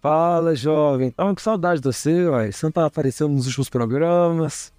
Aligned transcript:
Fala, 0.00 0.56
jovem. 0.56 1.10
Tava 1.10 1.34
com 1.34 1.40
saudade 1.40 1.80
de 1.80 1.86
você, 1.86 2.26
uai. 2.26 2.52
Você 2.52 2.64
não 2.64 2.72
tava 2.72 2.86
aparecendo 2.86 3.32
nos 3.32 3.46
últimos 3.46 3.68
programas. 3.68 4.72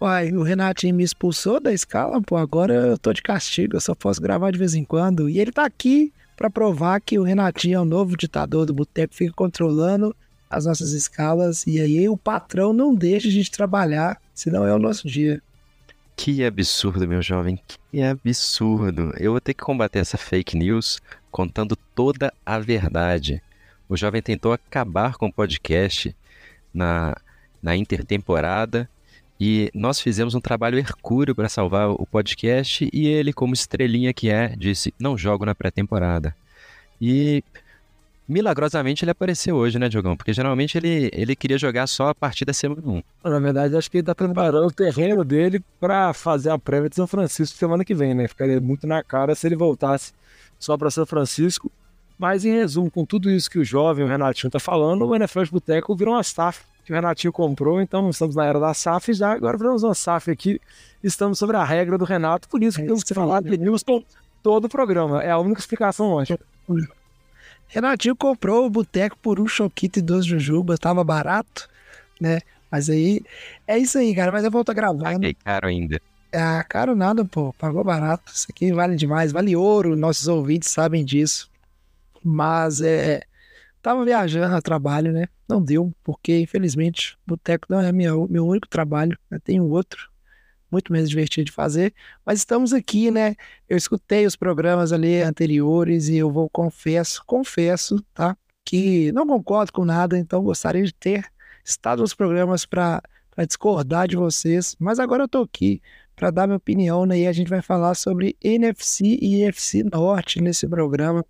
Uai, 0.00 0.32
o 0.32 0.42
Renatinho 0.42 0.94
me 0.94 1.04
expulsou 1.04 1.60
da 1.60 1.72
escala, 1.72 2.20
pô. 2.22 2.36
Agora 2.36 2.72
eu 2.72 2.98
tô 2.98 3.12
de 3.12 3.20
castigo, 3.20 3.76
eu 3.76 3.80
só 3.80 3.94
posso 3.94 4.20
gravar 4.20 4.50
de 4.50 4.58
vez 4.58 4.74
em 4.74 4.82
quando. 4.82 5.28
E 5.28 5.38
ele 5.38 5.52
tá 5.52 5.64
aqui 5.66 6.12
para 6.36 6.48
provar 6.48 7.00
que 7.00 7.18
o 7.18 7.22
Renatinho 7.22 7.76
é 7.76 7.80
o 7.80 7.84
novo 7.84 8.16
ditador 8.16 8.64
do 8.64 8.72
boteco, 8.72 9.14
fica 9.14 9.32
controlando 9.32 10.16
as 10.48 10.64
nossas 10.64 10.92
escalas. 10.92 11.66
E 11.66 11.78
aí 11.78 12.08
o 12.08 12.16
patrão 12.16 12.72
não 12.72 12.94
deixa 12.94 13.28
a 13.28 13.30
gente 13.30 13.50
trabalhar, 13.50 14.20
senão 14.34 14.66
é 14.66 14.74
o 14.74 14.78
nosso 14.78 15.06
dia. 15.06 15.42
Que 16.16 16.44
absurdo, 16.44 17.06
meu 17.06 17.20
jovem, 17.20 17.60
que 17.92 18.02
absurdo. 18.02 19.12
Eu 19.18 19.32
vou 19.32 19.40
ter 19.40 19.52
que 19.52 19.62
combater 19.62 19.98
essa 19.98 20.16
fake 20.16 20.56
news 20.56 20.98
contando 21.30 21.76
toda 21.94 22.32
a 22.44 22.58
verdade. 22.58 23.42
O 23.88 23.96
jovem 23.96 24.22
tentou 24.22 24.52
acabar 24.52 25.16
com 25.16 25.26
o 25.26 25.32
podcast 25.32 26.14
na, 26.72 27.16
na 27.62 27.76
intertemporada 27.76 28.88
e 29.38 29.70
nós 29.74 30.00
fizemos 30.00 30.34
um 30.34 30.40
trabalho 30.40 30.78
hercúleo 30.78 31.34
para 31.34 31.48
salvar 31.48 31.90
o 31.90 32.06
podcast 32.06 32.88
e 32.92 33.06
ele, 33.06 33.32
como 33.32 33.54
estrelinha 33.54 34.12
que 34.12 34.30
é, 34.30 34.54
disse: 34.56 34.94
"Não 34.98 35.18
jogo 35.18 35.44
na 35.44 35.54
pré-temporada". 35.54 36.34
E 37.00 37.42
milagrosamente 38.28 39.04
ele 39.04 39.10
apareceu 39.10 39.56
hoje, 39.56 39.78
né, 39.78 39.88
Diogão? 39.88 40.16
Porque 40.16 40.32
geralmente 40.32 40.78
ele, 40.78 41.10
ele 41.12 41.34
queria 41.34 41.58
jogar 41.58 41.86
só 41.86 42.08
a 42.08 42.14
partir 42.14 42.44
da 42.44 42.52
semana 42.52 42.82
1. 42.84 43.02
Na 43.24 43.38
verdade, 43.38 43.76
acho 43.76 43.90
que 43.90 43.98
ele 43.98 44.06
tá 44.06 44.14
preparando 44.14 44.66
o 44.66 44.70
terreno 44.70 45.24
dele 45.24 45.62
para 45.80 46.12
fazer 46.12 46.50
a 46.50 46.58
prévia 46.58 46.88
de 46.88 46.96
São 46.96 47.06
Francisco 47.06 47.58
semana 47.58 47.84
que 47.84 47.94
vem, 47.94 48.14
né? 48.14 48.28
Ficaria 48.28 48.60
muito 48.60 48.86
na 48.86 49.02
cara 49.02 49.34
se 49.34 49.46
ele 49.46 49.56
voltasse 49.56 50.12
só 50.58 50.76
para 50.76 50.90
São 50.90 51.04
Francisco. 51.04 51.70
Mas 52.22 52.44
em 52.44 52.52
resumo, 52.52 52.88
com 52.88 53.04
tudo 53.04 53.28
isso 53.28 53.50
que 53.50 53.58
o 53.58 53.64
jovem, 53.64 54.04
o 54.04 54.06
Renatinho, 54.06 54.48
tá 54.48 54.60
falando, 54.60 55.04
o 55.04 55.12
NFL 55.12 55.42
de 55.42 55.50
Boteco 55.50 55.96
virou 55.96 56.14
uma 56.14 56.22
SAF 56.22 56.62
que 56.84 56.92
o 56.92 56.94
Renatinho 56.94 57.32
comprou, 57.32 57.82
então 57.82 58.08
estamos 58.08 58.36
na 58.36 58.46
era 58.46 58.60
da 58.60 58.72
SAF 58.72 59.12
já, 59.12 59.32
agora 59.32 59.58
viramos 59.58 59.82
uma 59.82 59.92
SAF 59.92 60.30
aqui, 60.30 60.60
estamos 61.02 61.36
sobre 61.36 61.56
a 61.56 61.64
regra 61.64 61.98
do 61.98 62.04
Renato, 62.04 62.48
por 62.48 62.62
isso 62.62 62.78
que 62.78 62.84
é 62.84 62.86
temos 62.86 63.02
que 63.02 63.12
falar 63.12 63.42
de 63.42 63.58
news 63.58 63.84
todo 64.40 64.66
o 64.66 64.68
programa, 64.68 65.20
é 65.20 65.32
a 65.32 65.38
única 65.38 65.58
explicação 65.58 66.12
hoje. 66.12 66.38
Renatinho 67.66 68.14
comprou 68.14 68.66
o 68.66 68.70
boteco 68.70 69.18
por 69.20 69.40
um 69.40 69.48
choquito 69.48 69.98
e 69.98 70.02
duas 70.02 70.24
jujubas, 70.24 70.78
tava 70.78 71.02
barato, 71.02 71.68
né? 72.20 72.38
Mas 72.70 72.88
aí, 72.88 73.20
é 73.66 73.76
isso 73.78 73.98
aí, 73.98 74.14
cara, 74.14 74.30
mas 74.30 74.44
eu 74.44 74.50
volto 74.52 74.70
a 74.70 74.74
gravar. 74.74 75.14
Paguei 75.14 75.34
caro 75.34 75.66
ainda. 75.66 76.00
Ah, 76.32 76.64
caro 76.68 76.94
nada, 76.94 77.24
pô, 77.24 77.52
pagou 77.54 77.82
barato, 77.82 78.32
isso 78.32 78.46
aqui 78.48 78.72
vale 78.72 78.94
demais, 78.94 79.32
vale 79.32 79.56
ouro, 79.56 79.96
nossos 79.96 80.28
ouvintes 80.28 80.70
sabem 80.70 81.04
disso. 81.04 81.50
Mas 82.24 82.80
é, 82.80 83.22
tava 83.82 84.04
viajando 84.04 84.54
a 84.54 84.62
trabalho, 84.62 85.12
né? 85.12 85.26
Não 85.48 85.62
deu, 85.62 85.92
porque 86.02 86.38
infelizmente 86.38 87.18
boteco 87.26 87.66
não 87.68 87.80
é 87.80 87.92
meu, 87.92 88.26
meu 88.28 88.46
único 88.46 88.68
trabalho, 88.68 89.18
né? 89.30 89.38
tenho 89.42 89.68
outro, 89.68 90.10
muito 90.70 90.92
menos 90.92 91.10
divertido 91.10 91.46
de 91.46 91.52
fazer, 91.52 91.92
mas 92.24 92.38
estamos 92.38 92.72
aqui, 92.72 93.10
né? 93.10 93.34
Eu 93.68 93.76
escutei 93.76 94.24
os 94.24 94.36
programas 94.36 94.92
ali 94.92 95.20
anteriores 95.20 96.08
e 96.08 96.16
eu 96.16 96.30
vou, 96.30 96.48
confesso, 96.48 97.22
confesso, 97.26 98.00
tá? 98.14 98.36
Que 98.64 99.12
não 99.12 99.26
concordo 99.26 99.72
com 99.72 99.84
nada, 99.84 100.18
então 100.18 100.42
gostaria 100.42 100.84
de 100.84 100.94
ter 100.94 101.26
estado 101.64 102.00
nos 102.00 102.14
programas 102.14 102.64
para 102.64 103.02
discordar 103.46 104.08
de 104.08 104.16
vocês, 104.16 104.74
mas 104.78 104.98
agora 104.98 105.24
eu 105.24 105.28
tô 105.28 105.42
aqui 105.42 105.82
para 106.16 106.30
dar 106.30 106.46
minha 106.46 106.56
opinião, 106.56 107.04
né? 107.04 107.20
E 107.20 107.26
a 107.26 107.32
gente 107.32 107.48
vai 107.48 107.60
falar 107.60 107.94
sobre 107.94 108.36
NFC 108.42 109.18
e 109.20 109.44
EFC 109.44 109.82
Norte 109.82 110.40
nesse 110.40 110.66
programa, 110.68 111.24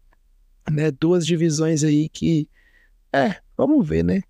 né? 0.71 0.91
Duas 0.91 1.27
divisões 1.27 1.85
aí 1.85 2.09
que, 2.09 2.49
é, 3.13 3.37
vamos 3.57 3.87
ver, 3.87 4.05
né? 4.05 4.23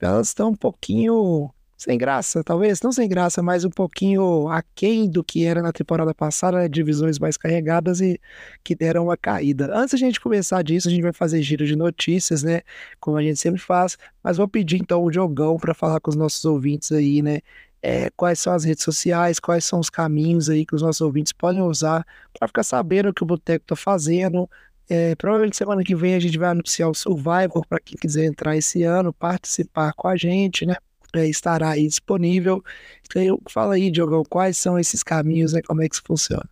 Elas 0.00 0.28
estão 0.28 0.50
um 0.50 0.56
pouquinho 0.56 1.50
sem 1.76 1.98
graça, 1.98 2.42
talvez, 2.42 2.80
não 2.80 2.90
sem 2.90 3.06
graça, 3.08 3.42
mas 3.42 3.64
um 3.64 3.70
pouquinho 3.70 4.48
aquém 4.48 5.08
do 5.08 5.22
que 5.22 5.44
era 5.44 5.60
na 5.60 5.72
temporada 5.72 6.14
passada, 6.14 6.58
né? 6.58 6.68
divisões 6.68 7.18
mais 7.18 7.36
carregadas 7.36 8.00
e 8.00 8.18
que 8.64 8.74
deram 8.74 9.04
uma 9.04 9.16
caída. 9.16 9.70
Antes 9.76 9.94
a 9.94 9.98
gente 9.98 10.18
começar 10.20 10.62
disso, 10.62 10.88
a 10.88 10.90
gente 10.90 11.02
vai 11.02 11.12
fazer 11.12 11.42
giro 11.42 11.66
de 11.66 11.76
notícias, 11.76 12.42
né? 12.42 12.62
Como 12.98 13.16
a 13.18 13.22
gente 13.22 13.38
sempre 13.38 13.60
faz, 13.60 13.98
mas 14.22 14.38
vou 14.38 14.48
pedir 14.48 14.76
então 14.80 15.04
o 15.04 15.10
Diogão 15.10 15.58
para 15.58 15.74
falar 15.74 16.00
com 16.00 16.10
os 16.10 16.16
nossos 16.16 16.44
ouvintes 16.46 16.92
aí, 16.92 17.20
né? 17.20 17.40
É, 17.82 18.10
quais 18.16 18.40
são 18.40 18.54
as 18.54 18.64
redes 18.64 18.82
sociais, 18.82 19.38
quais 19.38 19.64
são 19.64 19.78
os 19.78 19.90
caminhos 19.90 20.48
aí 20.48 20.64
que 20.64 20.74
os 20.74 20.82
nossos 20.82 21.02
ouvintes 21.02 21.32
podem 21.32 21.60
usar 21.62 22.04
para 22.36 22.48
ficar 22.48 22.62
sabendo 22.62 23.10
o 23.10 23.14
que 23.14 23.22
o 23.22 23.26
Boteco 23.26 23.64
está 23.64 23.76
fazendo, 23.76 24.48
é, 24.88 25.14
provavelmente 25.16 25.56
semana 25.56 25.82
que 25.82 25.94
vem 25.94 26.14
a 26.14 26.20
gente 26.20 26.38
vai 26.38 26.50
anunciar 26.50 26.88
o 26.88 26.94
Survivor 26.94 27.66
para 27.68 27.80
quem 27.80 27.98
quiser 27.98 28.24
entrar 28.24 28.56
esse 28.56 28.82
ano, 28.82 29.12
participar 29.12 29.92
com 29.94 30.08
a 30.08 30.16
gente, 30.16 30.64
né? 30.64 30.76
É, 31.14 31.26
estará 31.26 31.70
aí 31.70 31.86
disponível. 31.86 32.62
Então, 33.04 33.40
fala 33.48 33.74
aí, 33.74 33.90
Diogão, 33.90 34.22
quais 34.24 34.56
são 34.56 34.78
esses 34.78 35.02
caminhos, 35.02 35.52
né? 35.52 35.62
Como 35.62 35.82
é 35.82 35.88
que 35.88 35.94
isso 35.94 36.04
funciona? 36.06 36.48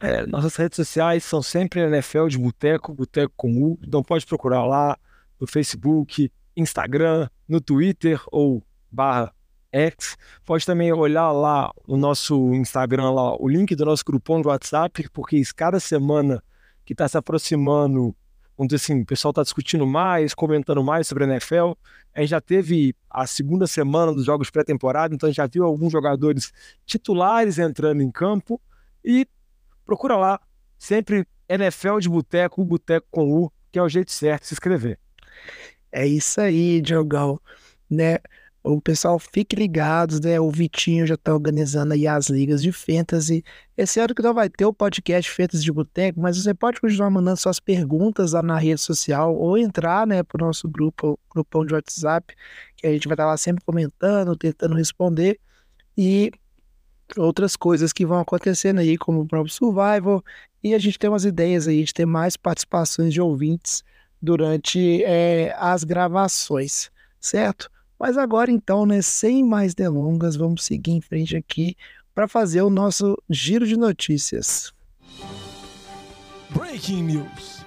É, 0.00 0.24
nossas 0.26 0.54
redes 0.54 0.76
sociais 0.76 1.24
são 1.24 1.42
sempre 1.42 1.80
NFL 1.80 2.28
de 2.28 2.38
Boteco, 2.38 2.94
Boteco 2.94 3.34
com 3.36 3.50
U. 3.62 3.78
Então 3.82 4.02
pode 4.02 4.24
procurar 4.24 4.64
lá 4.64 4.96
no 5.40 5.46
Facebook, 5.46 6.30
Instagram, 6.56 7.28
no 7.48 7.60
Twitter 7.60 8.20
ou 8.30 8.62
barra 8.90 9.32
X. 9.72 10.16
Pode 10.44 10.64
também 10.64 10.92
olhar 10.92 11.32
lá 11.32 11.72
no 11.86 11.96
nosso 11.96 12.54
Instagram, 12.54 13.10
lá, 13.10 13.36
o 13.40 13.48
link 13.48 13.74
do 13.74 13.84
nosso 13.84 14.04
grupão 14.04 14.40
do 14.40 14.48
WhatsApp, 14.48 15.08
porque 15.12 15.42
cada 15.54 15.80
semana 15.80 16.42
que 16.88 16.94
está 16.94 17.06
se 17.06 17.18
aproximando, 17.18 18.16
vamos 18.56 18.70
dizer 18.70 18.76
assim, 18.76 19.02
o 19.02 19.04
pessoal 19.04 19.28
está 19.28 19.42
discutindo 19.42 19.86
mais, 19.86 20.32
comentando 20.32 20.82
mais 20.82 21.06
sobre 21.06 21.24
a 21.24 21.26
NFL. 21.26 21.72
A 22.14 22.20
gente 22.20 22.30
já 22.30 22.40
teve 22.40 22.96
a 23.10 23.26
segunda 23.26 23.66
semana 23.66 24.10
dos 24.10 24.24
jogos 24.24 24.48
pré-temporada, 24.48 25.14
então 25.14 25.26
a 25.26 25.30
gente 25.30 25.36
já 25.36 25.46
viu 25.46 25.64
alguns 25.64 25.92
jogadores 25.92 26.50
titulares 26.86 27.58
entrando 27.58 28.00
em 28.00 28.10
campo. 28.10 28.58
E 29.04 29.28
procura 29.84 30.16
lá, 30.16 30.40
sempre 30.78 31.26
NFL 31.46 31.98
de 31.98 32.08
Boteco, 32.08 32.64
Boteco 32.64 33.06
com 33.10 33.30
U, 33.30 33.52
que 33.70 33.78
é 33.78 33.82
o 33.82 33.88
jeito 33.90 34.10
certo 34.10 34.44
de 34.44 34.48
se 34.48 34.54
inscrever. 34.54 34.98
É 35.92 36.06
isso 36.06 36.40
aí, 36.40 36.80
Diogão. 36.80 37.38
Né? 37.90 38.16
O 38.62 38.80
pessoal 38.80 39.18
fique 39.18 39.54
ligados, 39.56 40.20
né? 40.20 40.38
O 40.40 40.50
Vitinho 40.50 41.06
já 41.06 41.14
está 41.14 41.32
organizando 41.32 41.94
aí 41.94 42.06
as 42.06 42.28
ligas 42.28 42.60
de 42.62 42.72
fantasy. 42.72 43.42
Esse 43.76 44.00
ano 44.00 44.14
que 44.14 44.22
não 44.22 44.34
vai 44.34 44.50
ter 44.50 44.66
o 44.66 44.72
podcast 44.72 45.30
Fantasy 45.30 45.64
de 45.64 45.72
Boteco, 45.72 46.20
mas 46.20 46.36
você 46.36 46.52
pode 46.52 46.80
continuar 46.80 47.08
mandando 47.10 47.36
suas 47.36 47.60
perguntas 47.60 48.32
lá 48.32 48.42
na 48.42 48.58
rede 48.58 48.80
social 48.80 49.34
ou 49.34 49.56
entrar, 49.56 50.06
né, 50.06 50.22
pro 50.22 50.44
nosso 50.44 50.68
grupo, 50.68 51.18
grupão 51.30 51.64
de 51.64 51.72
WhatsApp, 51.72 52.34
que 52.76 52.86
a 52.86 52.92
gente 52.92 53.06
vai 53.06 53.14
estar 53.14 53.26
lá 53.26 53.36
sempre 53.36 53.64
comentando, 53.64 54.36
tentando 54.36 54.74
responder. 54.74 55.38
E 55.96 56.30
outras 57.16 57.56
coisas 57.56 57.92
que 57.92 58.04
vão 58.04 58.18
acontecendo 58.18 58.80
aí, 58.80 58.98
como 58.98 59.20
o 59.20 59.26
próprio 59.26 59.52
Survival. 59.52 60.22
E 60.62 60.74
a 60.74 60.78
gente 60.78 60.98
tem 60.98 61.08
umas 61.08 61.24
ideias 61.24 61.68
aí 61.68 61.84
de 61.84 61.94
ter 61.94 62.06
mais 62.06 62.36
participações 62.36 63.14
de 63.14 63.20
ouvintes 63.20 63.82
durante 64.20 65.02
é, 65.04 65.54
as 65.56 65.84
gravações, 65.84 66.90
certo? 67.20 67.70
Mas 67.98 68.16
agora 68.16 68.50
então, 68.50 68.86
né, 68.86 69.02
sem 69.02 69.44
mais 69.44 69.74
delongas, 69.74 70.36
vamos 70.36 70.64
seguir 70.64 70.92
em 70.92 71.00
frente 71.00 71.36
aqui 71.36 71.76
para 72.14 72.28
fazer 72.28 72.62
o 72.62 72.70
nosso 72.70 73.16
giro 73.28 73.66
de 73.66 73.76
notícias. 73.76 74.72
Breaking 76.50 77.02
News. 77.02 77.64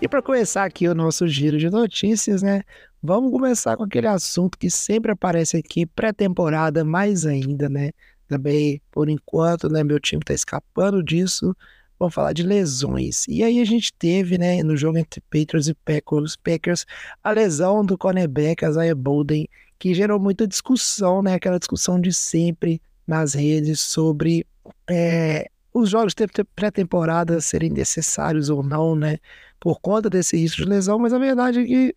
E 0.00 0.08
para 0.08 0.22
começar 0.22 0.64
aqui 0.64 0.88
o 0.88 0.94
nosso 0.94 1.26
giro 1.26 1.58
de 1.58 1.68
notícias, 1.68 2.42
né, 2.42 2.62
vamos 3.02 3.30
começar 3.30 3.76
com 3.76 3.84
aquele 3.84 4.06
assunto 4.06 4.58
que 4.58 4.70
sempre 4.70 5.12
aparece 5.12 5.56
aqui 5.56 5.84
pré-temporada, 5.84 6.84
mais 6.84 7.26
ainda, 7.26 7.68
né? 7.68 7.90
Também, 8.26 8.80
por 8.90 9.08
enquanto, 9.08 9.68
né, 9.68 9.82
meu 9.82 9.98
time 9.98 10.22
está 10.22 10.32
escapando 10.32 11.02
disso. 11.02 11.54
Vamos 12.00 12.14
falar 12.14 12.32
de 12.32 12.42
lesões. 12.42 13.26
E 13.28 13.44
aí 13.44 13.60
a 13.60 13.64
gente 13.66 13.92
teve, 13.92 14.38
né, 14.38 14.62
no 14.62 14.74
jogo 14.74 14.96
entre 14.96 15.20
Patriots 15.20 15.68
e 15.68 15.74
Packers, 15.74 16.34
Packers 16.34 16.86
a 17.22 17.30
lesão 17.30 17.84
do 17.84 17.98
cornerback 17.98 18.64
Isaiah 18.64 18.94
Bolden, 18.94 19.46
que 19.78 19.92
gerou 19.92 20.18
muita 20.18 20.46
discussão, 20.46 21.22
né, 21.22 21.34
aquela 21.34 21.58
discussão 21.58 22.00
de 22.00 22.10
sempre 22.10 22.80
nas 23.06 23.34
redes 23.34 23.82
sobre 23.82 24.46
é, 24.88 25.50
os 25.74 25.90
jogos 25.90 26.14
de 26.14 26.26
pré-temporada 26.56 27.38
serem 27.38 27.68
necessários 27.68 28.48
ou 28.48 28.62
não, 28.62 28.96
né, 28.96 29.18
por 29.60 29.78
conta 29.78 30.08
desse 30.08 30.38
risco 30.38 30.62
de 30.62 30.68
lesão, 30.70 30.98
mas 30.98 31.12
a 31.12 31.18
verdade 31.18 31.60
é 31.60 31.64
que 31.66 31.94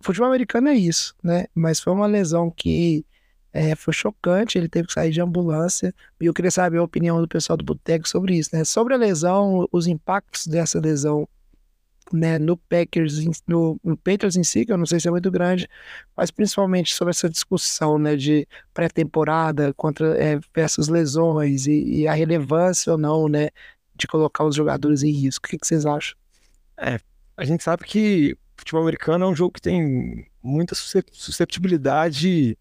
futebol 0.00 0.28
americano 0.28 0.68
é 0.68 0.74
isso, 0.74 1.12
né? 1.24 1.46
Mas 1.52 1.80
foi 1.80 1.92
uma 1.92 2.06
lesão 2.06 2.52
que 2.52 3.04
é, 3.52 3.74
foi 3.74 3.92
chocante, 3.92 4.56
ele 4.56 4.68
teve 4.68 4.88
que 4.88 4.92
sair 4.92 5.10
de 5.10 5.20
ambulância. 5.20 5.94
E 6.20 6.26
eu 6.26 6.34
queria 6.34 6.50
saber 6.50 6.78
a 6.78 6.82
opinião 6.82 7.20
do 7.20 7.28
pessoal 7.28 7.56
do 7.56 7.64
Boteco 7.64 8.08
sobre 8.08 8.36
isso, 8.36 8.50
né? 8.52 8.64
Sobre 8.64 8.94
a 8.94 8.96
lesão, 8.96 9.68
os 9.72 9.86
impactos 9.86 10.46
dessa 10.46 10.78
lesão 10.80 11.28
né, 12.12 12.38
no 12.38 12.56
Packers, 12.56 13.24
no, 13.46 13.78
no 13.84 13.96
Patriots 13.96 14.36
em 14.36 14.42
si, 14.42 14.64
que 14.66 14.72
eu 14.72 14.78
não 14.78 14.86
sei 14.86 14.98
se 14.98 15.08
é 15.08 15.10
muito 15.10 15.30
grande, 15.30 15.68
mas 16.16 16.30
principalmente 16.30 16.94
sobre 16.94 17.10
essa 17.10 17.28
discussão, 17.28 17.98
né, 17.98 18.16
de 18.16 18.46
pré-temporada 18.74 19.72
contra 19.74 20.16
é, 20.20 20.38
versus 20.54 20.88
lesões 20.88 21.66
e, 21.66 22.00
e, 22.00 22.08
a 22.08 22.12
relevância 22.12 22.92
ou 22.92 22.98
não, 22.98 23.28
né, 23.28 23.50
de 23.94 24.06
colocar 24.08 24.44
os 24.44 24.56
jogadores 24.56 25.02
em 25.02 25.12
risco. 25.12 25.46
O 25.46 25.50
que, 25.50 25.58
que 25.58 25.66
vocês 25.66 25.86
acham? 25.86 26.16
É, 26.76 26.98
a 27.36 27.44
gente 27.44 27.62
sabe 27.62 27.84
que 27.84 28.36
futebol 28.56 28.82
americano 28.82 29.24
é 29.24 29.28
um 29.28 29.34
jogo 29.34 29.52
que 29.52 29.62
tem 29.62 30.26
muita 30.42 30.74
susceptibilidade 30.74 32.56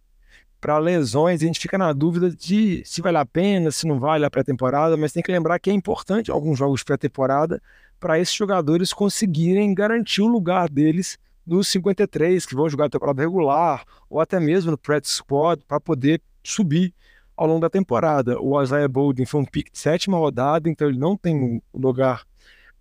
para 0.60 0.78
lesões, 0.78 1.42
a 1.42 1.46
gente 1.46 1.60
fica 1.60 1.78
na 1.78 1.94
dúvida 1.94 2.30
de 2.30 2.84
se 2.86 3.02
vale 3.02 3.18
a 3.18 3.26
pena, 3.26 3.72
se 3.72 3.88
não 3.88 4.00
vale 4.00 4.26
a 4.26 4.30
pré-temporada, 4.30 4.98
mas 4.98 5.14
tem 5.14 5.24
que 5.24 5.32
lembrar 5.32 5.60
que 5.60 5.70
é 5.70 5.74
importante 5.74 6.30
alguns 6.30 6.58
jogos 6.58 6.84
pré-temporada 6.84 7.62
para 8.00 8.20
esses 8.20 8.34
jogadores 8.34 8.94
conseguirem 8.94 9.74
garantir 9.74 10.22
o 10.22 10.28
lugar 10.28 10.70
deles 10.70 11.18
nos 11.46 11.68
53 11.70 12.46
que 12.46 12.56
vão 12.56 12.70
jogar 12.70 12.86
a 12.86 12.90
temporada 12.90 13.22
regular 13.22 13.84
ou 14.10 14.20
até 14.20 14.40
mesmo 14.40 14.72
no 14.72 14.78
practice 14.78 15.16
squad 15.16 15.64
para 15.68 15.80
poder 15.80 16.22
subir 16.44 16.94
ao 17.36 17.48
longo 17.48 17.62
da 17.62 17.70
temporada. 17.70 18.40
O 18.40 18.62
Isaiah 18.62 18.88
Bolden 18.88 19.26
foi 19.26 19.42
um 19.42 19.46
pick 19.46 19.72
de 19.72 19.80
sétima 19.80 20.18
rodada, 20.18 20.70
então 20.70 20.90
ele 20.90 21.00
não 21.00 21.16
tem 21.16 21.62
o 21.72 21.80
lugar 21.80 22.24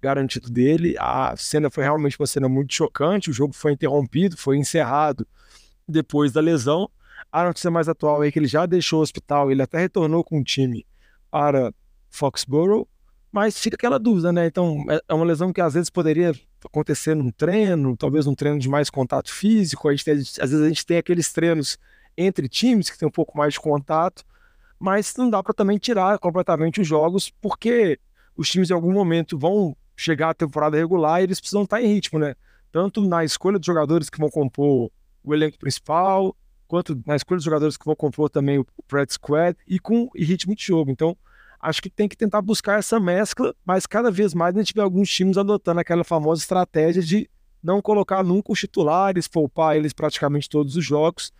garantido 0.03 0.51
dele. 0.51 0.97
A 0.99 1.35
cena 1.37 1.71
foi 1.71 1.85
realmente 1.85 2.19
uma 2.19 2.27
cena 2.27 2.49
muito 2.49 2.75
chocante, 2.75 3.31
o 3.31 3.33
jogo 3.33 3.55
foi 3.55 3.73
interrompido, 3.73 4.37
foi 4.37 4.57
encerrado 4.57 5.27
depois 5.87 6.33
da 6.33 6.41
lesão. 6.41 6.91
A 7.31 7.45
notícia 7.45 7.71
mais 7.71 7.89
atual 7.89 8.25
é 8.25 8.31
que 8.31 8.39
ele 8.39 8.47
já 8.47 8.67
deixou 8.67 9.01
o 9.01 9.03
hospital, 9.03 9.51
ele 9.51 9.63
até 9.63 9.79
retornou 9.79 10.25
com 10.25 10.41
o 10.41 10.45
time 10.45 10.87
para 11.31 11.73
Foxborough, 12.11 12.89
mas 13.31 13.59
fica 13.59 13.77
aquela 13.77 13.99
dúvida, 13.99 14.33
né? 14.33 14.47
Então, 14.47 14.85
é, 14.89 15.01
é 15.09 15.15
uma 15.15 15.25
lesão 15.25 15.53
que 15.53 15.61
às 15.61 15.75
vezes 15.75 15.91
poderia 15.91 16.33
acontecer 16.65 17.15
num 17.15 17.31
treino, 17.31 17.97
talvez 17.97 18.27
um 18.27 18.35
treino 18.35 18.59
de 18.59 18.69
mais 18.69 18.89
contato 18.91 19.33
físico. 19.33 19.89
A 19.89 19.93
gente 19.93 20.05
tem, 20.05 20.15
às 20.15 20.51
vezes 20.51 20.61
a 20.61 20.69
gente 20.69 20.87
tem 20.87 20.97
aqueles 20.97 21.33
treinos 21.33 21.79
entre 22.17 22.49
times 22.49 22.91
que 22.91 22.99
tem 22.99 23.07
um 23.07 23.13
pouco 23.13 23.37
mais 23.37 23.55
de 23.55 23.61
contato, 23.61 24.25
mas 24.79 25.15
não 25.17 25.29
dá 25.29 25.43
para 25.43 25.55
também 25.55 25.79
tirar 25.79 26.19
completamente 26.19 26.81
os 26.81 26.87
jogos, 26.87 27.31
porque 27.41 27.99
os 28.37 28.49
times 28.49 28.71
em 28.71 28.75
algum 28.75 28.93
momento 28.93 29.39
vão 29.39 29.77
chegar 29.97 30.31
à 30.31 30.35
temporada 30.35 30.77
regular 30.77 31.21
e 31.21 31.25
eles 31.25 31.41
precisam 31.41 31.65
estar 31.65 31.83
em 31.83 31.93
ritmo, 31.93 32.19
né? 32.19 32.35
Tanto 32.71 33.07
na 33.07 33.25
escolha 33.25 33.59
dos 33.59 33.67
jogadores 33.67 34.09
que 34.09 34.19
vão 34.19 34.31
compor 34.31 34.91
o 35.23 35.35
elenco 35.35 35.59
principal, 35.59 36.37
quanto 36.69 37.01
na 37.07 37.17
escolha 37.17 37.39
dos 37.39 37.45
jogadores 37.45 37.77
que 37.77 37.85
vão 37.85 37.97
compor 37.97 38.29
também 38.29 38.59
o 38.59 38.67
Practice 38.87 39.15
Squad 39.15 39.57
e 39.67 39.79
com 39.79 40.09
e 40.15 40.25
ritmo 40.25 40.55
de 40.55 40.65
jogo. 40.65 40.91
Então, 40.91 41.17
acho 41.61 41.83
que 41.83 41.91
tem 41.91 42.07
que 42.07 42.17
tentar 42.17 42.43
buscar 42.43 42.79
essa 42.79 43.01
mescla, 43.01 43.55
mas 43.65 43.87
cada 43.87 44.11
vez 44.11 44.35
mais 44.35 44.55
a 44.55 44.59
gente 44.59 44.75
vê 44.75 44.81
alguns 44.81 45.11
times 45.11 45.39
adotando 45.39 45.81
aquela 45.81 46.05
famosa 46.05 46.43
estratégia 46.43 47.03
de 47.03 47.29
não 47.63 47.83
colocar 47.83 48.23
nunca 48.23 48.53
os 48.53 48.61
titulares, 48.61 49.27
poupar 49.27 49.77
eles 49.77 49.93
praticamente 49.93 50.49
todos 50.49 50.77
os 50.77 50.85
jogos, 50.85 51.33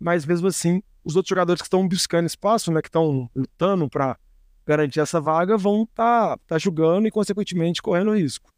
mas 0.00 0.24
mesmo 0.24 0.48
assim, 0.48 0.82
os 1.04 1.14
outros 1.14 1.28
jogadores 1.28 1.62
que 1.62 1.66
estão 1.66 1.86
buscando 1.86 2.26
espaço, 2.26 2.72
né, 2.72 2.82
que 2.82 2.88
estão 2.88 3.30
lutando 3.36 3.88
para 3.88 4.18
garantir 4.66 5.00
essa 5.00 5.20
vaga, 5.20 5.56
vão 5.56 5.82
estar 5.82 6.36
tá, 6.36 6.40
tá 6.46 6.58
jogando 6.58 7.06
e, 7.06 7.10
consequentemente, 7.10 7.82
correndo 7.82 8.14
risco. 8.14 8.50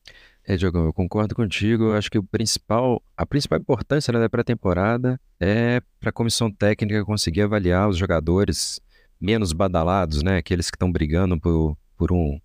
É, 0.45 0.57
Diogão, 0.57 0.85
eu 0.85 0.93
concordo 0.93 1.35
contigo. 1.35 1.85
Eu 1.85 1.95
acho 1.95 2.11
que 2.11 2.19
o 2.19 2.23
principal, 2.23 3.01
a 3.17 3.25
principal 3.25 3.61
importância 3.61 4.13
né, 4.13 4.19
da 4.19 4.29
pré-temporada 4.29 5.21
é 5.39 5.81
para 6.01 6.11
a 6.11 6.13
comissão 6.13 6.51
técnica 6.51 7.05
conseguir 7.05 7.43
avaliar 7.43 7.89
os 7.89 7.97
jogadores 7.97 8.81
menos 9.21 9.53
badalados, 9.53 10.23
né? 10.23 10.39
Aqueles 10.39 10.69
que 10.71 10.77
estão 10.77 10.91
brigando 10.91 11.39
por, 11.41 11.77
por 11.97 12.13
um 12.13 12.41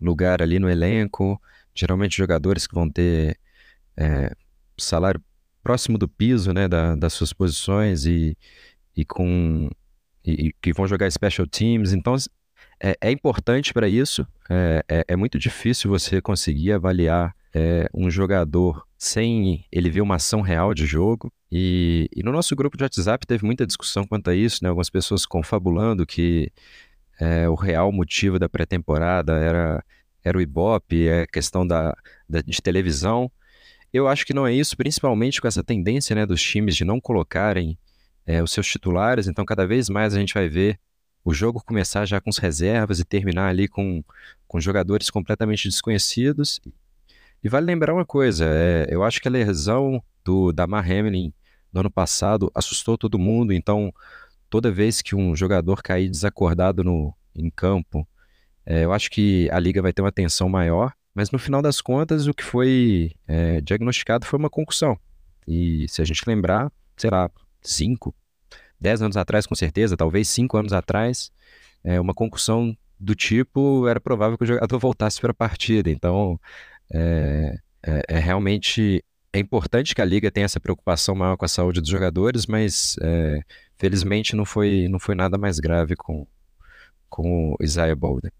lugar 0.00 0.42
ali 0.42 0.58
no 0.58 0.68
elenco. 0.68 1.40
Geralmente 1.74 2.16
jogadores 2.16 2.66
que 2.66 2.74
vão 2.74 2.90
ter 2.90 3.38
é, 3.96 4.34
salário 4.76 5.22
próximo 5.62 5.96
do 5.98 6.08
piso, 6.08 6.52
né? 6.52 6.66
Da, 6.66 6.96
das 6.96 7.12
suas 7.12 7.32
posições 7.32 8.06
e, 8.06 8.36
e 8.96 9.04
com 9.04 9.70
e, 10.24 10.52
que 10.60 10.72
vão 10.72 10.88
jogar 10.88 11.10
special 11.12 11.46
teams. 11.46 11.92
Então 11.92 12.16
é, 12.80 12.96
é 13.00 13.10
importante 13.10 13.72
para 13.72 13.88
isso. 13.88 14.26
É, 14.48 14.84
é, 14.88 15.04
é, 15.08 15.16
muito 15.16 15.38
difícil 15.38 15.90
você 15.90 16.20
conseguir 16.20 16.72
avaliar 16.72 17.34
é, 17.54 17.88
um 17.94 18.10
jogador 18.10 18.86
sem 18.98 19.64
ele 19.72 19.90
ver 19.90 20.00
uma 20.00 20.16
ação 20.16 20.40
real 20.40 20.74
de 20.74 20.86
jogo. 20.86 21.32
E, 21.50 22.08
e, 22.14 22.22
no 22.22 22.32
nosso 22.32 22.54
grupo 22.54 22.76
de 22.76 22.84
WhatsApp 22.84 23.26
teve 23.26 23.44
muita 23.44 23.66
discussão 23.66 24.06
quanto 24.06 24.30
a 24.30 24.34
isso, 24.34 24.62
né? 24.62 24.68
Algumas 24.68 24.90
pessoas 24.90 25.24
confabulando 25.24 26.06
que 26.06 26.50
é, 27.20 27.48
o 27.48 27.54
real 27.54 27.90
motivo 27.92 28.38
da 28.38 28.48
pré-temporada 28.48 29.32
era, 29.34 29.84
era 30.22 30.36
o 30.36 30.40
Ibope, 30.40 31.08
é 31.08 31.26
questão 31.26 31.66
da, 31.66 31.96
da, 32.28 32.42
de 32.42 32.60
televisão. 32.60 33.30
Eu 33.92 34.08
acho 34.08 34.26
que 34.26 34.34
não 34.34 34.46
é 34.46 34.52
isso, 34.52 34.76
principalmente 34.76 35.40
com 35.40 35.48
essa 35.48 35.64
tendência 35.64 36.14
né, 36.14 36.26
dos 36.26 36.42
times 36.42 36.76
de 36.76 36.84
não 36.84 37.00
colocarem 37.00 37.78
é, 38.26 38.42
os 38.42 38.50
seus 38.50 38.66
titulares. 38.66 39.28
Então, 39.28 39.44
cada 39.44 39.66
vez 39.66 39.88
mais 39.88 40.14
a 40.14 40.18
gente 40.18 40.34
vai 40.34 40.48
ver 40.48 40.78
o 41.26 41.34
jogo 41.34 41.60
começar 41.60 42.06
já 42.06 42.20
com 42.20 42.30
as 42.30 42.38
reservas 42.38 43.00
e 43.00 43.04
terminar 43.04 43.48
ali 43.48 43.66
com, 43.66 44.00
com 44.46 44.60
jogadores 44.60 45.10
completamente 45.10 45.68
desconhecidos. 45.68 46.60
E 47.42 47.48
vale 47.48 47.66
lembrar 47.66 47.92
uma 47.92 48.04
coisa, 48.04 48.44
é, 48.48 48.86
eu 48.88 49.02
acho 49.02 49.20
que 49.20 49.26
a 49.26 49.30
lesão 49.30 50.00
do 50.24 50.52
Damar 50.52 50.88
Hamlin 50.88 51.34
no 51.72 51.80
ano 51.80 51.90
passado 51.90 52.48
assustou 52.54 52.96
todo 52.96 53.18
mundo, 53.18 53.52
então 53.52 53.92
toda 54.48 54.70
vez 54.70 55.02
que 55.02 55.16
um 55.16 55.34
jogador 55.34 55.82
cair 55.82 56.08
desacordado 56.08 56.84
no, 56.84 57.12
em 57.34 57.50
campo, 57.50 58.06
é, 58.64 58.84
eu 58.84 58.92
acho 58.92 59.10
que 59.10 59.50
a 59.50 59.58
liga 59.58 59.82
vai 59.82 59.92
ter 59.92 60.02
uma 60.02 60.10
atenção 60.10 60.48
maior, 60.48 60.92
mas 61.12 61.32
no 61.32 61.40
final 61.40 61.60
das 61.60 61.80
contas 61.80 62.28
o 62.28 62.34
que 62.34 62.44
foi 62.44 63.10
é, 63.26 63.60
diagnosticado 63.60 64.24
foi 64.24 64.38
uma 64.38 64.48
concussão. 64.48 64.96
E 65.44 65.88
se 65.88 66.00
a 66.00 66.04
gente 66.04 66.22
lembrar, 66.24 66.70
será 66.96 67.28
cinco, 67.60 68.14
dez 68.80 69.02
anos 69.02 69.16
atrás 69.16 69.46
com 69.46 69.54
certeza, 69.54 69.96
talvez 69.96 70.28
cinco 70.28 70.56
anos 70.56 70.72
atrás, 70.72 71.30
é, 71.84 72.00
uma 72.00 72.14
concussão 72.14 72.76
do 72.98 73.14
tipo 73.14 73.86
era 73.86 74.00
provável 74.00 74.38
que 74.38 74.44
o 74.44 74.46
jogador 74.46 74.78
voltasse 74.80 75.20
para 75.20 75.30
a 75.30 75.34
partida. 75.34 75.90
Então 75.90 76.40
é, 76.92 77.58
é, 77.82 78.02
é, 78.08 78.18
realmente 78.18 79.04
é 79.32 79.38
importante 79.38 79.94
que 79.94 80.00
a 80.00 80.04
liga 80.04 80.30
tenha 80.30 80.46
essa 80.46 80.60
preocupação 80.60 81.14
maior 81.14 81.36
com 81.36 81.44
a 81.44 81.48
saúde 81.48 81.80
dos 81.80 81.90
jogadores, 81.90 82.46
mas 82.46 82.96
é, 83.02 83.40
felizmente 83.78 84.34
não 84.34 84.44
foi, 84.44 84.88
não 84.88 84.98
foi 84.98 85.14
nada 85.14 85.36
mais 85.36 85.58
grave 85.58 85.94
com, 85.94 86.26
com 87.08 87.52
o 87.52 87.56
Isaiah 87.62 87.94
Bolden. 87.94 88.30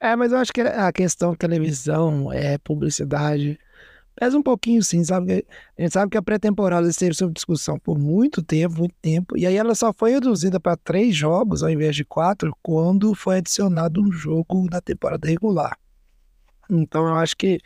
É, 0.00 0.14
mas 0.14 0.30
eu 0.30 0.38
acho 0.38 0.52
que 0.52 0.60
a 0.60 0.92
questão 0.92 1.34
televisão, 1.34 2.32
é 2.32 2.56
publicidade, 2.58 3.58
pesa 4.18 4.36
um 4.36 4.42
pouquinho 4.42 4.82
sim, 4.82 5.04
sabe? 5.04 5.46
A 5.78 5.82
gente 5.82 5.92
sabe 5.92 6.10
que 6.10 6.18
a 6.18 6.22
pré-temporada 6.22 6.88
esteve 6.88 7.14
sob 7.14 7.32
discussão 7.32 7.78
por 7.78 7.98
muito 7.98 8.42
tempo, 8.42 8.78
muito 8.78 8.94
tempo, 9.00 9.36
e 9.36 9.46
aí 9.46 9.56
ela 9.56 9.74
só 9.74 9.92
foi 9.92 10.12
reduzida 10.12 10.58
para 10.58 10.76
três 10.76 11.14
jogos 11.14 11.62
ao 11.62 11.70
invés 11.70 11.94
de 11.94 12.04
quatro 12.04 12.56
quando 12.62 13.14
foi 13.14 13.38
adicionado 13.38 14.02
um 14.02 14.10
jogo 14.10 14.66
na 14.70 14.80
temporada 14.80 15.28
regular. 15.28 15.78
Então 16.68 17.06
eu 17.06 17.14
acho 17.14 17.36
que 17.36 17.60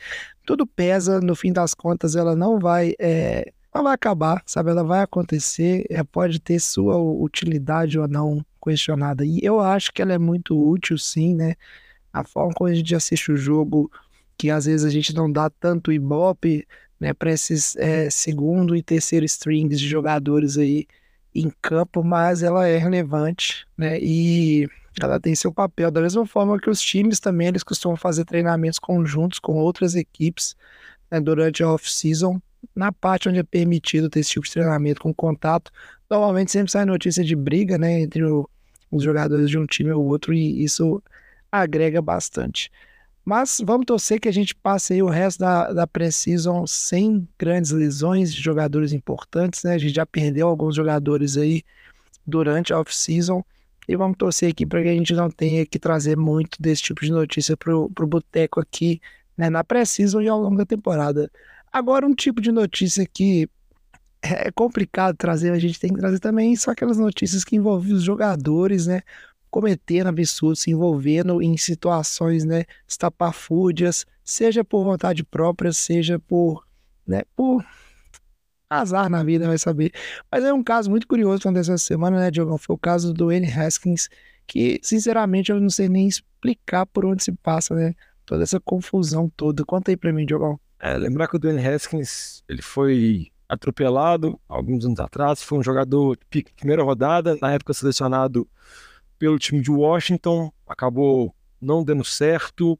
tudo 0.45 0.67
pesa, 0.67 1.21
no 1.21 1.35
fim 1.35 1.53
das 1.53 1.75
contas, 1.75 2.15
ela 2.15 2.37
não 2.37 2.59
vai. 2.59 2.95
É, 2.99 3.51
não 3.75 3.83
vai 3.83 3.95
acabar, 3.95 4.43
sabe? 4.45 4.71
Ela 4.71 4.85
vai 4.85 5.01
acontecer, 5.01 5.87
é, 5.89 6.05
pode 6.05 6.39
ter 6.39 6.61
sua 6.61 6.99
utilidade 6.99 7.99
ou 7.99 8.07
não 8.07 8.45
questionada. 8.63 9.25
E 9.25 9.41
eu 9.43 9.61
acho 9.61 9.93
que 9.93 10.03
ela 10.03 10.13
é 10.13 10.19
muito 10.19 10.55
útil, 10.55 10.99
sim, 10.99 11.35
né? 11.35 11.55
A 12.13 12.23
forma 12.23 12.53
como 12.55 12.69
a 12.69 12.75
gente 12.75 12.95
assiste 12.95 13.33
o 13.33 13.37
jogo, 13.37 13.91
que 14.43 14.51
às 14.51 14.65
vezes 14.65 14.85
a 14.85 14.91
gente 14.91 15.15
não 15.15 15.31
dá 15.31 15.49
tanto 15.49 15.93
ibope, 15.93 16.67
né, 16.99 17.15
para 17.15 17.31
esses 17.31 17.77
é, 17.77 18.11
segundo 18.11 18.75
e 18.75 18.83
terceiro 18.83 19.25
strings 19.25 19.79
de 19.79 19.87
jogadores 19.89 20.59
aí 20.59 20.85
em 21.33 21.49
campo, 21.63 22.03
mas 22.03 22.43
ela 22.43 22.67
é 22.67 22.77
relevante, 22.77 23.65
né? 23.79 24.01
E 24.01 24.69
ela 25.01 25.21
tem 25.21 25.33
seu 25.37 25.53
papel, 25.53 25.93
da 25.93 26.01
mesma 26.01 26.27
forma 26.27 26.59
que 26.59 26.69
os 26.69 26.81
times 26.81 27.21
também, 27.21 27.47
eles 27.47 27.63
costumam 27.63 27.97
fazer 27.97 28.25
treinamentos 28.25 28.81
conjuntos 28.81 29.39
com 29.39 29.55
outras 29.55 29.95
equipes 29.95 30.57
né, 31.09 31.21
durante 31.21 31.63
a 31.63 31.73
off-season, 31.73 32.43
na 32.75 32.91
parte 32.91 33.29
onde 33.29 33.39
é 33.39 33.45
permitido 33.45 34.11
ter 34.11 34.19
esse 34.19 34.31
tipo 34.31 34.45
de 34.45 34.53
treinamento 34.53 35.03
com 35.03 35.15
contato. 35.15 35.71
Normalmente 36.11 36.51
sempre 36.51 36.73
sai 36.73 36.85
notícia 36.85 37.23
de 37.23 37.37
briga, 37.37 37.79
né, 37.79 38.01
entre 38.01 38.25
o, 38.25 38.51
os 38.91 39.05
jogadores 39.05 39.49
de 39.49 39.57
um 39.57 39.67
time 39.67 39.93
ou 39.93 40.05
outro, 40.05 40.35
e 40.35 40.65
isso 40.65 41.01
agrega 41.53 42.03
bastante. 42.03 42.73
Mas 43.25 43.61
vamos 43.65 43.87
torcer 43.87 44.19
que 44.21 44.29
a 44.29 44.33
gente 44.33 44.55
passe 44.55 44.95
aí 44.95 45.03
o 45.03 45.09
resto 45.09 45.41
da, 45.41 45.73
da 45.73 45.87
pré-season 45.87 46.67
sem 46.67 47.29
grandes 47.39 47.71
lesões 47.71 48.35
de 48.35 48.41
jogadores 48.41 48.93
importantes, 48.93 49.63
né? 49.63 49.75
A 49.75 49.79
gente 49.79 49.95
já 49.95 50.05
perdeu 50.05 50.49
alguns 50.49 50.75
jogadores 50.75 51.37
aí 51.37 51.63
durante 52.27 52.73
a 52.73 52.81
off-season. 52.81 53.45
E 53.87 53.97
vamos 53.97 54.17
torcer 54.17 54.51
aqui 54.51 54.67
para 54.67 54.83
que 54.83 54.89
a 54.89 54.95
gente 54.95 55.13
não 55.15 55.31
tenha 55.31 55.65
que 55.67 55.79
trazer 55.79 56.17
muito 56.17 56.61
desse 56.61 56.83
tipo 56.83 57.05
de 57.05 57.13
notícia 57.13 57.57
para 57.57 57.77
o 57.77 57.89
Boteco 57.89 58.61
aqui, 58.61 59.01
né, 59.37 59.51
na 59.51 59.63
pré-season 59.63 60.21
e 60.21 60.29
ao 60.29 60.41
longo 60.41 60.57
da 60.57 60.67
temporada. 60.67 61.31
Agora, 61.73 62.07
um 62.07 62.15
tipo 62.15 62.41
de 62.41 62.53
notícia 62.53 63.07
que 63.07 63.49
é 64.23 64.51
complicado 64.53 65.17
trazer, 65.17 65.51
a 65.51 65.59
gente 65.59 65.81
tem 65.81 65.93
que 65.93 65.99
trazer 65.99 66.21
também 66.21 66.55
só 66.55 66.71
aquelas 66.71 66.97
notícias 66.97 67.43
que 67.45 67.57
envolvem 67.57 67.93
os 67.93 68.03
jogadores, 68.03 68.87
né? 68.87 69.03
Cometendo 69.53 70.07
absurdos, 70.07 70.61
se 70.61 70.71
envolvendo 70.71 71.43
em 71.43 71.59
situações, 71.59 72.43
né? 72.43 72.65
Estapafúrdias, 72.89 74.07
seja 74.25 74.65
por 74.65 74.83
vontade 74.83 75.23
própria, 75.23 75.75
seja 75.75 76.19
por, 76.19 76.67
né? 77.07 77.21
Por 77.37 77.63
azar 78.71 79.11
na 79.11 79.23
vida, 79.23 79.47
vai 79.47 79.59
saber. 79.59 79.93
Mas 80.31 80.43
é 80.43 80.55
um 80.55 80.63
caso 80.65 80.89
muito 80.89 81.07
curioso 81.07 81.43
que 81.43 81.59
essa 81.59 81.77
semana, 81.77 82.19
né, 82.19 82.31
Diogão? 82.31 82.57
Foi 82.57 82.75
o 82.75 82.79
caso 82.79 83.13
do 83.13 83.31
N. 83.31 83.47
Haskins, 83.47 84.09
que, 84.47 84.81
sinceramente, 84.83 85.53
eu 85.53 85.61
não 85.61 85.69
sei 85.69 85.87
nem 85.87 86.09
explicar 86.09 86.87
por 86.87 87.05
onde 87.05 87.23
se 87.23 87.33
passa, 87.33 87.75
né? 87.75 87.95
Toda 88.25 88.45
essa 88.45 88.59
confusão 88.59 89.31
toda. 89.37 89.67
Conta 89.67 89.91
aí 89.91 89.99
pra 89.99 90.15
mim, 90.15 90.25
Diogão. 90.25 90.59
É, 90.81 90.97
lembrar 90.97 91.29
que 91.29 91.37
o 91.37 91.39
Dwayne 91.39 91.63
Haskins, 91.65 92.43
ele 92.49 92.63
foi 92.63 93.29
atropelado 93.47 94.41
alguns 94.49 94.87
anos 94.87 94.99
atrás, 94.99 95.43
foi 95.43 95.59
um 95.59 95.63
jogador 95.63 96.17
de 96.31 96.43
primeira 96.57 96.83
rodada, 96.83 97.37
na 97.43 97.53
época 97.53 97.75
selecionado 97.75 98.49
pelo 99.23 99.39
time 99.39 99.61
de 99.61 99.71
Washington, 99.71 100.53
acabou 100.67 101.33
não 101.61 101.85
dando 101.85 102.05
certo, 102.05 102.77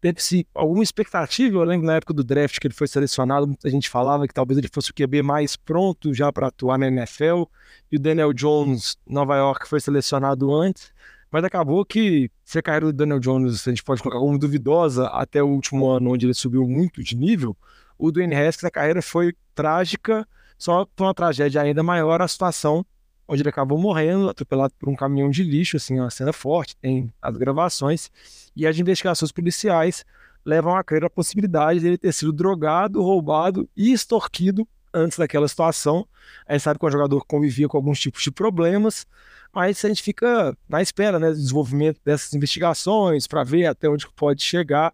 teve-se 0.00 0.46
alguma 0.54 0.82
expectativa, 0.82 1.58
eu 1.58 1.64
lembro 1.64 1.86
na 1.86 1.96
época 1.96 2.14
do 2.14 2.24
draft 2.24 2.58
que 2.58 2.66
ele 2.66 2.72
foi 2.72 2.88
selecionado, 2.88 3.46
muita 3.46 3.68
gente 3.68 3.90
falava 3.90 4.26
que 4.26 4.32
talvez 4.32 4.56
ele 4.56 4.70
fosse 4.72 4.90
o 4.90 4.94
QB 4.94 5.20
mais 5.22 5.54
pronto 5.54 6.14
já 6.14 6.32
para 6.32 6.46
atuar 6.46 6.78
na 6.78 6.86
NFL, 6.88 7.42
e 7.90 7.96
o 7.96 8.00
Daniel 8.00 8.32
Jones, 8.32 8.96
Nova 9.06 9.36
York, 9.36 9.68
foi 9.68 9.80
selecionado 9.80 10.54
antes, 10.54 10.94
mas 11.30 11.44
acabou 11.44 11.84
que 11.84 12.30
se 12.42 12.58
a 12.58 12.62
carreira 12.62 12.86
do 12.86 12.92
Daniel 12.94 13.20
Jones 13.20 13.68
a 13.68 13.70
gente 13.70 13.84
pode 13.84 14.02
colocar 14.02 14.18
como 14.18 14.38
duvidosa 14.38 15.08
até 15.08 15.42
o 15.42 15.48
último 15.48 15.90
ano, 15.90 16.14
onde 16.14 16.24
ele 16.24 16.32
subiu 16.32 16.66
muito 16.66 17.02
de 17.02 17.14
nível, 17.14 17.54
o 17.98 18.10
Dwayne 18.10 18.34
Haskins, 18.34 18.64
a 18.64 18.70
carreira 18.70 19.02
foi 19.02 19.34
trágica, 19.54 20.26
só 20.56 20.88
foi 20.96 21.06
uma 21.06 21.12
tragédia 21.12 21.60
ainda 21.60 21.82
maior 21.82 22.22
a 22.22 22.28
situação 22.28 22.82
onde 23.26 23.42
ele 23.42 23.48
acabou 23.48 23.78
morrendo, 23.78 24.28
atropelado 24.28 24.74
por 24.78 24.88
um 24.88 24.94
caminhão 24.94 25.30
de 25.30 25.42
lixo, 25.42 25.76
assim, 25.76 25.98
uma 25.98 26.10
cena 26.10 26.32
forte, 26.32 26.76
tem 26.76 27.12
as 27.20 27.36
gravações, 27.36 28.10
e 28.54 28.66
as 28.66 28.78
investigações 28.78 29.32
policiais 29.32 30.04
levam 30.44 30.76
a 30.76 30.82
crer 30.82 31.04
a 31.04 31.10
possibilidade 31.10 31.80
dele 31.80 31.96
ter 31.96 32.12
sido 32.12 32.32
drogado, 32.32 33.02
roubado 33.02 33.68
e 33.76 33.92
extorquido 33.92 34.66
antes 34.92 35.16
daquela 35.16 35.46
situação. 35.48 36.06
A 36.46 36.52
gente 36.52 36.62
sabe 36.62 36.78
que 36.78 36.84
o 36.84 36.90
jogador 36.90 37.24
convivia 37.24 37.68
com 37.68 37.76
alguns 37.76 38.00
tipos 38.00 38.22
de 38.22 38.30
problemas, 38.30 39.06
mas 39.52 39.84
a 39.84 39.88
gente 39.88 40.02
fica 40.02 40.56
na 40.68 40.82
espera 40.82 41.18
né, 41.18 41.30
do 41.30 41.36
desenvolvimento 41.36 42.00
dessas 42.04 42.34
investigações 42.34 43.26
para 43.26 43.44
ver 43.44 43.66
até 43.66 43.88
onde 43.88 44.08
pode 44.14 44.42
chegar 44.42 44.92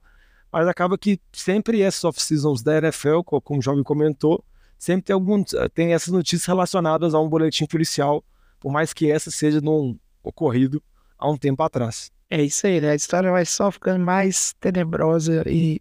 mas 0.52 0.66
acaba 0.66 0.96
que 0.96 1.20
sempre 1.32 1.82
essas 1.82 2.04
off-seasons 2.04 2.62
da 2.62 2.78
NFL, 2.78 3.20
como 3.22 3.60
o 3.60 3.62
Jovem 3.62 3.82
comentou, 3.82 4.42
sempre 4.78 5.06
tem, 5.06 5.14
algum, 5.14 5.42
tem 5.74 5.92
essas 5.92 6.12
notícias 6.12 6.46
relacionadas 6.46 7.14
a 7.14 7.20
um 7.20 7.28
boletim 7.28 7.66
policial, 7.66 8.24
por 8.60 8.72
mais 8.72 8.92
que 8.92 9.10
essa 9.10 9.30
seja 9.30 9.60
num 9.60 9.98
ocorrido 10.22 10.82
há 11.18 11.28
um 11.30 11.36
tempo 11.36 11.62
atrás. 11.62 12.10
É 12.30 12.42
isso 12.42 12.66
aí, 12.66 12.80
né? 12.80 12.90
A 12.90 12.94
história 12.94 13.30
vai 13.30 13.44
só 13.44 13.70
ficando 13.70 14.04
mais 14.04 14.54
tenebrosa 14.60 15.42
e 15.46 15.80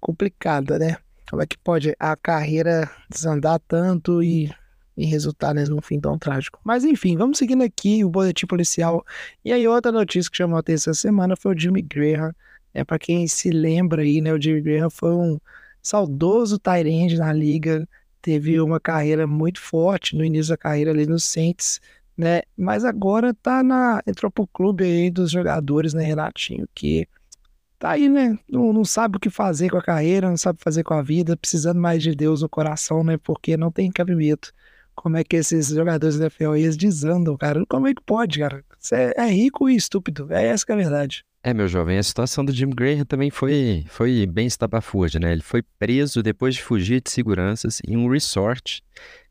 complicada, 0.00 0.78
né? 0.78 0.96
Como 1.28 1.42
é 1.42 1.46
que 1.46 1.58
pode 1.58 1.94
a 1.98 2.16
carreira 2.16 2.90
desandar 3.10 3.60
tanto 3.66 4.22
e, 4.22 4.50
e 4.96 5.04
resultar 5.04 5.52
né, 5.52 5.64
num 5.64 5.82
fim 5.82 6.00
tão 6.00 6.18
trágico? 6.18 6.60
Mas 6.64 6.84
enfim, 6.84 7.16
vamos 7.16 7.38
seguindo 7.38 7.62
aqui 7.62 8.04
o 8.04 8.08
boletim 8.08 8.46
policial. 8.46 9.04
E 9.44 9.52
aí, 9.52 9.66
outra 9.66 9.92
notícia 9.92 10.30
que 10.30 10.36
chamou 10.36 10.56
a 10.56 10.60
atenção 10.60 10.92
essa 10.92 11.00
semana 11.00 11.36
foi 11.36 11.54
o 11.54 11.58
Jimmy 11.58 11.82
Graham, 11.82 12.32
é 12.72 12.84
para 12.84 12.98
quem 12.98 13.26
se 13.26 13.50
lembra 13.50 14.02
aí, 14.02 14.20
né? 14.20 14.32
O 14.32 14.40
Jimmy 14.40 14.62
Graham 14.62 14.88
foi 14.88 15.12
um 15.12 15.38
saudoso 15.86 16.58
Tyrande 16.58 17.16
na 17.16 17.32
liga, 17.32 17.88
teve 18.20 18.60
uma 18.60 18.80
carreira 18.80 19.24
muito 19.24 19.60
forte 19.60 20.16
no 20.16 20.24
início 20.24 20.50
da 20.50 20.56
carreira 20.56 20.90
ali 20.90 21.06
no 21.06 21.18
Saints, 21.18 21.80
né? 22.18 22.42
Mas 22.56 22.84
agora 22.84 23.32
tá 23.32 23.62
na 23.62 24.02
entrou 24.04 24.30
pro 24.30 24.48
clube 24.48 24.82
aí 24.82 25.10
dos 25.12 25.30
jogadores, 25.30 25.94
né, 25.94 26.02
Renatinho, 26.02 26.68
que 26.74 27.08
tá 27.78 27.90
aí, 27.90 28.08
né? 28.08 28.36
Não, 28.50 28.72
não 28.72 28.84
sabe 28.84 29.16
o 29.16 29.20
que 29.20 29.30
fazer 29.30 29.70
com 29.70 29.76
a 29.76 29.82
carreira, 29.82 30.28
não 30.28 30.36
sabe 30.36 30.58
fazer 30.60 30.82
com 30.82 30.94
a 30.94 31.02
vida, 31.02 31.36
precisando 31.36 31.80
mais 31.80 32.02
de 32.02 32.16
Deus 32.16 32.42
no 32.42 32.48
coração, 32.48 33.04
né? 33.04 33.16
Porque 33.18 33.56
não 33.56 33.70
tem 33.70 33.90
cabimento. 33.92 34.52
Como 34.92 35.16
é 35.16 35.22
que 35.22 35.36
esses 35.36 35.68
jogadores 35.68 36.18
da 36.18 36.26
FL 36.26 36.56
eles 36.56 36.76
desandam, 36.76 37.36
cara? 37.36 37.64
Como 37.68 37.86
é 37.86 37.94
que 37.94 38.02
pode, 38.02 38.40
cara? 38.40 38.64
Você 38.78 39.12
é 39.16 39.26
rico 39.26 39.68
e 39.68 39.76
estúpido. 39.76 40.32
É 40.32 40.46
essa 40.46 40.66
que 40.66 40.72
é 40.72 40.74
a 40.74 40.78
verdade. 40.78 41.24
É, 41.46 41.54
meu 41.54 41.68
jovem, 41.68 41.96
a 41.96 42.02
situação 42.02 42.44
do 42.44 42.52
Jim 42.52 42.70
Graham 42.70 43.04
também 43.04 43.30
foi, 43.30 43.84
foi 43.86 44.26
bem 44.26 44.48
estapafúrdia, 44.48 45.20
né? 45.20 45.30
Ele 45.30 45.42
foi 45.42 45.62
preso 45.62 46.20
depois 46.20 46.56
de 46.56 46.60
fugir 46.60 47.00
de 47.00 47.08
seguranças 47.08 47.80
em 47.86 47.96
um 47.96 48.10
resort 48.10 48.82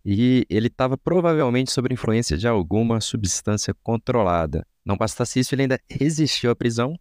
e 0.06 0.46
ele 0.50 0.68
estava 0.68 0.98
provavelmente 0.98 1.74
sob 1.74 1.94
influência 1.94 2.38
de 2.38 2.48
alguma 2.48 3.02
substância 3.02 3.74
controlada. 3.84 4.66
Não 4.86 4.96
bastasse 4.96 5.42
isso, 5.42 5.54
ele 5.54 5.64
ainda 5.64 5.78
resistiu 5.90 6.52
à 6.52 6.56
prisão 6.56 6.98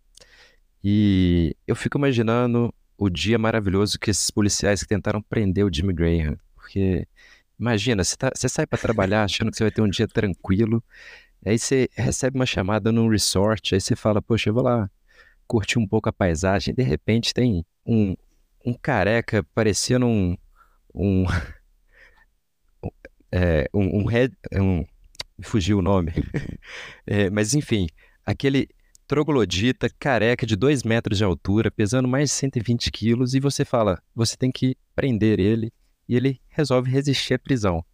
e 0.83 1.55
eu 1.65 1.77
fico 1.77 1.97
imaginando 1.97 2.75
o 2.99 3.09
dia 3.09 3.39
maravilhoso 3.39 4.01
que 4.01 4.11
esses 4.11 4.33
policiais 4.33 4.83
que 4.83 4.89
tentaram 4.89 5.23
prender 5.23 5.65
o 5.65 5.73
Jimmy 5.73 5.93
Graham, 5.93 6.37
porque 6.57 7.07
imagina, 7.57 8.03
você, 8.03 8.17
tá, 8.17 8.33
você 8.35 8.49
sai 8.49 8.67
para 8.67 8.81
trabalhar 8.81 9.23
achando 9.23 9.53
que 9.53 9.59
você 9.59 9.63
vai 9.63 9.71
ter 9.71 9.81
um 9.81 9.89
dia 9.89 10.09
tranquilo, 10.09 10.83
aí 11.47 11.57
você 11.57 11.89
recebe 11.93 12.37
uma 12.37 12.47
chamada 12.47 12.91
num 12.91 13.09
resort, 13.09 13.77
aí 13.77 13.81
você 13.81 13.95
fala, 13.95 14.21
poxa, 14.21 14.51
eu 14.51 14.55
vou 14.55 14.65
lá 14.65 14.91
curtir 15.47 15.79
um 15.79 15.87
pouco 15.87 16.09
a 16.09 16.13
paisagem. 16.13 16.75
De 16.75 16.83
repente 16.83 17.35
tem 17.35 17.65
um, 17.87 18.17
um 18.65 18.75
careca 18.75 19.43
parecendo 19.55 20.07
um. 20.07 20.37
um 20.95 21.25
é, 23.31 23.69
um, 23.73 24.01
um, 24.01 24.05
red, 24.05 24.31
um 24.53 24.85
me 25.37 25.45
fugiu 25.45 25.79
o 25.79 25.83
nome. 25.83 26.13
é, 27.07 27.29
mas 27.31 27.55
enfim, 27.55 27.89
aquele 28.25 28.69
troglodita 29.07 29.89
careca 29.99 30.47
de 30.47 30.57
2 30.57 30.83
metros 30.83 31.19
de 31.19 31.25
altura, 31.25 31.71
pesando 31.71 32.09
mais 32.09 32.31
de 32.31 32.37
120 32.37 32.91
quilos, 32.91 33.35
e 33.35 33.41
você 33.41 33.65
fala, 33.65 34.03
você 34.15 34.37
tem 34.37 34.51
que 34.51 34.77
prender 34.95 35.39
ele, 35.39 35.73
e 36.09 36.17
ele 36.17 36.41
resolve 36.49 36.91
resistir 36.91 37.35
à 37.35 37.39
prisão. 37.39 37.85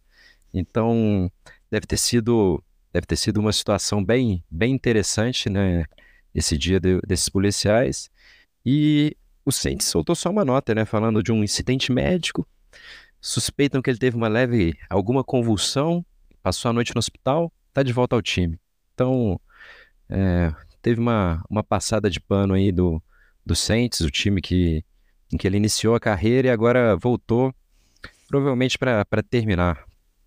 Então, 0.53 1.31
deve 1.69 1.85
ter 1.85 1.97
sido, 1.97 2.63
deve 2.93 3.05
ter 3.05 3.15
sido 3.15 3.39
uma 3.39 3.51
situação 3.51 4.03
bem, 4.03 4.43
bem 4.49 4.73
interessante, 4.73 5.49
né? 5.49 5.85
Esse 6.33 6.57
dia 6.57 6.79
de, 6.79 6.99
desses 7.01 7.29
policiais. 7.29 8.09
E 8.65 9.15
o 9.45 9.51
Saints 9.51 9.87
soltou 9.87 10.15
só 10.15 10.29
uma 10.29 10.45
nota, 10.45 10.73
né? 10.73 10.85
Falando 10.85 11.21
de 11.23 11.31
um 11.31 11.43
incidente 11.43 11.91
médico. 11.91 12.47
Suspeitam 13.19 13.81
que 13.81 13.89
ele 13.89 13.99
teve 13.99 14.17
uma 14.17 14.27
leve, 14.27 14.75
alguma 14.89 15.23
convulsão, 15.23 16.03
passou 16.41 16.69
a 16.69 16.73
noite 16.73 16.93
no 16.95 16.99
hospital, 16.99 17.51
tá 17.71 17.83
de 17.83 17.93
volta 17.93 18.15
ao 18.15 18.21
time. 18.21 18.59
Então, 18.93 19.39
é, 20.09 20.53
teve 20.81 20.99
uma, 20.99 21.43
uma 21.49 21.63
passada 21.63 22.09
de 22.09 22.19
pano 22.19 22.55
aí 22.55 22.71
do, 22.71 23.01
do 23.45 23.55
Saints, 23.55 24.01
o 24.01 24.09
time 24.09 24.41
que, 24.41 24.83
em 25.31 25.37
que 25.37 25.47
ele 25.47 25.57
iniciou 25.57 25.93
a 25.93 25.99
carreira 25.99 26.47
e 26.47 26.51
agora 26.51 26.95
voltou, 26.95 27.53
provavelmente 28.27 28.77
para 28.77 29.05
terminar, 29.29 29.85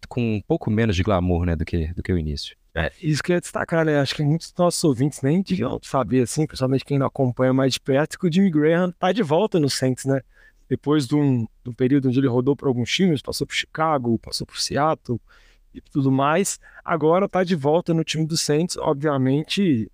com 0.09 0.37
um 0.37 0.41
pouco 0.41 0.71
menos 0.71 0.95
de 0.95 1.03
glamour 1.03 1.47
né, 1.47 1.57
do, 1.57 1.65
que, 1.65 1.93
do 1.95 2.03
que 2.03 2.13
o 2.13 2.19
início. 2.19 2.57
É, 2.77 2.93
isso 3.01 3.23
que 3.23 3.31
eu 3.31 3.35
ia 3.35 3.41
destacar, 3.41 3.85
né? 3.85 4.01
Acho 4.01 4.17
que 4.17 4.23
muitos 4.23 4.51
dos 4.51 4.59
nossos 4.59 4.83
ouvintes 4.83 5.23
nem 5.23 5.41
deviam 5.41 5.79
saber, 5.81 6.23
assim, 6.23 6.45
principalmente 6.45 6.85
quem 6.85 6.99
não 6.99 7.07
acompanha 7.07 7.53
mais 7.53 7.75
de 7.75 7.81
perto, 7.81 8.19
que 8.19 8.27
o 8.27 8.33
Jimmy 8.33 8.51
Graham 8.51 8.91
tá 8.91 9.13
de 9.13 9.23
volta 9.23 9.61
no 9.61 9.71
Saints, 9.71 10.05
né? 10.05 10.21
Depois 10.69 11.07
de 11.07 11.15
um, 11.15 11.47
de 11.63 11.71
um 11.71 11.73
período 11.73 12.09
onde 12.09 12.19
ele 12.19 12.27
rodou 12.27 12.57
por 12.57 12.67
alguns 12.67 12.91
times, 12.91 13.23
passou 13.23 13.47
por 13.47 13.55
Chicago, 13.55 14.19
passou 14.19 14.45
por 14.45 14.59
Seattle 14.59 15.21
e 15.73 15.81
tudo 15.81 16.11
mais, 16.11 16.59
agora 16.85 17.29
tá 17.29 17.45
de 17.45 17.55
volta 17.55 17.95
no 17.95 18.03
time 18.03 18.27
do 18.27 18.37
Saints, 18.37 18.77
obviamente, 18.77 19.91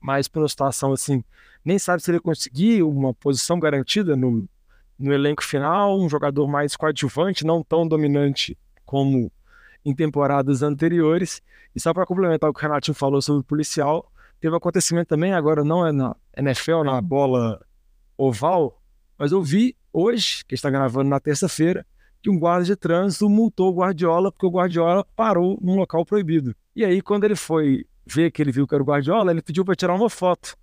mais 0.00 0.28
uma 0.34 0.48
situação 0.48 0.92
assim, 0.92 1.24
nem 1.64 1.78
sabe 1.78 2.02
se 2.02 2.10
ele 2.10 2.20
conseguir 2.20 2.82
uma 2.82 3.12
posição 3.12 3.58
garantida 3.58 4.14
no, 4.14 4.48
no 4.98 5.12
elenco 5.12 5.42
final, 5.42 6.00
um 6.00 6.08
jogador 6.08 6.46
mais 6.46 6.76
coadjuvante, 6.76 7.44
não 7.44 7.62
tão 7.62 7.86
dominante 7.86 8.56
como 8.84 9.32
em 9.84 9.94
temporadas 9.94 10.62
anteriores. 10.62 11.42
E 11.74 11.80
só 11.80 11.92
para 11.92 12.06
complementar 12.06 12.50
o 12.50 12.52
que 12.52 12.60
o 12.60 12.62
Renatinho 12.62 12.94
falou 12.94 13.20
sobre 13.20 13.40
o 13.40 13.44
policial, 13.44 14.10
teve 14.40 14.54
um 14.54 14.58
acontecimento 14.58 15.08
também, 15.08 15.32
agora 15.32 15.64
não 15.64 15.86
é 15.86 15.92
na 15.92 16.16
NFL, 16.36 16.82
na 16.84 17.00
bola 17.00 17.60
oval, 18.16 18.82
mas 19.18 19.32
eu 19.32 19.42
vi 19.42 19.76
hoje, 19.92 20.44
que 20.46 20.54
está 20.54 20.70
gravando 20.70 21.08
na 21.08 21.20
terça-feira, 21.20 21.86
que 22.22 22.30
um 22.30 22.38
guarda 22.38 22.64
de 22.64 22.76
trânsito 22.76 23.28
multou 23.28 23.70
o 23.70 23.76
Guardiola 23.76 24.30
porque 24.30 24.46
o 24.46 24.50
Guardiola 24.50 25.04
parou 25.16 25.58
num 25.60 25.76
local 25.76 26.04
proibido. 26.04 26.54
E 26.74 26.84
aí, 26.84 27.02
quando 27.02 27.24
ele 27.24 27.36
foi 27.36 27.84
ver 28.06 28.30
que 28.30 28.40
ele 28.40 28.52
viu 28.52 28.66
que 28.66 28.74
era 28.74 28.82
o 28.82 28.86
Guardiola, 28.86 29.30
ele 29.30 29.42
pediu 29.42 29.64
para 29.64 29.74
tirar 29.74 29.94
uma 29.94 30.08
foto. 30.08 30.56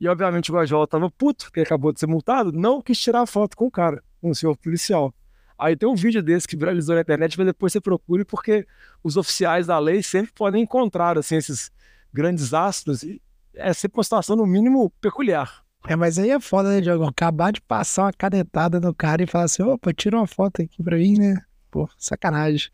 E 0.00 0.06
obviamente 0.08 0.50
o 0.50 0.54
Guardiola 0.54 0.84
estava 0.84 1.10
puto, 1.10 1.46
porque 1.46 1.60
acabou 1.60 1.92
de 1.92 2.00
ser 2.00 2.06
multado, 2.06 2.52
não 2.52 2.82
quis 2.82 2.98
tirar 2.98 3.22
a 3.22 3.26
foto 3.26 3.56
com 3.56 3.66
o 3.66 3.70
cara, 3.70 4.02
com 4.20 4.30
o 4.30 4.34
senhor 4.34 4.56
policial. 4.56 5.14
Aí 5.58 5.76
tem 5.76 5.88
um 5.88 5.94
vídeo 5.94 6.22
desse 6.22 6.46
que 6.46 6.56
viralizou 6.56 6.94
na 6.94 7.00
internet, 7.00 7.36
mas 7.38 7.46
depois 7.46 7.72
você 7.72 7.80
procure, 7.80 8.24
porque 8.24 8.66
os 9.02 9.16
oficiais 9.16 9.66
da 9.66 9.78
lei 9.78 10.02
sempre 10.02 10.32
podem 10.32 10.62
encontrar 10.62 11.16
assim, 11.18 11.36
esses 11.36 11.70
grandes 12.12 12.52
astros. 12.52 13.02
E 13.02 13.20
é 13.54 13.72
sempre 13.72 13.98
uma 13.98 14.04
situação, 14.04 14.36
no 14.36 14.46
mínimo, 14.46 14.90
peculiar. 15.00 15.64
É, 15.88 15.94
mas 15.96 16.18
aí 16.18 16.30
é 16.30 16.40
foda, 16.40 16.68
né, 16.70 16.80
Diogo? 16.80 17.04
Acabar 17.04 17.52
de 17.52 17.60
passar 17.60 18.04
uma 18.04 18.12
canetada 18.12 18.80
no 18.80 18.94
cara 18.94 19.22
e 19.22 19.26
falar 19.26 19.44
assim, 19.44 19.62
opa, 19.62 19.92
tira 19.92 20.16
uma 20.16 20.26
foto 20.26 20.62
aqui 20.62 20.82
pra 20.82 20.96
mim, 20.96 21.18
né? 21.18 21.42
pô. 21.76 21.88
Sacanagem. 21.98 22.70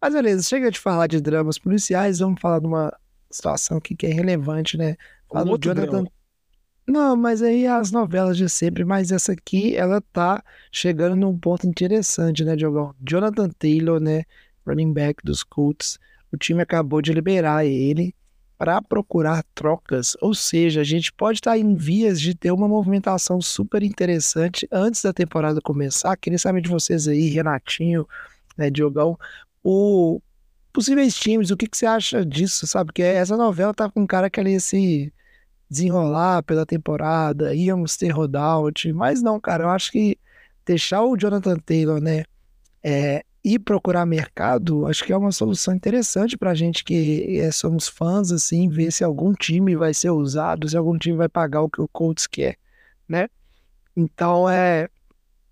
Mas 0.00 0.14
beleza, 0.14 0.42
chega 0.44 0.70
de 0.70 0.78
falar 0.78 1.08
de 1.08 1.20
dramas 1.20 1.58
policiais, 1.58 2.20
vamos 2.20 2.40
falar 2.40 2.60
de 2.60 2.66
uma 2.66 2.96
situação 3.28 3.78
aqui 3.78 3.96
que 3.96 4.06
é 4.06 4.12
relevante, 4.12 4.76
né? 4.76 4.96
Falar 5.28 5.42
Um 5.42 5.58
do 5.58 5.64
Jonathan. 5.64 5.90
drama. 5.90 6.08
Não, 6.86 7.16
mas 7.16 7.40
aí 7.40 7.66
as 7.66 7.90
novelas 7.90 8.36
de 8.36 8.48
sempre, 8.48 8.84
mas 8.84 9.10
essa 9.10 9.32
aqui, 9.32 9.74
ela 9.74 10.02
tá 10.12 10.44
chegando 10.70 11.16
num 11.16 11.38
ponto 11.38 11.66
interessante, 11.66 12.44
né, 12.44 12.54
Diogão? 12.54 12.94
Jonathan 13.00 13.48
Taylor, 13.48 13.98
né, 13.98 14.24
running 14.66 14.92
back 14.92 15.24
dos 15.24 15.42
Colts, 15.42 15.98
o 16.30 16.36
time 16.36 16.60
acabou 16.60 17.00
de 17.00 17.12
liberar 17.12 17.64
ele 17.64 18.14
para 18.58 18.82
procurar 18.82 19.44
trocas, 19.54 20.14
ou 20.20 20.34
seja, 20.34 20.82
a 20.82 20.84
gente 20.84 21.12
pode 21.12 21.38
estar 21.38 21.56
em 21.58 21.74
vias 21.74 22.20
de 22.20 22.34
ter 22.34 22.52
uma 22.52 22.68
movimentação 22.68 23.40
super 23.40 23.82
interessante 23.82 24.68
antes 24.70 25.02
da 25.02 25.12
temporada 25.12 25.60
começar. 25.62 26.16
Queria 26.16 26.38
saber 26.38 26.60
de 26.60 26.68
vocês 26.68 27.08
aí, 27.08 27.28
Renatinho, 27.30 28.06
né, 28.56 28.70
Diogão, 28.70 29.18
o 29.62 30.20
possíveis 30.72 31.14
times, 31.16 31.50
o 31.50 31.56
que, 31.56 31.66
que 31.66 31.76
você 31.78 31.86
acha 31.86 32.24
disso, 32.26 32.66
sabe? 32.66 32.88
Porque 32.88 33.02
essa 33.02 33.36
novela 33.36 33.72
tá 33.72 33.90
com 33.90 34.02
um 34.02 34.06
cara 34.06 34.28
que 34.28 34.40
ia 34.42 34.60
se 34.60 35.12
desenrolar 35.68 36.42
pela 36.42 36.66
temporada, 36.66 37.54
íamos 37.54 37.96
ter 37.96 38.10
rollout, 38.10 38.92
mas 38.92 39.22
não, 39.22 39.40
cara, 39.40 39.64
eu 39.64 39.70
acho 39.70 39.90
que 39.90 40.18
deixar 40.64 41.02
o 41.02 41.16
Jonathan 41.16 41.58
Taylor, 41.58 42.00
né, 42.00 42.24
é, 42.82 43.24
ir 43.44 43.58
procurar 43.58 44.06
mercado, 44.06 44.86
acho 44.86 45.04
que 45.04 45.12
é 45.12 45.16
uma 45.16 45.32
solução 45.32 45.74
interessante 45.74 46.36
pra 46.36 46.54
gente 46.54 46.82
que 46.82 47.38
é, 47.38 47.50
somos 47.50 47.88
fãs, 47.88 48.32
assim, 48.32 48.68
ver 48.68 48.90
se 48.90 49.04
algum 49.04 49.32
time 49.34 49.76
vai 49.76 49.92
ser 49.92 50.10
usado, 50.10 50.68
se 50.68 50.76
algum 50.76 50.96
time 50.96 51.16
vai 51.16 51.28
pagar 51.28 51.62
o 51.62 51.68
que 51.68 51.80
o 51.80 51.88
Colts 51.88 52.26
quer, 52.26 52.56
né? 53.08 53.28
Então, 53.96 54.48
é, 54.48 54.88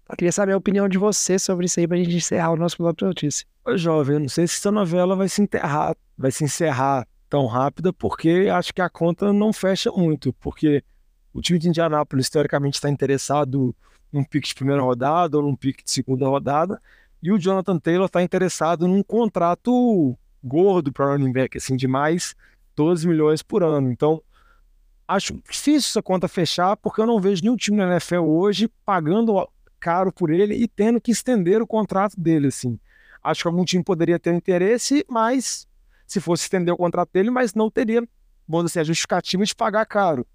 eu 0.09 0.16
queria 0.16 0.33
saber 0.33 0.52
a 0.52 0.57
opinião 0.57 0.88
de 0.88 0.99
você 0.99 1.38
sobre 1.38 1.66
isso 1.66 1.78
aí 1.81 1.87
pra 1.87 1.97
gente 1.97 2.16
encerrar 2.16 2.52
o 2.52 2.57
nosso 2.57 2.76
bloco 2.78 2.99
de 2.99 3.04
notícia. 3.04 3.47
Ô, 3.64 3.76
jovem, 3.76 4.14
eu 4.14 4.21
não 4.21 4.28
sei 4.28 4.47
se 4.47 4.57
essa 4.57 4.73
novela 4.73 5.14
vai 5.14 5.28
se 5.28 5.42
enterrar, 5.42 5.95
vai 6.16 6.31
se 6.31 6.45
encerrar 6.45 7.07
tão 7.32 7.46
rápida, 7.46 7.94
porque 7.94 8.50
acho 8.52 8.74
que 8.74 8.82
a 8.82 8.90
conta 8.90 9.32
não 9.32 9.54
fecha 9.54 9.90
muito, 9.90 10.34
porque 10.34 10.84
o 11.32 11.40
time 11.40 11.58
de 11.58 11.66
Indianápolis, 11.66 12.28
teoricamente, 12.28 12.74
está 12.74 12.90
interessado 12.90 13.74
num 14.12 14.22
pique 14.22 14.48
de 14.48 14.54
primeira 14.54 14.82
rodada 14.82 15.38
ou 15.38 15.42
num 15.42 15.56
pique 15.56 15.82
de 15.82 15.90
segunda 15.90 16.28
rodada, 16.28 16.78
e 17.22 17.32
o 17.32 17.38
Jonathan 17.38 17.78
Taylor 17.78 18.04
está 18.04 18.22
interessado 18.22 18.86
num 18.86 19.02
contrato 19.02 20.14
gordo 20.44 20.92
para 20.92 21.06
running 21.06 21.32
back, 21.32 21.56
assim, 21.56 21.74
de 21.74 21.88
mais 21.88 22.36
12 22.76 23.08
milhões 23.08 23.42
por 23.42 23.62
ano. 23.62 23.90
Então, 23.90 24.22
acho 25.08 25.32
difícil 25.50 25.88
essa 25.88 26.02
conta 26.02 26.28
fechar, 26.28 26.76
porque 26.76 27.00
eu 27.00 27.06
não 27.06 27.18
vejo 27.18 27.40
nenhum 27.40 27.56
time 27.56 27.78
na 27.78 27.92
NFL 27.92 28.26
hoje 28.26 28.68
pagando 28.84 29.48
caro 29.80 30.12
por 30.12 30.28
ele 30.28 30.54
e 30.54 30.68
tendo 30.68 31.00
que 31.00 31.10
estender 31.10 31.62
o 31.62 31.66
contrato 31.66 32.20
dele, 32.20 32.48
assim. 32.48 32.78
Acho 33.24 33.40
que 33.40 33.48
algum 33.48 33.64
time 33.64 33.82
poderia 33.82 34.18
ter 34.18 34.34
interesse, 34.34 35.02
mas 35.08 35.66
se 36.12 36.21
fosse 36.21 36.45
estender 36.45 36.73
o 36.73 36.76
contrato 36.76 37.11
dele, 37.12 37.31
mas 37.31 37.54
não 37.54 37.71
teria, 37.71 38.00
dizer 38.00 38.64
assim, 38.64 38.81
a 38.81 38.85
justificativa 38.85 39.45
de 39.45 39.54
pagar 39.54 39.87
caro. 39.87 40.26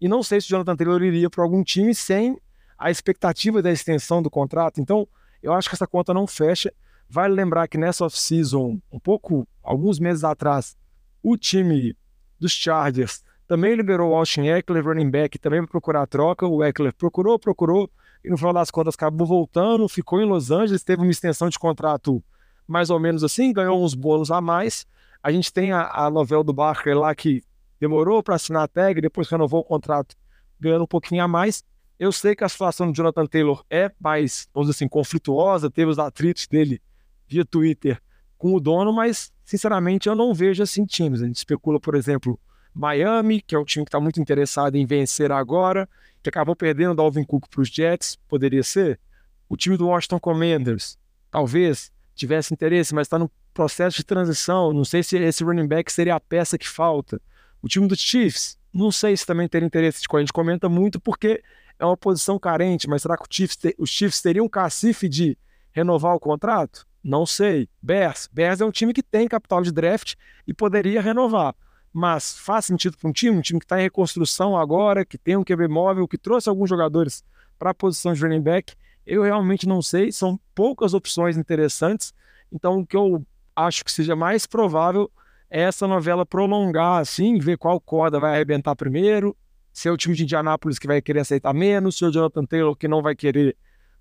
E 0.00 0.08
não 0.08 0.22
sei 0.22 0.40
se 0.40 0.46
o 0.46 0.50
Jonathan 0.50 0.76
Taylor 0.76 1.02
iria 1.02 1.28
para 1.28 1.42
algum 1.42 1.62
time 1.62 1.94
sem 1.94 2.38
a 2.78 2.90
expectativa 2.90 3.62
da 3.62 3.70
extensão 3.70 4.22
do 4.22 4.30
contrato. 4.30 4.80
Então, 4.80 5.08
eu 5.42 5.52
acho 5.52 5.68
que 5.68 5.74
essa 5.74 5.86
conta 5.86 6.12
não 6.14 6.26
fecha. 6.26 6.72
Vale 7.08 7.34
lembrar 7.34 7.68
que 7.68 7.78
nessa 7.78 8.04
off-season, 8.04 8.80
um 8.90 8.98
pouco, 8.98 9.46
alguns 9.62 9.98
meses 9.98 10.24
atrás, 10.24 10.76
o 11.22 11.36
time 11.36 11.96
dos 12.38 12.52
Chargers 12.52 13.22
também 13.46 13.74
liberou 13.74 14.12
o 14.12 14.14
Austin 14.14 14.46
Eckler, 14.46 14.84
running 14.84 15.10
back, 15.10 15.38
também 15.38 15.60
para 15.60 15.70
procurar 15.70 16.02
a 16.02 16.06
troca. 16.06 16.46
O 16.46 16.62
Eckler 16.64 16.94
procurou, 16.94 17.38
procurou, 17.38 17.90
e 18.24 18.30
no 18.30 18.36
final 18.36 18.52
das 18.52 18.70
contas 18.70 18.94
acabou 18.94 19.26
voltando, 19.26 19.88
ficou 19.88 20.20
em 20.20 20.24
Los 20.24 20.50
Angeles, 20.50 20.82
teve 20.82 21.02
uma 21.02 21.10
extensão 21.10 21.48
de 21.48 21.58
contrato 21.58 22.22
mais 22.66 22.88
ou 22.88 22.98
menos 22.98 23.22
assim, 23.22 23.52
ganhou 23.52 23.82
uns 23.82 23.94
bônus 23.94 24.30
a 24.30 24.40
mais. 24.40 24.86
A 25.24 25.32
gente 25.32 25.50
tem 25.50 25.72
a, 25.72 25.90
a 25.90 26.10
novela 26.10 26.44
do 26.44 26.52
Barker 26.52 26.98
lá 26.98 27.14
que 27.14 27.42
demorou 27.80 28.22
para 28.22 28.34
assinar 28.34 28.64
a 28.64 28.68
tag, 28.68 29.00
depois 29.00 29.26
renovou 29.26 29.60
o 29.60 29.64
contrato 29.64 30.14
ganhando 30.60 30.84
um 30.84 30.86
pouquinho 30.86 31.24
a 31.24 31.26
mais. 31.26 31.64
Eu 31.98 32.12
sei 32.12 32.36
que 32.36 32.44
a 32.44 32.48
situação 32.48 32.92
do 32.92 32.94
Jonathan 32.94 33.24
Taylor 33.24 33.64
é 33.70 33.90
mais, 33.98 34.46
vamos 34.52 34.68
dizer 34.68 34.76
assim, 34.76 34.88
conflituosa, 34.88 35.70
teve 35.70 35.90
os 35.90 35.98
atritos 35.98 36.46
dele 36.46 36.78
via 37.26 37.42
Twitter 37.42 38.02
com 38.36 38.54
o 38.54 38.60
dono, 38.60 38.92
mas 38.92 39.32
sinceramente 39.46 40.10
eu 40.10 40.14
não 40.14 40.34
vejo 40.34 40.62
assim 40.62 40.84
times. 40.84 41.22
A 41.22 41.26
gente 41.26 41.36
especula, 41.36 41.80
por 41.80 41.94
exemplo, 41.94 42.38
Miami, 42.74 43.40
que 43.40 43.54
é 43.54 43.58
um 43.58 43.64
time 43.64 43.86
que 43.86 43.88
está 43.88 44.00
muito 44.00 44.20
interessado 44.20 44.76
em 44.76 44.84
vencer 44.84 45.32
agora, 45.32 45.88
que 46.22 46.28
acabou 46.28 46.54
perdendo 46.54 46.92
o 46.92 46.94
Dalvin 46.94 47.24
Cook 47.24 47.48
para 47.48 47.62
os 47.62 47.68
Jets, 47.68 48.18
poderia 48.28 48.62
ser. 48.62 49.00
O 49.48 49.56
time 49.56 49.78
do 49.78 49.86
Washington 49.86 50.20
Commanders, 50.20 50.98
talvez 51.30 51.90
tivesse 52.14 52.52
interesse, 52.52 52.94
mas 52.94 53.06
está 53.06 53.18
no 53.18 53.30
processo 53.54 53.96
de 53.96 54.04
transição. 54.04 54.72
Não 54.72 54.84
sei 54.84 55.02
se 55.02 55.16
esse 55.16 55.44
running 55.44 55.68
back 55.68 55.90
seria 55.90 56.16
a 56.16 56.20
peça 56.20 56.58
que 56.58 56.68
falta. 56.68 57.20
O 57.62 57.68
time 57.68 57.86
dos 57.86 58.00
Chiefs, 58.00 58.58
não 58.72 58.90
sei 58.90 59.16
se 59.16 59.24
também 59.24 59.48
teria 59.48 59.66
interesse. 59.66 60.02
A 60.12 60.18
gente 60.18 60.32
comenta 60.32 60.68
muito 60.68 61.00
porque 61.00 61.42
é 61.78 61.84
uma 61.84 61.96
posição 61.96 62.38
carente, 62.38 62.88
mas 62.88 63.02
será 63.02 63.16
que 63.16 63.24
Chiefs 63.30 63.56
te, 63.56 63.74
os 63.78 63.88
Chiefs 63.88 64.20
teriam 64.20 64.44
um 64.44 64.48
cacife 64.48 65.08
de 65.08 65.38
renovar 65.72 66.14
o 66.14 66.20
contrato? 66.20 66.86
Não 67.02 67.24
sei. 67.24 67.68
Bears. 67.80 68.28
Bears 68.32 68.60
é 68.60 68.64
um 68.64 68.70
time 68.70 68.92
que 68.92 69.02
tem 69.02 69.28
capital 69.28 69.62
de 69.62 69.72
draft 69.72 70.14
e 70.46 70.52
poderia 70.52 71.00
renovar. 71.00 71.54
Mas 71.92 72.36
faz 72.36 72.64
sentido 72.64 72.98
para 72.98 73.08
um 73.08 73.12
time, 73.12 73.38
um 73.38 73.40
time 73.40 73.60
que 73.60 73.66
está 73.66 73.78
em 73.78 73.82
reconstrução 73.82 74.56
agora, 74.56 75.04
que 75.04 75.16
tem 75.16 75.36
um 75.36 75.44
QB 75.44 75.68
móvel, 75.68 76.08
que 76.08 76.18
trouxe 76.18 76.48
alguns 76.48 76.68
jogadores 76.68 77.22
para 77.58 77.70
a 77.70 77.74
posição 77.74 78.12
de 78.12 78.20
running 78.20 78.40
back. 78.40 78.74
Eu 79.06 79.22
realmente 79.22 79.68
não 79.68 79.80
sei, 79.80 80.10
são 80.10 80.40
poucas 80.54 80.92
opções 80.92 81.36
interessantes. 81.36 82.12
Então, 82.50 82.80
o 82.80 82.86
que 82.86 82.96
eu 82.96 83.24
acho 83.54 83.84
que 83.84 83.92
seja 83.92 84.16
mais 84.16 84.46
provável 84.46 85.10
essa 85.48 85.86
novela 85.86 86.26
prolongar, 86.26 87.00
assim, 87.00 87.38
ver 87.38 87.56
qual 87.56 87.80
corda 87.80 88.18
vai 88.18 88.34
arrebentar 88.34 88.74
primeiro, 88.74 89.36
se 89.72 89.88
é 89.88 89.92
o 89.92 89.96
time 89.96 90.14
de 90.14 90.24
Indianápolis 90.24 90.78
que 90.78 90.86
vai 90.86 91.00
querer 91.00 91.20
aceitar 91.20 91.52
menos, 91.52 91.96
se 91.96 92.04
é 92.04 92.08
o 92.08 92.12
Jonathan 92.12 92.44
Taylor 92.44 92.76
que 92.76 92.88
não 92.88 93.02
vai 93.02 93.14
querer 93.14 93.56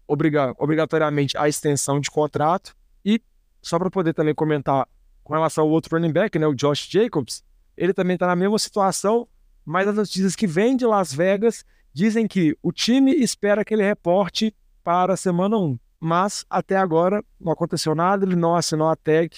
obrigar 0.08 0.54
obrigatoriamente 0.58 1.38
a 1.38 1.48
extensão 1.48 2.00
de 2.00 2.10
contrato. 2.10 2.76
E 3.04 3.22
só 3.62 3.78
para 3.80 3.90
poder 3.90 4.14
também 4.14 4.36
comentar 4.36 4.88
com 5.24 5.34
relação 5.34 5.64
ao 5.64 5.70
outro 5.70 5.96
running 5.96 6.12
back, 6.12 6.38
né, 6.38 6.46
o 6.46 6.54
Josh 6.54 6.88
Jacobs, 6.90 7.44
ele 7.78 7.94
também 7.94 8.16
está 8.16 8.28
na 8.28 8.36
mesma 8.36 8.60
situação, 8.60 9.28
mas 9.66 9.88
as 9.88 9.96
notícias 9.96 10.36
que 10.36 10.46
vêm 10.46 10.76
de 10.76 10.86
Las 10.86 11.14
Vegas 11.14 11.66
dizem 11.94 12.28
que 12.28 12.58
o 12.62 12.72
time 12.72 13.14
espera 13.14 13.64
que 13.64 13.74
ele 13.74 13.84
reporte 13.84 14.56
para 14.84 15.14
a 15.14 15.18
semana 15.18 15.58
1. 15.58 15.80
Mas 16.04 16.46
até 16.50 16.76
agora 16.76 17.24
não 17.40 17.54
aconteceu 17.54 17.96
nada, 17.96 18.26
ele 18.26 18.36
não 18.36 18.58
assinou 18.58 18.90
a 18.90 18.96
tag 18.96 19.30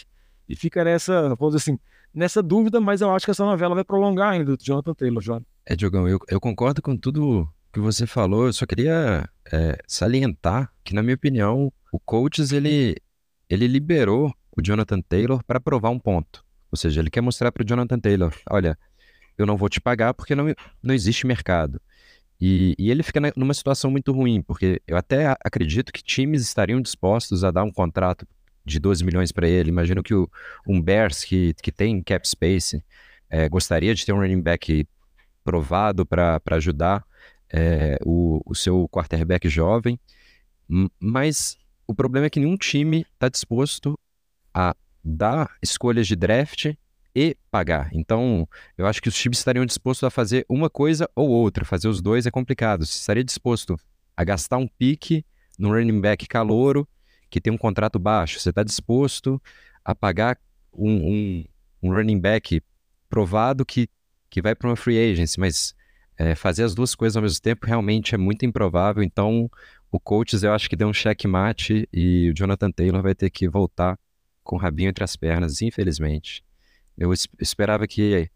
e 0.50 0.56
fica 0.56 0.84
nessa, 0.84 1.36
vamos 1.36 1.54
dizer 1.54 1.58
assim, 1.58 1.80
nessa 2.12 2.42
dúvida, 2.42 2.82
mas 2.82 3.02
eu 3.02 3.14
acho 3.14 3.24
que 3.24 3.30
essa 3.30 3.46
novela 3.46 3.76
vai 3.76 3.84
prolongar 3.84 4.32
ainda 4.32 4.58
do 4.58 4.64
Jonathan 4.64 4.96
Taylor. 4.96 5.44
É, 5.64 5.76
Diogão, 5.76 6.08
eu, 6.08 6.18
eu 6.28 6.42
concordo 6.42 6.82
com 6.82 6.98
tudo 6.98 7.48
que 7.72 7.80
você 7.80 8.08
falou, 8.08 8.48
eu 8.48 8.54
só 8.54 8.66
queria 8.66 9.30
é, 9.54 9.78
salientar 9.86 10.74
que, 10.84 10.96
na 10.96 11.04
minha 11.04 11.14
opinião, 11.14 11.72
o 11.92 12.00
Coaches, 12.00 12.52
ele, 12.52 12.96
ele 13.48 13.68
liberou 13.68 14.34
o 14.58 14.60
Jonathan 14.60 15.02
Taylor 15.02 15.44
para 15.46 15.60
provar 15.60 15.92
um 15.92 16.00
ponto. 16.00 16.44
Ou 16.72 16.78
seja, 16.78 17.00
ele 17.00 17.12
quer 17.12 17.22
mostrar 17.22 17.52
para 17.52 17.62
o 17.62 17.68
Jonathan 17.68 18.00
Taylor, 18.00 18.34
olha, 18.50 18.76
eu 19.38 19.46
não 19.46 19.56
vou 19.56 19.70
te 19.70 19.80
pagar 19.80 20.16
porque 20.16 20.34
não, 20.34 20.46
não 20.82 20.96
existe 20.96 21.28
mercado. 21.28 21.80
E, 22.40 22.76
e 22.78 22.92
ele 22.92 23.02
fica 23.02 23.22
numa 23.36 23.54
situação 23.54 23.90
muito 23.90 24.12
ruim, 24.12 24.42
porque 24.42 24.82
eu 24.88 24.98
até 24.98 25.36
acredito 25.44 25.92
que 25.94 26.04
times 26.04 26.42
estariam 26.42 26.82
dispostos 26.82 27.44
a 27.44 27.52
dar 27.52 27.64
um 27.64 27.72
contrato 27.72 28.28
de 28.66 28.80
12 28.80 29.04
milhões 29.06 29.32
para 29.32 29.48
ele. 29.48 29.70
Imagino 29.70 30.04
que 30.04 30.14
o, 30.14 30.30
um 30.68 30.82
Bears, 30.82 31.24
que, 31.24 31.54
que 31.62 31.72
tem 31.72 32.02
cap 32.02 32.28
space, 32.28 32.84
é, 33.30 33.48
gostaria 33.48 33.94
de 33.94 34.06
ter 34.06 34.12
um 34.12 34.20
running 34.20 34.42
back 34.42 34.88
provado 35.44 36.06
para 36.06 36.42
ajudar 36.52 37.06
é, 37.50 37.98
o, 38.04 38.42
o 38.46 38.56
seu 38.56 38.90
quarterback 38.90 39.48
jovem. 39.48 40.00
Mas 41.00 41.58
o 41.88 41.94
problema 41.94 42.26
é 42.26 42.30
que 42.30 42.40
nenhum 42.40 42.58
time 42.58 43.06
está 43.14 43.30
disposto 43.30 43.98
a 44.54 44.76
dar 45.04 45.56
escolhas 45.62 46.08
de 46.08 46.16
draft 46.16 46.74
e 47.16 47.38
pagar. 47.50 47.90
Então, 47.94 48.48
eu 48.78 48.86
acho 48.86 49.02
que 49.02 49.08
os 49.08 49.16
times 49.16 49.38
estariam 49.38 49.66
dispostos 49.66 50.04
a 50.04 50.10
fazer 50.10 50.46
uma 50.50 50.70
coisa 50.70 51.10
ou 51.16 51.30
outra. 51.30 51.64
Fazer 51.64 51.88
os 51.88 52.02
dois 52.02 52.26
é 52.26 52.32
complicado. 52.32 52.86
Você 52.86 53.00
estaria 53.00 53.24
disposto 53.24 53.78
a 54.18 54.24
gastar 54.24 54.58
um 54.58 54.68
pique 54.68 55.26
no 55.58 55.70
running 55.70 56.02
back 56.02 56.28
calouro 56.28 56.88
que 57.30 57.40
tem 57.40 57.52
um 57.52 57.58
contrato 57.58 57.98
baixo. 57.98 58.40
Você 58.40 58.50
está 58.50 58.64
disposto 58.64 59.42
a 59.84 59.96
pagar 59.96 60.38
um, 60.74 60.92
um, 60.92 61.46
um, 61.84 61.94
running 61.94 62.20
back 62.20 62.62
provado 63.10 63.66
que, 63.66 63.90
que 64.30 64.42
vai 64.42 64.54
para 64.54 64.70
uma 64.70 64.76
free 64.76 65.12
agency, 65.12 65.40
mas 65.40 65.74
é, 66.18 66.36
fazer 66.36 66.64
as 66.64 66.76
duas 66.76 66.96
coisas 66.96 67.16
ao 67.16 67.24
mesmo 67.24 67.42
tempo 67.42 67.66
realmente 67.66 68.14
é 68.14 68.18
muito 68.18 68.46
improvável. 68.46 69.02
Então, 69.02 69.50
o 69.92 70.00
coaches 70.00 70.44
eu 70.44 70.54
acho 70.54 70.70
que 70.70 70.76
deu 70.76 70.88
um 70.88 70.94
checkmate 70.94 71.88
e 71.94 72.30
o 72.30 72.34
Jonathan 72.34 72.72
Taylor 72.72 73.02
vai 73.02 73.16
ter 73.16 73.30
que 73.30 73.48
voltar 73.48 73.98
com 74.44 74.58
o 74.58 74.60
rabinho 74.60 74.90
entre 74.90 75.04
as 75.04 75.16
pernas, 75.16 75.62
infelizmente. 75.62 76.45
Eu 76.98 77.12
esperava 77.40 77.88
que 77.88 78.30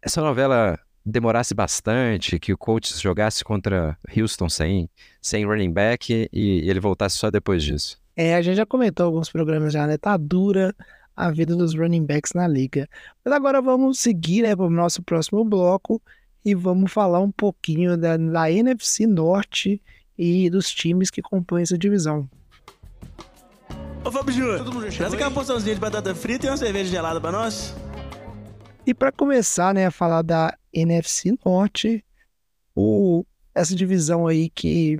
essa 0.00 0.20
novela 0.20 0.78
demorasse 1.04 1.54
bastante, 1.54 2.38
que 2.38 2.52
o 2.52 2.58
coach 2.58 2.96
jogasse 2.98 3.44
contra 3.44 3.96
Houston 4.16 4.48
sem, 4.48 4.88
sem 5.20 5.44
running 5.44 5.72
back 5.72 6.28
e 6.32 6.68
ele 6.68 6.80
voltasse 6.80 7.16
só 7.16 7.30
depois 7.30 7.62
disso. 7.62 8.00
É, 8.16 8.34
a 8.34 8.42
gente 8.42 8.56
já 8.56 8.66
comentou 8.66 9.06
alguns 9.06 9.30
programas 9.30 9.72
já, 9.72 9.86
né? 9.86 9.96
Tá 9.96 10.16
dura 10.16 10.74
a 11.16 11.30
vida 11.30 11.56
dos 11.56 11.74
running 11.74 12.04
backs 12.04 12.32
na 12.34 12.46
liga. 12.46 12.88
Mas 13.24 13.34
agora 13.34 13.60
vamos 13.60 13.98
seguir 13.98 14.42
né, 14.42 14.54
para 14.54 14.66
o 14.66 14.70
nosso 14.70 15.02
próximo 15.02 15.44
bloco 15.44 16.00
e 16.44 16.54
vamos 16.54 16.92
falar 16.92 17.20
um 17.20 17.30
pouquinho 17.30 17.96
da, 17.96 18.16
da 18.16 18.50
NFC 18.50 19.06
Norte 19.06 19.82
e 20.16 20.50
dos 20.50 20.70
times 20.70 21.10
que 21.10 21.22
compõem 21.22 21.62
essa 21.62 21.78
divisão. 21.78 22.28
Ô 24.04 24.10
Fábio 24.10 24.34
Júnior, 24.34 24.92
traz 24.92 25.14
aquela 25.14 25.30
porçãozinha 25.30 25.74
de 25.74 25.80
batata 25.80 26.14
frita 26.14 26.46
e 26.46 26.50
uma 26.50 26.56
cerveja 26.56 26.90
gelada 26.90 27.20
pra 27.20 27.30
nós. 27.30 27.74
E 28.84 28.92
para 28.92 29.12
começar, 29.12 29.72
né, 29.72 29.86
a 29.86 29.90
falar 29.92 30.22
da 30.22 30.56
NFC 30.72 31.38
Norte, 31.44 32.04
o, 32.74 33.24
essa 33.54 33.76
divisão 33.76 34.26
aí 34.26 34.50
que 34.50 34.98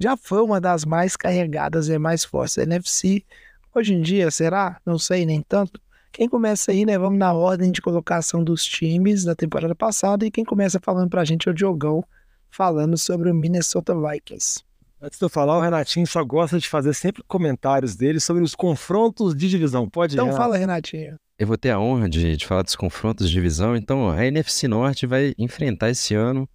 já 0.00 0.16
foi 0.16 0.42
uma 0.42 0.60
das 0.60 0.84
mais 0.84 1.16
carregadas 1.16 1.88
e 1.88 1.96
mais 1.96 2.24
fortes 2.24 2.56
da 2.56 2.64
NFC. 2.64 3.24
Hoje 3.72 3.94
em 3.94 4.02
dia, 4.02 4.30
será? 4.32 4.80
Não 4.84 4.98
sei, 4.98 5.24
nem 5.24 5.40
tanto. 5.42 5.80
Quem 6.10 6.28
começa 6.28 6.72
aí, 6.72 6.84
né? 6.84 6.98
Vamos 6.98 7.18
na 7.18 7.32
ordem 7.32 7.70
de 7.70 7.80
colocação 7.80 8.42
dos 8.42 8.64
times 8.64 9.24
da 9.24 9.34
temporada 9.34 9.74
passada. 9.74 10.26
E 10.26 10.30
quem 10.30 10.44
começa 10.44 10.80
falando 10.80 11.08
pra 11.08 11.24
gente 11.24 11.48
é 11.48 11.52
o 11.52 11.54
Diogão, 11.54 12.04
falando 12.50 12.98
sobre 12.98 13.30
o 13.30 13.34
Minnesota 13.34 13.94
Vikings. 13.94 14.62
Antes 15.00 15.18
de 15.18 15.24
eu 15.24 15.28
falar, 15.28 15.56
o 15.58 15.60
Renatinho 15.60 16.06
só 16.06 16.24
gosta 16.24 16.58
de 16.58 16.68
fazer 16.68 16.94
sempre 16.94 17.22
comentários 17.28 17.94
dele 17.94 18.18
sobre 18.18 18.42
os 18.42 18.54
confrontos 18.54 19.36
de 19.36 19.48
divisão. 19.48 19.88
Pode 19.88 20.14
ir. 20.14 20.16
Então 20.16 20.26
Renato. 20.26 20.42
fala, 20.42 20.56
Renatinho. 20.56 21.16
Eu 21.36 21.48
vou 21.48 21.58
ter 21.58 21.70
a 21.70 21.80
honra 21.80 22.08
de, 22.08 22.36
de 22.36 22.46
falar 22.46 22.62
dos 22.62 22.76
confrontos 22.76 23.28
de 23.28 23.34
divisão. 23.34 23.74
Então, 23.74 24.08
a 24.08 24.24
NFC 24.24 24.68
Norte 24.68 25.04
vai 25.04 25.34
enfrentar 25.36 25.90
esse 25.90 26.14
ano 26.14 26.48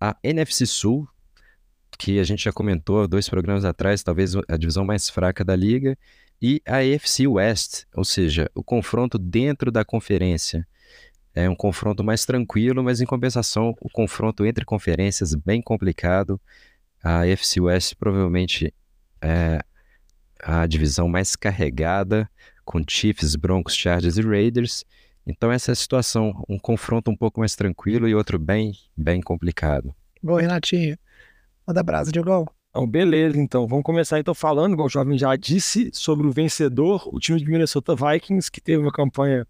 a 0.00 0.16
NFC 0.22 0.64
Sul, 0.64 1.06
que 1.98 2.18
a 2.18 2.24
gente 2.24 2.44
já 2.44 2.52
comentou 2.52 3.06
dois 3.06 3.28
programas 3.28 3.66
atrás, 3.66 4.02
talvez 4.02 4.34
a 4.48 4.56
divisão 4.56 4.84
mais 4.84 5.10
fraca 5.10 5.44
da 5.44 5.54
liga, 5.54 5.96
e 6.40 6.60
a 6.66 6.78
AFC 6.78 7.26
West, 7.26 7.84
ou 7.94 8.04
seja, 8.04 8.50
o 8.54 8.64
confronto 8.64 9.18
dentro 9.18 9.70
da 9.70 9.84
conferência. 9.84 10.66
É 11.34 11.48
um 11.48 11.54
confronto 11.54 12.02
mais 12.02 12.24
tranquilo, 12.24 12.82
mas 12.82 13.02
em 13.02 13.06
compensação, 13.06 13.74
o 13.80 13.90
confronto 13.90 14.46
entre 14.46 14.64
conferências 14.64 15.34
bem 15.34 15.60
complicado. 15.60 16.40
A 17.02 17.20
AFC 17.22 17.60
West 17.60 17.94
provavelmente 17.96 18.72
é 19.20 19.60
a 20.42 20.66
divisão 20.66 21.08
mais 21.08 21.36
carregada, 21.36 22.28
com 22.64 22.82
Chiefs, 22.86 23.36
Broncos, 23.36 23.74
Chargers 23.74 24.16
e 24.16 24.22
Raiders. 24.22 24.84
Então 25.26 25.50
essa 25.50 25.70
é 25.70 25.72
a 25.72 25.76
situação, 25.76 26.44
um 26.48 26.58
confronto 26.58 27.10
um 27.10 27.16
pouco 27.16 27.40
mais 27.40 27.54
tranquilo 27.54 28.08
e 28.08 28.14
outro 28.14 28.38
bem, 28.38 28.72
bem 28.96 29.20
complicado. 29.20 29.94
Bom, 30.22 30.36
Renatinho, 30.36 30.98
manda 31.66 31.82
brasa, 31.82 32.12
Diogão. 32.12 32.46
Então, 32.70 32.86
beleza, 32.88 33.38
então. 33.38 33.68
Vamos 33.68 33.84
começar 33.84 34.18
então 34.18 34.34
falando, 34.34 34.72
igual 34.72 34.86
o 34.86 34.90
jovem 34.90 35.16
já 35.16 35.36
disse, 35.36 35.90
sobre 35.92 36.26
o 36.26 36.32
vencedor, 36.32 37.08
o 37.14 37.20
time 37.20 37.38
de 37.38 37.46
Minnesota 37.46 37.94
Vikings, 37.94 38.50
que 38.50 38.60
teve 38.60 38.82
uma 38.82 38.90
campanha 38.90 39.46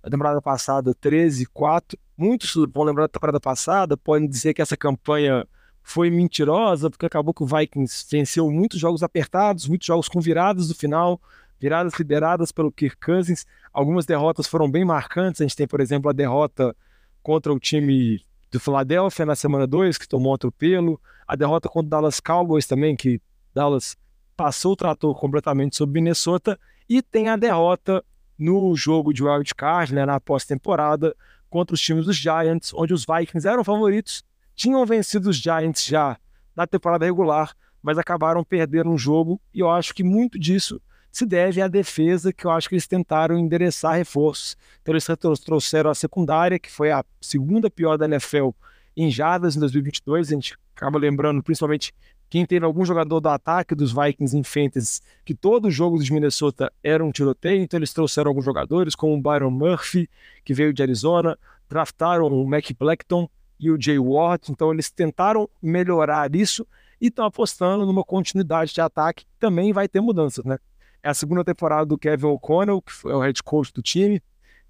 na 0.00 0.08
temporada 0.08 0.40
passada 0.40 0.94
13-4. 0.94 1.98
Muitos 2.16 2.54
vão 2.72 2.84
lembrar 2.84 3.04
da 3.04 3.08
temporada 3.08 3.40
passada, 3.40 3.96
podem 3.96 4.28
dizer 4.28 4.54
que 4.54 4.62
essa 4.62 4.76
campanha 4.76 5.44
foi 5.82 6.08
mentirosa, 6.08 6.88
porque 6.88 7.06
acabou 7.06 7.34
que 7.34 7.42
o 7.42 7.46
Vikings 7.46 8.06
venceu 8.10 8.48
muitos 8.50 8.78
jogos 8.78 9.02
apertados, 9.02 9.66
muitos 9.66 9.86
jogos 9.86 10.08
com 10.08 10.20
viradas 10.20 10.68
no 10.68 10.74
final, 10.74 11.20
viradas 11.60 11.94
lideradas 11.98 12.52
pelo 12.52 12.72
Kirk 12.72 12.96
Cousins. 12.96 13.46
Algumas 13.72 14.06
derrotas 14.06 14.46
foram 14.46 14.70
bem 14.70 14.84
marcantes. 14.84 15.40
A 15.40 15.44
gente 15.44 15.56
tem, 15.56 15.66
por 15.66 15.80
exemplo, 15.80 16.08
a 16.08 16.12
derrota 16.12 16.74
contra 17.22 17.52
o 17.52 17.58
time 17.58 18.22
do 18.50 18.58
Philadelphia 18.58 19.26
na 19.26 19.36
semana 19.36 19.66
2, 19.66 19.98
que 19.98 20.08
tomou 20.08 20.34
atropelo. 20.34 21.00
A 21.26 21.36
derrota 21.36 21.68
contra 21.68 21.86
o 21.86 21.90
Dallas 21.90 22.20
Cowboys 22.20 22.66
também, 22.66 22.96
que 22.96 23.20
Dallas 23.54 23.96
passou 24.36 24.72
o 24.72 24.76
trator 24.76 25.14
completamente 25.18 25.76
sobre 25.76 26.00
Minnesota. 26.00 26.58
E 26.88 27.02
tem 27.02 27.28
a 27.28 27.36
derrota 27.36 28.02
no 28.38 28.74
jogo 28.76 29.12
de 29.12 29.22
wild 29.22 29.54
card, 29.54 29.92
né, 29.92 30.06
na 30.06 30.20
pós-temporada, 30.20 31.14
contra 31.50 31.74
os 31.74 31.80
times 31.80 32.06
dos 32.06 32.16
Giants, 32.16 32.72
onde 32.72 32.94
os 32.94 33.04
Vikings 33.04 33.46
eram 33.46 33.64
favoritos, 33.64 34.22
tinham 34.54 34.84
vencido 34.86 35.30
os 35.30 35.36
Giants 35.36 35.84
já 35.84 36.16
na 36.54 36.66
temporada 36.66 37.04
regular, 37.04 37.54
mas 37.82 37.98
acabaram 37.98 38.44
perdendo 38.44 38.90
um 38.90 38.98
jogo. 38.98 39.40
E 39.52 39.60
eu 39.60 39.70
acho 39.70 39.94
que 39.94 40.04
muito 40.04 40.38
disso 40.38 40.80
se 41.18 41.26
deve 41.26 41.60
à 41.60 41.66
defesa, 41.66 42.32
que 42.32 42.44
eu 42.44 42.50
acho 42.50 42.68
que 42.68 42.76
eles 42.76 42.86
tentaram 42.86 43.36
endereçar 43.36 43.96
reforços. 43.96 44.56
Então 44.80 44.94
eles 44.94 45.06
trouxeram 45.40 45.90
a 45.90 45.94
secundária, 45.94 46.58
que 46.58 46.70
foi 46.70 46.92
a 46.92 47.04
segunda 47.20 47.68
pior 47.68 47.98
da 47.98 48.04
NFL 48.04 48.50
em 48.96 49.10
jardas 49.10 49.56
em 49.56 49.60
2022. 49.60 50.28
A 50.28 50.34
gente 50.34 50.56
acaba 50.76 50.96
lembrando, 50.96 51.42
principalmente, 51.42 51.92
quem 52.30 52.46
teve 52.46 52.64
algum 52.64 52.84
jogador 52.84 53.18
do 53.18 53.28
ataque 53.28 53.74
dos 53.74 53.92
Vikings 53.92 54.36
em 54.36 54.44
fantasy, 54.44 55.00
que 55.24 55.34
todo 55.34 55.70
jogo 55.70 55.98
de 55.98 56.12
Minnesota 56.12 56.72
era 56.84 57.04
um 57.04 57.10
tiroteio, 57.10 57.62
então 57.62 57.78
eles 57.78 57.92
trouxeram 57.92 58.28
alguns 58.28 58.44
jogadores, 58.44 58.94
como 58.94 59.14
o 59.14 59.20
Byron 59.20 59.50
Murphy, 59.50 60.08
que 60.44 60.54
veio 60.54 60.72
de 60.72 60.82
Arizona, 60.82 61.36
draftaram 61.68 62.26
o 62.26 62.46
Mac 62.46 62.70
Blackton 62.78 63.28
e 63.58 63.70
o 63.70 63.80
Jay 63.80 63.98
Ward, 63.98 64.52
então 64.52 64.72
eles 64.72 64.90
tentaram 64.90 65.48
melhorar 65.60 66.32
isso 66.36 66.66
e 67.00 67.06
estão 67.06 67.24
apostando 67.24 67.84
numa 67.86 68.04
continuidade 68.04 68.72
de 68.72 68.80
ataque, 68.80 69.24
também 69.40 69.72
vai 69.72 69.88
ter 69.88 70.00
mudanças, 70.00 70.44
né? 70.44 70.58
É 71.02 71.08
a 71.08 71.14
segunda 71.14 71.44
temporada 71.44 71.86
do 71.86 71.98
Kevin 71.98 72.26
O'Connell, 72.26 72.82
que 72.82 73.08
é 73.08 73.14
o 73.14 73.20
head 73.20 73.42
coach 73.42 73.72
do 73.72 73.82
time, 73.82 74.22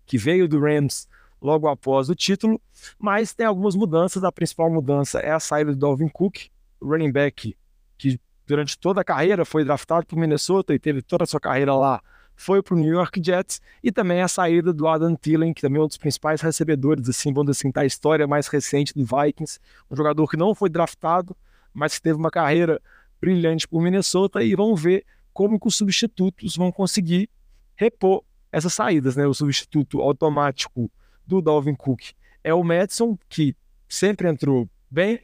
que 0.07 0.19
veio 0.19 0.49
do 0.49 0.61
Rams 0.61 1.09
logo 1.41 1.69
após 1.69 2.09
o 2.09 2.15
título, 2.15 2.61
mas 2.99 3.33
tem 3.35 3.47
algumas 3.47 3.75
mudanças. 3.75 4.25
A 4.25 4.33
principal 4.33 4.71
mudança 4.71 5.21
é 5.21 5.31
a 5.31 5.41
saída 5.41 5.73
do 5.73 5.79
Dalvin 5.79 6.09
Cook, 6.09 6.49
running 6.81 7.13
back 7.13 7.57
que 7.97 8.21
durante 8.47 8.79
toda 8.79 9.01
a 9.01 9.05
carreira 9.05 9.45
foi 9.45 9.65
draftado 9.65 10.07
para 10.07 10.17
o 10.17 10.19
Minnesota 10.19 10.75
e 10.75 10.79
teve 10.79 11.03
toda 11.03 11.25
a 11.25 11.27
sua 11.27 11.41
carreira 11.41 11.75
lá, 11.75 12.01
foi 12.35 12.63
para 12.63 12.75
o 12.75 12.79
New 12.79 12.93
York 12.93 13.21
Jets, 13.23 13.61
e 13.83 13.91
também 13.91 14.23
a 14.23 14.29
saída 14.29 14.73
do 14.73 14.87
Adam 14.87 15.17
Thielen, 15.17 15.53
que 15.53 15.61
também 15.61 15.81
é 15.81 15.85
um 15.85 15.89
dos 15.89 15.99
principais 15.99 16.41
recebedores, 16.41 17.09
assim, 17.09 17.33
vamos 17.33 17.51
assim, 17.51 17.71
da 17.71 17.85
história 17.85 18.27
mais 18.27 18.47
recente 18.47 18.95
do 18.95 19.05
Vikings, 19.05 19.59
um 19.91 19.97
jogador 19.97 20.27
que 20.29 20.37
não 20.37 20.55
foi 20.55 20.71
draftado, 20.71 21.37
mas 21.75 21.97
que 21.97 22.03
teve 22.03 22.17
uma 22.17 22.31
carreira 22.31 22.81
brilhante 23.21 23.67
por 23.67 23.83
Minnesota, 23.83 24.43
e 24.43 24.55
vamos 24.55 24.81
ver 24.81 25.05
como 25.39 25.61
que 25.61 25.69
os 25.69 25.77
substitutos 25.77 26.57
vão 26.57 26.73
conseguir 26.73 27.31
repor 27.77 28.25
essas 28.51 28.75
saídas, 28.75 29.15
né? 29.15 29.25
O 29.25 29.33
substituto 29.33 30.01
automático 30.01 30.91
do 31.25 31.41
Dalvin 31.41 31.77
Cook 31.77 32.11
é 32.43 32.53
o 32.53 32.65
Madison, 32.65 33.17
que 33.29 33.55
sempre 33.89 34.29
entrou 34.29 34.69
bem, 34.91 35.21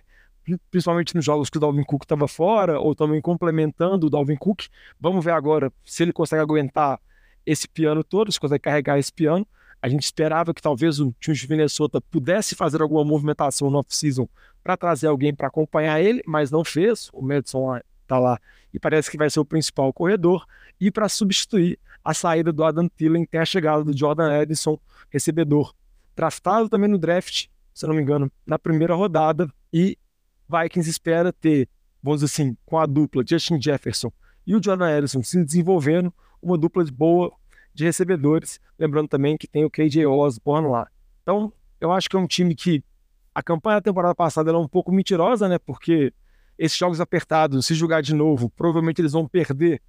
principalmente 0.71 1.17
nos 1.17 1.25
jogos 1.25 1.51
que 1.51 1.57
o 1.57 1.61
Dalvin 1.61 1.83
Cook 1.83 2.05
estava 2.05 2.29
fora, 2.29 2.79
ou 2.79 2.95
também 2.95 3.21
complementando 3.21 4.07
o 4.07 4.11
Dalvin 4.11 4.37
Cook. 4.37 4.67
Vamos 5.01 5.25
ver 5.25 5.33
agora 5.33 5.73
se 5.85 6.05
ele 6.05 6.13
consegue 6.13 6.43
aguentar 6.43 7.01
esse 7.45 7.67
piano 7.67 8.05
todo, 8.05 8.31
se 8.31 8.39
consegue 8.39 8.63
carregar 8.63 8.97
esse 8.97 9.13
piano. 9.13 9.45
A 9.83 9.89
gente 9.89 10.05
esperava 10.05 10.55
que 10.55 10.63
talvez 10.63 11.01
o 11.01 11.13
time 11.19 11.37
de 11.37 11.51
Minnesota 11.51 12.01
pudesse 12.01 12.55
fazer 12.55 12.81
alguma 12.81 13.05
movimentação 13.05 13.69
no 13.69 13.79
off-season 13.79 14.29
para 14.63 14.77
trazer 14.77 15.09
alguém 15.09 15.35
para 15.35 15.49
acompanhar 15.49 16.01
ele, 16.01 16.23
mas 16.25 16.53
não 16.53 16.63
fez. 16.63 17.11
O 17.13 17.21
Madison 17.21 17.81
está 18.05 18.19
lá 18.19 18.39
e 18.73 18.79
parece 18.79 19.11
que 19.11 19.17
vai 19.17 19.31
ser 19.31 19.41
o 19.41 19.45
principal 19.45 19.93
corredor. 19.93 20.47
E 20.81 20.91
para 20.91 21.09
substituir 21.09 21.79
a 22.05 22.13
saída 22.13 22.53
do 22.53 22.65
Adam 22.65 22.89
Thielen, 22.89 23.25
tem 23.25 23.41
a 23.41 23.45
chegada 23.45 23.85
do 23.85 23.97
Jordan 23.97 24.33
Edison, 24.41 24.79
recebedor, 25.11 25.75
draftado 26.17 26.69
também 26.69 26.89
no 26.89 26.99
draft, 26.99 27.47
se 27.73 27.87
não 27.87 27.95
me 27.95 28.03
engano, 28.03 28.31
na 28.47 28.59
primeira 28.59 28.95
rodada. 28.95 29.49
E 29.73 29.97
Vikings 30.49 30.91
espera 30.91 31.33
ter, 31.33 31.69
vamos 32.03 32.21
dizer 32.21 32.33
assim, 32.33 32.57
com 32.67 32.79
a 32.79 32.87
dupla 32.87 33.25
Justin 33.27 33.61
Jefferson 33.61 34.13
e 34.47 34.55
o 34.55 34.63
Jordan 34.63 34.99
Edison 34.99 35.23
se 35.23 35.43
desenvolvendo, 35.43 36.13
uma 36.43 36.59
dupla 36.59 36.85
de 36.85 36.93
boa 36.93 37.33
de 37.73 37.85
recebedores. 37.85 38.61
Lembrando 38.79 39.09
também 39.09 39.37
que 39.37 39.47
tem 39.47 39.65
o 39.65 39.71
KJ 39.71 40.05
Osborne 40.07 40.69
lá. 40.69 40.89
Então, 41.23 41.53
eu 41.81 41.91
acho 41.91 42.09
que 42.09 42.17
é 42.17 42.19
um 42.19 42.27
time 42.27 42.55
que 42.55 42.85
a 43.35 43.43
campanha 43.43 43.79
da 43.79 43.83
temporada 43.83 44.15
passada 44.15 44.51
era 44.51 44.59
um 44.59 44.69
pouco 44.69 44.93
mentirosa, 44.93 45.49
né? 45.49 45.59
Porque 45.59 46.13
esses 46.59 46.77
jogos 46.77 47.01
apertados, 47.01 47.67
se 47.67 47.75
jogar 47.75 48.01
de 48.01 48.15
novo, 48.15 48.51
provavelmente 48.51 49.01
eles 49.01 49.13
vão 49.13 49.27
perder 49.27 49.81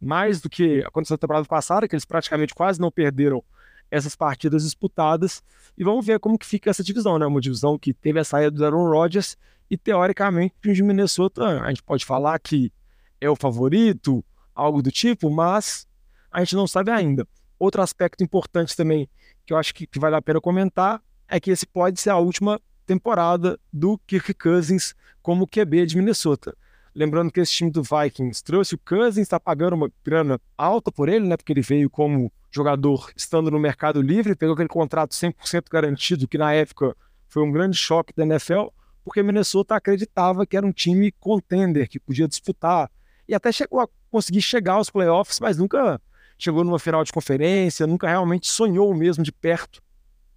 mais 0.00 0.40
do 0.40 0.50
que 0.50 0.82
aconteceu 0.84 1.14
na 1.14 1.18
temporada 1.18 1.46
passada, 1.46 1.88
que 1.88 1.94
eles 1.94 2.04
praticamente 2.04 2.54
quase 2.54 2.80
não 2.80 2.90
perderam 2.90 3.42
essas 3.90 4.16
partidas 4.16 4.64
disputadas. 4.64 5.42
E 5.76 5.84
vamos 5.84 6.04
ver 6.04 6.18
como 6.18 6.38
que 6.38 6.46
fica 6.46 6.70
essa 6.70 6.82
divisão, 6.82 7.18
né? 7.18 7.26
Uma 7.26 7.40
divisão 7.40 7.78
que 7.78 7.92
teve 7.92 8.18
a 8.18 8.24
saída 8.24 8.50
do 8.50 8.64
Aaron 8.64 8.88
Rodgers 8.88 9.36
e, 9.70 9.76
teoricamente, 9.76 10.54
o 10.66 10.72
de 10.72 10.82
Minnesota, 10.82 11.62
a 11.62 11.68
gente 11.68 11.82
pode 11.82 12.04
falar 12.04 12.38
que 12.38 12.72
é 13.20 13.30
o 13.30 13.36
favorito, 13.36 14.24
algo 14.54 14.82
do 14.82 14.90
tipo, 14.90 15.30
mas 15.30 15.86
a 16.30 16.40
gente 16.40 16.54
não 16.56 16.66
sabe 16.66 16.90
ainda. 16.90 17.26
Outro 17.58 17.80
aspecto 17.80 18.22
importante 18.22 18.76
também 18.76 19.08
que 19.46 19.52
eu 19.52 19.56
acho 19.56 19.74
que, 19.74 19.86
que 19.86 19.98
vale 19.98 20.16
a 20.16 20.22
pena 20.22 20.40
comentar 20.40 21.00
é 21.28 21.38
que 21.40 21.50
esse 21.50 21.66
pode 21.66 22.00
ser 22.00 22.10
a 22.10 22.18
última 22.18 22.60
temporada 22.84 23.58
do 23.72 23.98
Kirk 24.06 24.34
Cousins 24.34 24.94
como 25.22 25.46
QB 25.46 25.86
de 25.86 25.96
Minnesota. 25.96 26.56
Lembrando 26.94 27.32
que 27.32 27.40
esse 27.40 27.52
time 27.52 27.70
do 27.70 27.82
Vikings 27.82 28.44
trouxe 28.44 28.76
o 28.76 28.78
Cousins, 28.78 29.22
está 29.22 29.40
pagando 29.40 29.74
uma 29.74 29.90
grana 30.04 30.40
alta 30.56 30.92
por 30.92 31.08
ele, 31.08 31.26
né? 31.26 31.36
Porque 31.36 31.52
ele 31.52 31.60
veio 31.60 31.90
como 31.90 32.32
jogador 32.52 33.10
estando 33.16 33.50
no 33.50 33.58
mercado 33.58 34.00
livre, 34.00 34.36
pegou 34.36 34.54
aquele 34.54 34.68
contrato 34.68 35.12
100% 35.12 35.64
garantido, 35.70 36.28
que 36.28 36.38
na 36.38 36.52
época 36.52 36.96
foi 37.28 37.42
um 37.42 37.50
grande 37.50 37.76
choque 37.76 38.12
da 38.14 38.22
NFL, 38.22 38.66
porque 39.02 39.22
Minnesota 39.24 39.74
acreditava 39.74 40.46
que 40.46 40.56
era 40.56 40.64
um 40.64 40.70
time 40.70 41.10
contender, 41.18 41.88
que 41.88 41.98
podia 41.98 42.28
disputar 42.28 42.88
e 43.26 43.34
até 43.34 43.50
chegou 43.50 43.80
a 43.80 43.88
conseguir 44.10 44.40
chegar 44.40 44.74
aos 44.74 44.88
playoffs, 44.88 45.40
mas 45.40 45.58
nunca 45.58 46.00
chegou 46.38 46.62
numa 46.62 46.78
final 46.78 47.02
de 47.02 47.12
conferência, 47.12 47.86
nunca 47.86 48.06
realmente 48.06 48.48
sonhou 48.48 48.94
mesmo 48.94 49.24
de 49.24 49.32
perto 49.32 49.82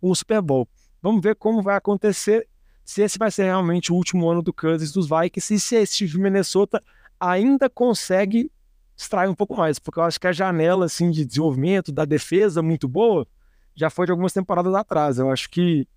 com 0.02 0.10
o 0.10 0.16
Super 0.16 0.42
Bowl. 0.42 0.68
Vamos 1.02 1.22
ver 1.22 1.36
como 1.36 1.62
vai 1.62 1.76
acontecer, 1.76 2.48
se 2.84 3.02
esse 3.02 3.18
vai 3.18 3.30
ser 3.32 3.44
realmente 3.44 3.92
o 3.92 3.96
último 3.96 4.30
ano 4.30 4.42
do 4.42 4.54
Kansas 4.54 4.92
dos 4.92 5.08
Vikings 5.08 5.54
e 5.54 5.60
se 5.60 5.76
esse 5.76 5.98
time 5.98 6.10
de 6.10 6.20
Minnesota 6.20 6.84
ainda 7.20 7.70
consegue 7.70 8.52
extrair 8.96 9.30
um 9.30 9.36
pouco 9.36 9.56
mais, 9.56 9.78
porque 9.78 10.00
eu 10.00 10.04
acho 10.04 10.20
que 10.20 10.28
a 10.28 10.32
janela 10.32 10.86
assim 10.86 11.12
de 11.12 11.24
desenvolvimento 11.24 11.92
da 11.92 12.04
defesa 12.06 12.64
muito 12.64 12.88
boa 12.88 13.28
já 13.76 13.90
foi 13.90 14.08
de 14.08 14.12
algumas 14.12 14.34
temporadas 14.34 14.74
atrás. 14.74 15.20
Eu 15.20 15.30
acho 15.30 15.50
que 15.50 15.88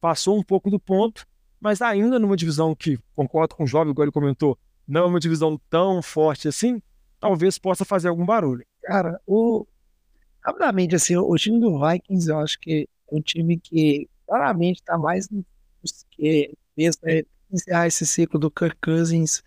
passou 0.00 0.36
um 0.36 0.42
pouco 0.42 0.68
do 0.70 0.78
ponto, 0.78 1.26
mas 1.60 1.80
ainda 1.80 2.18
numa 2.18 2.36
divisão 2.36 2.74
que, 2.74 2.98
concordo 3.14 3.54
com 3.54 3.64
o 3.64 3.66
Jovem, 3.66 3.92
igual 3.92 4.04
ele 4.04 4.12
comentou, 4.12 4.58
não 4.86 5.02
é 5.02 5.06
uma 5.06 5.20
divisão 5.20 5.60
tão 5.70 6.02
forte 6.02 6.48
assim, 6.48 6.82
talvez 7.20 7.58
possa 7.58 7.84
fazer 7.84 8.08
algum 8.08 8.24
barulho. 8.24 8.64
Cara, 8.82 9.20
o. 9.26 9.66
Rapidamente, 10.40 10.94
assim, 10.94 11.16
o 11.16 11.34
time 11.36 11.60
do 11.60 11.78
Vikings, 11.78 12.30
eu 12.30 12.38
acho 12.38 12.58
que 12.58 12.88
é 13.10 13.14
um 13.14 13.20
time 13.20 13.58
que 13.58 14.08
claramente 14.28 14.80
está 14.80 14.98
mais 14.98 15.26
que 16.10 16.54
mesmo 16.76 17.00
é, 17.04 17.24
encerrar 17.50 17.86
esse 17.86 18.06
ciclo 18.06 18.38
do 18.38 18.50
Kirk 18.50 18.76
Cousins. 18.82 19.42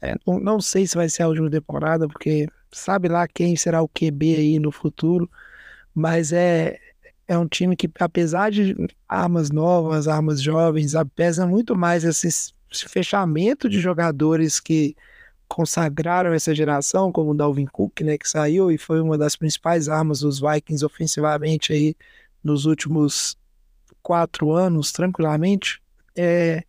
É, 0.00 0.14
não, 0.26 0.38
não, 0.38 0.60
sei 0.60 0.86
se 0.86 0.94
vai 0.94 1.08
ser 1.08 1.22
a 1.22 1.28
última 1.28 1.50
temporada, 1.50 2.06
porque 2.06 2.46
sabe 2.70 3.08
lá 3.08 3.26
quem 3.26 3.56
será 3.56 3.82
o 3.82 3.88
QB 3.88 4.36
aí 4.36 4.58
no 4.58 4.70
futuro, 4.70 5.28
mas 5.94 6.32
é, 6.32 6.78
é 7.26 7.36
um 7.36 7.48
time 7.48 7.74
que, 7.74 7.90
apesar 7.98 8.50
de 8.50 8.76
armas 9.08 9.50
novas, 9.50 10.06
armas 10.06 10.40
jovens, 10.40 10.92
pesa 11.16 11.46
muito 11.46 11.74
mais 11.74 12.04
esse, 12.04 12.28
esse 12.28 12.88
fechamento 12.88 13.68
de 13.68 13.80
jogadores 13.80 14.60
que 14.60 14.94
consagraram 15.48 16.32
essa 16.32 16.54
geração, 16.54 17.10
como 17.10 17.30
o 17.30 17.34
Dalvin 17.34 17.66
Cook, 17.66 18.02
né, 18.02 18.18
que 18.18 18.28
saiu 18.28 18.70
e 18.70 18.76
foi 18.76 19.00
uma 19.00 19.16
das 19.16 19.34
principais 19.34 19.88
armas 19.88 20.20
dos 20.20 20.40
Vikings 20.40 20.84
ofensivamente 20.84 21.72
aí 21.72 21.96
nos 22.44 22.66
últimos 22.66 23.36
quatro 24.02 24.52
anos, 24.52 24.92
tranquilamente, 24.92 25.80
é, 26.16 26.64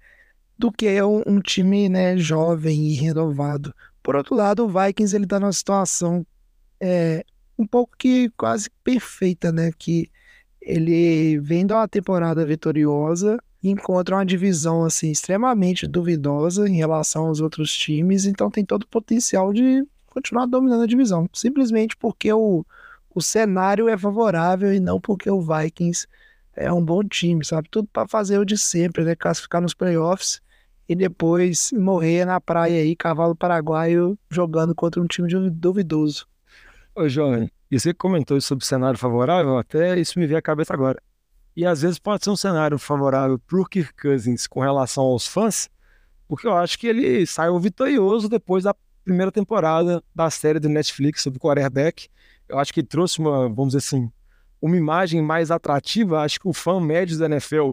do 0.58 0.72
que 0.72 0.88
é 0.88 1.04
um, 1.04 1.24
um, 1.26 1.40
time 1.40 1.90
né, 1.90 2.18
jovem 2.18 2.88
e 2.88 2.94
renovado. 2.96 3.74
Por 4.04 4.16
outro 4.16 4.36
lado, 4.36 4.66
o 4.66 4.68
Vikings 4.68 5.16
ele 5.16 5.26
está 5.26 5.40
numa 5.40 5.54
situação 5.54 6.26
é, 6.80 7.24
um 7.58 7.66
pouco 7.66 7.96
que 7.98 8.30
quase 8.38 8.70
perfeita, 8.84 9.52
né, 9.52 9.72
que 9.78 10.10
ele 10.62 11.40
vem 11.40 11.66
de 11.66 11.74
uma 11.74 11.88
temporada 11.88 12.46
vitoriosa 12.46 13.40
encontra 13.64 14.16
uma 14.16 14.26
divisão 14.26 14.86
assim 14.86 15.12
extremamente 15.12 15.86
duvidosa 15.86 16.68
em 16.68 16.76
relação 16.76 17.28
aos 17.28 17.42
outros 17.42 17.74
times, 17.74 18.26
então 18.26 18.50
tem 18.50 18.64
todo 18.64 18.84
o 18.84 18.88
potencial 18.88 19.52
de 19.52 19.86
continuar 20.08 20.46
dominando 20.46 20.84
a 20.84 20.88
divisão, 20.88 21.30
simplesmente 21.34 21.96
porque 21.98 22.32
o, 22.32 22.66
o 23.14 23.22
cenário 23.22 23.90
é 23.90 23.98
favorável 23.98 24.74
e 24.74 24.80
não 24.80 25.00
porque 25.00 25.30
o 25.30 25.42
Vikings 25.42 26.08
é 26.60 26.72
um 26.72 26.84
bom 26.84 27.02
time, 27.04 27.44
sabe? 27.44 27.70
Tudo 27.72 27.88
para 27.88 28.08
fazer 28.08 28.38
o 28.38 28.46
de 28.46 28.58
sempre, 28.58 29.04
né? 29.04 29.16
Classificar 29.16 29.62
nos 29.62 29.74
playoffs 29.74 30.42
e 30.88 30.96
depois 30.96 31.72
morrer 31.72 32.26
na 32.26 32.42
praia 32.42 32.82
aí, 32.82 32.96
cavalo 32.96 33.36
paraguaio, 33.36 34.20
jogando 34.30 34.76
contra 34.76 35.02
um 35.02 35.08
time 35.08 35.50
duvidoso. 35.50 36.28
Ô, 36.94 37.08
João, 37.08 37.50
e 37.72 37.80
você 37.80 37.94
comentou 37.94 38.40
sobre 38.42 38.66
cenário 38.66 39.00
favorável, 39.00 39.58
até 39.58 39.98
isso 39.98 40.20
me 40.20 40.28
veio 40.28 40.40
à 40.40 40.42
cabeça 40.42 40.74
agora. 40.74 41.02
E 41.56 41.66
às 41.66 41.82
vezes 41.82 41.98
pode 41.98 42.24
ser 42.24 42.30
um 42.30 42.36
cenário 42.36 42.78
favorável 42.78 43.40
para 43.40 43.60
o 43.60 43.66
Kirk 43.66 43.94
Cousins 43.94 44.46
com 44.46 44.60
relação 44.60 45.04
aos 45.04 45.26
fãs, 45.28 45.70
porque 46.28 46.46
eu 46.46 46.56
acho 46.56 46.78
que 46.78 46.88
ele 46.88 47.26
saiu 47.26 47.58
vitorioso 47.60 48.28
depois 48.28 48.66
da 48.66 48.76
primeira 49.04 49.32
temporada 49.32 50.04
da 50.14 50.30
série 50.30 50.60
do 50.60 50.68
Netflix 50.68 51.22
sobre 51.22 51.38
o 51.38 51.42
quarterback. 51.42 52.10
Eu 52.48 52.60
acho 52.60 52.74
que 52.74 52.84
trouxe 52.84 53.20
uma, 53.20 53.48
vamos 53.48 53.70
dizer 53.70 53.78
assim, 53.80 54.12
uma 54.62 54.78
imagem 54.78 55.22
mais 55.22 55.52
atrativa. 55.52 56.22
Acho 56.22 56.40
que 56.40 56.48
o 56.48 56.54
fã 56.54 56.80
médio 56.80 57.18
da 57.18 57.26
NFL 57.26 57.72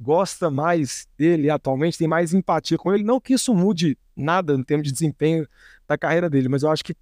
gosta 0.00 0.50
mais 0.50 1.08
dele 1.18 1.50
atualmente, 1.50 1.98
tem 1.98 2.06
mais 2.06 2.32
empatia 2.32 2.78
com 2.78 2.92
ele. 2.92 3.02
Não 3.02 3.20
que 3.20 3.34
isso 3.34 3.54
mude 3.54 3.98
nada 4.16 4.56
no 4.56 4.64
termos 4.64 4.86
de 4.86 4.92
desempenho 4.92 5.46
da 5.86 5.96
carreira 5.96 6.28
dele, 6.28 6.48
mas 6.48 6.62
eu 6.62 6.70
acho 6.70 6.84
que 6.84 6.94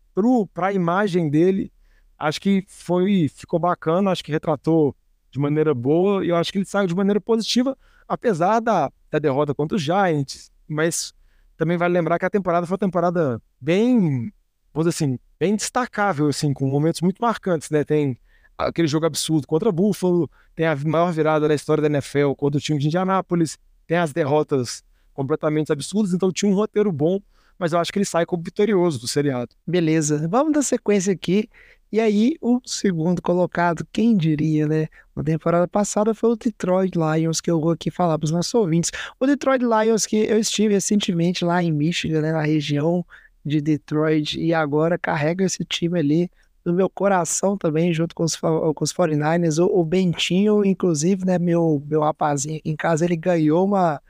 para 0.55 0.68
a 0.68 0.72
imagem 0.72 1.29
dele, 1.29 1.72
acho 2.18 2.40
que 2.40 2.64
foi 2.68 3.29
ficou 3.29 3.59
bacana, 3.59 4.11
acho 4.11 4.25
que 4.25 4.33
retratou 4.33 4.96
de 5.31 5.38
maneira 5.38 5.75
boa 5.75 6.25
e 6.25 6.29
eu 6.29 6.37
acho 6.37 6.53
que 6.53 6.59
ele 6.59 6.64
saiu 6.64 6.87
de 6.87 6.94
maneira 6.94 7.20
positiva, 7.20 7.77
apesar 8.09 8.61
da, 8.61 8.90
da 9.11 9.18
derrota 9.18 9.55
contra 9.55 9.77
os 9.77 9.83
Giants. 9.83 10.51
Mas 10.68 11.14
também 11.57 11.77
vale 11.77 11.94
lembrar 11.94 12.18
que 12.18 12.25
a 12.25 12.31
temporada 12.31 12.66
foi 12.66 12.75
uma 12.75 12.79
temporada 12.79 13.42
bem, 13.61 14.33
vamos 14.72 14.88
dizer 14.88 14.90
assim, 14.90 15.18
bem 15.38 15.57
destacável, 15.57 16.29
assim, 16.29 16.53
com 16.53 16.66
momentos 16.66 17.01
muito 17.01 17.20
marcantes, 17.20 17.70
né? 17.70 17.85
Tem 17.85 18.18
aquele 18.57 18.88
jogo 18.88 19.07
absurdo 19.07 19.47
contra 19.47 19.71
Buffalo, 19.71 20.31
tem 20.55 20.66
a 20.66 20.77
maior 20.77 21.12
virada 21.12 21.47
da 21.47 21.55
história 21.55 21.83
da 21.83 21.88
NFL 21.88 22.33
contra 22.37 22.59
o 22.59 22.61
time 22.61 22.79
de 22.79 22.87
Indianápolis, 22.87 23.59
tem 23.87 23.99
as 23.99 24.12
derrotas 24.12 24.83
completamente 25.12 25.73
absurdas, 25.73 26.12
então 26.12 26.33
tinha 26.33 26.51
um 26.51 26.55
roteiro 26.55 26.92
bom, 26.92 27.21
mas 27.59 27.73
eu 27.73 27.79
acho 27.79 27.92
que 27.92 27.99
ele 27.99 28.05
sai 28.05 28.27
como 28.27 28.42
vitorioso 28.42 28.99
do 28.99 29.09
seriado. 29.09 29.55
Beleza, 29.66 30.29
vamos 30.29 30.53
dar 30.53 30.62
sequência 30.62 31.12
aqui. 31.12 31.49
E 31.90 32.01
aí, 32.01 32.37
o 32.40 32.61
segundo 32.66 33.23
colocado, 33.23 33.87
quem 33.92 34.16
diria, 34.16 34.66
né? 34.66 34.88
Na 35.14 35.23
temporada 35.23 35.69
passada 35.69 36.12
foi 36.12 36.31
o 36.31 36.37
Detroit 36.37 36.95
Lions, 36.97 37.40
que 37.40 37.51
eu 37.51 37.61
vou 37.61 37.71
aqui 37.71 37.90
falar 37.90 38.19
para 38.19 38.27
os 38.27 38.33
nossos 38.33 38.53
ouvintes. 38.55 38.90
O 39.21 39.27
Detroit 39.27 39.62
Lions, 39.62 40.05
que 40.05 40.16
eu 40.16 40.38
estive 40.38 40.75
recentemente 40.75 41.45
lá 41.45 41.62
em 41.62 41.73
Michigan, 41.73 42.21
né, 42.21 42.33
na 42.33 42.42
região 42.42 43.07
de 43.45 43.61
Detroit, 43.61 44.38
e 44.38 44.53
agora 44.53 44.99
carrega 44.99 45.45
esse 45.45 45.64
time 45.64 45.99
ali 45.99 46.31
no 46.66 46.72
meu 46.72 46.90
coração 46.90 47.57
também, 47.57 47.94
junto 47.94 48.12
com 48.12 48.24
os, 48.24 48.35
com 48.35 48.74
os 48.81 48.92
49ers. 48.92 49.64
O, 49.64 49.81
o 49.81 49.85
Bentinho, 49.85 50.64
inclusive, 50.64 51.24
né, 51.24 51.38
meu, 51.38 51.81
meu 51.87 52.00
rapazinho 52.00 52.59
aqui 52.59 52.68
em 52.68 52.74
casa, 52.74 53.05
ele 53.05 53.16
ganhou 53.16 53.64
uma, 53.64 54.02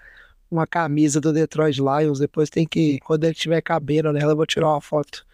uma 0.51 0.66
camisa 0.66 1.21
do 1.21 1.35
Detroit 1.35 1.79
Lions. 1.79 2.19
Depois 2.19 2.49
tem 2.49 2.66
que, 2.66 2.99
quando 3.01 3.25
ele 3.25 3.35
tiver 3.35 3.61
cabelo 3.61 4.11
nela, 4.11 4.33
eu 4.33 4.37
vou 4.37 4.47
tirar 4.47 4.69
uma 4.69 4.81
foto 4.81 5.27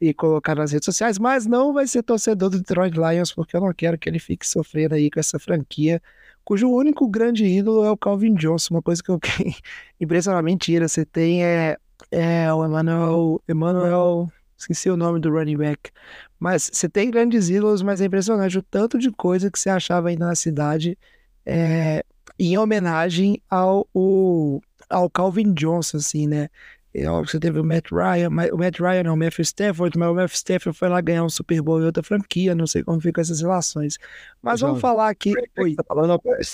e 0.00 0.14
colocar 0.14 0.54
nas 0.54 0.70
redes 0.70 0.84
sociais, 0.84 1.18
mas 1.18 1.44
não 1.46 1.72
vai 1.72 1.84
ser 1.88 2.04
torcedor 2.04 2.50
do 2.50 2.58
Detroit 2.58 2.94
Lions, 2.94 3.32
porque 3.32 3.56
eu 3.56 3.60
não 3.60 3.72
quero 3.74 3.98
que 3.98 4.08
ele 4.08 4.20
fique 4.20 4.46
sofrendo 4.46 4.94
aí 4.94 5.10
com 5.10 5.18
essa 5.18 5.40
franquia, 5.40 6.00
cujo 6.44 6.70
único 6.70 7.08
grande 7.08 7.44
ídolo 7.44 7.84
é 7.84 7.90
o 7.90 7.96
Calvin 7.96 8.34
Johnson, 8.34 8.74
uma 8.74 8.82
coisa 8.82 9.02
que 9.02 9.10
eu 9.10 9.18
impressionante, 10.00 10.44
mentira, 10.44 10.86
você 10.86 11.04
tem 11.04 11.44
é, 11.44 11.76
é 12.12 12.52
o 12.52 12.64
Emmanuel, 12.64 13.42
Emmanuel, 13.48 14.30
esqueci 14.58 14.90
o 14.90 14.96
nome 14.96 15.20
do 15.20 15.30
running 15.30 15.56
back, 15.56 15.90
mas 16.38 16.70
você 16.72 16.88
tem 16.88 17.10
grandes 17.10 17.48
ídolos, 17.48 17.82
mas 17.82 18.00
é 18.00 18.06
impressionante 18.06 18.58
o 18.58 18.62
tanto 18.62 18.98
de 18.98 19.10
coisa 19.10 19.50
que 19.50 19.58
você 19.58 19.70
achava 19.70 20.08
ainda 20.08 20.26
na 20.26 20.34
cidade 20.34 20.98
é, 21.46 22.04
em 22.38 22.58
homenagem 22.58 23.40
ao, 23.48 23.88
o, 23.94 24.60
ao 24.90 25.08
Calvin 25.08 25.52
Johnson, 25.54 25.98
assim, 25.98 26.26
né? 26.26 26.48
É 26.94 27.08
óbvio 27.08 27.26
que 27.26 27.32
você 27.32 27.40
teve 27.40 27.60
o 27.60 27.64
Matt 27.64 27.90
Ryan, 27.92 28.30
mas, 28.30 28.50
o 28.50 28.56
Matt 28.56 28.80
Ryan 28.80 29.04
não, 29.04 29.14
o 29.14 29.16
Matthew 29.16 29.42
Stafford, 29.42 29.98
mas 29.98 30.08
o 30.08 30.14
Matthew 30.14 30.36
Stafford 30.36 30.78
foi 30.78 30.88
lá 30.88 31.00
ganhar 31.00 31.22
um 31.22 31.28
Super 31.28 31.60
Bowl 31.62 31.80
em 31.80 31.84
outra 31.84 32.02
franquia, 32.02 32.54
não 32.54 32.66
sei 32.66 32.82
como 32.82 33.00
ficam 33.00 33.22
essas 33.22 33.40
relações. 33.40 33.98
Mas 34.42 34.60
vamos 34.60 34.80
falar 34.80 35.08
aqui. 35.08 35.34
Oi. 35.58 35.74
Tá 35.74 35.84
falando 35.86 36.14
o 36.14 36.20
Barry 36.22 36.44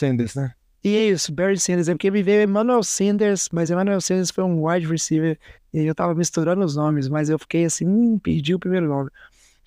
Sanders, 0.85 0.92
né? 0.92 1.07
Isso, 1.12 1.33
Barry 1.33 1.59
Sanders, 1.59 1.88
é 1.88 1.94
porque 1.94 2.11
me 2.11 2.23
veio 2.23 2.42
Emmanuel 2.42 2.83
Sanders, 2.83 3.49
mas 3.53 3.70
Emmanuel 3.70 4.01
Sanders 4.01 4.31
foi 4.31 4.44
um 4.44 4.66
wide 4.66 4.87
receiver, 4.87 5.38
e 5.73 5.81
eu 5.81 5.94
tava 5.94 6.14
misturando 6.14 6.64
os 6.64 6.77
nomes, 6.77 7.09
mas 7.09 7.29
eu 7.29 7.38
fiquei 7.38 7.64
assim, 7.64 7.87
hum, 7.87 8.18
perdi 8.18 8.55
o 8.55 8.59
primeiro 8.59 8.87
nome. 8.87 9.11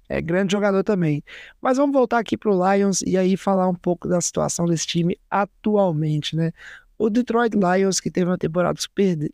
É 0.09 0.21
grande 0.21 0.53
jogador 0.53 0.83
também. 0.83 1.21
Mas 1.61 1.77
vamos 1.77 1.93
voltar 1.93 2.19
aqui 2.19 2.37
pro 2.37 2.53
Lions 2.53 3.01
e 3.01 3.17
aí 3.17 3.35
falar 3.35 3.67
um 3.67 3.75
pouco 3.75 4.07
da 4.07 4.21
situação 4.21 4.65
desse 4.65 4.87
time 4.87 5.19
atualmente, 5.29 6.35
né? 6.35 6.53
O 6.97 7.09
Detroit 7.09 7.53
Lions, 7.55 7.99
que 7.99 8.09
teve 8.09 8.29
uma 8.29 8.37
temporada 8.37 8.79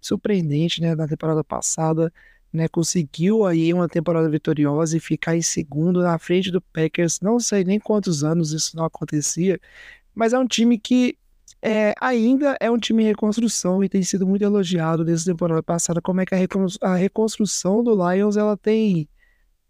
surpreendente, 0.02 0.82
né, 0.82 0.96
na 0.96 1.08
temporada 1.08 1.44
passada, 1.44 2.12
né, 2.52 2.68
conseguiu 2.68 3.46
aí 3.46 3.74
uma 3.74 3.88
temporada 3.88 4.30
vitoriosa 4.30 4.98
e 4.98 5.00
ficar 5.00 5.36
em 5.36 5.42
segundo 5.42 6.02
na 6.02 6.18
frente 6.20 6.52
do 6.52 6.60
Packers. 6.62 7.22
Não 7.22 7.40
sei 7.40 7.64
nem 7.64 7.80
quantos 7.80 8.24
anos 8.24 8.52
isso 8.52 8.76
não 8.76 8.86
acontecia, 8.86 9.60
mas 10.14 10.34
é 10.34 10.40
um 10.40 10.48
time 10.48 10.78
que 10.78 11.18
é, 11.62 11.94
ainda 12.00 12.58
é 12.60 12.70
um 12.70 12.78
time 12.78 13.04
em 13.04 13.08
reconstrução 13.08 13.84
e 13.84 13.90
tem 13.90 14.04
sido 14.04 14.26
muito 14.28 14.44
elogiado 14.44 15.06
desde 15.06 15.30
a 15.30 15.34
temporada 15.34 15.64
passada. 15.64 16.02
Como 16.02 16.22
é 16.22 16.26
que 16.26 16.36
a 16.82 16.96
reconstrução 16.96 17.84
do 17.84 17.94
Lions 17.94 18.38
ela 18.38 18.58
tem 18.58 19.08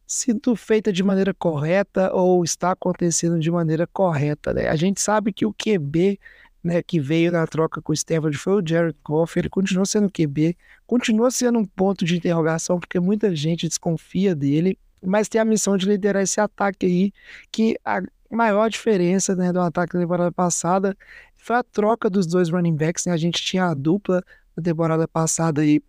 sido 0.05 0.55
feita 0.55 0.91
de 0.91 1.03
maneira 1.03 1.33
correta 1.33 2.13
ou 2.13 2.43
está 2.43 2.71
acontecendo 2.71 3.39
de 3.39 3.49
maneira 3.49 3.87
correta. 3.87 4.53
Né? 4.53 4.67
A 4.67 4.75
gente 4.75 5.01
sabe 5.01 5.33
que 5.33 5.45
o 5.45 5.53
QB 5.53 6.19
né, 6.63 6.81
que 6.81 6.99
veio 6.99 7.31
na 7.31 7.45
troca 7.45 7.81
com 7.81 7.91
o 7.91 7.95
Stafford 7.95 8.37
foi 8.37 8.61
o 8.61 8.65
Jared 8.65 8.97
Goff, 9.03 9.37
ele 9.37 9.49
continua 9.49 9.85
sendo 9.85 10.09
QB, 10.09 10.55
continua 10.87 11.29
sendo 11.29 11.59
um 11.59 11.65
ponto 11.65 12.05
de 12.05 12.15
interrogação, 12.15 12.79
porque 12.79 12.99
muita 12.99 13.35
gente 13.35 13.67
desconfia 13.67 14.33
dele, 14.33 14.77
mas 15.03 15.27
tem 15.27 15.41
a 15.41 15.45
missão 15.45 15.75
de 15.75 15.85
liderar 15.85 16.23
esse 16.23 16.39
ataque 16.39 16.85
aí, 16.85 17.13
que 17.51 17.77
a 17.83 18.01
maior 18.31 18.69
diferença 18.69 19.35
né, 19.35 19.51
do 19.51 19.59
ataque 19.59 19.93
da 19.93 19.99
temporada 19.99 20.31
passada 20.31 20.97
foi 21.43 21.57
a 21.57 21.63
troca 21.63 22.09
dos 22.09 22.25
dois 22.25 22.49
running 22.49 22.75
backs, 22.75 23.05
né? 23.05 23.11
a 23.11 23.17
gente 23.17 23.43
tinha 23.43 23.65
a 23.65 23.73
dupla 23.73 24.23
da 24.55 24.63
temporada 24.63 25.05
passada 25.05 25.61
aí 25.61 25.81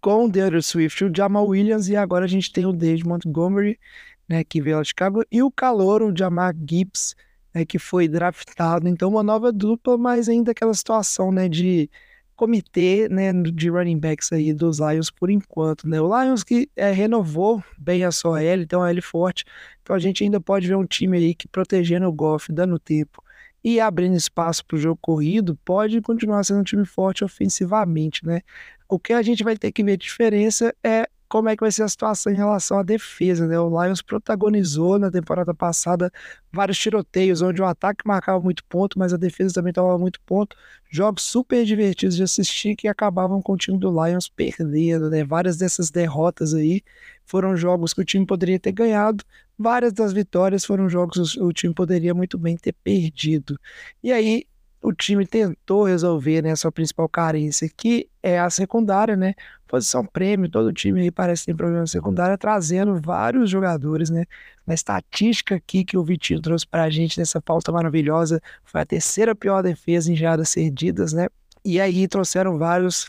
com 0.00 0.24
o 0.24 0.28
DeAndre 0.28 0.60
Swift, 0.60 1.04
o 1.04 1.12
Jamal 1.14 1.46
Williams, 1.46 1.88
e 1.88 1.94
agora 1.94 2.24
a 2.24 2.28
gente 2.28 2.52
tem 2.52 2.66
o 2.66 2.72
Dave 2.72 3.06
Montgomery, 3.06 3.78
né, 4.28 4.42
que 4.42 4.60
veio 4.60 4.80
de 4.82 4.88
Chicago, 4.88 5.22
e 5.30 5.40
o 5.42 5.50
calor, 5.50 6.02
o 6.02 6.16
Jamar 6.16 6.54
Gibbs, 6.68 7.14
né, 7.54 7.64
que 7.64 7.78
foi 7.78 8.08
draftado. 8.08 8.88
Então, 8.88 9.10
uma 9.10 9.22
nova 9.22 9.52
dupla, 9.52 9.96
mas 9.96 10.28
ainda 10.28 10.50
aquela 10.50 10.74
situação, 10.74 11.30
né, 11.30 11.48
de 11.48 11.88
comitê, 12.34 13.08
né, 13.08 13.32
de 13.32 13.68
running 13.68 13.98
backs 13.98 14.32
aí 14.32 14.52
dos 14.52 14.80
Lions 14.80 15.10
por 15.10 15.30
enquanto, 15.30 15.86
né? 15.86 16.00
O 16.00 16.08
Lions 16.08 16.42
que 16.42 16.68
é, 16.74 16.90
renovou 16.90 17.62
bem 17.78 18.04
a 18.04 18.10
sua 18.10 18.42
L, 18.42 18.64
então 18.64 18.82
a 18.82 18.90
L 18.90 19.00
forte. 19.00 19.44
Então 19.82 19.94
a 19.94 19.98
gente 19.98 20.24
ainda 20.24 20.40
pode 20.40 20.66
ver 20.66 20.74
um 20.74 20.86
time 20.86 21.18
aí 21.18 21.34
que 21.34 21.46
protegendo 21.46 22.08
o 22.08 22.12
Goff, 22.12 22.50
dando 22.50 22.78
tempo 22.80 23.21
e 23.64 23.80
abrindo 23.80 24.16
espaço 24.16 24.64
para 24.64 24.76
o 24.76 24.80
jogo 24.80 24.98
corrido, 25.00 25.56
pode 25.64 26.00
continuar 26.00 26.44
sendo 26.44 26.60
um 26.60 26.64
time 26.64 26.84
forte 26.84 27.24
ofensivamente, 27.24 28.24
né? 28.26 28.40
O 28.88 28.98
que 28.98 29.12
a 29.12 29.22
gente 29.22 29.44
vai 29.44 29.56
ter 29.56 29.72
que 29.72 29.84
ver 29.84 29.96
diferença 29.96 30.74
é 30.82 31.08
como 31.32 31.48
é 31.48 31.56
que 31.56 31.62
vai 31.62 31.72
ser 31.72 31.82
a 31.82 31.88
situação 31.88 32.30
em 32.30 32.36
relação 32.36 32.78
à 32.78 32.82
defesa, 32.82 33.46
né? 33.46 33.58
O 33.58 33.82
Lions 33.82 34.02
protagonizou 34.02 34.98
na 34.98 35.10
temporada 35.10 35.54
passada 35.54 36.12
vários 36.52 36.76
tiroteios, 36.76 37.40
onde 37.40 37.62
o 37.62 37.64
ataque 37.64 38.06
marcava 38.06 38.38
muito 38.38 38.62
ponto, 38.66 38.98
mas 38.98 39.14
a 39.14 39.16
defesa 39.16 39.54
também 39.54 39.72
tomava 39.72 39.96
muito 39.96 40.20
ponto. 40.26 40.54
Jogos 40.90 41.22
super 41.22 41.64
divertidos 41.64 42.16
de 42.16 42.22
assistir 42.22 42.76
que 42.76 42.86
acabavam 42.86 43.40
com 43.40 43.54
o 43.54 43.56
time 43.56 43.78
do 43.78 43.88
Lions 43.90 44.28
perdendo, 44.28 45.08
né? 45.08 45.24
Várias 45.24 45.56
dessas 45.56 45.90
derrotas 45.90 46.52
aí 46.52 46.82
foram 47.24 47.56
jogos 47.56 47.94
que 47.94 48.02
o 48.02 48.04
time 48.04 48.26
poderia 48.26 48.60
ter 48.60 48.72
ganhado, 48.72 49.24
várias 49.58 49.92
das 49.92 50.12
vitórias 50.12 50.64
foram 50.64 50.88
jogos 50.88 51.34
que 51.34 51.40
o 51.40 51.52
time 51.52 51.74
poderia 51.74 52.14
muito 52.14 52.38
bem 52.38 52.56
ter 52.56 52.72
perdido. 52.72 53.58
E 54.02 54.12
aí 54.12 54.46
o 54.82 54.92
time 54.92 55.24
tentou 55.24 55.84
resolver 55.84 56.42
né, 56.42 56.56
sua 56.56 56.72
principal 56.72 57.08
carência, 57.08 57.70
que 57.74 58.08
é 58.22 58.38
a 58.38 58.50
secundária, 58.50 59.14
né? 59.14 59.34
Posição 59.68 60.04
prêmio, 60.04 60.50
todo 60.50 60.72
time 60.72 61.00
aí 61.00 61.10
parece 61.10 61.46
ter 61.46 61.54
problema 61.54 61.86
secundária, 61.86 62.36
trazendo 62.36 63.00
vários 63.00 63.48
jogadores, 63.48 64.10
né? 64.10 64.24
Na 64.66 64.74
estatística 64.74 65.54
aqui 65.54 65.84
que 65.84 65.96
o 65.96 66.04
Vitinho 66.04 66.40
trouxe 66.40 66.66
pra 66.66 66.90
gente 66.90 67.18
nessa 67.18 67.40
pauta 67.40 67.70
maravilhosa, 67.70 68.40
foi 68.64 68.80
a 68.80 68.84
terceira 68.84 69.34
pior 69.34 69.62
defesa 69.62 70.12
em 70.12 70.16
jardas 70.16 70.48
cedidas, 70.48 71.12
né? 71.12 71.28
E 71.64 71.80
aí 71.80 72.08
trouxeram 72.08 72.58
vários 72.58 73.08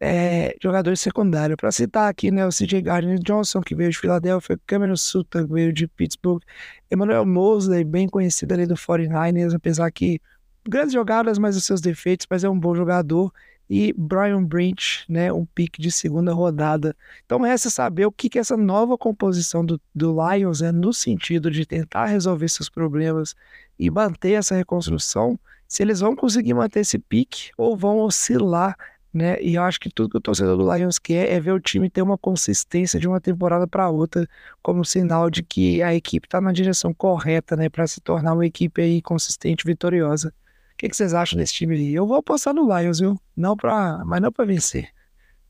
é, 0.00 0.56
jogadores 0.62 1.00
secundários. 1.00 1.56
Para 1.56 1.72
citar 1.72 2.08
aqui, 2.08 2.30
né, 2.30 2.46
o 2.46 2.50
CJ 2.50 2.82
Gardner 2.82 3.18
Johnson, 3.18 3.60
que 3.60 3.74
veio 3.74 3.90
de 3.90 3.98
Filadélfia, 3.98 4.58
Cameron 4.66 4.96
Sutton, 4.96 5.46
que 5.46 5.52
veio 5.52 5.72
de 5.72 5.86
Pittsburgh, 5.86 6.42
Emmanuel 6.90 7.26
Mosley, 7.26 7.84
bem 7.84 8.08
conhecido 8.08 8.54
ali 8.54 8.66
do 8.66 8.74
49ers, 8.74 9.54
apesar 9.54 9.90
que 9.90 10.20
grandes 10.66 10.92
jogadas, 10.92 11.38
mas 11.38 11.56
os 11.56 11.64
seus 11.64 11.80
defeitos, 11.80 12.26
mas 12.30 12.44
é 12.44 12.48
um 12.48 12.58
bom 12.58 12.74
jogador. 12.74 13.32
E 13.70 13.92
Brian 13.98 14.42
Branch, 14.42 15.04
né, 15.08 15.30
um 15.30 15.44
pique 15.44 15.80
de 15.82 15.90
segunda 15.90 16.32
rodada. 16.32 16.96
Então, 17.26 17.38
resta 17.42 17.68
saber 17.68 18.06
o 18.06 18.12
que, 18.12 18.30
que 18.30 18.38
essa 18.38 18.56
nova 18.56 18.96
composição 18.96 19.62
do, 19.62 19.78
do 19.94 20.16
Lions 20.16 20.62
é 20.62 20.72
no 20.72 20.90
sentido 20.90 21.50
de 21.50 21.66
tentar 21.66 22.06
resolver 22.06 22.48
seus 22.48 22.70
problemas 22.70 23.34
e 23.78 23.90
manter 23.90 24.32
essa 24.32 24.54
reconstrução, 24.54 25.38
se 25.66 25.82
eles 25.82 26.00
vão 26.00 26.16
conseguir 26.16 26.54
manter 26.54 26.80
esse 26.80 26.98
pique 26.98 27.50
ou 27.58 27.76
vão 27.76 27.98
oscilar 27.98 28.74
né? 29.18 29.40
E 29.42 29.56
eu 29.56 29.62
acho 29.62 29.78
que 29.80 29.90
tudo 29.90 30.10
que 30.10 30.16
o 30.16 30.20
torcedor 30.20 30.56
do 30.56 30.74
Lions 30.74 30.98
quer 30.98 31.30
é 31.30 31.40
ver 31.40 31.52
o 31.52 31.60
time 31.60 31.90
ter 31.90 32.02
uma 32.02 32.16
consistência 32.16 32.98
de 32.98 33.06
uma 33.06 33.20
temporada 33.20 33.66
para 33.66 33.90
outra, 33.90 34.26
como 34.62 34.84
sinal 34.84 35.28
de 35.28 35.42
que 35.42 35.82
a 35.82 35.94
equipe 35.94 36.26
está 36.26 36.40
na 36.40 36.52
direção 36.52 36.94
correta, 36.94 37.56
né, 37.56 37.68
para 37.68 37.86
se 37.86 38.00
tornar 38.00 38.32
uma 38.34 38.46
equipe 38.46 38.80
aí 38.80 39.02
consistente, 39.02 39.64
vitoriosa 39.66 40.32
que, 40.78 40.88
que 40.88 40.96
vocês 40.96 41.12
acham 41.12 41.36
desse 41.36 41.54
time 41.54 41.74
aí? 41.74 41.92
Eu 41.92 42.06
vou 42.06 42.16
apostar 42.16 42.54
no 42.54 42.64
Lions, 42.78 43.00
viu? 43.00 43.20
Não 43.36 43.56
pra, 43.56 44.04
mas 44.06 44.22
não 44.22 44.30
para 44.30 44.44
vencer. 44.44 44.88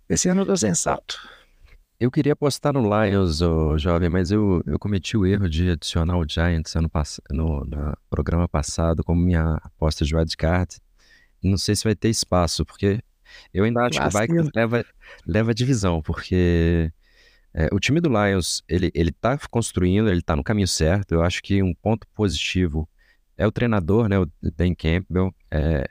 Esse 0.08 0.28
ano 0.28 0.40
eu 0.40 0.46
tô 0.46 0.56
sensato. 0.56 1.20
Eu 2.00 2.10
queria 2.10 2.32
apostar 2.32 2.72
no 2.72 2.80
Lions, 2.80 3.42
oh, 3.42 3.76
jovem, 3.76 4.08
mas 4.08 4.30
eu, 4.30 4.62
eu 4.66 4.78
cometi 4.78 5.16
o 5.18 5.26
erro 5.26 5.48
de 5.48 5.70
adicionar 5.70 6.16
o 6.16 6.26
Giants 6.26 6.74
ano 6.76 6.90
no, 7.30 7.64
no 7.64 7.96
programa 8.08 8.48
passado 8.48 9.04
como 9.04 9.20
minha 9.20 9.58
aposta 9.62 10.04
de 10.04 10.16
wildcard. 10.16 10.76
Não 11.42 11.58
sei 11.58 11.76
se 11.76 11.84
vai 11.84 11.94
ter 11.94 12.08
espaço, 12.08 12.64
porque 12.64 13.00
eu 13.52 13.64
ainda 13.64 13.86
acho 13.86 14.00
que 14.00 14.06
o 14.06 14.20
Vikings 14.20 14.50
leva, 14.54 14.84
leva 15.26 15.54
divisão, 15.54 16.02
porque 16.02 16.92
é, 17.54 17.68
o 17.72 17.80
time 17.80 18.00
do 18.00 18.08
Lions, 18.08 18.62
ele, 18.68 18.90
ele 18.94 19.10
tá 19.10 19.38
construindo, 19.50 20.08
ele 20.08 20.22
tá 20.22 20.36
no 20.36 20.44
caminho 20.44 20.68
certo. 20.68 21.12
Eu 21.12 21.22
acho 21.22 21.42
que 21.42 21.62
um 21.62 21.74
ponto 21.74 22.06
positivo 22.14 22.88
é 23.36 23.46
o 23.46 23.52
treinador, 23.52 24.08
né, 24.08 24.18
o 24.18 24.30
Dan 24.40 24.74
Campbell. 24.74 25.34
É, 25.50 25.88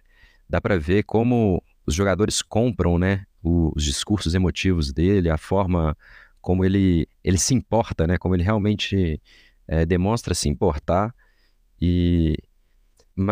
dá 0.48 0.62
para 0.62 0.78
ver 0.78 1.04
como 1.04 1.62
os 1.86 1.94
jogadores 1.94 2.42
compram, 2.42 2.98
né, 2.98 3.26
os 3.44 3.84
discursos 3.84 4.36
emotivos 4.36 4.92
dele, 4.94 5.30
a 5.30 5.38
forma 5.38 5.98
como 6.42 6.64
ele, 6.64 7.08
ele 7.24 7.38
se 7.38 7.54
importa, 7.54 8.08
né, 8.08 8.18
como 8.18 8.36
ele 8.36 8.44
realmente 8.44 9.22
é, 9.68 9.86
demonstra 9.86 10.34
se 10.34 10.48
importar. 10.48 11.14
E 11.82 12.38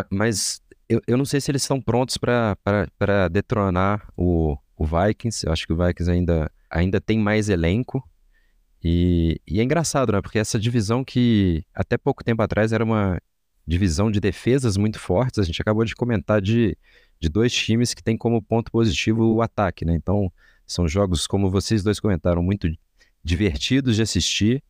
mas 0.10 0.62
eu, 0.88 1.02
eu 1.08 1.18
não 1.18 1.26
sei 1.26 1.42
se 1.42 1.52
eles 1.52 1.62
estão 1.62 1.82
prontos 1.82 2.18
para 2.18 3.28
detronar 3.32 4.08
o, 4.16 4.58
o 4.78 4.86
Vikings. 4.86 5.46
Eu 5.46 5.52
acho 5.52 5.66
que 5.66 5.74
o 5.74 5.78
Vikings 5.78 6.10
ainda, 6.10 6.52
ainda 6.70 7.02
tem 7.02 7.18
mais 7.18 7.50
elenco. 7.50 8.08
E, 8.84 9.42
e, 9.48 9.60
é 9.60 9.64
engraçado, 9.64 10.12
né? 10.12 10.22
Porque 10.22 10.38
essa 10.38 10.60
divisão 10.60 11.04
que 11.04 11.64
até 11.74 11.98
pouco 11.98 12.24
tempo 12.24 12.42
atrás 12.42 12.72
era 12.72 12.84
uma 12.84 13.20
divisão 13.66 14.12
de 14.12 14.20
defesas 14.20 14.78
muito 14.78 15.00
fortes. 15.00 15.40
A 15.40 15.44
gente 15.44 15.62
acabou 15.62 15.84
de 15.84 15.96
comentar 15.96 16.40
de, 16.40 16.78
de 17.20 17.30
dois 17.30 17.52
times 17.52 17.94
que 17.94 18.04
tem 18.04 18.16
como 18.16 18.42
ponto 18.42 18.72
positivo 18.72 19.34
o 19.34 19.42
ataque, 19.42 19.86
né? 19.86 19.96
Então, 19.96 20.32
são 20.68 20.88
jogos, 20.88 21.26
como 21.26 21.50
vocês 21.50 21.84
dois 21.84 22.00
comentaram, 22.00 22.44
muito 22.44 22.68
divertidos 23.24 23.96
de 23.96 24.04
assistir, 24.04 24.64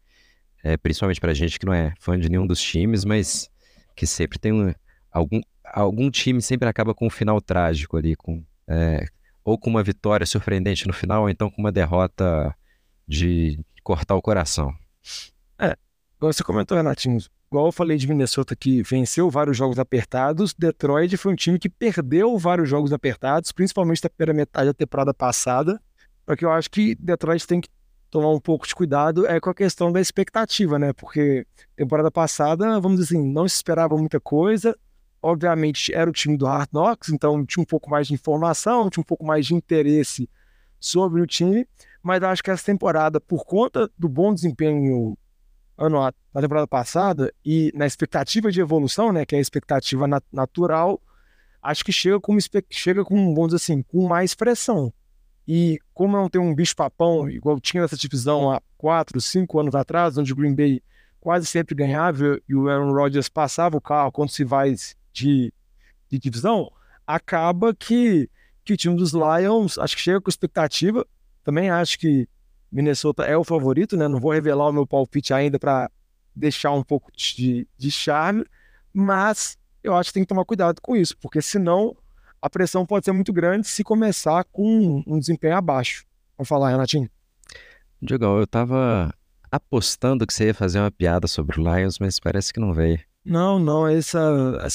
é, 0.63 0.78
principalmente 0.78 1.19
para 1.19 1.34
gente 1.34 1.60
que 1.60 1.65
não 1.65 1.73
é 1.73 1.93
fã 1.99 2.17
de 2.17 2.30
nenhum 2.30 2.47
dos 2.47 2.62
times, 2.62 3.04
mas 3.04 3.49
que 3.95 4.08
sempre 4.08 4.39
tem 4.39 4.54
um, 4.54 4.73
algum, 5.12 5.41
algum 5.73 6.10
time 6.10 6.41
sempre 6.41 6.67
acaba 6.67 6.93
com 6.93 7.08
um 7.08 7.10
final 7.10 7.41
trágico 7.41 7.97
ali, 7.97 8.15
com, 8.15 8.43
é, 8.67 9.06
ou 9.43 9.58
com 9.58 9.69
uma 9.69 9.84
vitória 9.84 10.25
surpreendente 10.25 10.88
no 10.88 10.93
final, 10.93 11.23
ou 11.23 11.30
então 11.30 11.49
com 11.49 11.62
uma 11.62 11.71
derrota 11.71 12.56
de 13.08 13.60
cortar 13.84 14.15
o 14.15 14.21
coração. 14.21 14.73
É, 15.60 15.75
você 16.19 16.43
comentou, 16.43 16.75
Renatinho, 16.75 17.19
igual 17.49 17.67
eu 17.67 17.71
falei 17.71 17.97
de 17.97 18.08
Minnesota 18.08 18.56
que 18.56 18.82
venceu 18.82 19.30
vários 19.30 19.56
jogos 19.56 19.78
apertados, 19.78 20.54
Detroit 20.54 21.15
foi 21.17 21.34
um 21.34 21.36
time 21.36 21.60
que 21.60 21.69
perdeu 21.69 22.38
vários 22.38 22.67
jogos 22.67 22.91
apertados, 22.91 23.51
principalmente 23.51 24.04
na 24.04 24.10
primeira 24.10 24.34
metade 24.34 24.67
da 24.67 24.73
temporada 24.73 25.13
passada. 25.13 25.80
Porque 26.25 26.43
eu 26.43 26.51
acho 26.51 26.71
que 26.71 26.95
Detroit 26.95 27.45
tem 27.45 27.62
que 27.62 27.69
tomar 28.10 28.32
um 28.32 28.39
pouco 28.39 28.65
de 28.67 28.73
cuidado 28.73 29.28
é 29.28 29.39
com 29.39 29.49
a 29.49 29.54
questão 29.54 29.91
da 29.91 30.01
expectativa, 30.01 30.80
né? 30.80 30.93
Porque 30.93 31.45
temporada 31.75 32.10
passada, 32.10 32.80
vamos 32.80 32.99
dizer 32.99 33.17
assim, 33.17 33.32
não 33.32 33.47
se 33.47 33.56
esperava 33.56 33.95
muita 33.97 34.19
coisa. 34.19 34.75
Obviamente 35.28 35.92
era 35.92 36.08
o 36.08 36.14
time 36.14 36.38
do 36.38 36.46
Hard 36.46 36.70
Knocks, 36.72 37.10
então 37.10 37.44
tinha 37.44 37.64
um 37.64 37.66
pouco 37.66 37.90
mais 37.90 38.06
de 38.06 38.14
informação, 38.14 38.92
tinha 38.92 39.02
um 39.02 39.06
pouco 39.06 39.26
mais 39.26 39.48
de 39.48 39.56
interesse 39.56 40.30
sobre 40.80 41.20
o 41.20 41.26
time, 41.26 41.68
mas 42.04 42.22
acho 42.22 42.44
que 42.44 42.52
essa 42.52 42.64
temporada, 42.64 43.20
por 43.20 43.44
conta 43.44 43.90
do 43.98 44.08
bom 44.08 44.36
desempenho 44.36 45.18
ano 45.76 46.00
na 46.32 46.42
temporada 46.42 46.68
passada 46.68 47.34
e 47.44 47.72
na 47.74 47.88
expectativa 47.88 48.52
de 48.52 48.62
evolução, 48.62 49.12
né, 49.12 49.26
que 49.26 49.34
é 49.34 49.40
a 49.40 49.42
expectativa 49.42 50.06
nat 50.06 50.24
natural, 50.32 51.02
acho 51.60 51.84
que 51.84 51.92
chega 51.92 52.20
com 52.20 52.38
chega 52.70 53.04
com, 53.04 53.34
vamos 53.34 53.56
assim, 53.56 53.82
com 53.82 54.08
mais 54.08 54.36
pressão. 54.36 54.94
E 55.48 55.80
como 55.92 56.16
não 56.16 56.30
tem 56.30 56.40
um 56.40 56.54
bicho 56.54 56.76
papão 56.76 57.28
igual 57.28 57.60
tinha 57.60 57.82
essa 57.82 57.98
divisão 57.98 58.52
há 58.52 58.62
quatro, 58.78 59.20
cinco 59.20 59.60
anos 59.60 59.74
atrás, 59.74 60.20
onde 60.20 60.32
o 60.32 60.36
Green 60.36 60.54
Bay 60.54 60.84
quase 61.20 61.48
sempre 61.48 61.74
ganhava 61.74 62.40
e 62.48 62.54
o 62.54 62.70
Aaron 62.70 62.94
Rodgers 62.94 63.28
passava 63.28 63.76
o 63.76 63.82
carro 63.82 64.12
quando 64.12 64.30
se 64.30 64.44
vai 64.44 64.76
de, 65.15 65.54
de 66.10 66.19
divisão, 66.19 66.71
acaba 67.08 67.73
que, 67.73 68.30
que 68.63 68.73
o 68.73 68.78
time 68.78 68.95
dos 68.95 69.13
Lions 69.13 69.78
acho 69.80 69.95
que 69.95 70.01
chega 70.01 70.21
com 70.21 70.30
expectativa. 70.30 71.06
Também 71.43 71.69
acho 71.69 71.97
que 71.97 72.28
Minnesota 72.71 73.24
é 73.24 73.38
o 73.38 73.43
favorito, 73.43 73.95
né? 73.95 74.07
Não 74.07 74.20
vou 74.20 74.32
revelar 74.32 74.70
o 74.70 74.74
meu 74.74 74.86
palpite 74.86 75.34
ainda 75.34 75.57
para 75.57 75.89
deixar 76.36 76.72
um 76.72 76.84
pouco 76.84 77.09
de, 77.16 77.68
de 77.78 77.89
charme, 77.89 78.45
mas 78.93 79.57
eu 79.82 79.95
acho 79.95 80.09
que 80.09 80.16
tem 80.16 80.24
que 80.24 80.30
tomar 80.30 80.43
cuidado 80.43 80.82
com 80.82 80.95
isso, 80.95 81.18
porque 81.18 81.41
senão 81.41 81.95
a 82.41 82.49
pressão 82.49 82.86
pode 82.86 83.05
ser 83.05 83.13
muito 83.13 83.32
grande 83.32 83.68
se 83.68 83.84
começar 83.84 84.43
com 84.51 85.01
um 85.07 85.18
desempenho 85.18 85.55
abaixo. 85.55 86.05
Vamos 86.38 86.49
falar, 86.49 86.72
Renatinho? 86.72 87.09
Diogão, 88.01 88.38
eu 88.38 88.45
tava 88.45 89.13
apostando 89.49 90.28
que 90.28 90.34
você 90.34 90.47
ia 90.47 90.53
fazer 90.53 90.80
uma 90.80 90.91
piada 90.91 91.28
sobre 91.28 91.59
o 91.59 91.63
Lions, 91.63 91.97
mas 91.97 92.20
parece 92.20 92.51
que 92.51 92.59
não 92.59 92.74
veio. 92.74 92.99
Não, 93.26 93.57
não, 93.57 93.88
essa, 93.88 94.21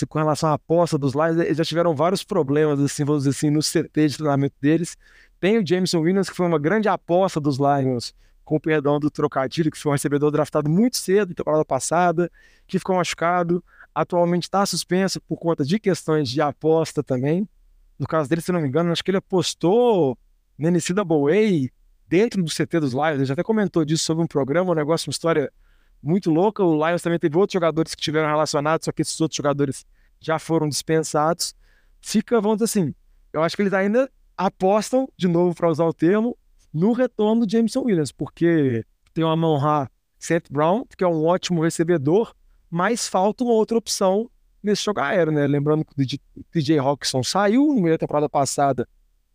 com 0.09 0.19
relação 0.19 0.51
à 0.51 0.55
aposta 0.55 0.99
dos 0.99 1.15
Lions, 1.15 1.39
eles 1.39 1.57
já 1.57 1.65
tiveram 1.65 1.95
vários 1.95 2.25
problemas, 2.25 2.81
assim, 2.81 3.05
vamos 3.05 3.23
dizer 3.23 3.31
assim, 3.31 3.49
no 3.49 3.61
CT 3.61 4.09
de 4.09 4.17
treinamento 4.17 4.57
deles, 4.61 4.97
tem 5.39 5.57
o 5.57 5.67
Jameson 5.67 6.01
Williams, 6.01 6.29
que 6.29 6.35
foi 6.35 6.47
uma 6.47 6.59
grande 6.59 6.89
aposta 6.89 7.41
dos 7.41 7.59
Lions, 7.59 8.13
com 8.45 8.57
o 8.57 8.61
perdão 8.61 8.99
do 8.99 9.09
trocadilho, 9.09 9.71
que 9.71 9.79
foi 9.79 9.91
um 9.91 9.93
recebedor 9.93 10.33
draftado 10.33 10.69
muito 10.69 10.97
cedo, 10.97 11.33
temporada 11.33 11.65
passada, 11.65 12.29
que 12.67 12.79
ficou 12.79 12.97
machucado. 12.97 13.63
Atualmente 13.95 14.43
está 14.43 14.67
suspenso 14.67 15.21
por 15.21 15.39
conta 15.39 15.65
de 15.65 15.79
questões 15.79 16.29
de 16.29 16.41
aposta 16.41 17.05
também. 17.05 17.49
No 17.97 18.07
caso 18.09 18.29
dele, 18.29 18.41
se 18.41 18.51
não 18.51 18.61
me 18.61 18.67
engano, 18.67 18.91
acho 18.91 19.05
que 19.05 19.13
ele 19.13 19.19
apostou 19.19 20.19
Nenecida 20.59 21.05
Boway 21.05 21.71
dentro 22.09 22.43
do 22.43 22.51
CT 22.51 22.81
dos 22.81 22.93
Lions. 22.93 23.05
A 23.05 23.19
gente 23.19 23.33
até 23.33 23.43
comentou 23.45 23.85
disso 23.85 24.03
sobre 24.03 24.25
um 24.25 24.27
programa, 24.27 24.73
um 24.73 24.75
negócio, 24.75 25.09
uma 25.09 25.13
história 25.13 25.53
muito 26.03 26.31
louca. 26.31 26.63
O 26.63 26.75
Lions 26.87 27.03
também 27.03 27.19
teve 27.19 27.37
outros 27.37 27.53
jogadores 27.53 27.95
que 27.95 28.03
tiveram 28.03 28.29
relacionados, 28.29 28.85
só 28.85 28.93
que 28.93 29.03
esses 29.03 29.21
outros 29.21 29.37
jogadores 29.37 29.85
já 30.21 30.39
foram 30.39 30.69
dispensados. 30.69 31.55
Fica, 32.01 32.41
vamos 32.41 32.59
dizer 32.59 32.65
assim, 32.65 32.95
eu 33.33 33.43
acho 33.43 33.57
que 33.57 33.63
eles 33.63 33.73
ainda 33.73 34.11
apostam, 34.37 35.09
de 35.17 35.29
novo 35.29 35.55
para 35.55 35.69
usar 35.69 35.85
o 35.85 35.93
termo, 35.93 36.37
no 36.73 36.93
retorno 36.93 37.45
do 37.45 37.51
Jameson 37.51 37.83
Williams, 37.83 38.13
porque 38.13 38.85
tem 39.13 39.25
o 39.25 39.29
Amon 39.29 39.59
Ra 39.59 39.91
Seth 40.19 40.51
Brown, 40.51 40.85
que 40.97 41.05
é 41.05 41.07
um 41.07 41.25
ótimo 41.25 41.63
recebedor, 41.63 42.35
mas 42.71 43.09
falta 43.09 43.45
uma 43.45 43.53
outra 43.53 43.77
opção 43.77 44.31
nesse 44.63 44.85
jogo 44.85 45.01
aéreo, 45.01 45.33
né? 45.33 45.47
Lembrando 45.47 45.85
que 45.85 45.93
o 45.93 46.45
DJ 46.53 46.79
Hawkinson 46.79 47.23
saiu 47.23 47.67
no 47.67 47.81
meio 47.81 47.95
da 47.95 47.99
temporada 47.99 48.29
passada 48.29 48.89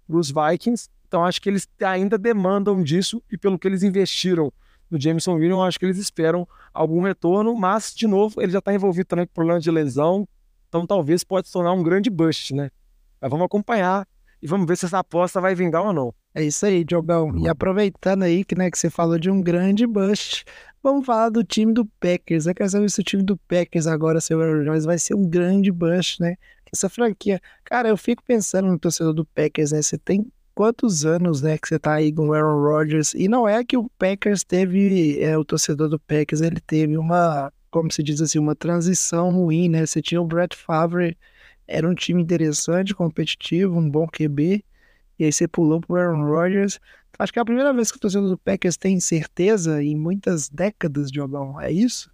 para 0.07 0.17
os 0.17 0.31
Vikings, 0.31 0.89
então 1.07 1.25
acho 1.25 1.41
que 1.41 1.49
eles 1.49 1.67
ainda 1.83 2.17
demandam 2.17 2.81
disso 2.81 3.21
e 3.31 3.37
pelo 3.37 3.57
que 3.57 3.67
eles 3.67 3.83
investiram 3.83 4.53
no 4.89 4.99
Jameson 4.99 5.35
Williams, 5.35 5.67
acho 5.67 5.79
que 5.79 5.85
eles 5.85 5.97
esperam 5.97 6.47
algum 6.73 7.01
retorno, 7.01 7.55
mas, 7.55 7.93
de 7.93 8.07
novo, 8.07 8.41
ele 8.41 8.51
já 8.51 8.59
está 8.59 8.73
envolvido 8.73 9.07
também 9.07 9.25
com 9.25 9.33
problema 9.33 9.59
de 9.59 9.71
lesão, 9.71 10.27
então 10.67 10.85
talvez 10.85 11.23
pode 11.23 11.47
se 11.47 11.53
tornar 11.53 11.73
um 11.73 11.83
grande 11.83 12.09
bust, 12.09 12.53
né? 12.53 12.69
Mas 13.21 13.29
vamos 13.29 13.45
acompanhar 13.45 14.07
e 14.41 14.47
vamos 14.47 14.67
ver 14.67 14.77
se 14.77 14.85
essa 14.85 14.99
aposta 14.99 15.41
vai 15.41 15.55
vingar 15.55 15.83
ou 15.83 15.93
não. 15.93 16.13
É 16.33 16.43
isso 16.43 16.65
aí, 16.65 16.83
Diogão. 16.83 17.35
E 17.37 17.47
aproveitando 17.47 18.23
aí 18.23 18.43
que, 18.43 18.55
né, 18.55 18.69
que 18.69 18.77
você 18.77 18.89
falou 18.89 19.17
de 19.17 19.29
um 19.31 19.41
grande 19.41 19.87
bust, 19.87 20.43
vamos 20.83 21.05
falar 21.05 21.29
do 21.29 21.43
time 21.43 21.73
do 21.73 21.85
Packers. 21.99 22.45
Eu 22.45 22.53
quero 22.53 22.69
saber 22.69 22.89
se 22.91 22.99
o 22.99 23.03
time 23.03 23.23
do 23.23 23.37
Packers 23.37 23.87
agora, 23.87 24.19
seu 24.19 24.41
Aaron 24.41 24.63
Jones, 24.65 24.85
vai 24.85 24.99
ser 24.99 25.15
um 25.15 25.27
grande 25.27 25.71
bust, 25.71 26.21
né? 26.21 26.35
Essa 26.71 26.89
franquia. 26.89 27.39
Cara, 27.63 27.87
eu 27.87 27.95
fico 27.95 28.21
pensando 28.21 28.67
no 28.67 28.77
torcedor 28.77 29.13
do 29.13 29.25
Packers, 29.25 29.71
né? 29.71 29.81
Você 29.81 29.97
tem 29.97 30.29
quantos 30.55 31.05
anos, 31.05 31.41
né, 31.41 31.57
que 31.57 31.67
você 31.67 31.77
tá 31.77 31.93
aí 31.93 32.11
com 32.11 32.29
o 32.29 32.33
Aaron 32.33 32.61
Rodgers? 32.63 33.13
E 33.13 33.27
não 33.27 33.47
é 33.47 33.63
que 33.63 33.77
o 33.77 33.89
Packers 33.99 34.43
teve, 34.43 35.21
é, 35.21 35.37
o 35.37 35.45
torcedor 35.45 35.89
do 35.89 35.99
Packers, 35.99 36.41
ele 36.41 36.59
teve 36.61 36.97
uma, 36.97 37.51
como 37.69 37.91
se 37.91 38.01
diz 38.01 38.21
assim, 38.21 38.39
uma 38.39 38.55
transição 38.55 39.29
ruim, 39.29 39.69
né? 39.69 39.85
Você 39.85 40.01
tinha 40.01 40.21
o 40.21 40.25
Brett 40.25 40.55
Favre, 40.55 41.17
era 41.67 41.87
um 41.87 41.93
time 41.93 42.21
interessante, 42.21 42.95
competitivo, 42.95 43.77
um 43.77 43.89
bom 43.89 44.07
QB 44.07 44.63
e 45.19 45.25
aí 45.25 45.31
você 45.31 45.47
pulou 45.47 45.81
pro 45.81 45.95
Aaron 45.95 46.25
Rodgers. 46.25 46.79
Acho 47.17 47.31
que 47.31 47.39
é 47.39 47.41
a 47.41 47.45
primeira 47.45 47.73
vez 47.73 47.91
que 47.91 47.97
o 47.97 47.99
torcedor 47.99 48.29
do 48.29 48.37
Packers 48.37 48.77
tem 48.77 48.99
certeza 48.99 49.81
em 49.81 49.95
muitas 49.95 50.49
décadas 50.49 51.09
de 51.11 51.21
Obama. 51.21 51.65
É 51.65 51.71
isso? 51.71 52.09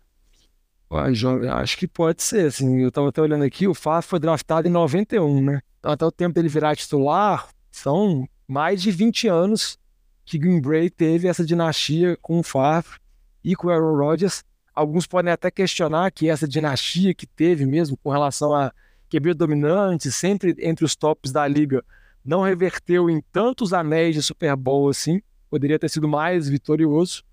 acho 1.53 1.77
que 1.77 1.87
pode 1.87 2.21
ser, 2.21 2.47
assim, 2.47 2.81
eu 2.81 2.91
tava 2.91 3.09
até 3.09 3.21
olhando 3.21 3.45
aqui, 3.45 3.67
o 3.67 3.73
Favre 3.73 4.07
foi 4.07 4.19
draftado 4.19 4.67
em 4.67 4.71
91, 4.71 5.41
né? 5.41 5.61
Então, 5.79 5.91
até 5.91 6.05
o 6.05 6.11
tempo 6.11 6.35
dele 6.35 6.49
virar 6.49 6.75
titular, 6.75 7.47
são 7.72 8.28
mais 8.47 8.82
de 8.82 8.91
20 8.91 9.28
anos 9.28 9.80
que 10.26 10.38
Green 10.38 10.61
Bay 10.61 10.89
teve 10.89 11.28
essa 11.28 11.45
dinastia 11.45 12.17
com 12.22 12.39
o 12.39 12.43
Favre 12.43 12.99
e 13.43 13.55
com 13.55 13.67
o 13.67 13.69
Aaron 13.69 13.97
Rodgers. 13.97 14.43
Alguns 14.74 15.07
podem 15.07 15.32
até 15.32 15.49
questionar 15.49 16.11
que 16.11 16.30
essa 16.30 16.47
dinastia 16.47 17.13
que 17.13 17.26
teve 17.26 17.65
mesmo 17.65 17.97
com 17.97 18.09
relação 18.09 18.53
a 18.53 18.72
QB 19.09 19.34
dominante, 19.34 20.11
sempre 20.11 20.55
entre 20.59 20.86
os 20.86 20.95
tops 20.95 21.32
da 21.32 21.47
liga, 21.47 21.84
não 22.24 22.41
reverteu 22.41 23.09
em 23.09 23.22
tantos 23.32 23.74
anéis 23.74 24.15
de 24.15 24.22
Super 24.22 24.55
Bowl 24.55 24.89
assim, 24.89 25.22
poderia 25.49 25.80
ter 25.80 25.89
sido 25.89 26.07
mais 26.07 26.47
vitorioso, 26.47 27.24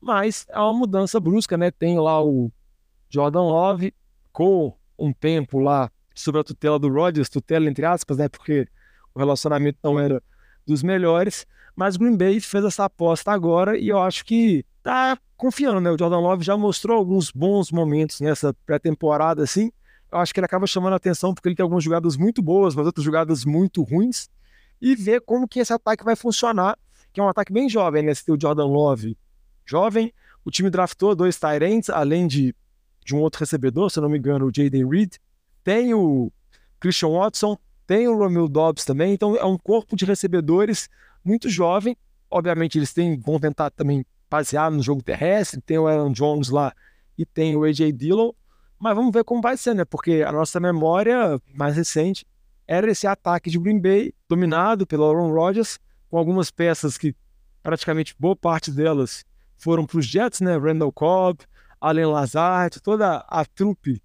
mas 0.00 0.46
é 0.50 0.58
uma 0.58 0.72
mudança 0.72 1.18
brusca, 1.18 1.56
né? 1.56 1.70
Tem 1.70 1.98
lá 1.98 2.22
o 2.22 2.52
Jordan 3.08 3.42
Love 3.42 3.94
com 4.32 4.76
um 4.98 5.12
tempo 5.12 5.58
lá 5.58 5.90
sob 6.14 6.38
a 6.38 6.44
tutela 6.44 6.78
do 6.78 6.88
Rodgers, 6.88 7.28
tutela 7.28 7.68
entre 7.68 7.84
aspas, 7.84 8.18
né? 8.18 8.28
Porque 8.28 8.68
o 9.14 9.18
relacionamento 9.18 9.78
não 9.82 9.98
era 9.98 10.22
dos 10.66 10.82
melhores, 10.82 11.46
mas 11.76 11.96
Green 11.96 12.16
Bay 12.16 12.40
fez 12.40 12.64
essa 12.64 12.84
aposta 12.84 13.30
agora 13.32 13.78
e 13.78 13.88
eu 13.88 13.98
acho 13.98 14.24
que 14.24 14.64
tá 14.82 15.18
confiando, 15.36 15.80
né? 15.80 15.90
O 15.90 15.98
Jordan 15.98 16.18
Love 16.18 16.44
já 16.44 16.56
mostrou 16.56 16.96
alguns 16.96 17.30
bons 17.30 17.70
momentos 17.70 18.20
nessa 18.20 18.54
pré-temporada 18.66 19.42
assim. 19.42 19.70
Eu 20.10 20.18
acho 20.18 20.32
que 20.32 20.40
ele 20.40 20.46
acaba 20.46 20.66
chamando 20.66 20.92
a 20.94 20.96
atenção 20.96 21.34
porque 21.34 21.48
ele 21.48 21.56
tem 21.56 21.62
algumas 21.62 21.84
jogadas 21.84 22.16
muito 22.16 22.42
boas, 22.42 22.74
mas 22.74 22.86
outras 22.86 23.04
jogadas 23.04 23.44
muito 23.44 23.82
ruins 23.82 24.28
e 24.80 24.94
ver 24.94 25.20
como 25.20 25.48
que 25.48 25.60
esse 25.60 25.72
ataque 25.72 26.04
vai 26.04 26.16
funcionar, 26.16 26.78
que 27.12 27.20
é 27.20 27.22
um 27.22 27.28
ataque 27.28 27.52
bem 27.52 27.68
jovem, 27.68 28.02
né? 28.02 28.14
Você 28.14 28.24
tem 28.24 28.34
o 28.34 28.40
Jordan 28.40 28.66
Love 28.66 29.16
jovem, 29.64 30.12
o 30.44 30.50
time 30.50 30.70
draftou 30.70 31.14
dois 31.14 31.38
Tyrants, 31.38 31.88
além 31.88 32.26
de, 32.26 32.54
de 33.04 33.14
um 33.14 33.20
outro 33.20 33.40
recebedor, 33.40 33.90
se 33.90 34.00
não 34.00 34.08
me 34.08 34.18
engano, 34.18 34.46
o 34.46 34.52
Jaden 34.54 34.88
Reed, 34.88 35.14
tem 35.62 35.94
o 35.94 36.30
Christian 36.78 37.08
Watson, 37.08 37.56
tem 37.86 38.08
o 38.08 38.16
Romeo 38.16 38.48
Dobbs 38.48 38.84
também, 38.84 39.12
então 39.12 39.36
é 39.36 39.44
um 39.44 39.58
corpo 39.58 39.96
de 39.96 40.04
recebedores 40.04 40.88
muito 41.24 41.48
jovem, 41.48 41.96
obviamente 42.30 42.78
eles 42.78 42.92
têm, 42.92 43.18
vão 43.18 43.38
tentar 43.38 43.70
também 43.70 44.04
basear 44.30 44.70
no 44.70 44.82
jogo 44.82 45.02
terrestre, 45.02 45.60
tem 45.60 45.78
o 45.78 45.86
Aaron 45.86 46.12
Jones 46.12 46.48
lá 46.48 46.74
e 47.16 47.24
tem 47.24 47.56
o 47.56 47.64
AJ 47.64 47.92
Dillon, 47.92 48.32
mas 48.78 48.94
vamos 48.94 49.12
ver 49.12 49.24
como 49.24 49.40
vai 49.40 49.56
ser, 49.56 49.74
né? 49.74 49.84
Porque 49.84 50.24
a 50.26 50.32
nossa 50.32 50.58
memória 50.58 51.40
mais 51.54 51.76
recente 51.76 52.26
era 52.66 52.90
esse 52.90 53.06
ataque 53.06 53.50
de 53.50 53.58
Green 53.58 53.80
Bay, 53.80 54.12
dominado 54.28 54.86
pelo 54.86 55.04
Aaron 55.04 55.32
Rodgers, 55.32 55.78
com 56.10 56.18
algumas 56.18 56.50
peças 56.50 56.98
que 56.98 57.14
praticamente 57.62 58.14
boa 58.18 58.36
parte 58.36 58.70
delas 58.70 59.24
foram 59.56 59.86
para 59.86 59.98
os 59.98 60.06
Jets, 60.06 60.40
né? 60.40 60.56
Randall 60.56 60.92
Cobb, 60.92 61.40
Allen 61.80 62.06
Lazard, 62.06 62.80
toda 62.80 63.18
a 63.28 63.44
trupe 63.44 64.02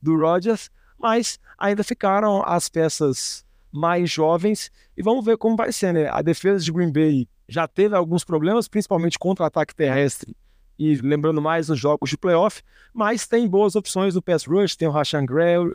do 0.00 0.16
Rodgers, 0.16 0.70
mas 1.00 1.40
ainda 1.58 1.82
ficaram 1.82 2.42
as 2.44 2.68
peças 2.68 3.44
mais 3.72 4.10
jovens 4.10 4.70
e 4.96 5.02
vamos 5.02 5.24
ver 5.24 5.38
como 5.38 5.56
vai 5.56 5.72
ser, 5.72 5.94
né? 5.94 6.08
A 6.08 6.20
defesa 6.20 6.62
de 6.62 6.70
Green 6.70 6.92
Bay 6.92 7.28
já 7.48 7.66
teve 7.66 7.96
alguns 7.96 8.24
problemas, 8.24 8.68
principalmente 8.68 9.18
contra 9.18 9.46
ataque 9.46 9.74
terrestre 9.74 10.36
e 10.78 10.94
lembrando 10.96 11.42
mais 11.42 11.68
nos 11.68 11.78
jogos 11.78 12.08
de 12.08 12.16
playoff, 12.16 12.62
mas 12.92 13.26
tem 13.26 13.46
boas 13.46 13.76
opções 13.76 14.14
no 14.14 14.22
pass 14.22 14.44
rush, 14.44 14.76
tem 14.76 14.88
o 14.88 14.90
Rashan 14.90 15.26
Gary, 15.26 15.72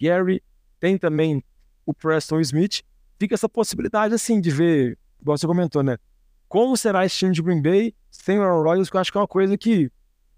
Gary, 0.00 0.42
tem 0.78 0.96
também 0.96 1.42
o 1.84 1.92
Preston 1.92 2.40
Smith. 2.40 2.82
Fica 3.18 3.34
essa 3.34 3.48
possibilidade, 3.48 4.14
assim, 4.14 4.40
de 4.40 4.50
ver, 4.50 4.98
igual 5.20 5.36
você 5.36 5.46
comentou, 5.46 5.82
né? 5.82 5.98
Como 6.48 6.76
será 6.76 7.04
esse 7.04 7.16
time 7.16 7.32
de 7.32 7.42
Green 7.42 7.60
Bay 7.60 7.94
sem 8.10 8.38
o 8.38 8.42
Aaron 8.42 8.62
Rodgers, 8.62 8.90
que 8.90 8.96
eu 8.96 9.00
acho 9.00 9.10
que 9.10 9.18
é 9.18 9.20
uma 9.20 9.26
coisa 9.26 9.56
que 9.58 9.90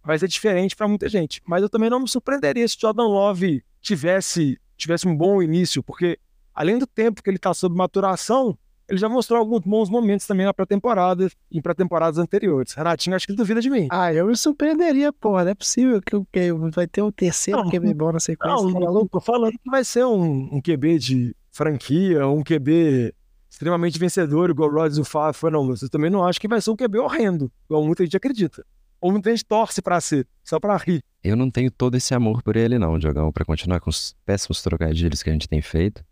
vai 0.09 0.19
ser 0.19 0.27
diferente 0.27 0.75
para 0.75 0.89
muita 0.89 1.07
gente. 1.07 1.43
Mas 1.47 1.63
eu 1.63 1.69
também 1.69 1.91
não 1.91 2.01
me 2.01 2.09
surpreenderia 2.09 2.67
se 2.67 2.79
o 2.79 2.81
Jordan 2.81 3.07
Love 3.07 3.63
tivesse, 3.79 4.59
tivesse 4.75 5.07
um 5.07 5.15
bom 5.15 5.43
início, 5.43 5.83
porque 5.83 6.19
além 6.55 6.79
do 6.79 6.87
tempo 6.87 7.23
que 7.23 7.29
ele 7.29 7.37
está 7.37 7.53
sob 7.53 7.77
maturação, 7.77 8.57
ele 8.89 8.99
já 8.99 9.07
mostrou 9.07 9.39
alguns 9.39 9.61
bons 9.61 9.91
momentos 9.91 10.27
também 10.27 10.47
na 10.47 10.55
pré-temporada 10.55 11.31
e 11.53 11.61
para 11.61 11.75
temporadas 11.75 12.17
anteriores. 12.17 12.73
Renatinho, 12.73 13.15
acho 13.15 13.27
que 13.27 13.33
ele 13.33 13.37
duvida 13.37 13.61
de 13.61 13.69
mim. 13.69 13.87
Ah, 13.91 14.11
eu 14.11 14.27
me 14.27 14.35
surpreenderia, 14.35 15.13
porra. 15.13 15.45
Não 15.45 15.51
é 15.51 15.55
possível 15.55 16.01
que, 16.01 16.19
que 16.33 16.53
vai 16.75 16.87
ter 16.87 17.03
o 17.03 17.13
terceiro 17.13 17.63
não, 17.63 17.71
QB 17.71 17.93
bom 17.93 18.11
na 18.11 18.19
sequência. 18.19 18.65
Não, 18.65 18.73
tá 18.73 18.81
não, 18.81 19.07
tô 19.07 19.21
falando 19.21 19.53
que 19.53 19.71
vai 19.71 19.85
ser 19.85 20.07
um, 20.07 20.49
um 20.55 20.63
QB 20.63 20.99
de 20.99 21.37
franquia, 21.53 22.27
um 22.27 22.43
QB 22.43 23.15
extremamente 23.51 23.99
vencedor, 23.99 24.49
igual 24.49 24.71
o 24.71 24.73
Rodgers 24.73 24.97
e 24.97 25.01
o 25.03 25.05
Favre. 25.05 25.51
Não, 25.51 25.67
você 25.67 25.87
também 25.87 26.11
não 26.11 26.25
acha 26.25 26.41
que 26.41 26.49
vai 26.49 26.63
ser 26.63 26.71
um 26.71 26.77
QB 26.77 26.99
horrendo, 26.99 27.53
igual 27.67 27.85
muita 27.85 28.05
gente 28.05 28.17
acredita. 28.17 28.65
Ou 29.01 29.13
muita 29.13 29.31
gente 29.31 29.45
torce 29.45 29.81
para 29.81 30.01
ser, 30.01 30.27
só 30.43 30.59
para 30.59 30.77
rir. 30.77 31.03
Eu 31.23 31.37
não 31.37 31.51
tenho 31.51 31.71
todo 31.71 31.97
esse 31.97 32.15
amor 32.15 32.43
por 32.43 32.57
ele, 32.57 32.79
não, 32.79 32.99
Diogão, 32.99 33.33
para 33.33 33.45
continuar 33.45 33.81
com 33.81 33.91
os 33.91 34.17
péssimos 34.25 34.63
trocadilhos 34.63 35.23
que 35.23 35.31
a 35.31 35.33
gente 35.33 35.49
tem 35.49 35.61
feito. 35.61 36.05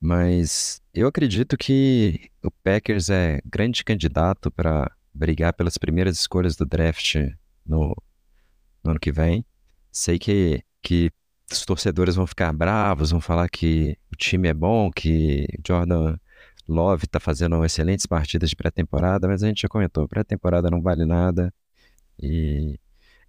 Mas 0.00 0.80
eu 0.94 1.08
acredito 1.08 1.56
que 1.56 2.30
o 2.42 2.50
Packers 2.50 3.10
é 3.10 3.40
grande 3.44 3.84
candidato 3.84 4.50
para 4.50 4.90
brigar 5.12 5.52
pelas 5.52 5.76
primeiras 5.76 6.18
escolhas 6.18 6.54
do 6.54 6.64
draft 6.64 7.16
no, 7.66 7.96
no, 8.84 8.90
ano 8.92 9.00
que 9.00 9.10
vem. 9.10 9.44
Sei 9.90 10.18
que, 10.18 10.62
que 10.80 11.10
os 11.50 11.64
torcedores 11.64 12.14
vão 12.14 12.26
ficar 12.26 12.52
bravos, 12.52 13.10
vão 13.10 13.20
falar 13.20 13.48
que 13.48 13.98
o 14.12 14.16
time 14.16 14.48
é 14.48 14.54
bom, 14.54 14.90
que 14.90 15.46
Jordan 15.66 16.16
Love 16.68 17.06
está 17.06 17.18
fazendo 17.18 17.64
excelentes 17.64 18.06
partidas 18.06 18.50
de 18.50 18.56
pré-temporada, 18.56 19.26
mas 19.26 19.42
a 19.42 19.48
gente 19.48 19.62
já 19.62 19.68
comentou, 19.68 20.06
pré-temporada 20.06 20.70
não 20.70 20.80
vale 20.80 21.04
nada. 21.04 21.52
E 22.20 22.78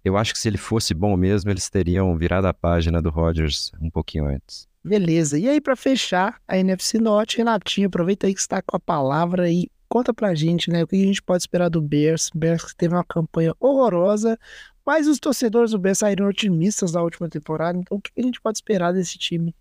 eu 0.04 0.16
acho 0.16 0.32
que 0.32 0.38
se 0.38 0.48
ele 0.48 0.58
fosse 0.58 0.94
bom 0.94 1.16
mesmo, 1.16 1.50
eles 1.50 1.68
teriam 1.68 2.16
virado 2.16 2.46
a 2.46 2.54
página 2.54 3.02
do 3.02 3.10
Rodgers 3.10 3.70
um 3.80 3.90
pouquinho 3.90 4.26
antes. 4.26 4.68
Beleza. 4.82 5.38
E 5.38 5.48
aí, 5.48 5.60
para 5.60 5.76
fechar 5.76 6.40
a 6.48 6.56
NFC 6.56 6.98
Norte, 6.98 7.36
Renatinho, 7.36 7.88
aproveita 7.88 8.26
aí 8.26 8.34
que 8.34 8.40
está 8.40 8.62
com 8.62 8.76
a 8.76 8.80
palavra 8.80 9.50
e 9.50 9.70
conta 9.88 10.14
pra 10.14 10.34
gente, 10.34 10.70
né? 10.70 10.82
O 10.82 10.86
que 10.86 10.96
a 10.96 11.06
gente 11.06 11.22
pode 11.22 11.42
esperar 11.42 11.68
do 11.68 11.82
Bears. 11.82 12.30
Bears 12.34 12.72
teve 12.74 12.94
uma 12.94 13.04
campanha 13.04 13.54
horrorosa, 13.60 14.38
mas 14.86 15.06
os 15.06 15.18
torcedores 15.18 15.72
do 15.72 15.78
Bears 15.78 15.98
saíram 15.98 16.26
otimistas 16.26 16.92
da 16.92 17.02
última 17.02 17.28
temporada. 17.28 17.78
Então, 17.78 17.98
o 17.98 18.00
que 18.00 18.10
a 18.16 18.22
gente 18.22 18.40
pode 18.40 18.56
esperar 18.56 18.92
desse 18.92 19.18
time? 19.18 19.54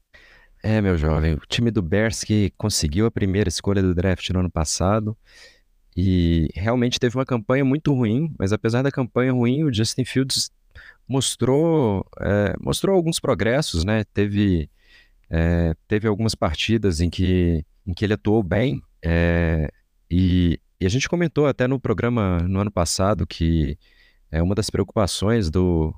É, 0.63 0.81
meu 0.81 0.97
jovem, 0.97 1.33
o 1.33 1.41
time 1.47 1.71
do 1.71 1.81
Bears 1.81 2.23
que 2.23 2.53
conseguiu 2.57 3.05
a 3.05 3.11
primeira 3.11 3.49
escolha 3.49 3.81
do 3.81 3.95
draft 3.95 4.29
no 4.29 4.39
ano 4.39 4.49
passado 4.49 5.17
e 5.99 6.47
realmente 6.53 6.99
teve 6.99 7.17
uma 7.17 7.25
campanha 7.25 7.65
muito 7.65 7.93
ruim, 7.93 8.33
mas 8.39 8.53
apesar 8.53 8.81
da 8.81 8.91
campanha 8.91 9.33
ruim, 9.33 9.63
o 9.63 9.73
Justin 9.73 10.05
Fields 10.05 10.49
mostrou, 11.07 12.05
é, 12.21 12.55
mostrou 12.61 12.95
alguns 12.95 13.19
progressos, 13.19 13.83
né? 13.83 14.05
Teve 14.13 14.69
é, 15.29 15.73
teve 15.87 16.07
algumas 16.07 16.33
partidas 16.35 17.01
em 17.01 17.09
que, 17.09 17.65
em 17.85 17.93
que 17.93 18.05
ele 18.05 18.13
atuou 18.13 18.41
bem 18.41 18.81
é, 19.03 19.69
e 20.09 20.59
e 20.81 20.85
a 20.85 20.89
gente 20.89 21.09
comentou 21.09 21.45
até 21.45 21.67
no 21.67 21.77
programa 21.77 22.39
no 22.47 22.61
ano 22.61 22.71
passado 22.71 23.27
que 23.27 23.77
é 24.31 24.41
uma 24.41 24.55
das 24.55 24.69
preocupações 24.69 25.49
do, 25.49 25.93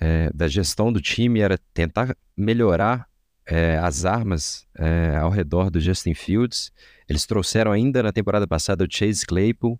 é, 0.00 0.30
da 0.32 0.46
gestão 0.46 0.92
do 0.92 1.00
time 1.00 1.40
era 1.40 1.58
tentar 1.74 2.16
melhorar 2.36 3.08
é, 3.46 3.78
as 3.78 4.04
armas 4.04 4.66
é, 4.78 5.16
ao 5.16 5.30
redor 5.30 5.70
do 5.70 5.80
Justin 5.80 6.14
Fields. 6.14 6.72
Eles 7.12 7.26
trouxeram 7.26 7.70
ainda 7.70 8.02
na 8.02 8.10
temporada 8.10 8.46
passada 8.46 8.84
o 8.84 8.88
Chase 8.90 9.26
Claypool. 9.26 9.78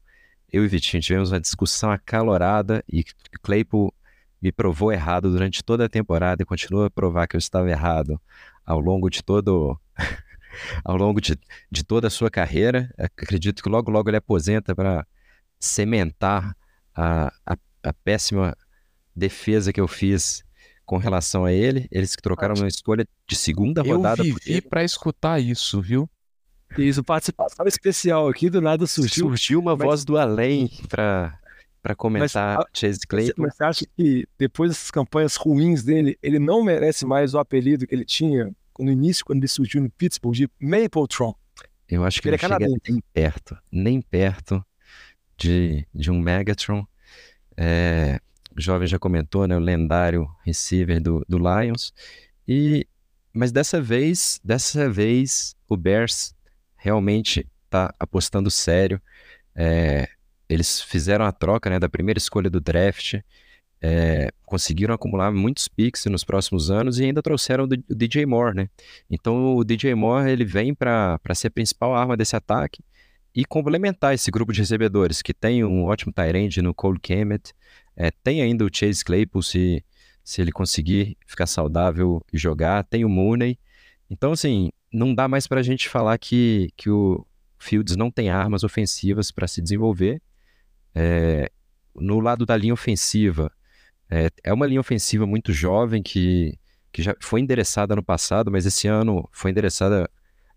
Eu 0.53 0.67
e 0.67 0.69
Vitinho 0.69 1.03
tivemos 1.03 1.33
uma 1.33 1.41
discussão 1.41 1.91
acalorada 1.91 2.85
e 2.87 3.03
Claypool 3.43 3.91
me 4.41 4.53
provou 4.53 4.93
errado 4.93 5.31
durante 5.31 5.65
toda 5.65 5.87
a 5.87 5.89
temporada 5.89 6.43
e 6.43 6.45
continua 6.45 6.89
a 6.89 6.91
provar 6.91 7.27
que 7.27 7.35
eu 7.35 7.39
estava 7.39 7.71
errado 7.71 8.21
ao 8.67 8.79
longo 8.79 9.09
de 9.09 9.23
todo 9.23 9.81
ao 10.85 10.95
longo 10.95 11.23
de, 11.23 11.39
de 11.71 11.83
toda 11.83 12.09
a 12.09 12.11
sua 12.11 12.31
carreira. 12.31 12.93
Acredito 12.99 13.63
que 13.63 13.71
logo 13.71 13.91
logo 13.91 14.11
ele 14.11 14.19
aposenta 14.19 14.75
para 14.75 15.07
cementar 15.59 16.55
a, 16.95 17.33
a, 17.47 17.57
a 17.83 17.93
péssima 18.05 18.55
defesa 19.17 19.73
que 19.73 19.81
eu 19.81 19.89
fiz 19.89 20.45
com 20.85 20.99
relação 20.99 21.47
a 21.47 21.53
ele. 21.53 21.89
Eles 21.91 22.15
que 22.15 22.21
trocaram 22.21 22.55
uma 22.57 22.69
escolha 22.69 23.07
de 23.27 23.37
segunda 23.37 23.81
rodada. 23.81 24.23
Eu 24.23 24.35
vivi 24.35 24.61
para 24.61 24.85
escutar 24.85 25.41
isso, 25.41 25.81
viu? 25.81 26.11
Isso, 26.79 27.03
participação 27.03 27.67
especial 27.67 28.29
aqui, 28.29 28.49
do 28.49 28.61
nada 28.61 28.87
surgiu. 28.87 29.27
Surgiu 29.27 29.61
uma 29.61 29.77
mas... 29.77 29.87
voz 29.87 30.05
do 30.05 30.17
além 30.17 30.71
para 30.89 31.39
para 31.83 31.97
comentar 31.97 32.59
mas, 32.59 32.67
Chase 32.73 33.01
Claypool. 33.09 33.45
Mas 33.45 33.57
você 33.57 33.65
acha 33.65 33.87
que 33.97 34.25
depois 34.39 34.71
dessas 34.71 34.91
campanhas 34.91 35.35
ruins 35.35 35.83
dele, 35.83 36.17
ele 36.23 36.39
não 36.39 36.63
merece 36.63 37.05
mais 37.05 37.35
o 37.35 37.41
apelido 37.41 37.89
que 37.89 37.95
ele 37.95 38.05
tinha 38.05 38.55
no 38.79 38.91
início, 38.91 39.25
quando 39.25 39.39
ele 39.39 39.49
surgiu 39.49 39.83
no 39.83 39.91
Pittsburgh, 39.91 40.35
de 40.35 40.49
Mapletron? 40.61 41.35
Eu 41.89 42.05
acho 42.05 42.23
que 42.23 42.29
ele, 42.29 42.37
ele 42.37 42.45
é 42.45 42.49
chega 42.49 42.81
nem 42.89 43.03
perto, 43.13 43.59
nem 43.71 44.01
perto 44.01 44.65
de, 45.37 45.85
de 45.93 46.11
um 46.11 46.21
Megatron. 46.21 46.87
É, 47.57 48.21
o 48.57 48.61
jovem 48.61 48.87
já 48.87 48.99
comentou, 48.99 49.47
né, 49.49 49.57
o 49.57 49.61
lendário 49.61 50.29
receiver 50.45 51.03
do, 51.03 51.25
do 51.29 51.37
Lions. 51.39 51.93
E 52.47 52.87
mas 53.33 53.51
dessa 53.51 53.81
vez, 53.81 54.39
dessa 54.45 54.91
vez 54.91 55.57
o 55.67 55.77
Bears 55.77 56.35
realmente 56.83 57.47
está 57.65 57.95
apostando 57.99 58.51
sério. 58.51 59.01
É, 59.55 60.09
eles 60.49 60.81
fizeram 60.81 61.25
a 61.25 61.33
troca 61.33 61.71
né, 61.71 61.79
da 61.79 61.89
primeira 61.89 62.19
escolha 62.19 62.51
do 62.51 62.61
draft, 62.61 63.15
é, 63.81 64.31
conseguiram 64.45 64.95
acumular 64.95 65.33
muitos 65.33 65.69
picks 65.69 66.05
nos 66.07 66.25
próximos 66.25 66.71
anos 66.71 66.99
e 66.99 67.05
ainda 67.05 67.23
trouxeram 67.23 67.65
o 67.65 67.95
DJ 67.95 68.27
Moore. 68.27 68.57
Né? 68.57 68.69
Então 69.09 69.57
o 69.57 69.65
DJ 69.65 69.95
Moore 69.95 70.31
ele 70.31 70.45
vem 70.45 70.75
para 70.75 71.19
ser 71.35 71.49
a 71.49 71.51
principal 71.51 71.95
arma 71.95 72.17
desse 72.17 72.37
ataque 72.37 72.83
e 73.35 73.45
complementar 73.45 74.15
esse 74.15 74.31
grupo 74.31 74.53
de 74.53 74.61
recebedores, 74.61 75.23
que 75.23 75.33
tem 75.33 75.65
um 75.65 75.85
ótimo 75.85 76.13
tight 76.13 76.61
no 76.61 76.75
Cole 76.75 77.01
Kemet, 77.01 77.55
é, 77.97 78.11
tem 78.11 78.43
ainda 78.43 78.65
o 78.65 78.71
Chase 78.71 79.05
Claypool, 79.05 79.43
se, 79.43 79.83
se 80.23 80.43
ele 80.43 80.53
conseguir 80.53 81.17
ficar 81.27 81.47
saudável 81.47 82.23
e 82.33 82.37
jogar, 82.37 82.85
tem 82.85 83.05
o 83.05 83.09
Mooney. 83.09 83.59
Então, 84.11 84.33
assim, 84.33 84.71
não 84.93 85.15
dá 85.15 85.27
mais 85.27 85.47
para 85.47 85.61
a 85.61 85.63
gente 85.63 85.89
falar 85.89 86.19
que, 86.19 86.71
que 86.77 86.91
o 86.91 87.27
Fields 87.59 87.97
não 87.97 88.11
tem 88.11 88.29
armas 88.29 88.65
ofensivas 88.65 89.31
para 89.31 89.49
se 89.49 89.63
desenvolver. 89.63 90.21
É, 90.95 91.51
no 91.95 92.21
lado 92.21 92.45
da 92.45 92.57
linha 92.57 92.75
ofensiva, 92.75 93.51
é, 94.11 94.29
é, 94.45 94.53
uma 94.53 94.67
linha 94.67 94.81
ofensiva 94.81 95.27
muito 95.27 95.53
jovem 95.53 96.03
que, 96.03 96.59
que 96.93 97.03
já 97.03 97.15
foi 97.21 97.41
endereçada 97.41 97.97
no 97.97 98.03
passado, 98.03 98.51
mas 98.51 98.67
esse 98.67 98.87
ano 98.89 99.29
foi 99.33 99.51
endereçada 99.51 100.11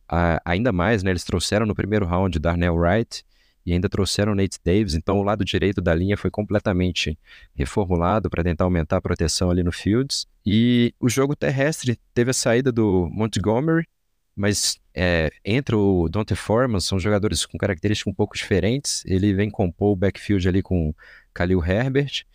a, 0.08 0.42
ainda 0.44 0.72
mais, 0.72 1.04
né? 1.04 1.12
Eles 1.12 1.24
trouxeram 1.24 1.66
no 1.66 1.76
primeiro 1.76 2.06
round 2.06 2.38
Darnell 2.40 2.76
Wright 2.76 3.24
e 3.66 3.74
ainda 3.74 3.90
trouxeram 3.90 4.36
Nate 4.36 4.60
Davis, 4.64 4.94
então 4.94 5.18
o 5.18 5.24
lado 5.24 5.44
direito 5.44 5.82
da 5.82 5.96
linha 5.96 6.16
foi 6.16 6.30
completamente 6.30 7.18
reformulado 7.56 8.30
para 8.30 8.44
tentar 8.44 8.66
aumentar 8.66 8.98
a 8.98 9.02
proteção 9.02 9.50
ali 9.50 9.64
no 9.64 9.72
Fields. 9.72 10.28
E 10.46 10.94
o 11.00 11.10
jogo 11.10 11.36
terrestre 11.36 11.98
teve 12.14 12.30
a 12.30 12.34
saída 12.34 12.72
do 12.72 13.10
Montgomery, 13.12 13.88
mas 14.36 14.80
é, 14.94 15.32
entra 15.44 15.78
o 15.78 16.10
Dante 16.10 16.36
Foreman, 16.36 16.80
são 16.80 17.00
jogadores 17.00 17.46
com 17.46 17.58
características 17.58 18.12
um 18.12 18.16
pouco 18.16 18.36
diferentes. 18.36 19.04
Ele 19.06 19.34
vem 19.34 19.50
compor 19.50 19.94
o 19.94 19.96
backfield 19.96 20.48
ali 20.48 20.62
com 20.62 20.94
Khalil 21.34 21.64
Herbert. 21.64 22.26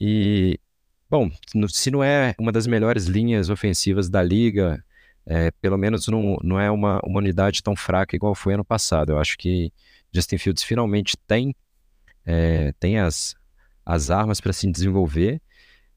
E, 0.00 0.58
bom, 1.08 1.30
se 1.68 1.90
não 1.90 2.02
é 2.02 2.34
uma 2.38 2.52
das 2.52 2.66
melhores 2.66 3.06
linhas 3.06 3.48
ofensivas 3.48 4.08
da 4.08 4.22
liga, 4.22 4.84
é, 5.24 5.50
pelo 5.60 5.76
menos 5.76 6.06
não, 6.08 6.36
não 6.42 6.58
é 6.58 6.70
uma, 6.70 7.00
uma 7.04 7.18
unidade 7.18 7.62
tão 7.62 7.76
fraca 7.76 8.16
igual 8.16 8.34
foi 8.34 8.54
ano 8.54 8.64
passado. 8.64 9.12
Eu 9.12 9.18
acho 9.18 9.38
que 9.38 9.72
Justin 10.12 10.38
Fields 10.38 10.62
finalmente 10.62 11.16
tem, 11.26 11.54
é, 12.24 12.72
tem 12.78 12.98
as, 12.98 13.34
as 13.84 14.10
armas 14.10 14.40
para 14.40 14.52
se 14.52 14.70
desenvolver. 14.70 15.40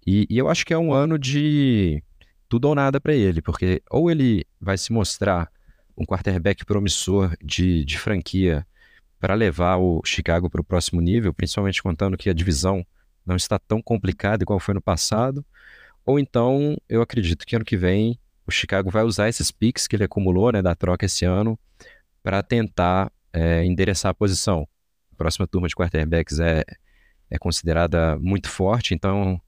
E, 0.06 0.26
e, 0.30 0.38
eu 0.38 0.50
acho 0.50 0.66
que 0.66 0.74
é 0.74 0.78
um 0.78 0.93
ano 0.93 1.20
de 1.20 2.04
tudo 2.50 2.66
ou 2.66 2.76
nada 2.76 3.00
para 3.00 3.14
ele, 3.14 3.41
porque 3.41 3.82
ou 3.89 4.10
ele 4.10 4.45
vai 4.60 4.78
se 4.78 4.91
mostrar 4.91 5.50
um 5.95 6.06
quarterback 6.06 6.66
promissor 6.66 7.36
de, 7.43 7.86
de 7.86 7.97
franquia 7.97 8.66
para 9.20 9.36
levar 9.36 9.78
o 9.78 10.02
Chicago 10.04 10.50
para 10.50 10.62
o 10.62 10.64
próximo 10.64 11.00
nível, 11.00 11.34
principalmente 11.34 11.84
contando 11.84 12.18
que 12.18 12.30
a 12.30 12.34
divisão 12.34 12.86
não 13.26 13.36
está 13.36 13.60
tão 13.60 13.82
complicada 13.82 14.43
igual 14.43 14.60
foi 14.60 14.74
no 14.74 14.82
passado, 14.82 15.45
ou 16.06 16.18
então 16.18 16.76
eu 16.88 17.02
acredito 17.02 17.45
que 17.45 17.56
ano 17.56 17.66
que 17.66 17.78
vem 17.78 18.18
o 18.47 18.52
Chicago 18.52 18.89
vai 18.89 19.04
usar 19.04 19.30
esses 19.30 19.52
picks 19.52 19.88
que 19.88 19.95
ele 19.95 20.06
acumulou 20.06 20.52
né, 20.52 20.62
da 20.62 20.74
troca 20.74 21.06
esse 21.06 21.24
ano 21.24 21.60
para 22.24 22.41
tentar 22.41 23.12
é, 23.32 23.64
endereçar 23.64 24.10
a 24.10 24.14
posição. 24.14 24.68
A 25.14 25.16
próxima 25.16 25.45
turma 25.45 25.68
de 25.68 25.76
quarterbacks 25.76 26.39
é, 26.39 26.64
é 27.30 27.38
considerada 27.38 28.18
muito 28.18 28.50
forte, 28.50 28.95
então 28.95 29.39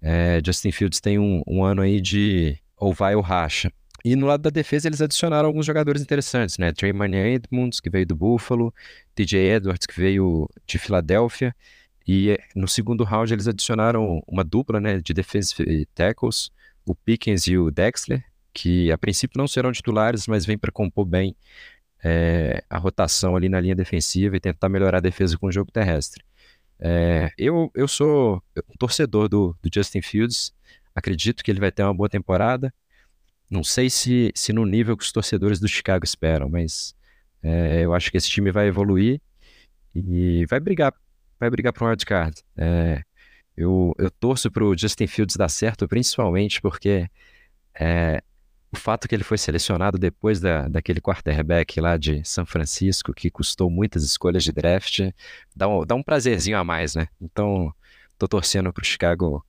é, 0.00 0.40
Justin 0.44 0.72
Fields 0.72 1.00
tem 1.00 1.18
um, 1.18 1.42
um, 1.46 1.64
ano 1.64 1.82
aí 1.82 2.00
de 2.00 2.58
ou 2.76 2.92
vai 2.92 3.14
ou 3.14 3.22
racha. 3.22 3.72
E 4.04 4.14
no 4.14 4.26
lado 4.26 4.42
da 4.42 4.50
defesa 4.50 4.86
eles 4.88 5.00
adicionaram 5.00 5.48
alguns 5.48 5.66
jogadores 5.66 6.00
interessantes, 6.00 6.58
né? 6.58 6.72
Trayman 6.72 7.14
Edmonds, 7.14 7.80
que 7.80 7.90
veio 7.90 8.06
do 8.06 8.14
Buffalo, 8.14 8.72
TJ 9.14 9.56
Edwards, 9.56 9.86
que 9.86 9.98
veio 9.98 10.48
de 10.66 10.78
Filadélfia, 10.78 11.54
e 12.06 12.38
no 12.54 12.68
segundo 12.68 13.02
round 13.02 13.32
eles 13.32 13.48
adicionaram 13.48 14.22
uma 14.28 14.44
dupla 14.44 14.80
né, 14.80 15.00
de 15.00 15.12
defensive 15.12 15.86
tackles, 15.94 16.50
o 16.84 16.94
Pickens 16.94 17.48
e 17.48 17.58
o 17.58 17.70
Dexler, 17.70 18.24
que 18.54 18.92
a 18.92 18.96
princípio 18.96 19.38
não 19.38 19.48
serão 19.48 19.72
titulares, 19.72 20.28
mas 20.28 20.46
vêm 20.46 20.56
para 20.56 20.70
compor 20.70 21.04
bem 21.04 21.34
é, 22.02 22.62
a 22.70 22.78
rotação 22.78 23.34
ali 23.34 23.48
na 23.48 23.60
linha 23.60 23.74
defensiva 23.74 24.36
e 24.36 24.40
tentar 24.40 24.68
melhorar 24.68 24.98
a 24.98 25.00
defesa 25.00 25.36
com 25.36 25.48
o 25.48 25.52
jogo 25.52 25.72
terrestre. 25.72 26.22
É, 26.78 27.30
eu, 27.38 27.70
eu 27.74 27.88
sou 27.88 28.42
torcedor 28.78 29.28
do, 29.28 29.56
do, 29.62 29.70
Justin 29.72 30.02
Fields, 30.02 30.54
acredito 30.94 31.42
que 31.42 31.50
ele 31.50 31.60
vai 31.60 31.72
ter 31.72 31.82
uma 31.82 31.94
boa 31.94 32.08
temporada. 32.08 32.72
Não 33.48 33.62
sei 33.64 33.88
se, 33.88 34.32
se 34.34 34.52
no 34.52 34.66
nível 34.66 34.96
que 34.96 35.04
os 35.04 35.12
torcedores 35.12 35.60
do 35.60 35.68
Chicago 35.68 36.04
esperam, 36.04 36.48
mas 36.48 36.94
é, 37.42 37.82
eu 37.82 37.94
acho 37.94 38.10
que 38.10 38.16
esse 38.16 38.28
time 38.28 38.50
vai 38.50 38.66
evoluir 38.66 39.20
e 39.94 40.44
vai 40.46 40.60
brigar, 40.60 40.92
vai 41.38 41.48
brigar 41.48 41.72
para 41.72 41.84
um 41.84 41.88
wildcard. 41.88 42.42
É, 42.56 43.02
eu, 43.56 43.94
eu 43.98 44.10
torço 44.10 44.50
para 44.50 44.64
o 44.64 44.76
Justin 44.76 45.06
Fields 45.06 45.36
dar 45.36 45.48
certo, 45.48 45.88
principalmente 45.88 46.60
porque 46.60 47.08
é, 47.78 48.22
o 48.76 48.78
fato 48.78 49.08
que 49.08 49.14
ele 49.14 49.24
foi 49.24 49.38
selecionado 49.38 49.98
depois 49.98 50.38
da, 50.38 50.68
daquele 50.68 51.00
quarterback 51.00 51.80
lá 51.80 51.96
de 51.96 52.22
São 52.24 52.44
Francisco, 52.44 53.12
que 53.12 53.30
custou 53.30 53.70
muitas 53.70 54.04
escolhas 54.04 54.44
de 54.44 54.52
draft, 54.52 55.00
dá 55.54 55.66
um, 55.66 55.84
dá 55.84 55.94
um 55.94 56.02
prazerzinho 56.02 56.58
a 56.58 56.62
mais, 56.62 56.94
né? 56.94 57.08
Então, 57.20 57.72
tô 58.18 58.28
torcendo 58.28 58.72
pro 58.72 58.84
Chicago 58.84 59.44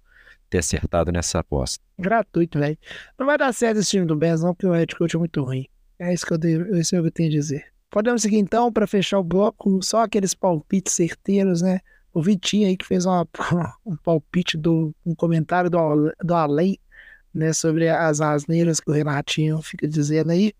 ter 0.50 0.60
acertado 0.60 1.12
nessa 1.12 1.40
aposta. 1.40 1.84
Gratuito, 2.00 2.58
velho. 2.58 2.78
Não 3.20 3.26
vai 3.26 3.38
dar 3.38 3.54
certo 3.54 3.80
esse 3.80 3.90
time 3.90 4.06
do 4.06 4.16
Bears, 4.16 4.42
não, 4.42 4.54
porque 4.54 4.66
o 4.66 4.72
head 4.72 4.96
coach 4.96 5.16
é 5.16 5.20
muito 5.20 5.44
ruim. 5.44 5.68
É 6.00 6.14
isso 6.14 6.26
que 6.26 6.34
eu, 6.34 6.38
devo, 6.38 6.76
isso 6.78 6.96
é 6.96 7.00
o 7.00 7.02
que 7.02 7.08
eu 7.10 7.12
tenho 7.12 7.30
a 7.30 7.32
dizer. 7.32 7.66
Podemos 7.90 8.22
seguir 8.22 8.38
então, 8.38 8.72
para 8.72 8.88
fechar 8.88 9.20
o 9.20 9.24
bloco, 9.24 9.82
só 9.84 10.04
aqueles 10.04 10.34
palpites 10.34 10.94
certeiros, 10.94 11.62
né? 11.62 11.82
O 12.14 12.22
Vitinho 12.22 12.68
aí 12.68 12.78
que 12.78 12.86
fez 12.86 13.06
uma, 13.06 13.28
um 13.86 13.98
palpite 13.98 14.58
do 14.58 14.96
um 15.06 15.14
comentário 15.14 15.70
do, 15.70 16.14
do 16.24 16.34
Alei 16.34 16.80
né, 17.34 17.54
sobre 17.54 17.90
as 17.90 18.22
asneiras 18.22 18.80
que 18.80 18.90
o 18.90 18.94
Renatinho 18.94 19.62
fica 19.62 19.88
dizendo 19.88 20.32
aí. 20.32 20.54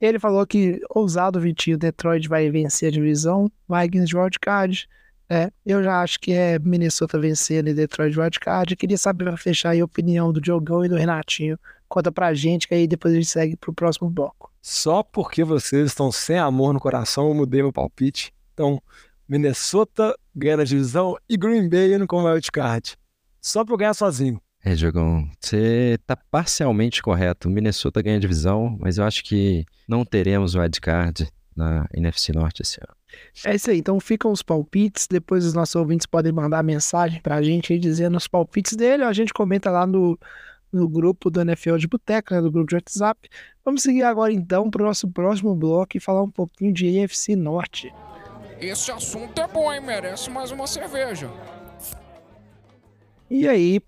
Ele 0.00 0.18
falou 0.18 0.44
que, 0.46 0.80
ousado 0.90 1.40
Vitinho, 1.40 1.78
Detroit 1.78 2.28
vai 2.28 2.50
vencer 2.50 2.88
a 2.88 2.92
divisão, 2.92 3.50
Vikings 3.68 4.06
de 4.06 4.16
wildcard. 4.16 4.88
É, 5.28 5.50
eu 5.64 5.82
já 5.82 6.02
acho 6.02 6.18
que 6.18 6.32
é 6.32 6.58
Minnesota 6.58 7.18
vencendo 7.18 7.68
e 7.68 7.74
Detroit 7.74 8.12
de 8.12 8.20
wildcard. 8.20 8.76
Queria 8.76 8.98
saber 8.98 9.24
para 9.24 9.36
fechar 9.36 9.70
aí 9.70 9.80
a 9.80 9.84
opinião 9.84 10.32
do 10.32 10.40
Diogão 10.40 10.84
e 10.84 10.88
do 10.88 10.96
Renatinho. 10.96 11.58
Conta 11.88 12.10
pra 12.10 12.34
gente 12.34 12.66
que 12.66 12.74
aí 12.74 12.86
depois 12.86 13.14
a 13.14 13.16
gente 13.16 13.28
segue 13.28 13.56
pro 13.56 13.72
próximo 13.72 14.10
bloco. 14.10 14.52
Só 14.60 15.02
porque 15.02 15.44
vocês 15.44 15.86
estão 15.86 16.10
sem 16.10 16.38
amor 16.38 16.72
no 16.74 16.80
coração, 16.80 17.28
eu 17.28 17.34
mudei 17.34 17.62
meu 17.62 17.72
palpite. 17.72 18.32
Então, 18.54 18.82
Minnesota 19.28 20.16
ganha 20.34 20.60
a 20.60 20.64
divisão 20.64 21.16
e 21.28 21.36
Green 21.36 21.68
Bay 21.68 21.94
indo 21.94 22.06
com 22.06 22.24
wildcard. 22.24 22.96
Só 23.40 23.64
pra 23.64 23.74
eu 23.74 23.78
ganhar 23.78 23.94
sozinho. 23.94 24.40
É, 24.64 24.74
Diogão, 24.74 25.28
você 25.40 25.98
está 26.00 26.16
parcialmente 26.16 27.02
correto. 27.02 27.48
O 27.48 27.50
Minnesota 27.50 28.00
ganha 28.00 28.16
a 28.16 28.20
divisão, 28.20 28.76
mas 28.80 28.96
eu 28.96 29.04
acho 29.04 29.24
que 29.24 29.64
não 29.88 30.04
teremos 30.04 30.54
wildcard 30.54 31.28
na 31.56 31.86
NFC 31.92 32.32
Norte 32.32 32.62
esse 32.62 32.78
ano. 32.80 32.94
É 33.44 33.54
isso 33.54 33.70
aí, 33.70 33.78
então 33.78 33.98
ficam 33.98 34.30
os 34.30 34.40
palpites. 34.40 35.08
Depois 35.10 35.44
os 35.44 35.52
nossos 35.52 35.74
ouvintes 35.74 36.06
podem 36.06 36.32
mandar 36.32 36.62
mensagem 36.62 37.20
pra 37.20 37.42
gente 37.42 37.72
aí 37.72 37.78
dizendo 37.78 38.16
os 38.16 38.28
palpites 38.28 38.76
dele. 38.76 39.02
A 39.02 39.12
gente 39.12 39.34
comenta 39.34 39.68
lá 39.68 39.84
no, 39.84 40.16
no 40.72 40.88
grupo 40.88 41.28
do 41.28 41.40
NFL 41.40 41.76
de 41.76 41.88
Boteca, 41.88 42.36
né, 42.36 42.40
do 42.40 42.50
grupo 42.50 42.68
de 42.68 42.76
WhatsApp. 42.76 43.28
Vamos 43.64 43.82
seguir 43.82 44.04
agora 44.04 44.32
então 44.32 44.70
pro 44.70 44.84
nosso 44.84 45.08
próximo 45.08 45.56
bloco 45.56 45.96
e 45.96 46.00
falar 46.00 46.22
um 46.22 46.30
pouquinho 46.30 46.72
de 46.72 47.02
AFC 47.02 47.34
Norte. 47.34 47.92
Esse 48.60 48.92
assunto 48.92 49.40
é 49.40 49.48
bom, 49.48 49.72
hein? 49.72 49.80
Merece 49.80 50.30
mais 50.30 50.52
uma 50.52 50.68
cerveja. 50.68 51.28
E 53.28 53.48
aí, 53.48 53.80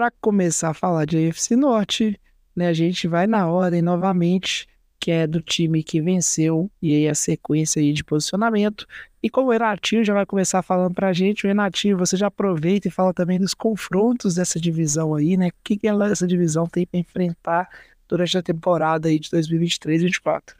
para 0.00 0.10
começar 0.12 0.70
a 0.70 0.74
falar 0.74 1.04
de 1.04 1.28
AFC 1.28 1.54
Norte, 1.54 2.18
né, 2.56 2.68
a 2.68 2.72
gente 2.72 3.06
vai 3.06 3.26
na 3.26 3.46
ordem 3.46 3.82
novamente, 3.82 4.66
que 4.98 5.10
é 5.10 5.26
do 5.26 5.42
time 5.42 5.82
que 5.82 6.00
venceu, 6.00 6.70
e 6.80 6.94
aí 6.94 7.06
a 7.06 7.14
sequência 7.14 7.82
aí 7.82 7.92
de 7.92 8.02
posicionamento. 8.02 8.86
E 9.22 9.28
como 9.28 9.48
o 9.48 9.52
Renatinho 9.52 10.02
já 10.02 10.14
vai 10.14 10.24
começar 10.24 10.62
falando 10.62 10.94
pra 10.94 11.12
gente, 11.12 11.44
o 11.44 11.48
Renatinho, 11.48 11.98
você 11.98 12.16
já 12.16 12.28
aproveita 12.28 12.88
e 12.88 12.90
fala 12.90 13.12
também 13.12 13.38
dos 13.38 13.52
confrontos 13.52 14.36
dessa 14.36 14.58
divisão 14.58 15.14
aí, 15.14 15.36
né? 15.36 15.48
O 15.48 15.52
que, 15.62 15.76
que 15.76 15.86
ela, 15.86 16.10
essa 16.10 16.26
divisão 16.26 16.66
tem 16.66 16.86
para 16.86 16.98
enfrentar 16.98 17.68
durante 18.08 18.38
a 18.38 18.42
temporada 18.42 19.06
aí 19.06 19.18
de 19.18 19.28
2023-2024? 19.28 20.54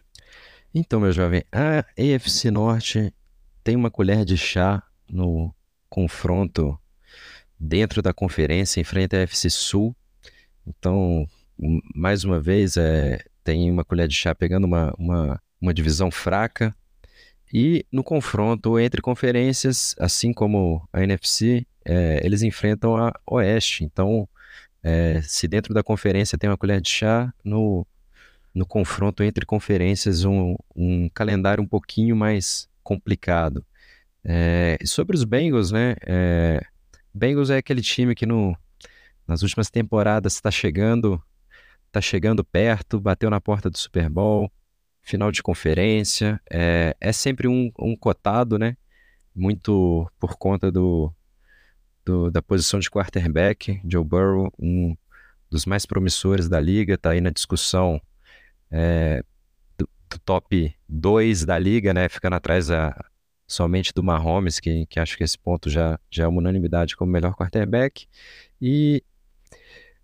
Então, 0.74 1.00
meu 1.00 1.12
jovem, 1.12 1.42
a 1.50 1.78
AFC 1.98 2.50
Norte 2.50 3.10
tem 3.64 3.74
uma 3.74 3.90
colher 3.90 4.22
de 4.22 4.36
chá 4.36 4.82
no 5.08 5.50
confronto 5.88 6.78
dentro 7.60 8.00
da 8.00 8.14
conferência 8.14 8.80
em 8.80 8.84
frente 8.84 9.14
à 9.14 9.22
AFC 9.22 9.50
Sul. 9.50 9.94
Então, 10.66 11.26
mais 11.94 12.24
uma 12.24 12.40
vez, 12.40 12.78
é, 12.78 13.22
tem 13.44 13.70
uma 13.70 13.84
colher 13.84 14.08
de 14.08 14.14
chá 14.14 14.34
pegando 14.34 14.64
uma, 14.64 14.94
uma, 14.98 15.42
uma 15.60 15.74
divisão 15.74 16.10
fraca. 16.10 16.74
E 17.52 17.84
no 17.92 18.02
confronto 18.02 18.78
entre 18.78 19.02
conferências, 19.02 19.94
assim 19.98 20.32
como 20.32 20.88
a 20.92 21.02
NFC, 21.02 21.66
é, 21.84 22.20
eles 22.24 22.42
enfrentam 22.42 22.96
a 22.96 23.12
Oeste. 23.26 23.84
Então, 23.84 24.28
é, 24.82 25.20
se 25.22 25.46
dentro 25.46 25.74
da 25.74 25.82
conferência 25.82 26.38
tem 26.38 26.48
uma 26.48 26.56
colher 26.56 26.80
de 26.80 26.88
chá, 26.88 27.32
no, 27.44 27.86
no 28.54 28.64
confronto 28.64 29.22
entre 29.22 29.44
conferências, 29.44 30.24
um, 30.24 30.56
um 30.74 31.08
calendário 31.10 31.62
um 31.62 31.66
pouquinho 31.66 32.16
mais 32.16 32.68
complicado. 32.82 33.64
É, 34.24 34.78
sobre 34.84 35.16
os 35.16 35.24
Bengals, 35.24 35.72
né? 35.72 35.96
É, 36.06 36.64
Bengals 37.12 37.50
é 37.50 37.56
aquele 37.56 37.82
time 37.82 38.14
que 38.14 38.26
no, 38.26 38.56
nas 39.26 39.42
últimas 39.42 39.70
temporadas 39.70 40.34
está 40.34 40.50
chegando, 40.50 41.22
tá 41.92 42.00
chegando 42.00 42.44
perto, 42.44 43.00
bateu 43.00 43.30
na 43.30 43.40
porta 43.40 43.70
do 43.70 43.78
Super 43.78 44.08
Bowl, 44.08 44.50
final 45.02 45.32
de 45.32 45.42
conferência, 45.42 46.40
é, 46.50 46.96
é 47.00 47.12
sempre 47.12 47.48
um, 47.48 47.70
um 47.78 47.96
cotado, 47.96 48.58
né? 48.58 48.76
Muito 49.34 50.10
por 50.18 50.36
conta 50.36 50.70
do, 50.70 51.12
do, 52.04 52.30
da 52.30 52.42
posição 52.42 52.80
de 52.80 52.90
quarterback, 52.90 53.80
Joe 53.84 54.04
Burrow, 54.04 54.52
um 54.58 54.96
dos 55.50 55.66
mais 55.66 55.84
promissores 55.86 56.48
da 56.48 56.60
liga, 56.60 56.94
está 56.94 57.10
aí 57.10 57.20
na 57.20 57.30
discussão 57.30 58.00
é, 58.70 59.22
do, 59.76 59.88
do, 60.08 60.18
top 60.20 60.74
2 60.88 61.44
da 61.44 61.58
liga, 61.58 61.92
né? 61.92 62.08
Ficando 62.08 62.36
atrás 62.36 62.70
a, 62.70 63.04
somente 63.50 63.92
do 63.92 64.02
Mahomes, 64.02 64.60
que, 64.60 64.86
que 64.86 65.00
acho 65.00 65.16
que 65.16 65.24
esse 65.24 65.36
ponto 65.36 65.68
já, 65.68 65.98
já 66.08 66.24
é 66.24 66.26
uma 66.28 66.38
unanimidade 66.38 66.96
como 66.96 67.10
melhor 67.10 67.34
quarterback. 67.34 68.06
E, 68.62 69.02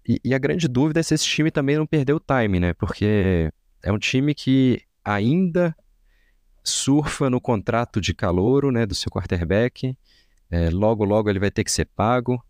e, 0.06 0.20
e, 0.24 0.34
a 0.34 0.38
grande 0.38 0.66
dúvida 0.66 0.98
é 0.98 1.02
se 1.02 1.14
esse 1.14 1.24
time 1.24 1.50
também 1.50 1.76
não 1.76 1.86
perdeu 1.86 2.16
o 2.16 2.20
time, 2.20 2.58
né? 2.58 2.74
Porque 2.74 3.52
é 3.82 3.92
um 3.92 3.98
time 3.98 4.34
que 4.34 4.82
ainda 5.04 5.76
surfa 6.64 7.30
no 7.30 7.40
contrato 7.40 8.00
de 8.00 8.12
calouro, 8.12 8.72
né, 8.72 8.84
do 8.84 8.96
seu 8.96 9.10
quarterback. 9.10 9.96
É, 10.50 10.68
logo, 10.70 11.04
logo 11.04 11.30
ele 11.30 11.38
vai 11.38 11.50
ter 11.50 11.62
que 11.62 11.70
ser 11.70 11.84
pago. 11.84 12.42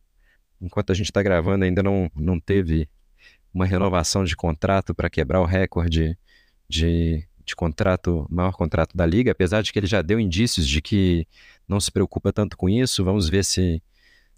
Enquanto 0.58 0.92
a 0.92 0.94
gente 0.94 1.10
está 1.10 1.22
gravando, 1.22 1.66
ainda 1.66 1.82
não, 1.82 2.10
não 2.14 2.40
teve 2.40 2.88
uma 3.52 3.66
renovação 3.66 4.24
de 4.24 4.34
contrato 4.34 4.94
para 4.94 5.10
quebrar 5.10 5.42
o 5.42 5.44
recorde 5.44 6.16
de, 6.66 7.28
de 7.46 7.54
contrato, 7.54 8.26
maior 8.28 8.52
contrato 8.52 8.96
da 8.96 9.06
liga, 9.06 9.30
apesar 9.30 9.62
de 9.62 9.72
que 9.72 9.78
ele 9.78 9.86
já 9.86 10.02
deu 10.02 10.18
indícios 10.18 10.66
de 10.66 10.82
que 10.82 11.26
não 11.66 11.78
se 11.78 11.90
preocupa 11.90 12.32
tanto 12.32 12.56
com 12.56 12.68
isso. 12.68 13.04
Vamos 13.04 13.28
ver 13.28 13.44
se, 13.44 13.80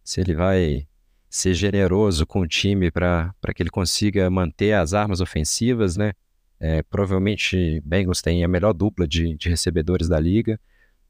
se 0.05 0.21
ele 0.21 0.35
vai 0.35 0.87
ser 1.31 1.55
generoso 1.55 2.27
com 2.27 2.41
o 2.41 2.47
time 2.47 2.91
para 2.91 3.33
que 3.55 3.63
ele 3.63 3.71
consiga 3.71 4.31
manter 4.31 4.75
as 4.75 4.93
armas 4.93 5.21
ofensivas, 5.21 5.97
né? 5.97 6.13
É, 6.61 6.83
provavelmente 6.83 7.81
Bengals 7.85 8.21
tem 8.21 8.43
a 8.45 8.49
melhor 8.49 8.73
dupla 8.73 9.07
de, 9.07 9.37
de 9.37 9.49
recebedores 9.49 10.09
da 10.09 10.19
liga, 10.19 10.61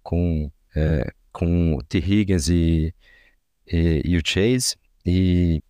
com, 0.03 0.51
é, 0.76 1.11
com 1.32 1.78
T. 1.88 1.99
Higgins 1.99 2.49
e, 2.49 2.94
e, 3.66 4.03
e 4.05 4.16
o 4.16 4.22
Chase. 4.24 4.76
E... 5.05 5.62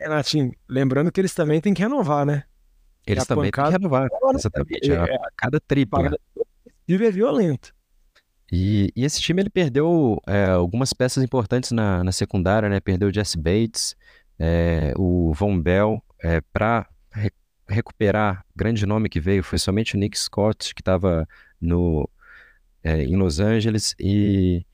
Renatinho, 0.00 0.52
lembrando 0.68 1.12
que 1.12 1.20
eles 1.20 1.34
também 1.34 1.60
têm 1.60 1.74
que 1.74 1.82
renovar, 1.82 2.24
né? 2.24 2.44
Eles 3.12 3.26
também 3.26 3.50
pancada, 3.50 3.70
têm 3.70 3.78
que 3.78 3.82
renovar. 3.84 4.08
Exatamente. 4.34 4.92
É, 4.92 4.94
é, 4.94 5.18
cada 5.36 5.60
tripla. 5.60 6.18
E 6.86 6.94
é 6.94 7.10
violento. 7.10 7.74
E, 8.50 8.90
e, 8.96 9.04
esse 9.04 9.20
time 9.20 9.42
ele 9.42 9.50
perdeu 9.50 10.20
é, 10.26 10.46
algumas 10.46 10.92
peças 10.92 11.22
importantes 11.22 11.70
na, 11.70 12.02
na, 12.02 12.12
secundária, 12.12 12.68
né? 12.68 12.80
Perdeu 12.80 13.08
o 13.08 13.12
Jesse 13.12 13.36
Bates, 13.36 13.94
é, 14.38 14.94
o 14.96 15.34
Von 15.34 15.60
Bell, 15.60 16.02
é, 16.22 16.40
para 16.52 16.88
re 17.12 17.30
recuperar. 17.68 18.44
Grande 18.56 18.86
nome 18.86 19.10
que 19.10 19.20
veio 19.20 19.42
foi 19.42 19.58
somente 19.58 19.94
o 19.94 19.98
Nick 19.98 20.18
Scott, 20.18 20.74
que 20.74 20.80
estava 20.80 21.28
no 21.60 22.08
é, 22.82 23.02
em 23.02 23.16
Los 23.16 23.38
Angeles 23.38 23.94
e 24.00 24.64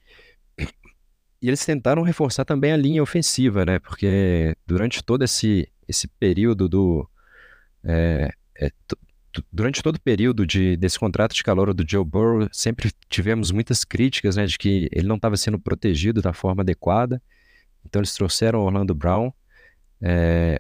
e 1.42 1.48
eles 1.48 1.64
tentaram 1.66 2.02
reforçar 2.02 2.44
também 2.44 2.72
a 2.72 2.76
linha 2.76 3.02
ofensiva, 3.02 3.66
né? 3.66 3.78
Porque 3.78 4.56
durante 4.66 5.02
todo 5.02 5.24
esse 5.24 5.68
esse 5.88 6.08
período 6.08 6.68
do 6.68 7.08
é, 7.84 8.30
é, 8.58 8.70
durante 9.52 9.82
todo 9.82 9.96
o 9.96 10.00
período 10.00 10.46
de, 10.46 10.76
desse 10.76 10.98
contrato 10.98 11.34
de 11.34 11.42
calor 11.42 11.72
do 11.74 11.84
Joe 11.88 12.04
Burrow, 12.04 12.48
sempre 12.52 12.90
tivemos 13.08 13.50
muitas 13.50 13.84
críticas 13.84 14.36
né, 14.36 14.46
de 14.46 14.56
que 14.56 14.88
ele 14.92 15.06
não 15.06 15.16
estava 15.16 15.36
sendo 15.36 15.58
protegido 15.58 16.22
da 16.22 16.32
forma 16.32 16.62
adequada. 16.62 17.20
Então 17.84 18.00
eles 18.00 18.14
trouxeram 18.14 18.60
Orlando 18.60 18.94
Brown. 18.94 19.32
É, 20.00 20.58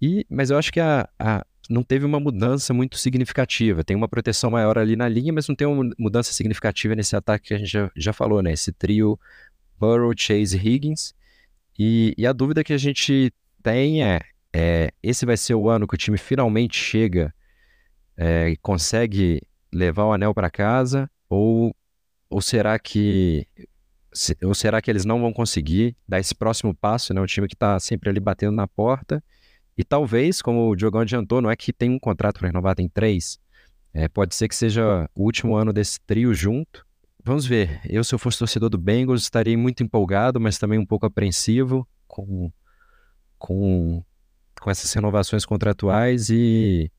e, 0.00 0.26
mas 0.30 0.50
eu 0.50 0.58
acho 0.58 0.72
que 0.72 0.80
a, 0.80 1.08
a, 1.18 1.44
não 1.68 1.82
teve 1.82 2.06
uma 2.06 2.20
mudança 2.20 2.72
muito 2.72 2.96
significativa. 2.96 3.84
Tem 3.84 3.96
uma 3.96 4.08
proteção 4.08 4.50
maior 4.50 4.78
ali 4.78 4.96
na 4.96 5.08
linha, 5.08 5.32
mas 5.32 5.48
não 5.48 5.54
tem 5.54 5.66
uma 5.66 5.92
mudança 5.98 6.32
significativa 6.32 6.94
nesse 6.94 7.14
ataque 7.16 7.48
que 7.48 7.54
a 7.54 7.58
gente 7.58 7.70
já, 7.70 7.90
já 7.96 8.12
falou, 8.12 8.42
né? 8.42 8.52
Esse 8.52 8.72
trio 8.72 9.18
Burrow, 9.78 10.12
Chase 10.16 10.56
e 10.56 10.68
Higgins. 10.68 11.14
E, 11.78 12.14
e 12.16 12.26
a 12.26 12.32
dúvida 12.32 12.64
que 12.64 12.72
a 12.72 12.78
gente 12.78 13.32
tem 13.62 14.02
é, 14.02 14.20
é, 14.58 14.90
esse 15.00 15.24
vai 15.24 15.36
ser 15.36 15.54
o 15.54 15.68
ano 15.68 15.86
que 15.86 15.94
o 15.94 15.98
time 15.98 16.18
finalmente 16.18 16.76
chega 16.76 17.32
é, 18.16 18.56
consegue 18.60 19.40
levar 19.72 20.06
o 20.06 20.12
anel 20.12 20.34
para 20.34 20.50
casa 20.50 21.08
ou, 21.28 21.72
ou 22.28 22.42
será 22.42 22.76
que 22.76 23.46
ou 24.42 24.54
será 24.54 24.82
que 24.82 24.90
eles 24.90 25.04
não 25.04 25.20
vão 25.20 25.32
conseguir 25.32 25.96
dar 26.08 26.18
esse 26.18 26.34
próximo 26.34 26.74
passo, 26.74 27.14
né? 27.14 27.20
Um 27.20 27.26
time 27.26 27.46
que 27.46 27.54
está 27.54 27.78
sempre 27.78 28.10
ali 28.10 28.18
batendo 28.18 28.56
na 28.56 28.66
porta 28.66 29.22
e 29.76 29.84
talvez, 29.84 30.42
como 30.42 30.68
o 30.68 30.74
Diogão 30.74 31.02
adiantou, 31.02 31.40
não 31.40 31.50
é 31.50 31.54
que 31.54 31.72
tem 31.72 31.88
um 31.88 31.98
contrato 32.00 32.40
para 32.40 32.48
renovar, 32.48 32.74
tem 32.74 32.88
três. 32.88 33.38
É, 33.94 34.08
pode 34.08 34.34
ser 34.34 34.48
que 34.48 34.56
seja 34.56 35.08
o 35.14 35.22
último 35.22 35.54
ano 35.54 35.72
desse 35.72 36.00
trio 36.00 36.34
junto. 36.34 36.84
Vamos 37.22 37.46
ver. 37.46 37.80
Eu, 37.84 38.02
se 38.02 38.12
eu 38.12 38.18
fosse 38.18 38.40
torcedor 38.40 38.70
do 38.70 38.78
Bengals, 38.78 39.22
estaria 39.22 39.56
muito 39.56 39.84
empolgado, 39.84 40.40
mas 40.40 40.58
também 40.58 40.80
um 40.80 40.86
pouco 40.86 41.06
apreensivo 41.06 41.86
com, 42.08 42.50
com, 43.38 44.02
com 44.60 44.70
essas 44.70 44.92
renovações 44.92 45.44
contratuais 45.44 46.30
e 46.30 46.90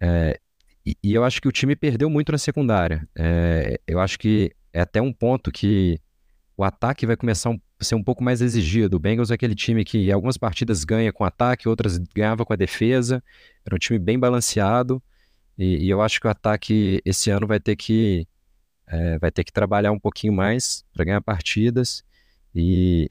é, 0.00 0.38
e, 0.84 0.96
eu 1.14 1.24
acho 1.24 1.40
que 1.40 1.48
o 1.48 1.52
time 1.52 1.76
perdeu 1.76 2.10
muito 2.10 2.32
na 2.32 2.38
secundária. 2.38 3.08
É, 3.16 3.80
eu 3.86 4.00
acho 4.00 4.18
que 4.18 4.52
é 4.72 4.80
até 4.80 5.00
um 5.00 5.12
ponto 5.12 5.52
que 5.52 6.00
o 6.56 6.64
ataque 6.64 7.06
vai 7.06 7.16
começar 7.16 7.50
a 7.50 7.84
ser 7.84 7.94
um 7.94 8.02
pouco 8.02 8.22
mais 8.22 8.40
exigido. 8.40 8.96
O 8.96 9.00
Bengals 9.00 9.30
é 9.30 9.34
aquele 9.34 9.54
time 9.54 9.84
que 9.84 10.10
algumas 10.10 10.36
partidas 10.36 10.84
ganha 10.84 11.12
com 11.12 11.24
ataque, 11.24 11.68
outras 11.68 11.98
ganhava 11.98 12.44
com 12.44 12.52
a 12.52 12.56
defesa. 12.56 13.22
Era 13.64 13.76
um 13.76 13.78
time 13.78 13.98
bem 13.98 14.18
balanceado. 14.18 15.02
E, 15.56 15.86
e 15.86 15.90
eu 15.90 16.00
acho 16.02 16.20
que 16.20 16.26
o 16.26 16.30
ataque 16.30 17.00
esse 17.04 17.30
ano 17.30 17.46
vai 17.46 17.60
ter 17.60 17.76
que 17.76 18.26
é, 18.86 19.18
vai 19.18 19.30
ter 19.30 19.44
que 19.44 19.52
trabalhar 19.52 19.92
um 19.92 19.98
pouquinho 19.98 20.32
mais 20.32 20.84
para 20.92 21.04
ganhar 21.04 21.20
partidas. 21.20 22.04
E, 22.54 23.10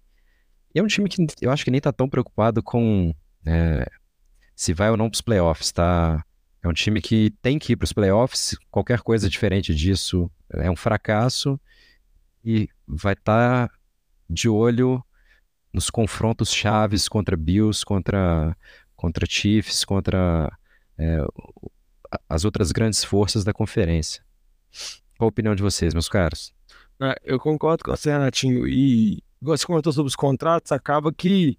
e, 0.76 0.80
é 0.80 0.84
um 0.84 0.88
time 0.88 1.08
que 1.10 1.26
eu 1.42 1.52
acho 1.52 1.64
que 1.64 1.72
nem 1.72 1.78
está 1.80 1.92
tão 1.92 2.10
preocupado 2.10 2.62
com 2.62 3.14
é, 3.46 3.90
se 4.56 4.74
vai 4.74 4.90
ou 4.90 4.98
não 4.98 5.10
para 5.10 5.16
os 5.16 5.22
playoffs. 5.22 5.72
Tá? 5.72 6.24
É 6.64 6.68
um 6.68 6.74
time 6.74 7.02
que 7.02 7.32
tem 7.42 7.58
que 7.58 7.74
ir 7.74 7.76
para 7.76 7.86
os 7.86 7.94
playoffs. 7.94 8.56
Qualquer 8.70 9.02
coisa 9.02 9.30
diferente 9.30 9.74
disso 9.74 10.30
é 10.50 10.70
um 10.70 10.76
fracasso 10.76 11.60
e 12.44 12.70
vai 12.88 13.14
estar 13.14 13.68
tá 13.68 13.74
de 14.30 14.50
olho 14.50 15.04
nos 15.74 15.90
confrontos 15.90 16.52
chaves 16.52 17.08
contra 17.08 17.38
Bills, 17.38 17.86
contra, 17.86 18.56
contra 18.96 19.26
Chiefs, 19.28 19.86
contra 19.86 20.52
é, 20.98 21.26
as 22.28 22.44
outras 22.44 22.72
grandes 22.72 23.04
forças 23.04 23.44
da 23.44 23.54
conferência. 23.54 24.24
Qual 25.18 25.28
a 25.28 25.30
opinião 25.30 25.56
de 25.56 25.64
vocês, 25.64 25.94
meus 25.94 26.10
caros? 26.10 26.54
É, 27.02 27.16
Eu 27.24 27.40
concordo 27.40 27.84
com 27.84 27.92
você, 27.92 28.12
Renatinho. 28.12 28.68
E 28.68 29.24
você 29.42 29.66
comentou 29.66 29.92
sobre 29.94 30.08
os 30.08 30.16
contratos, 30.16 30.72
acaba 30.72 31.12
que 31.12 31.58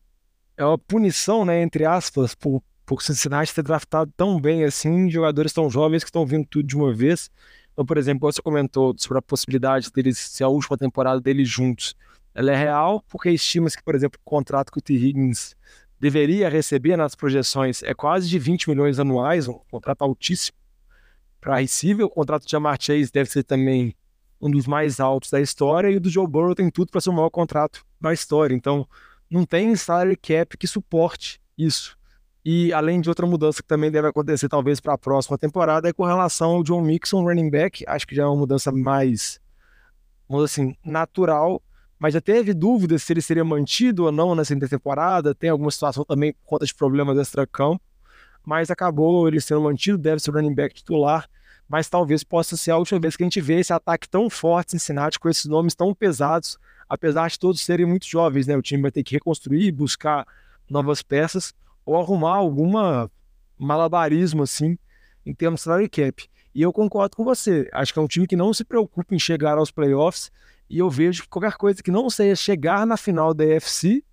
é 0.57 0.64
uma 0.64 0.78
punição, 0.78 1.44
né, 1.44 1.62
entre 1.62 1.84
aspas, 1.84 2.34
por, 2.34 2.62
por 2.84 3.03
Cincinnati 3.03 3.55
ter 3.55 3.62
draftado 3.62 4.12
tão 4.16 4.40
bem 4.40 4.64
assim 4.64 5.11
jogadores 5.11 5.53
tão 5.53 5.70
jovens 5.70 6.05
que 6.05 6.09
estão 6.09 6.26
vindo 6.26 6.46
tudo 6.46 6.66
de 6.66 6.76
uma 6.76 6.92
vez. 6.92 7.30
Então, 7.72 7.86
por 7.86 7.96
exemplo, 7.96 8.30
você 8.30 8.42
comentou 8.42 8.94
sobre 8.98 9.18
a 9.18 9.22
possibilidade 9.22 9.90
deles 9.90 10.18
ser 10.18 10.44
a 10.44 10.48
última 10.48 10.76
temporada 10.76 11.20
deles 11.20 11.48
juntos. 11.48 11.94
Ela 12.34 12.53
é 12.53 12.57
real 12.57 13.03
porque 13.09 13.30
estima-se 13.30 13.76
que, 13.76 13.82
por 13.82 13.94
exemplo, 13.94 14.18
o 14.20 14.28
contrato 14.28 14.70
que 14.70 14.78
o 14.78 14.82
T. 14.82 14.94
Higgins 14.94 15.55
deveria 15.98 16.48
receber 16.48 16.96
nas 16.96 17.14
projeções 17.14 17.82
é 17.82 17.94
quase 17.94 18.28
de 18.28 18.38
20 18.38 18.68
milhões 18.68 18.98
anuais, 18.98 19.48
um 19.48 19.59
contrato 19.70 20.03
altíssimo 20.03 20.57
para 21.40 21.59
receiver. 21.59 22.05
O 22.05 22.11
contrato 22.11 22.44
de 22.44 22.50
Jamar 22.50 22.76
Chase 22.80 23.11
deve 23.11 23.30
ser 23.30 23.42
também 23.42 23.94
um 24.40 24.50
dos 24.50 24.66
mais 24.66 24.98
altos 24.98 25.30
da 25.30 25.40
história 25.40 25.88
e 25.88 25.96
o 25.96 26.00
do 26.00 26.11
Joe 26.11 26.26
Burrow 26.26 26.55
tem 26.55 26.68
tudo 26.70 26.90
para 26.90 27.00
ser 27.00 27.11
o 27.11 27.12
maior 27.12 27.30
contrato 27.30 27.84
da 28.00 28.12
história. 28.12 28.55
Então, 28.55 28.86
não 29.33 29.47
tem 29.47 29.74
salary 29.74 30.16
cap 30.16 30.57
que 30.59 30.66
suporte 30.66 31.41
isso. 31.57 31.97
E 32.45 32.72
além 32.72 33.01
de 33.01 33.09
outra 33.09 33.26
mudança 33.26 33.62
que 33.62 33.68
também 33.68 33.91
deve 33.91 34.09
acontecer 34.09 34.49
talvez 34.49 34.80
para 34.80 34.95
a 34.95 34.99
próxima 34.99 35.39
temporada 35.39 35.89
é 35.89 35.93
com 35.93 36.05
relação 36.05 36.51
ao 36.51 36.62
John 36.62 36.83
Mixon, 36.83 37.22
running 37.22 37.49
back. 37.49 37.85
Acho 37.87 38.07
que 38.07 38.14
já 38.14 38.24
é 38.24 38.26
uma 38.26 38.37
mudança 38.37 38.70
mais, 38.72 39.41
assim, 40.43 40.76
natural. 40.85 41.62
Mas 41.99 42.14
já 42.14 42.20
teve 42.20 42.53
dúvidas 42.53 43.05
se 43.05 43.12
ele 43.12 43.22
seria 43.22 43.45
mantido 43.45 44.05
ou 44.05 44.12
não 44.12 44.35
nessa 44.35 44.59
temporada. 44.68 45.35
Tem 45.35 45.51
alguma 45.51 45.70
situação 45.70 46.05
também 46.05 46.33
por 46.33 46.45
conta 46.45 46.66
de 46.66 46.74
problemas 46.74 47.16
extra-campo. 47.16 47.80
Mas 48.45 48.72
acabou 48.72 49.28
ele 49.28 49.41
sendo 49.41 49.61
mantido, 49.61 49.97
deve 49.97 50.20
ser 50.20 50.33
running 50.33 50.55
back 50.55 50.74
titular. 50.74 51.30
Mas 51.73 51.89
talvez 51.89 52.23
possa 52.23 52.55
ser 52.55 52.70
a 52.70 52.77
última 52.77 53.01
vez 53.01 53.16
que 53.16 53.23
a 53.23 53.25
gente 53.27 53.41
vê 53.41 53.59
esse 53.59 53.73
ataque 53.73 54.07
tão 54.07 54.29
forte 54.29 54.73
Cincinnati, 54.73 55.18
com 55.18 55.27
esses 55.31 55.47
nomes 55.47 55.75
tão 55.75 55.95
pesados, 55.95 56.59
apesar 56.87 57.31
de 57.31 57.39
todos 57.39 57.62
serem 57.62 57.87
muito 57.87 58.07
jovens, 58.07 58.47
né? 58.47 58.55
O 58.55 58.61
time 58.61 58.83
vai 58.83 58.91
ter 58.91 59.03
que 59.03 59.14
reconstruir, 59.14 59.73
buscar 59.73 60.27
novas 60.68 61.03
peças 61.03 61.55
ou 61.87 61.99
arrumar 61.99 62.35
alguma 62.35 63.11
malabarismo 63.59 64.43
assim 64.43 64.77
em 65.25 65.33
termos 65.35 65.61
de 65.61 65.64
salary 65.64 65.89
cap. 65.89 66.29
E 66.55 66.61
eu 66.61 66.75
concordo 66.75 67.16
com 67.16 67.25
você. 67.25 67.70
Acho 67.73 67.95
que 67.95 67.99
é 67.99 68.03
um 68.03 68.07
time 68.07 68.27
que 68.27 68.37
não 68.37 68.53
se 68.53 68.64
preocupa 68.66 69.14
em 69.14 69.18
chegar 69.18 69.57
aos 69.57 69.70
playoffs 69.70 70.31
e 70.68 70.79
eu 70.79 70.91
vejo 70.91 71.23
que 71.23 71.29
qualquer 71.31 71.55
coisa 71.55 71.83
que 71.83 71.91
não 71.91 72.11
seja 72.11 72.37
chegar 72.37 72.87
na 72.87 72.99
final 72.99 73.33
da 73.33 73.45
AFC 73.45 74.05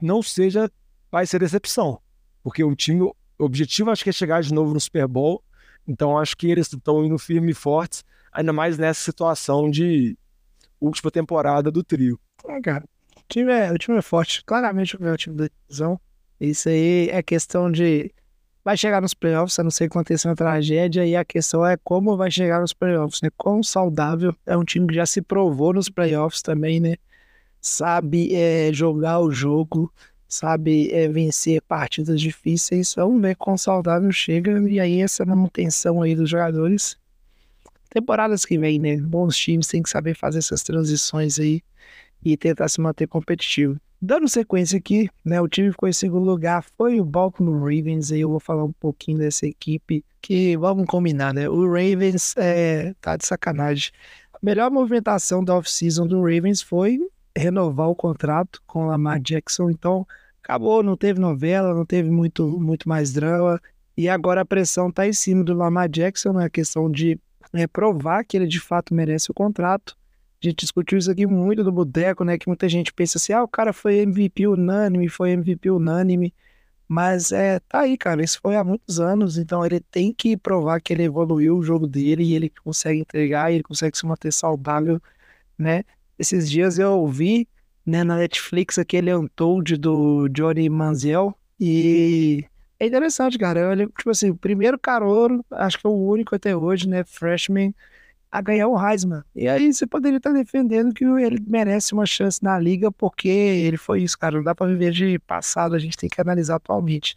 não 0.00 0.22
seja 0.22 0.70
vai 1.10 1.26
ser 1.26 1.40
decepção, 1.40 2.00
porque 2.40 2.62
o 2.62 2.76
time 2.76 3.02
o 3.02 3.14
objetivo 3.40 3.90
acho 3.90 4.04
que 4.04 4.10
é 4.10 4.12
chegar 4.12 4.42
de 4.42 4.54
novo 4.54 4.72
no 4.72 4.78
Super 4.78 5.08
Bowl. 5.08 5.42
Então 5.86 6.18
acho 6.18 6.36
que 6.36 6.50
eles 6.50 6.72
estão 6.72 7.04
indo 7.04 7.18
firme 7.18 7.52
e 7.52 7.54
fortes, 7.54 8.04
ainda 8.32 8.52
mais 8.52 8.78
nessa 8.78 9.02
situação 9.02 9.70
de 9.70 10.16
última 10.80 11.10
temporada 11.10 11.70
do 11.70 11.82
trio. 11.84 12.18
Ah, 12.48 12.60
cara, 12.60 12.84
o 13.16 13.22
time 13.28 13.52
é, 13.52 13.70
o 13.70 13.78
time 13.78 13.98
é 13.98 14.02
forte. 14.02 14.44
Claramente 14.44 14.96
o 14.96 15.02
meu 15.02 15.16
time 15.16 15.36
da 15.36 15.48
divisão. 15.48 16.00
Isso 16.40 16.68
aí 16.68 17.08
é 17.10 17.22
questão 17.22 17.70
de. 17.70 18.12
Vai 18.64 18.76
chegar 18.76 19.00
nos 19.00 19.14
playoffs, 19.14 19.58
a 19.58 19.62
não 19.62 19.70
ser 19.70 19.88
que 19.88 19.96
aconteça 19.96 20.28
uma 20.28 20.36
tragédia, 20.36 21.06
e 21.06 21.16
a 21.16 21.24
questão 21.24 21.64
é 21.66 21.76
como 21.78 22.16
vai 22.16 22.30
chegar 22.30 22.60
nos 22.60 22.74
playoffs, 22.74 23.20
né? 23.22 23.30
Quão 23.36 23.62
saudável 23.62 24.34
é 24.44 24.56
um 24.56 24.64
time 24.64 24.86
que 24.86 24.94
já 24.94 25.06
se 25.06 25.22
provou 25.22 25.72
nos 25.72 25.88
playoffs 25.88 26.42
também, 26.42 26.78
né? 26.78 26.96
Sabe 27.60 28.34
é, 28.34 28.70
jogar 28.72 29.20
o 29.20 29.30
jogo, 29.30 29.92
sabe 30.30 30.90
é, 30.92 31.08
vencer 31.08 31.60
partidas 31.62 32.20
difíceis. 32.20 32.94
Vamos 32.94 33.20
ver 33.20 33.36
quão 33.36 33.58
saudável 33.58 34.10
chega, 34.12 34.58
e 34.68 34.78
aí 34.80 35.00
essa 35.00 35.24
manutenção 35.26 36.00
aí 36.00 36.14
dos 36.14 36.30
jogadores. 36.30 36.96
Temporadas 37.90 38.44
que 38.44 38.56
vem, 38.56 38.78
né? 38.78 38.96
Bons 38.96 39.36
times 39.36 39.66
têm 39.66 39.82
que 39.82 39.90
saber 39.90 40.14
fazer 40.14 40.38
essas 40.38 40.62
transições 40.62 41.40
aí 41.40 41.60
e 42.24 42.36
tentar 42.36 42.68
se 42.68 42.80
manter 42.80 43.08
competitivo. 43.08 43.76
Dando 44.00 44.28
sequência 44.28 44.78
aqui, 44.78 45.10
né? 45.24 45.40
O 45.40 45.48
time 45.48 45.70
ficou 45.70 45.88
em 45.88 45.92
segundo 45.92 46.24
lugar 46.24 46.64
foi 46.78 47.00
o 47.00 47.04
Baltimore 47.04 47.58
Ravens. 47.58 48.12
Aí 48.12 48.20
eu 48.20 48.30
vou 48.30 48.40
falar 48.40 48.64
um 48.64 48.72
pouquinho 48.72 49.18
dessa 49.18 49.46
equipe. 49.46 50.04
Que 50.22 50.56
vamos 50.56 50.86
combinar, 50.86 51.34
né? 51.34 51.48
O 51.48 51.66
Ravens 51.66 52.34
é, 52.36 52.94
tá 53.00 53.16
de 53.16 53.26
sacanagem. 53.26 53.90
A 54.32 54.38
melhor 54.42 54.70
movimentação 54.70 55.42
da 55.44 55.56
off-season 55.56 56.06
do 56.06 56.22
Ravens 56.22 56.62
foi 56.62 56.98
renovar 57.36 57.88
o 57.88 57.94
contrato 57.94 58.62
com 58.66 58.84
o 58.84 58.86
Lamar 58.86 59.20
Jackson. 59.20 59.68
Então, 59.68 60.06
acabou, 60.42 60.82
não 60.82 60.96
teve 60.96 61.20
novela, 61.20 61.74
não 61.74 61.84
teve 61.84 62.10
muito, 62.10 62.46
muito 62.60 62.88
mais 62.88 63.12
drama. 63.12 63.60
E 63.96 64.08
agora 64.08 64.40
a 64.42 64.44
pressão 64.44 64.90
tá 64.90 65.06
em 65.06 65.12
cima 65.12 65.44
do 65.44 65.54
Lamar 65.54 65.88
Jackson, 65.88 66.32
na 66.32 66.48
questão 66.48 66.90
de 66.90 67.18
é, 67.52 67.66
provar 67.66 68.24
que 68.24 68.36
ele 68.36 68.46
de 68.46 68.60
fato 68.60 68.94
merece 68.94 69.30
o 69.30 69.34
contrato. 69.34 69.96
A 70.42 70.46
gente 70.46 70.60
discutiu 70.60 70.98
isso 70.98 71.10
aqui 71.10 71.26
muito 71.26 71.62
no 71.62 71.70
Boteco, 71.70 72.24
né? 72.24 72.38
Que 72.38 72.48
muita 72.48 72.68
gente 72.68 72.92
pensa 72.92 73.18
assim, 73.18 73.32
ah, 73.32 73.42
o 73.42 73.48
cara 73.48 73.72
foi 73.72 73.98
MVP 73.98 74.46
unânime, 74.46 75.08
foi 75.08 75.32
MVP 75.32 75.70
unânime. 75.70 76.32
Mas 76.88 77.30
é, 77.30 77.60
tá 77.60 77.80
aí, 77.80 77.96
cara. 77.96 78.24
Isso 78.24 78.40
foi 78.42 78.56
há 78.56 78.64
muitos 78.64 78.98
anos, 78.98 79.38
então 79.38 79.64
ele 79.64 79.80
tem 79.80 80.12
que 80.12 80.36
provar 80.36 80.80
que 80.80 80.92
ele 80.92 81.04
evoluiu 81.04 81.58
o 81.58 81.62
jogo 81.62 81.86
dele 81.86 82.24
e 82.24 82.34
ele 82.34 82.50
consegue 82.64 83.00
entregar, 83.00 83.50
e 83.50 83.56
ele 83.56 83.62
consegue 83.62 83.96
se 83.96 84.06
manter 84.06 84.32
saudável, 84.32 85.00
né? 85.58 85.84
Esses 86.18 86.50
dias 86.50 86.78
eu 86.78 86.92
ouvi, 86.92 87.46
né, 87.90 88.04
na 88.04 88.16
Netflix 88.16 88.78
aquele 88.78 89.14
Untold 89.14 89.76
do 89.76 90.28
Johnny 90.28 90.68
Manziel 90.68 91.36
e 91.58 92.44
é 92.80 92.86
interessante, 92.86 93.36
cara. 93.36 93.68
Olha, 93.68 93.86
tipo 93.86 94.08
assim, 94.08 94.30
o 94.30 94.36
primeiro 94.36 94.78
carouro, 94.78 95.44
acho 95.50 95.78
que 95.78 95.86
é 95.86 95.90
o 95.90 95.92
único 95.92 96.34
até 96.34 96.56
hoje, 96.56 96.88
né, 96.88 97.04
freshman 97.04 97.74
a 98.30 98.40
ganhar 98.40 98.68
o 98.68 98.78
Heisman. 98.80 99.22
E 99.34 99.48
aí 99.48 99.72
você 99.72 99.86
poderia 99.86 100.16
estar 100.18 100.32
defendendo 100.32 100.94
que 100.94 101.04
ele 101.04 101.42
merece 101.46 101.92
uma 101.92 102.06
chance 102.06 102.42
na 102.42 102.58
liga, 102.58 102.90
porque 102.92 103.28
ele 103.28 103.76
foi 103.76 104.02
isso, 104.02 104.18
cara. 104.18 104.36
Não 104.36 104.44
dá 104.44 104.54
para 104.54 104.68
viver 104.68 104.92
de 104.92 105.18
passado, 105.18 105.74
a 105.74 105.78
gente 105.78 105.96
tem 105.96 106.08
que 106.08 106.20
analisar 106.20 106.56
atualmente. 106.56 107.16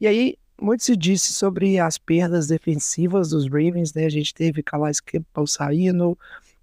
E 0.00 0.06
aí, 0.06 0.36
muito 0.60 0.82
se 0.82 0.96
disse 0.96 1.32
sobre 1.32 1.78
as 1.78 1.96
perdas 1.98 2.48
defensivas 2.48 3.30
dos 3.30 3.44
Ravens, 3.46 3.94
né? 3.94 4.06
A 4.06 4.10
gente 4.10 4.34
teve 4.34 4.62
Calais 4.62 5.00
Campbell 5.00 5.46
saindo, 5.46 6.18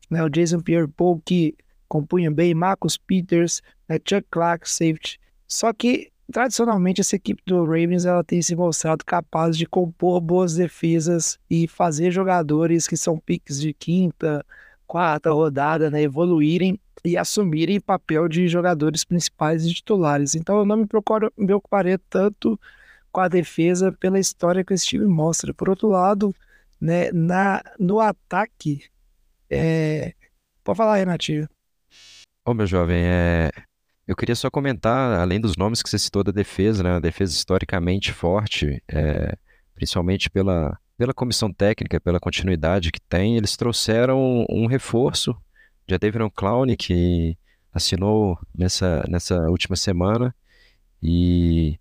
né? 0.10 0.24
o 0.24 0.30
Jason 0.30 0.60
Pierre-Paul 0.60 1.22
que 1.26 1.56
compunha 1.88 2.32
bem, 2.32 2.54
Marcus 2.54 2.98
Peters, 2.98 3.62
né? 3.88 3.98
Chuck 3.98 4.26
Clark, 4.30 4.70
safety. 4.70 5.20
Só 5.48 5.72
que 5.74 6.12
tradicionalmente 6.32 7.02
essa 7.02 7.16
equipe 7.16 7.42
do 7.46 7.64
Ravens 7.64 8.06
ela 8.06 8.24
tem 8.24 8.42
se 8.42 8.56
mostrado 8.56 9.06
capaz 9.06 9.58
de 9.58 9.66
compor 9.66 10.20
boas 10.20 10.56
defesas 10.56 11.40
e 11.50 11.68
fazer 11.68 12.12
jogadores 12.12 12.88
que 12.88 12.98
são 12.98 13.18
piques 13.18 13.60
de 13.60 13.74
quinta, 13.74 14.46
quarta 14.86 15.32
rodada, 15.32 15.90
né, 15.90 16.02
evoluírem 16.02 16.80
e 17.06 17.18
assumirem 17.18 17.80
papel 17.80 18.28
de 18.28 18.48
jogadores 18.48 19.04
principais 19.06 19.66
e 19.66 19.74
titulares. 19.74 20.36
Então 20.36 20.58
eu 20.60 20.66
não 20.66 20.78
me 20.78 20.88
procuro, 20.88 21.32
me 21.38 21.46
preocuparei 21.46 21.98
tanto 22.10 22.60
com 23.12 23.22
a 23.22 23.28
defesa 23.28 23.92
pela 23.92 24.20
história 24.20 24.64
que 24.64 24.74
esse 24.74 24.86
time 24.86 25.06
mostra. 25.06 25.54
Por 25.54 25.70
outro 25.70 25.88
lado, 25.88 26.36
né, 26.80 27.12
na, 27.12 27.64
no 27.80 28.00
ataque, 28.00 28.84
é... 29.50 30.14
pode 30.64 30.78
falar, 30.78 30.98
Renatinho. 30.98 31.48
Ô, 32.48 32.54
meu 32.54 32.66
jovem, 32.66 33.04
é... 33.04 33.52
eu 34.08 34.16
queria 34.16 34.34
só 34.34 34.50
comentar, 34.50 35.20
além 35.20 35.38
dos 35.38 35.58
nomes 35.58 35.84
que 35.84 35.90
você 35.90 36.00
citou 36.00 36.24
da 36.24 36.32
defesa, 36.32 36.82
né? 36.82 36.92
A 36.96 37.00
defesa 37.02 37.34
historicamente 37.34 38.14
forte, 38.14 38.82
é, 38.88 39.36
principalmente 39.76 40.30
pela, 40.30 40.80
pela 40.98 41.14
comissão 41.14 41.52
técnica, 41.52 42.00
pela 42.00 42.22
continuidade 42.22 42.90
que 42.90 43.02
tem, 43.02 43.36
eles 43.36 43.58
trouxeram 43.58 44.46
um 44.50 44.66
reforço, 44.66 45.36
já 45.90 46.00
teve 46.00 46.24
um 46.24 46.30
Clown 46.30 46.74
que 46.80 47.38
assinou 47.74 48.40
nessa, 48.58 49.04
nessa 49.10 49.50
última 49.50 49.76
semana 49.76 50.34
e, 51.04 51.78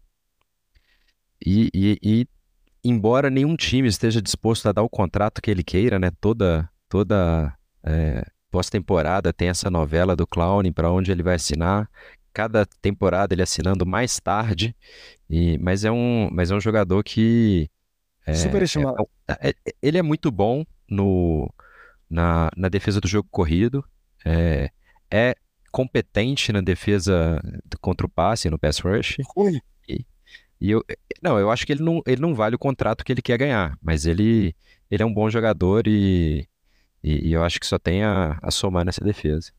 e, 1.40 1.70
e, 1.72 1.98
e 2.02 2.28
embora 2.82 3.30
nenhum 3.30 3.54
time 3.54 3.86
esteja 3.86 4.20
disposto 4.20 4.68
a 4.68 4.72
dar 4.72 4.82
o 4.82 4.90
contrato 4.90 5.40
que 5.40 5.48
ele 5.48 5.62
queira, 5.62 5.96
né? 5.96 6.10
Toda, 6.20 6.68
toda 6.88 7.56
é, 7.84 8.26
pós-temporada 8.56 9.34
tem 9.34 9.48
essa 9.48 9.70
novela 9.70 10.16
do 10.16 10.26
Clown 10.26 10.72
para 10.72 10.90
onde 10.90 11.12
ele 11.12 11.22
vai 11.22 11.34
assinar. 11.34 11.90
Cada 12.32 12.64
temporada 12.80 13.34
ele 13.34 13.42
assinando 13.42 13.84
mais 13.84 14.18
tarde, 14.18 14.74
e, 15.28 15.58
mas, 15.58 15.84
é 15.84 15.90
um, 15.90 16.30
mas 16.32 16.50
é 16.50 16.54
um 16.54 16.60
jogador 16.60 17.02
que. 17.04 17.68
É, 18.24 18.34
Super 18.34 18.62
estimado. 18.62 19.06
é- 19.28 19.50
é- 19.50 19.54
ele 19.82 19.98
é 19.98 20.02
muito 20.02 20.30
bom 20.30 20.64
no, 20.88 21.52
na, 22.08 22.50
na 22.56 22.68
defesa 22.70 22.98
do 22.98 23.06
jogo 23.06 23.28
corrido, 23.30 23.84
é, 24.24 24.70
é 25.10 25.34
competente 25.70 26.50
na 26.50 26.62
defesa 26.62 27.40
contra 27.82 28.06
o 28.06 28.10
passe, 28.10 28.48
no 28.48 28.58
pass 28.58 28.78
rush. 28.78 29.18
Ruim. 29.36 29.60
E 30.58 30.70
eu, 30.70 30.82
não, 31.22 31.38
eu 31.38 31.50
acho 31.50 31.66
que 31.66 31.72
ele 31.72 31.82
não, 31.82 32.00
ele 32.06 32.22
não 32.22 32.34
vale 32.34 32.56
o 32.56 32.58
contrato 32.58 33.04
que 33.04 33.12
ele 33.12 33.20
quer 33.20 33.36
ganhar, 33.36 33.76
mas 33.82 34.06
ele, 34.06 34.56
ele 34.90 35.02
é 35.02 35.06
um 35.06 35.12
bom 35.12 35.28
jogador 35.28 35.86
e, 35.86 36.48
e, 37.02 37.28
e 37.28 37.32
eu 37.32 37.42
acho 37.42 37.60
que 37.60 37.66
só 37.66 37.78
tem 37.78 38.02
a, 38.02 38.38
a 38.42 38.50
somar 38.50 38.84
nessa 38.84 39.04
defesa. 39.04 39.52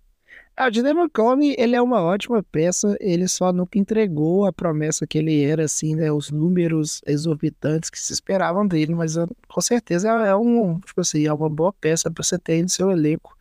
Ah, 0.60 0.70
o 0.70 0.74
Jadon 0.74 1.08
Clowney, 1.08 1.56
ele 1.56 1.76
é 1.76 1.82
uma 1.82 2.02
ótima 2.02 2.42
peça, 2.42 2.98
ele 3.00 3.28
só 3.28 3.54
nunca 3.54 3.78
entregou 3.78 4.48
a 4.48 4.52
promessa 4.52 5.06
que 5.06 5.20
ele 5.20 5.44
era, 5.44 5.66
assim, 5.66 5.96
né, 5.96 6.12
os 6.12 6.32
números 6.32 7.00
exorbitantes 7.06 7.92
que 7.92 8.00
se 8.00 8.12
esperavam 8.12 8.68
dele, 8.68 8.96
mas 8.96 9.20
ah, 9.20 9.28
com 9.48 9.62
certeza 9.62 10.10
é 10.10 10.36
um, 10.36 10.80
tipo 10.80 11.00
assim, 11.02 11.28
é 11.28 11.32
uma 11.32 11.48
boa 11.48 11.72
peça 11.72 12.10
para 12.10 12.24
você 12.24 12.40
ter 12.40 12.64
no 12.64 12.70
seu 12.70 12.90
elenco, 12.90 13.37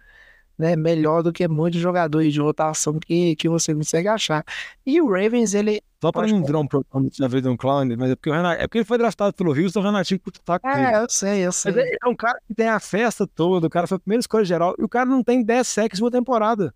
né, 0.59 0.75
melhor 0.77 1.23
do 1.23 1.33
que 1.33 1.47
muitos 1.47 1.81
jogadores 1.81 2.33
de 2.33 2.41
rotação 2.41 2.99
que, 2.99 3.37
que 3.37 3.49
você 3.49 3.75
consegue 3.75 4.09
achar. 4.09 4.45
E 4.85 5.01
o 5.01 5.09
Ravens, 5.09 5.55
ele. 5.55 5.83
Só 6.01 6.13
pra 6.13 6.27
não 6.27 6.45
virar 6.45 6.61
um 6.61 6.67
programa 6.67 7.09
de 7.11 7.29
vez 7.29 7.47
um 7.47 7.57
clown, 7.57 7.87
mas 7.99 8.11
é 8.11 8.17
porque, 8.17 8.31
o 8.31 8.33
Renato, 8.33 8.61
é 8.61 8.67
porque 8.67 8.79
ele 8.79 8.85
foi 8.85 8.99
draftado 8.99 9.35
pelo 9.35 9.51
Houston, 9.51 9.81
o 9.81 9.83
Renatinho 9.83 10.21
tá 10.45 10.59
com 10.59 10.69
ele. 10.69 10.81
É, 10.81 10.97
eu 10.99 11.07
sei, 11.09 11.47
eu 11.47 11.53
sei. 11.53 11.73
Mas 11.73 11.85
ele 11.85 11.97
é 12.03 12.09
um 12.09 12.15
cara 12.15 12.39
que 12.47 12.55
tem 12.55 12.69
a 12.69 12.79
festa 12.79 13.27
toda, 13.27 13.67
o 13.67 13.71
cara 13.71 13.87
foi 13.87 13.97
a 13.97 14.01
primeira 14.01 14.21
escolha 14.21 14.45
geral, 14.45 14.75
e 14.79 14.85
o 14.85 14.89
cara 14.89 15.07
não 15.07 15.23
tem 15.23 15.43
10 15.43 15.67
sacks 15.67 16.01
por 16.01 16.11
temporada. 16.11 16.75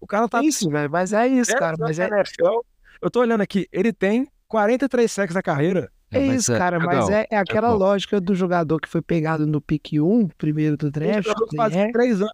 O 0.00 0.06
cara 0.06 0.28
tá 0.28 0.40
É 0.40 0.44
isso, 0.44 0.68
velho. 0.70 0.90
Mas 0.90 1.12
é 1.12 1.26
isso, 1.26 1.52
cara. 1.56 1.76
Mas 1.78 1.98
é, 1.98 2.08
na 2.08 2.18
NFL. 2.18 2.60
Eu 3.00 3.10
tô 3.10 3.20
olhando 3.20 3.42
aqui, 3.42 3.68
ele 3.72 3.92
tem 3.92 4.26
43 4.48 5.10
sacks 5.10 5.34
na 5.34 5.42
carreira. 5.42 5.90
é 6.10 6.20
mas, 6.20 6.40
isso, 6.40 6.52
é, 6.52 6.58
cara. 6.58 6.78
Mas 6.78 7.08
é, 7.08 7.26
é 7.30 7.36
aquela 7.36 7.72
lógica 7.72 8.20
do 8.20 8.34
jogador 8.34 8.80
que 8.80 8.88
foi 8.88 9.02
pegado 9.02 9.46
no 9.46 9.60
pick 9.60 9.92
1, 9.94 10.28
primeiro 10.38 10.76
do 10.76 10.90
draft, 10.90 11.28
Faz 11.56 11.74
né? 11.74 11.90
3 11.92 12.20
anos. 12.22 12.32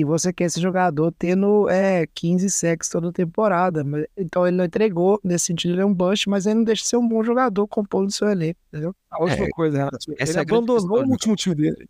E 0.00 0.04
você 0.04 0.32
quer 0.32 0.44
esse 0.44 0.60
jogador 0.60 1.12
tendo 1.18 1.68
é, 1.68 2.06
15 2.14 2.48
sacks 2.50 2.88
toda 2.88 3.12
temporada. 3.12 3.84
Mas- 3.84 4.06
Então 4.16 4.46
ele 4.46 4.56
não 4.56 4.64
entregou, 4.64 5.20
nesse 5.22 5.46
sentido 5.46 5.74
ele 5.74 5.82
é 5.82 5.86
um 5.86 5.94
bust, 5.94 6.28
mas 6.28 6.46
ele 6.46 6.56
não 6.56 6.64
deixa 6.64 6.82
de 6.82 6.88
ser 6.88 6.96
um 6.96 7.06
bom 7.08 7.22
jogador 7.22 7.66
compondo 7.68 8.08
o 8.08 8.12
seu 8.12 8.28
elenco, 8.28 8.58
entendeu? 8.68 8.94
A 9.10 9.22
última 9.22 9.46
É, 9.46 9.48
coisa, 9.50 9.78
Renato, 9.78 9.96
essa 10.18 10.32
ele 10.32 10.38
é 10.38 10.40
a 10.40 10.44
grande 10.44 10.64
abandonou 10.64 10.76
questão, 10.96 11.08
o 11.08 11.10
último 11.12 11.36
time 11.36 11.54
dele. 11.54 11.88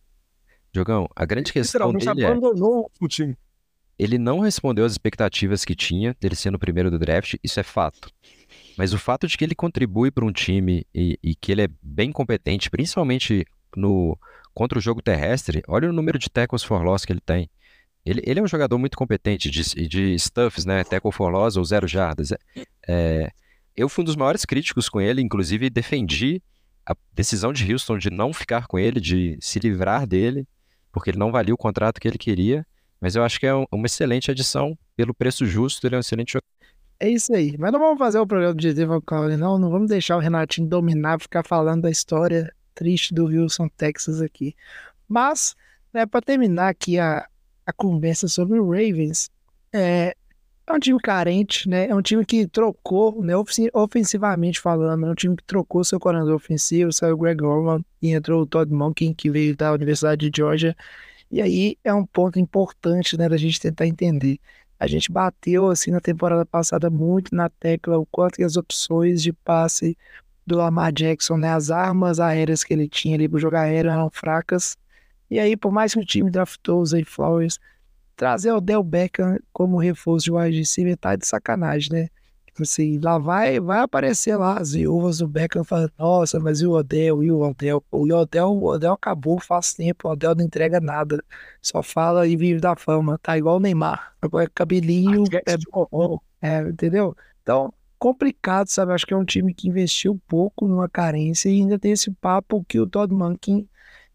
Diogão, 0.72 1.08
a 1.16 1.24
grande 1.24 1.52
questão 1.52 1.92
Literalmente 1.92 2.06
dele 2.06 2.22
é, 2.24 2.30
abandonou 2.30 2.72
o 2.74 2.82
último 2.84 3.08
time. 3.08 3.36
ele 3.98 4.18
não 4.18 4.38
respondeu 4.40 4.84
às 4.84 4.92
expectativas 4.92 5.64
que 5.64 5.74
tinha 5.74 6.16
dele 6.20 6.34
sendo 6.36 6.54
o 6.54 6.58
primeiro 6.58 6.90
do 6.90 6.98
draft, 6.98 7.34
isso 7.42 7.58
é 7.60 7.62
fato. 7.62 8.08
Mas 8.78 8.92
o 8.94 8.98
fato 8.98 9.26
de 9.26 9.36
que 9.36 9.44
ele 9.44 9.54
contribui 9.54 10.10
para 10.10 10.24
um 10.24 10.32
time 10.32 10.86
e, 10.94 11.18
e 11.22 11.34
que 11.34 11.52
ele 11.52 11.62
é 11.62 11.68
bem 11.82 12.10
competente, 12.12 12.70
principalmente 12.70 13.44
no 13.76 14.16
contra 14.54 14.78
o 14.78 14.82
jogo 14.82 15.02
terrestre, 15.02 15.62
olha 15.68 15.88
o 15.88 15.92
número 15.92 16.18
de 16.18 16.28
tackles 16.30 16.62
for 16.64 16.82
loss 16.82 17.04
que 17.04 17.12
ele 17.12 17.20
tem. 17.20 17.48
Ele, 18.04 18.22
ele 18.24 18.40
é 18.40 18.42
um 18.42 18.48
jogador 18.48 18.78
muito 18.78 18.96
competente 18.96 19.50
de, 19.50 19.62
de 19.88 20.18
stuffs, 20.18 20.64
né? 20.64 20.82
Tackle 20.84 21.12
for 21.12 21.30
loss 21.30 21.56
ou 21.56 21.64
zero 21.64 21.86
jardas. 21.86 22.32
É, 22.32 22.38
é, 22.88 23.30
eu 23.76 23.88
fui 23.88 24.02
um 24.02 24.04
dos 24.06 24.16
maiores 24.16 24.44
críticos 24.44 24.88
com 24.88 25.00
ele, 25.00 25.20
inclusive 25.20 25.68
defendi 25.70 26.42
a 26.86 26.94
decisão 27.12 27.52
de 27.52 27.70
Houston 27.70 27.98
de 27.98 28.10
não 28.10 28.32
ficar 28.32 28.66
com 28.66 28.78
ele, 28.78 29.00
de 29.00 29.38
se 29.40 29.58
livrar 29.58 30.06
dele, 30.06 30.46
porque 30.90 31.10
ele 31.10 31.18
não 31.18 31.30
valia 31.30 31.54
o 31.54 31.58
contrato 31.58 32.00
que 32.00 32.08
ele 32.08 32.18
queria. 32.18 32.66
Mas 33.00 33.16
eu 33.16 33.22
acho 33.22 33.38
que 33.38 33.46
é 33.46 33.54
um- 33.54 33.64
uma 33.72 33.86
excelente 33.86 34.30
adição 34.30 34.76
pelo 34.96 35.14
preço 35.14 35.46
justo, 35.46 35.86
ele 35.86 35.94
é 35.94 35.98
um 35.98 36.00
excelente 36.00 36.32
jogador. 36.32 36.46
É 36.98 37.08
isso 37.08 37.32
aí. 37.34 37.56
Mas 37.58 37.72
não 37.72 37.78
vamos 37.80 37.98
fazer 37.98 38.18
o 38.18 38.26
programa 38.26 38.54
de 38.54 38.74
Devon 38.74 39.00
Clowney, 39.00 39.36
não. 39.36 39.58
Não 39.58 39.70
vamos 39.70 39.88
deixar 39.88 40.16
o 40.16 40.20
Renatinho 40.20 40.68
dominar, 40.68 41.18
ficar 41.20 41.42
falando 41.42 41.82
da 41.82 41.90
história 41.90 42.52
triste 42.74 43.14
do 43.14 43.26
Wilson, 43.26 43.68
Texas 43.68 44.20
aqui. 44.20 44.54
Mas, 45.08 45.54
né, 45.94 46.04
para 46.04 46.20
terminar 46.20 46.68
aqui 46.68 46.98
a, 46.98 47.26
a 47.70 47.72
conversa 47.72 48.28
sobre 48.28 48.58
o 48.58 48.70
Ravens, 48.70 49.30
é, 49.72 50.14
é 50.66 50.72
um 50.72 50.78
time 50.78 50.98
carente, 51.00 51.68
né? 51.68 51.88
É 51.88 51.94
um 51.94 52.02
time 52.02 52.24
que 52.24 52.46
trocou, 52.46 53.22
né, 53.22 53.36
ofensi- 53.36 53.70
ofensivamente 53.72 54.60
falando, 54.60 55.06
é 55.06 55.10
um 55.10 55.14
time 55.14 55.36
que 55.36 55.44
trocou 55.44 55.82
seu 55.84 55.98
coordenador 55.98 56.34
ofensivo, 56.34 56.92
saiu 56.92 57.14
o 57.14 57.18
Greg 57.18 57.42
Orman 57.42 57.84
e 58.02 58.12
entrou 58.12 58.42
o 58.42 58.46
Todd 58.46 58.72
Monken, 58.72 59.14
que 59.14 59.30
veio 59.30 59.56
da 59.56 59.72
Universidade 59.72 60.30
de 60.30 60.36
Georgia. 60.36 60.76
E 61.30 61.40
aí 61.42 61.76
é 61.84 61.94
um 61.94 62.04
ponto 62.06 62.38
importante, 62.38 63.16
né, 63.16 63.28
da 63.28 63.36
gente 63.36 63.60
tentar 63.60 63.86
entender. 63.86 64.38
A 64.78 64.86
gente 64.86 65.12
bateu 65.12 65.68
assim 65.70 65.90
na 65.90 66.00
temporada 66.00 66.44
passada 66.46 66.90
muito 66.90 67.34
na 67.34 67.48
tecla 67.48 67.98
o 67.98 68.06
quanto 68.06 68.36
que 68.36 68.44
as 68.44 68.56
opções 68.56 69.22
de 69.22 69.32
passe 69.32 69.96
do 70.46 70.56
Lamar 70.56 70.92
Jackson, 70.92 71.36
né, 71.36 71.50
as 71.52 71.70
armas 71.70 72.18
aéreas 72.18 72.64
que 72.64 72.72
ele 72.72 72.88
tinha 72.88 73.14
ali 73.16 73.28
para 73.28 73.38
jogar 73.38 73.62
aéreo 73.62 73.90
eram 73.90 74.10
fracas. 74.10 74.76
E 75.30 75.38
aí, 75.38 75.56
por 75.56 75.70
mais 75.70 75.94
que 75.94 76.00
o 76.00 76.04
time 76.04 76.30
draftou 76.30 76.80
o 76.80 76.86
Zay 76.86 77.04
Flowers, 77.04 77.58
trazer 78.16 78.52
o 78.52 78.60
Del 78.60 78.82
Beckham 78.82 79.38
como 79.52 79.78
reforço 79.78 80.24
de 80.24 80.32
wide 80.32 80.58
receiver 80.58 80.96
tá 80.96 81.16
de 81.16 81.26
sacanagem, 81.26 81.90
né? 81.92 82.08
Tipo 82.46 82.64
assim, 82.64 82.98
lá 82.98 83.16
vai, 83.16 83.60
vai 83.60 83.78
aparecer 83.78 84.36
lá 84.36 84.58
as 84.58 84.72
viúvas 84.72 85.18
do 85.18 85.28
Beckham 85.28 85.62
falando, 85.62 85.92
nossa, 85.96 86.40
mas 86.40 86.60
e 86.60 86.66
o 86.66 86.72
Odell, 86.72 87.22
e 87.22 87.30
o 87.30 87.40
Odell? 87.40 87.82
O 87.90 88.12
Odell, 88.12 88.48
o 88.48 88.64
Odell 88.64 88.92
acabou 88.92 89.38
faz 89.40 89.72
tempo, 89.72 90.08
o 90.08 90.10
Odell 90.10 90.34
não 90.34 90.44
entrega 90.44 90.80
nada. 90.80 91.22
Só 91.62 91.82
fala 91.82 92.26
e 92.26 92.36
vive 92.36 92.60
da 92.60 92.74
fama, 92.74 93.18
tá 93.22 93.38
igual 93.38 93.56
o 93.56 93.60
Neymar. 93.60 94.14
Agora 94.20 94.44
é 94.44 94.48
cabelinho, 94.52 95.24
é, 95.32 95.54
é, 96.42 96.60
entendeu? 96.62 97.16
Então, 97.42 97.72
complicado, 97.98 98.66
sabe? 98.66 98.92
Acho 98.92 99.06
que 99.06 99.14
é 99.14 99.16
um 99.16 99.24
time 99.24 99.54
que 99.54 99.68
investiu 99.68 100.20
pouco 100.26 100.66
numa 100.66 100.88
carência 100.88 101.48
e 101.48 101.60
ainda 101.60 101.78
tem 101.78 101.92
esse 101.92 102.10
papo 102.10 102.64
que 102.68 102.80
o 102.80 102.86
Todd 102.86 103.14
Monken 103.14 103.68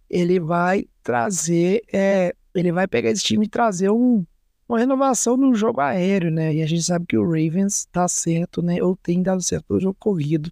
ele 0.10 0.40
vai 0.40 0.88
trazer, 1.04 1.84
é, 1.94 2.34
ele 2.54 2.72
vai 2.72 2.88
pegar 2.88 3.10
esse 3.12 3.24
time 3.24 3.46
e 3.46 3.50
trazer 3.50 3.90
um, 3.90 4.26
uma 4.68 4.80
renovação 4.80 5.38
no 5.38 5.54
jogo 5.54 5.82
aéreo, 5.82 6.32
né? 6.32 6.54
E 6.54 6.62
a 6.62 6.66
gente 6.66 6.84
sabe 6.84 7.06
que 7.06 7.18
o 7.18 7.24
Ravens 7.24 7.86
tá 7.92 8.08
certo, 8.08 8.62
né? 8.62 8.82
Ou 8.82 8.96
tem 8.96 9.22
dado 9.22 9.42
certo 9.42 9.74
no 9.74 9.80
jogo 9.80 9.96
corrido. 10.00 10.52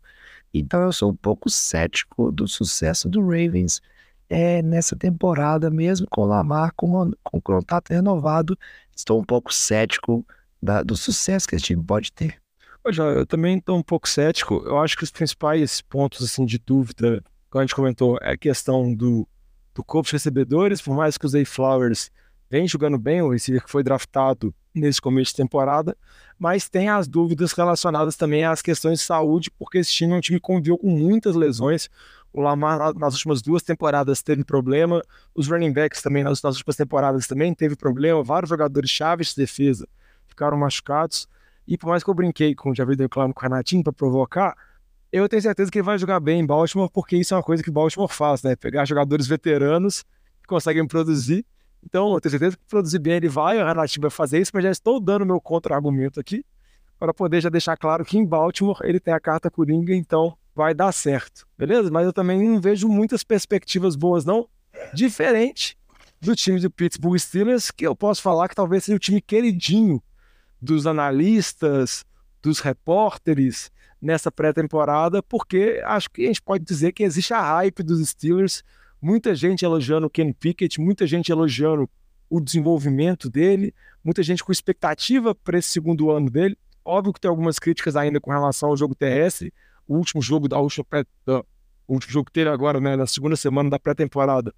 Então 0.53 0.81
eu 0.81 0.91
sou 0.93 1.11
um 1.11 1.15
pouco 1.15 1.49
cético 1.49 2.31
do 2.31 2.47
sucesso 2.47 3.09
do 3.09 3.21
Ravens 3.21 3.81
é, 4.29 4.61
nessa 4.61 4.95
temporada, 4.95 5.69
mesmo 5.69 6.07
com 6.09 6.21
o 6.21 6.25
Lamar, 6.25 6.73
com, 6.75 7.11
com 7.23 7.37
o 7.37 7.41
contrato 7.41 7.91
renovado. 7.91 8.57
Estou 8.95 9.19
um 9.19 9.23
pouco 9.23 9.53
cético 9.53 10.25
da- 10.61 10.83
do 10.83 10.95
sucesso 10.95 11.47
que 11.47 11.55
esse 11.55 11.65
time 11.65 11.83
pode 11.83 12.11
ter. 12.11 12.37
João, 12.89 13.09
eu 13.11 13.25
também 13.25 13.57
estou 13.57 13.77
um 13.77 13.83
pouco 13.83 14.07
cético. 14.09 14.61
Eu 14.65 14.79
acho 14.79 14.97
que 14.97 15.03
os 15.03 15.11
principais 15.11 15.81
pontos 15.81 16.23
assim, 16.23 16.45
de 16.45 16.57
dúvida, 16.57 17.23
como 17.49 17.61
a 17.61 17.65
gente 17.65 17.75
comentou, 17.75 18.17
é 18.21 18.31
a 18.31 18.37
questão 18.37 18.93
do, 18.93 19.27
do 19.73 19.83
corpo 19.83 20.07
de 20.07 20.13
recebedores, 20.13 20.81
por 20.81 20.95
mais 20.95 21.17
que 21.17 21.25
o 21.25 21.29
Zay 21.29 21.45
Flowers 21.45 22.11
vem 22.49 22.67
jogando 22.67 22.97
bem, 22.97 23.21
o 23.21 23.29
receiver 23.31 23.63
que 23.63 23.71
foi 23.71 23.83
draftado 23.83 24.53
nesse 24.73 25.01
começo 25.01 25.31
de 25.31 25.37
temporada, 25.37 25.95
mas 26.37 26.67
tem 26.69 26.89
as 26.89 27.07
dúvidas 27.07 27.51
relacionadas 27.53 28.15
também 28.15 28.43
às 28.43 28.61
questões 28.61 28.99
de 28.99 29.05
saúde, 29.05 29.51
porque 29.51 29.77
esse 29.79 29.91
time 29.91 30.13
é 30.13 30.15
um 30.17 30.21
time 30.21 30.39
que 30.39 30.45
conviveu 30.45 30.77
com 30.77 30.89
muitas 30.89 31.35
lesões. 31.35 31.89
O 32.31 32.41
Lamar, 32.41 32.77
na- 32.79 32.93
nas 32.93 33.13
últimas 33.13 33.41
duas 33.41 33.61
temporadas, 33.61 34.21
teve 34.23 34.43
problema. 34.43 35.01
Os 35.35 35.47
running 35.47 35.71
backs 35.71 36.01
também, 36.01 36.23
nas, 36.23 36.41
nas 36.41 36.55
últimas 36.55 36.75
temporadas, 36.75 37.27
também 37.27 37.53
teve 37.53 37.75
problema. 37.75 38.23
Vários 38.23 38.49
jogadores 38.49 38.89
chaves 38.89 39.29
de 39.29 39.35
defesa 39.35 39.87
ficaram 40.27 40.57
machucados. 40.57 41.27
E 41.67 41.77
por 41.77 41.87
mais 41.87 42.03
que 42.03 42.09
eu 42.09 42.13
brinquei 42.13 42.55
com 42.55 42.71
o 42.71 42.75
Javier 42.75 42.97
Declano 42.97 43.33
com 43.33 43.39
o 43.41 43.43
Renatinho 43.43 43.83
para 43.83 43.93
provocar, 43.93 44.55
eu 45.13 45.29
tenho 45.29 45.43
certeza 45.43 45.69
que 45.69 45.77
ele 45.77 45.85
vai 45.85 45.99
jogar 45.99 46.19
bem 46.19 46.39
em 46.39 46.45
Baltimore, 46.45 46.89
porque 46.89 47.15
isso 47.15 47.35
é 47.35 47.37
uma 47.37 47.43
coisa 47.43 47.61
que 47.61 47.69
Baltimore 47.69 48.11
faz, 48.11 48.41
né? 48.41 48.55
Pegar 48.55 48.83
jogadores 48.83 49.27
veteranos 49.27 50.03
que 50.41 50.47
conseguem 50.47 50.87
produzir. 50.87 51.45
Então, 51.85 52.11
eu 52.13 52.19
tenho 52.19 52.31
certeza 52.31 52.57
que 52.57 52.63
produzir 52.67 52.97
bem 52.97 53.13
ele 53.13 53.29
vai, 53.29 53.61
o 53.61 53.65
Renatinho 53.65 54.01
vai 54.01 54.09
fazer 54.09 54.41
isso, 54.41 54.49
mas 54.55 54.63
já 54.63 54.71
estou 54.71 54.99
dando 54.99 55.23
meu 55.23 55.39
contra-argumento 55.39 56.19
aqui, 56.19 56.43
para 56.97 57.13
poder 57.13 57.41
já 57.41 57.49
deixar 57.49 57.77
claro 57.77 58.03
que 58.03 58.17
em 58.17 58.25
Baltimore 58.25 58.79
ele 58.83 58.99
tem 58.99 59.13
a 59.13 59.19
carta 59.19 59.51
coringa, 59.51 59.93
então 59.93 60.35
vai 60.55 60.73
dar 60.73 60.91
certo, 60.91 61.45
beleza? 61.55 61.91
Mas 61.91 62.05
eu 62.07 62.13
também 62.13 62.41
não 62.41 62.59
vejo 62.59 62.87
muitas 62.87 63.23
perspectivas 63.23 63.95
boas, 63.95 64.25
não. 64.25 64.49
Diferente 64.95 65.77
do 66.19 66.35
time 66.35 66.59
do 66.59 66.71
Pittsburgh 66.71 67.19
Steelers, 67.19 67.69
que 67.69 67.85
eu 67.85 67.95
posso 67.95 68.19
falar 68.19 68.47
que 68.47 68.55
talvez 68.55 68.85
seja 68.85 68.95
o 68.95 68.99
time 68.99 69.21
queridinho 69.21 70.01
dos 70.59 70.87
analistas, 70.87 72.03
dos 72.41 72.59
repórteres 72.59 73.71
nessa 74.03 74.29
pré-temporada, 74.29 75.23
porque 75.23 75.81
acho 75.85 76.11
que 76.11 76.23
a 76.23 76.27
gente 76.27 76.41
pode 76.41 76.65
dizer 76.65 76.91
que 76.91 77.03
existe 77.03 77.33
a 77.33 77.41
hype 77.41 77.81
dos 77.81 78.05
Steelers, 78.09 78.61
muita 79.01 79.33
gente 79.33 79.63
elogiando 79.63 80.07
o 80.07 80.09
Ken 80.09 80.33
Pickett, 80.33 80.79
muita 80.81 81.07
gente 81.07 81.31
elogiando 81.31 81.89
o 82.29 82.41
desenvolvimento 82.41 83.29
dele, 83.29 83.73
muita 84.03 84.21
gente 84.21 84.43
com 84.43 84.51
expectativa 84.51 85.33
para 85.33 85.57
esse 85.57 85.69
segundo 85.69 86.11
ano 86.11 86.29
dele. 86.29 86.57
Óbvio 86.83 87.13
que 87.13 87.21
tem 87.21 87.29
algumas 87.29 87.57
críticas 87.57 87.95
ainda 87.95 88.19
com 88.19 88.29
relação 88.29 88.69
ao 88.69 88.77
jogo 88.77 88.93
terrestre, 88.93 89.53
o 89.87 89.95
último 89.95 90.21
jogo 90.21 90.49
da 90.49 90.59
última 90.59 90.83
pré, 90.83 91.05
o 91.87 91.93
último 91.93 92.11
jogo 92.11 92.25
que 92.25 92.33
teve 92.33 92.49
agora, 92.49 92.81
né, 92.81 92.97
na 92.97 93.07
segunda 93.07 93.37
semana 93.37 93.69
da 93.69 93.79
pré-temporada, 93.79 94.53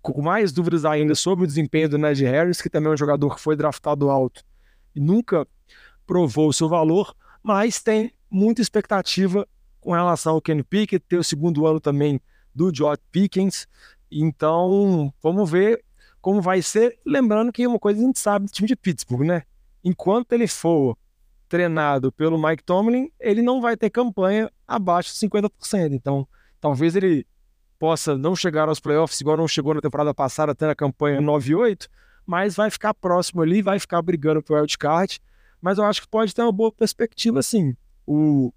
com 0.00 0.22
mais 0.22 0.52
dúvidas 0.52 0.84
ainda 0.84 1.16
sobre 1.16 1.44
o 1.44 1.48
desempenho 1.48 1.88
do 1.88 1.98
Ned 1.98 2.22
Harris, 2.24 2.62
que 2.62 2.70
também 2.70 2.90
é 2.90 2.94
um 2.94 2.96
jogador 2.96 3.34
que 3.34 3.40
foi 3.40 3.56
draftado 3.56 4.08
alto 4.08 4.44
e 4.94 5.00
nunca 5.00 5.48
provou 6.06 6.48
o 6.48 6.52
seu 6.52 6.68
valor, 6.68 7.12
mas 7.42 7.82
tem 7.82 8.12
muita 8.34 8.60
expectativa 8.60 9.46
com 9.80 9.92
relação 9.92 10.34
ao 10.34 10.42
Kenny 10.42 10.64
Pickett, 10.64 11.04
ter 11.08 11.16
o 11.16 11.24
segundo 11.24 11.66
ano 11.66 11.78
também 11.78 12.20
do 12.52 12.74
George 12.74 13.00
Pickens. 13.12 13.68
Então, 14.10 15.12
vamos 15.22 15.48
ver 15.48 15.84
como 16.20 16.42
vai 16.42 16.60
ser. 16.60 16.98
Lembrando 17.06 17.52
que 17.52 17.64
uma 17.64 17.78
coisa 17.78 18.00
a 18.00 18.04
gente 18.04 18.18
sabe 18.18 18.46
do 18.46 18.52
time 18.52 18.66
de 18.66 18.74
Pittsburgh, 18.74 19.24
né? 19.24 19.42
Enquanto 19.84 20.32
ele 20.32 20.48
for 20.48 20.96
treinado 21.48 22.10
pelo 22.10 22.36
Mike 22.42 22.64
Tomlin, 22.64 23.08
ele 23.20 23.40
não 23.40 23.60
vai 23.60 23.76
ter 23.76 23.88
campanha 23.90 24.50
abaixo 24.66 25.12
de 25.12 25.28
50%. 25.28 25.92
Então, 25.92 26.26
talvez 26.60 26.96
ele 26.96 27.24
possa 27.78 28.18
não 28.18 28.34
chegar 28.34 28.68
aos 28.68 28.80
playoffs, 28.80 29.20
igual 29.20 29.36
não 29.36 29.46
chegou 29.46 29.74
na 29.74 29.80
temporada 29.80 30.12
passada, 30.12 30.54
tendo 30.54 30.70
a 30.70 30.74
campanha 30.74 31.20
9-8, 31.20 31.86
mas 32.26 32.56
vai 32.56 32.70
ficar 32.70 32.94
próximo 32.94 33.42
ali, 33.42 33.62
vai 33.62 33.78
ficar 33.78 34.02
brigando 34.02 34.42
pro 34.42 34.56
wildcard. 34.56 35.20
Mas 35.60 35.78
eu 35.78 35.84
acho 35.84 36.00
que 36.02 36.08
pode 36.08 36.34
ter 36.34 36.42
uma 36.42 36.52
boa 36.52 36.72
perspectiva, 36.72 37.42
sim. 37.42 37.76
O, 38.06 38.52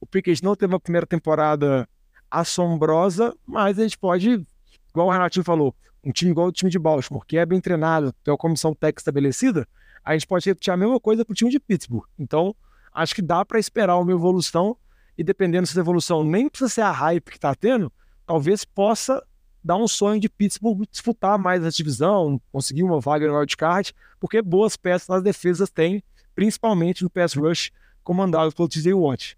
o 0.00 0.06
Pickett 0.06 0.42
não 0.42 0.54
teve 0.54 0.72
uma 0.72 0.80
primeira 0.80 1.06
temporada 1.06 1.88
assombrosa, 2.30 3.36
mas 3.46 3.78
a 3.78 3.82
gente 3.82 3.98
pode, 3.98 4.46
igual 4.90 5.08
o 5.08 5.10
Renatinho 5.10 5.44
falou, 5.44 5.74
um 6.04 6.10
time 6.10 6.30
igual 6.30 6.48
o 6.48 6.52
time 6.52 6.70
de 6.70 6.78
Baltimore, 6.78 7.24
que 7.26 7.36
é 7.36 7.46
bem 7.46 7.60
treinado, 7.60 8.12
tem 8.24 8.32
uma 8.32 8.38
comissão 8.38 8.74
técnica 8.74 9.00
estabelecida, 9.00 9.68
a 10.04 10.14
gente 10.14 10.26
pode 10.26 10.48
repetir 10.48 10.72
a 10.72 10.76
mesma 10.76 10.98
coisa 10.98 11.24
para 11.24 11.32
o 11.32 11.34
time 11.34 11.50
de 11.50 11.60
Pittsburgh. 11.60 12.04
Então, 12.18 12.54
acho 12.92 13.14
que 13.14 13.22
dá 13.22 13.44
para 13.44 13.58
esperar 13.58 13.98
uma 13.98 14.10
evolução 14.10 14.76
e 15.16 15.22
dependendo 15.22 15.66
se 15.66 15.78
a 15.78 15.80
evolução 15.80 16.24
nem 16.24 16.48
precisa 16.48 16.68
ser 16.68 16.80
a 16.80 16.90
hype 16.90 17.30
que 17.30 17.36
está 17.36 17.54
tendo, 17.54 17.92
talvez 18.26 18.64
possa 18.64 19.22
dar 19.62 19.76
um 19.76 19.86
sonho 19.86 20.20
de 20.20 20.28
Pittsburgh 20.28 20.84
disputar 20.90 21.38
mais 21.38 21.62
essa 21.62 21.76
divisão, 21.76 22.40
conseguir 22.50 22.82
uma 22.82 22.98
vaga 22.98 23.28
no 23.28 23.38
wildcard, 23.38 23.94
porque 24.18 24.42
boas 24.42 24.76
peças 24.76 25.06
nas 25.08 25.22
defesas 25.22 25.70
tem, 25.70 26.02
principalmente 26.34 27.04
no 27.04 27.10
pass 27.10 27.34
rush 27.34 27.70
comandado 28.02 28.52
pelo 28.52 28.68
TJ 28.68 28.94
Watt, 28.94 29.36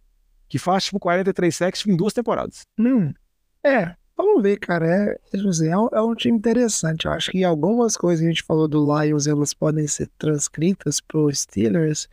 que 0.49 0.59
faz 0.59 0.85
tipo 0.85 0.99
43 0.99 1.55
sacks 1.55 1.87
em 1.87 1.97
duas 1.97 2.12
temporadas. 2.12 2.62
Hum, 2.79 3.12
é, 3.62 3.95
vamos 4.17 4.43
ver, 4.43 4.59
cara. 4.59 4.87
É, 4.87 5.19
dizer, 5.37 5.69
é, 5.69 5.79
um, 5.79 5.89
é 5.93 6.03
um 6.03 6.15
time 6.15 6.37
interessante. 6.37 7.07
Eu 7.07 7.12
acho 7.12 7.31
que 7.31 7.43
algumas 7.45 7.97
coisas 7.97 8.21
que 8.21 8.27
a 8.27 8.31
gente 8.31 8.43
falou 8.43 8.69
do 8.69 8.85
Lions 8.85 9.27
elas 9.27 9.55
podem 9.55 9.87
ser 9.87 10.09
transcritas 10.19 11.01
pro 11.01 11.33
Steelers, 11.35 12.09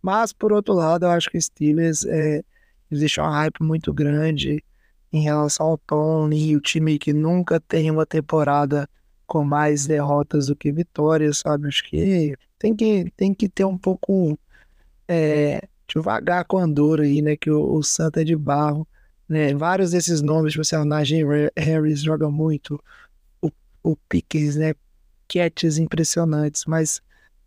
mas 0.00 0.32
por 0.32 0.52
outro 0.52 0.74
lado, 0.74 1.06
eu 1.06 1.10
acho 1.10 1.30
que 1.30 1.38
o 1.38 1.42
Steelers 1.42 2.04
é, 2.04 2.42
existe 2.90 3.20
uma 3.20 3.30
hype 3.30 3.62
muito 3.62 3.92
grande 3.92 4.62
em 5.12 5.22
relação 5.22 5.66
ao 5.66 5.78
Tony, 5.78 6.56
o 6.56 6.60
time 6.60 6.98
que 6.98 7.12
nunca 7.12 7.60
tem 7.60 7.90
uma 7.90 8.06
temporada 8.06 8.88
com 9.26 9.44
mais 9.44 9.86
derrotas 9.86 10.46
do 10.46 10.56
que 10.56 10.72
vitórias, 10.72 11.38
sabe? 11.38 11.68
Acho 11.68 11.84
que 11.84 12.34
tem 12.58 12.74
que, 12.74 13.12
tem 13.16 13.34
que 13.34 13.48
ter 13.48 13.64
um 13.64 13.78
pouco 13.78 14.38
é, 15.06 15.68
devagar 15.94 16.44
com 16.44 16.58
a 16.58 16.66
dor 16.66 17.00
aí, 17.00 17.20
né? 17.20 17.36
Que 17.36 17.50
o, 17.50 17.74
o 17.74 17.82
Santa 17.82 18.20
é 18.20 18.24
de 18.24 18.36
barro, 18.36 18.86
né? 19.28 19.54
Vários 19.54 19.90
desses 19.90 20.22
nomes, 20.22 20.52
tipo 20.52 20.62
assim, 20.62 20.76
o 20.76 20.84
Najee 20.84 21.24
Harris 21.56 22.02
joga 22.02 22.30
muito, 22.30 22.82
o, 23.40 23.50
o 23.82 23.96
Pickens, 24.08 24.56
né? 24.56 24.74
Catches 25.28 25.78
impressionantes, 25.78 26.64
mas 26.66 27.00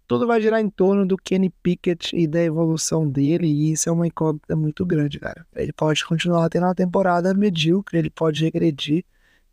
tudo 0.07 0.27
vai 0.27 0.39
girar 0.41 0.61
em 0.61 0.69
torno 0.69 1.05
do 1.05 1.17
Kenny 1.17 1.49
Pickett 1.63 2.15
e 2.15 2.27
da 2.27 2.41
evolução 2.41 3.09
dele, 3.09 3.47
e 3.47 3.71
isso 3.71 3.89
é 3.89 3.91
uma 3.91 4.05
incógnita 4.05 4.55
muito 4.55 4.85
grande, 4.85 5.19
cara. 5.19 5.45
Ele 5.55 5.73
pode 5.73 6.05
continuar 6.05 6.47
tendo 6.49 6.65
uma 6.65 6.75
temporada 6.75 7.33
medíocre, 7.33 7.97
ele 7.97 8.09
pode 8.09 8.43
regredir, 8.43 9.03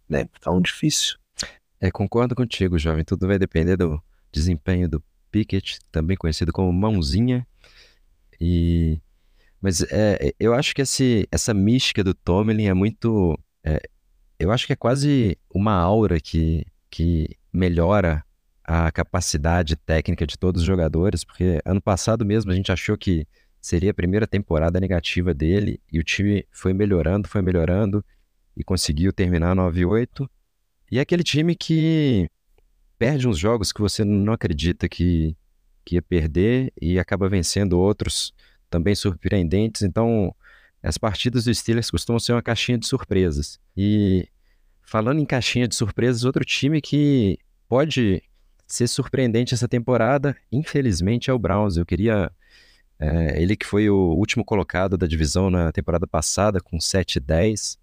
né? 0.08 0.28
Tão 0.40 0.60
difícil. 0.60 1.16
É, 1.80 1.90
concordo 1.90 2.34
contigo, 2.34 2.78
jovem. 2.78 3.04
Tudo 3.04 3.26
vai 3.26 3.38
depender 3.38 3.76
do 3.76 4.00
desempenho 4.30 4.88
do 4.88 5.02
Pickett, 5.30 5.80
também 5.90 6.16
conhecido 6.16 6.52
como 6.52 6.72
Mãozinha. 6.72 7.46
E 8.44 9.00
mas 9.62 9.80
é, 9.92 10.34
eu 10.40 10.52
acho 10.52 10.74
que 10.74 10.82
esse, 10.82 11.28
essa 11.30 11.54
mística 11.54 12.02
do 12.02 12.12
Tomlin 12.12 12.66
é 12.66 12.74
muito. 12.74 13.38
É, 13.62 13.80
eu 14.36 14.50
acho 14.50 14.66
que 14.66 14.72
é 14.72 14.76
quase 14.76 15.38
uma 15.54 15.72
aura 15.72 16.18
que, 16.18 16.66
que 16.90 17.36
melhora 17.52 18.24
a 18.64 18.90
capacidade 18.90 19.76
técnica 19.76 20.26
de 20.26 20.36
todos 20.36 20.62
os 20.62 20.66
jogadores, 20.66 21.22
porque 21.22 21.60
ano 21.64 21.80
passado 21.80 22.26
mesmo 22.26 22.50
a 22.50 22.54
gente 22.56 22.72
achou 22.72 22.98
que 22.98 23.24
seria 23.60 23.92
a 23.92 23.94
primeira 23.94 24.26
temporada 24.26 24.80
negativa 24.80 25.32
dele 25.32 25.80
e 25.92 26.00
o 26.00 26.02
time 26.02 26.44
foi 26.50 26.72
melhorando, 26.72 27.28
foi 27.28 27.40
melhorando 27.40 28.04
e 28.56 28.64
conseguiu 28.64 29.12
terminar 29.12 29.54
9-8. 29.54 30.28
E 30.90 30.98
é 30.98 31.02
aquele 31.02 31.22
time 31.22 31.54
que 31.54 32.28
perde 32.98 33.28
uns 33.28 33.38
jogos 33.38 33.72
que 33.72 33.80
você 33.80 34.04
não 34.04 34.32
acredita 34.32 34.88
que, 34.88 35.36
que 35.84 35.96
ia 35.96 36.02
perder 36.02 36.72
e 36.80 36.98
acaba 36.98 37.28
vencendo 37.28 37.78
outros 37.78 38.32
também 38.70 38.94
surpreendentes. 38.94 39.82
Então, 39.82 40.34
as 40.82 40.98
partidas 40.98 41.44
do 41.44 41.54
Steelers 41.54 41.90
costumam 41.90 42.18
ser 42.18 42.32
uma 42.32 42.42
caixinha 42.42 42.78
de 42.78 42.86
surpresas. 42.86 43.60
E 43.76 44.28
falando 44.82 45.20
em 45.20 45.24
caixinha 45.24 45.68
de 45.68 45.74
surpresas, 45.74 46.24
outro 46.24 46.44
time 46.44 46.80
que 46.80 47.38
pode 47.68 48.22
ser 48.66 48.88
surpreendente 48.88 49.54
essa 49.54 49.68
temporada, 49.68 50.36
infelizmente, 50.50 51.30
é 51.30 51.32
o 51.32 51.38
Browns. 51.38 51.76
Eu 51.76 51.86
queria. 51.86 52.32
É, 52.98 53.42
ele 53.42 53.56
que 53.56 53.66
foi 53.66 53.90
o 53.90 54.14
último 54.14 54.44
colocado 54.44 54.96
da 54.96 55.06
divisão 55.06 55.50
na 55.50 55.72
temporada 55.72 56.06
passada, 56.06 56.60
com 56.60 56.78
7-10. 56.78 57.78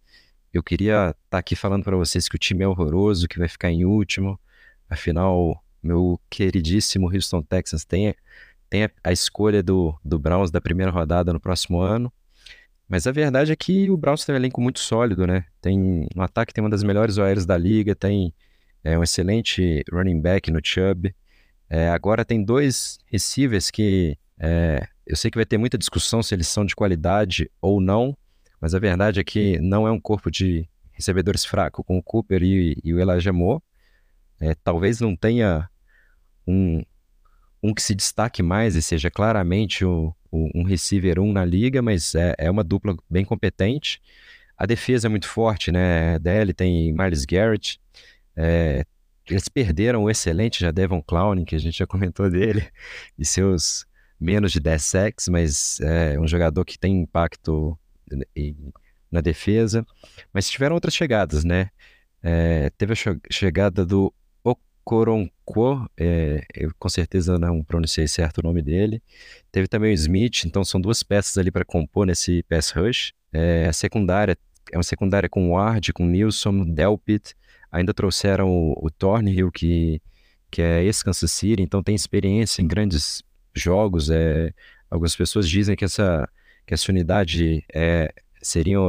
Eu 0.54 0.64
queria 0.64 1.10
estar 1.10 1.16
tá 1.30 1.38
aqui 1.38 1.56
falando 1.56 1.84
para 1.84 1.96
vocês 1.96 2.28
que 2.28 2.36
o 2.36 2.40
time 2.40 2.64
é 2.64 2.68
horroroso, 2.68 3.28
que 3.28 3.38
vai 3.38 3.48
ficar 3.48 3.70
em 3.70 3.86
último. 3.86 4.40
Afinal, 4.90 5.64
meu 5.82 6.20
queridíssimo 6.30 7.14
Houston 7.14 7.42
Texans 7.42 7.86
tem, 7.86 8.14
tem 8.70 8.90
a 9.04 9.12
escolha 9.12 9.64
do, 9.64 9.98
do 10.04 10.20
Browns 10.20 10.52
da 10.52 10.62
primeira 10.62 10.92
rodada 10.92 11.34
no 11.34 11.40
próximo 11.40 11.80
ano. 11.80 12.12
Mas 12.88 13.06
a 13.06 13.12
verdade 13.12 13.52
é 13.52 13.56
que 13.56 13.90
o 13.90 13.98
Browns 13.98 14.26
tem 14.26 14.34
um 14.34 14.38
elenco 14.38 14.60
muito 14.60 14.80
sólido, 14.80 15.28
né? 15.28 15.46
Tem 15.62 16.08
no 16.16 16.24
ataque 16.24 16.54
tem 16.54 16.64
uma 16.64 16.70
das 16.70 16.84
melhores 16.84 17.18
OLs 17.18 17.46
da 17.46 17.58
liga, 17.58 17.96
tem 17.96 18.34
é 18.84 18.98
um 18.98 19.04
excelente 19.04 19.84
running 19.92 20.20
back 20.20 20.50
no 20.50 20.60
Chubb. 20.64 21.14
É, 21.70 21.90
agora 21.90 22.26
tem 22.26 22.44
dois 22.44 22.98
receivers 23.06 23.70
que 23.70 24.18
é, 24.40 24.88
eu 25.06 25.16
sei 25.16 25.30
que 25.30 25.38
vai 25.38 25.46
ter 25.46 25.58
muita 25.58 25.78
discussão 25.78 26.24
se 26.24 26.34
eles 26.34 26.48
são 26.48 26.66
de 26.66 26.76
qualidade 26.76 27.50
ou 27.62 27.80
não, 27.80 28.18
mas 28.60 28.74
a 28.74 28.80
verdade 28.80 29.20
é 29.20 29.24
que 29.24 29.60
não 29.60 29.88
é 29.88 29.92
um 29.92 30.00
corpo 30.00 30.32
de 30.32 30.68
recebedores 30.92 31.46
fraco 31.46 31.84
com 31.84 31.98
o 31.98 32.04
Cooper 32.04 32.42
e, 32.44 32.78
e 32.84 32.94
o 32.94 33.00
Elijah 33.00 33.34
Moore. 33.34 33.62
É, 34.40 34.56
talvez 34.56 35.00
não 35.00 35.16
tenha 35.16 35.70
um, 36.48 36.84
um 37.62 37.74
que 37.74 37.82
se 37.82 37.94
destaque 37.94 38.42
mais 38.42 38.76
e 38.76 38.82
seja 38.82 39.12
claramente 39.12 39.84
o, 39.84 40.14
o, 40.32 40.50
um 40.56 40.64
receiver 40.64 41.20
1 41.20 41.32
na 41.34 41.46
liga, 41.46 41.82
mas 41.82 42.16
é, 42.16 42.36
é 42.38 42.50
uma 42.50 42.64
dupla 42.64 42.96
bem 43.10 43.26
competente. 43.26 44.02
A 44.58 44.66
defesa 44.66 45.08
é 45.08 45.10
muito 45.10 45.28
forte, 45.28 45.72
né? 45.72 46.20
DL 46.20 46.54
tem 46.54 46.94
Miles 46.94 47.26
Garrett, 47.26 47.80
é, 48.36 48.86
eles 49.30 49.48
perderam 49.48 50.04
o 50.04 50.10
excelente 50.10 50.62
já 50.62 50.72
Devon 50.72 51.02
Clowney, 51.02 51.46
que 51.46 51.56
a 51.56 51.60
gente 51.60 51.78
já 51.78 51.86
comentou 51.88 52.30
dele, 52.30 52.68
e 53.18 53.26
seus 53.26 53.86
menos 54.20 54.52
de 54.52 54.60
10 54.60 54.84
sacks, 54.84 55.28
mas 55.30 55.80
é 55.82 56.20
um 56.20 56.28
jogador 56.28 56.66
que 56.66 56.78
tem 56.78 57.02
impacto 57.02 57.78
na 59.12 59.22
defesa. 59.22 59.86
Mas 60.34 60.50
tiveram 60.50 60.76
outras 60.76 60.94
chegadas, 60.94 61.44
né? 61.44 61.70
É, 62.22 62.70
teve 62.72 62.94
a 62.94 62.96
chegada 63.32 63.86
do 63.86 64.14
Okoronkwo, 64.84 65.90
é, 65.98 66.44
eu 66.54 66.72
com 66.78 66.90
certeza 66.90 67.38
não 67.38 67.64
pronunciei 67.64 68.08
certo 68.08 68.40
o 68.40 68.44
nome 68.44 68.62
dele. 68.62 69.02
Teve 69.52 69.68
também 69.68 69.92
o 69.92 69.94
Smith, 69.94 70.46
então 70.46 70.64
são 70.64 70.80
duas 70.80 71.04
peças 71.04 71.38
ali 71.38 71.52
para 71.52 71.66
compor 71.66 72.06
nesse 72.06 72.44
pass 72.44 72.72
rush. 72.72 73.14
É, 73.32 73.68
a 73.68 73.74
secundária 73.74 74.38
é 74.72 74.78
uma 74.78 74.84
secundária 74.84 75.30
com 75.30 75.52
Ward, 75.52 75.94
com 75.94 76.06
Nilson, 76.06 76.64
Delpit, 76.64 77.36
Ainda 77.72 77.94
trouxeram 77.94 78.50
o, 78.50 78.86
o 78.86 78.90
Thornhill, 78.90 79.52
que, 79.52 80.02
que 80.50 80.62
é 80.62 80.84
ex-Kansas 80.84 81.32
City, 81.32 81.62
então 81.62 81.84
tem 81.84 81.94
experiência 81.94 82.62
em 82.62 82.68
grandes 82.68 83.24
jogos. 83.54 84.10
É, 84.10 84.52
algumas 84.90 85.16
pessoas 85.16 85.48
dizem 85.48 85.76
que 85.76 85.86
essa, 85.86 86.28
que 86.66 86.74
essa 86.74 86.92
unidade 86.92 87.64
é, 87.74 88.12
seria, 88.42 88.80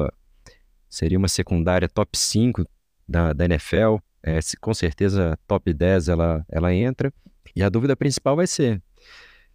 seria 0.89 1.19
uma 1.19 1.29
secundária 1.29 1.89
top 1.89 2.17
5 2.17 2.67
da, 3.07 3.33
da 3.35 3.45
NFL. 3.45 3.97
É, 4.23 4.39
com 4.61 4.75
certeza, 4.75 5.39
top 5.47 5.73
10 5.73 6.09
ela, 6.09 6.45
ela 6.49 6.75
entra. 6.75 7.13
E 7.55 7.63
a 7.63 7.69
dúvida 7.69 7.97
principal 7.97 8.37
vai 8.37 8.47
ser: 8.47 8.83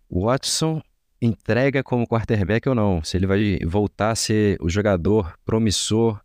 o 0.09 0.25
Watson 0.25 0.81
entrega 1.21 1.83
como 1.83 2.07
quarterback 2.07 2.67
ou 2.67 2.75
não? 2.75 3.03
Se 3.03 3.17
ele 3.17 3.27
vai 3.27 3.59
voltar 3.65 4.11
a 4.11 4.15
ser 4.15 4.57
o 4.61 4.69
jogador 4.69 5.37
promissor 5.45 6.19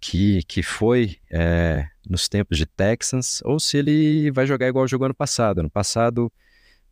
que, 0.00 0.42
que 0.44 0.62
foi 0.62 1.18
é, 1.30 1.86
nos 2.08 2.28
tempos 2.28 2.56
de 2.56 2.66
Texans, 2.66 3.42
ou 3.44 3.60
se 3.60 3.76
ele 3.76 4.30
vai 4.30 4.46
jogar 4.46 4.68
igual 4.68 4.88
jogou 4.88 5.04
ano 5.04 5.14
passado. 5.14 5.60
Ano 5.60 5.70
passado 5.70 6.32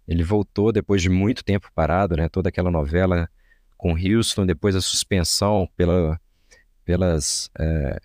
ele 0.06 0.22
voltou 0.22 0.72
depois 0.72 1.02
de 1.02 1.08
muito 1.08 1.44
tempo 1.44 1.70
parado, 1.74 2.16
né? 2.16 2.28
Toda 2.28 2.48
aquela 2.48 2.70
novela 2.70 3.28
com 3.76 3.94
Houston, 3.94 4.46
depois 4.46 4.74
a 4.74 4.80
suspensão 4.80 5.68
pela, 5.76 6.20
pelas, 6.84 7.50
é, 7.58 8.00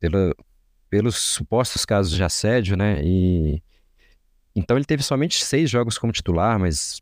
pela, 0.00 0.34
pelos 0.92 1.16
supostos 1.16 1.86
casos 1.86 2.12
de 2.12 2.22
assédio, 2.22 2.76
né? 2.76 3.00
E 3.02 3.62
então 4.54 4.76
ele 4.76 4.84
teve 4.84 5.02
somente 5.02 5.42
seis 5.42 5.70
jogos 5.70 5.96
como 5.96 6.12
titular, 6.12 6.58
mas 6.58 7.00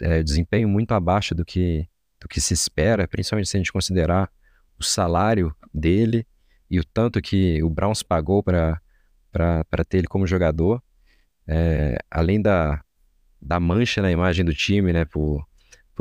é, 0.00 0.22
desempenho 0.22 0.68
muito 0.68 0.92
abaixo 0.92 1.34
do 1.34 1.44
que 1.44 1.88
do 2.20 2.28
que 2.28 2.40
se 2.40 2.54
espera, 2.54 3.08
principalmente 3.08 3.48
se 3.48 3.56
a 3.56 3.58
gente 3.58 3.72
considerar 3.72 4.30
o 4.78 4.84
salário 4.84 5.52
dele 5.74 6.24
e 6.70 6.78
o 6.78 6.84
tanto 6.84 7.20
que 7.20 7.60
o 7.64 7.68
Browns 7.68 8.00
pagou 8.00 8.44
para 8.44 8.80
ter 9.88 9.98
ele 9.98 10.06
como 10.06 10.24
jogador, 10.24 10.80
é, 11.44 11.98
além 12.08 12.40
da, 12.40 12.80
da 13.40 13.58
mancha 13.58 14.00
na 14.00 14.12
imagem 14.12 14.44
do 14.44 14.54
time, 14.54 14.92
né, 14.92 15.04
por, 15.04 15.44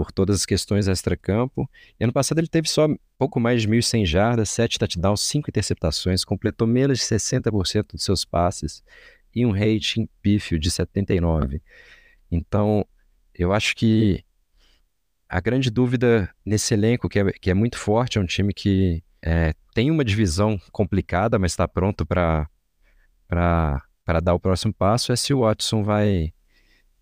por 0.02 0.12
todas 0.12 0.38
as 0.38 0.45
questões 0.47 0.88
extra-campo. 0.88 1.70
E 1.99 2.04
ano 2.04 2.12
passado 2.12 2.39
ele 2.39 2.47
teve 2.47 2.68
só 2.68 2.88
pouco 3.20 3.39
mais 3.39 3.62
de 3.62 3.68
1.100 3.68 4.04
jardas, 4.04 4.49
7 4.49 4.80
touchdowns, 4.80 5.22
5 5.22 5.47
interceptações, 5.47 6.26
completou 6.26 6.68
menos 6.68 6.97
de 6.97 7.06
60% 7.06 7.91
dos 7.93 8.04
seus 8.04 8.26
passes 8.26 8.84
e 9.36 9.45
um 9.45 9.52
rating 9.52 10.10
pífio 10.20 10.58
de 10.58 10.72
79. 10.72 11.62
Então, 12.32 12.84
eu 13.32 13.54
acho 13.54 13.76
que 13.76 14.26
a 15.30 15.39
grande 15.39 15.70
dúvida 15.70 16.34
nesse 16.43 16.74
elenco, 16.74 17.08
que 17.08 17.20
é, 17.20 17.32
que 17.34 17.52
é 17.52 17.54
muito 17.54 17.78
forte, 17.78 18.18
é 18.18 18.22
um 18.22 18.26
time 18.26 18.56
que 18.56 19.04
é, 19.22 19.54
tem 19.72 19.91
uma 19.91 20.04
divisão 20.04 20.60
complicada, 20.72 21.38
mas 21.38 21.52
está 21.52 21.68
pronto 21.68 22.08
para 22.08 22.49
dar 24.24 24.34
o 24.34 24.39
próximo 24.39 24.74
passo 24.74 25.12
é 25.12 25.16
se 25.16 25.32
o 25.32 25.41
Watson 25.41 25.84
vai, 25.84 26.34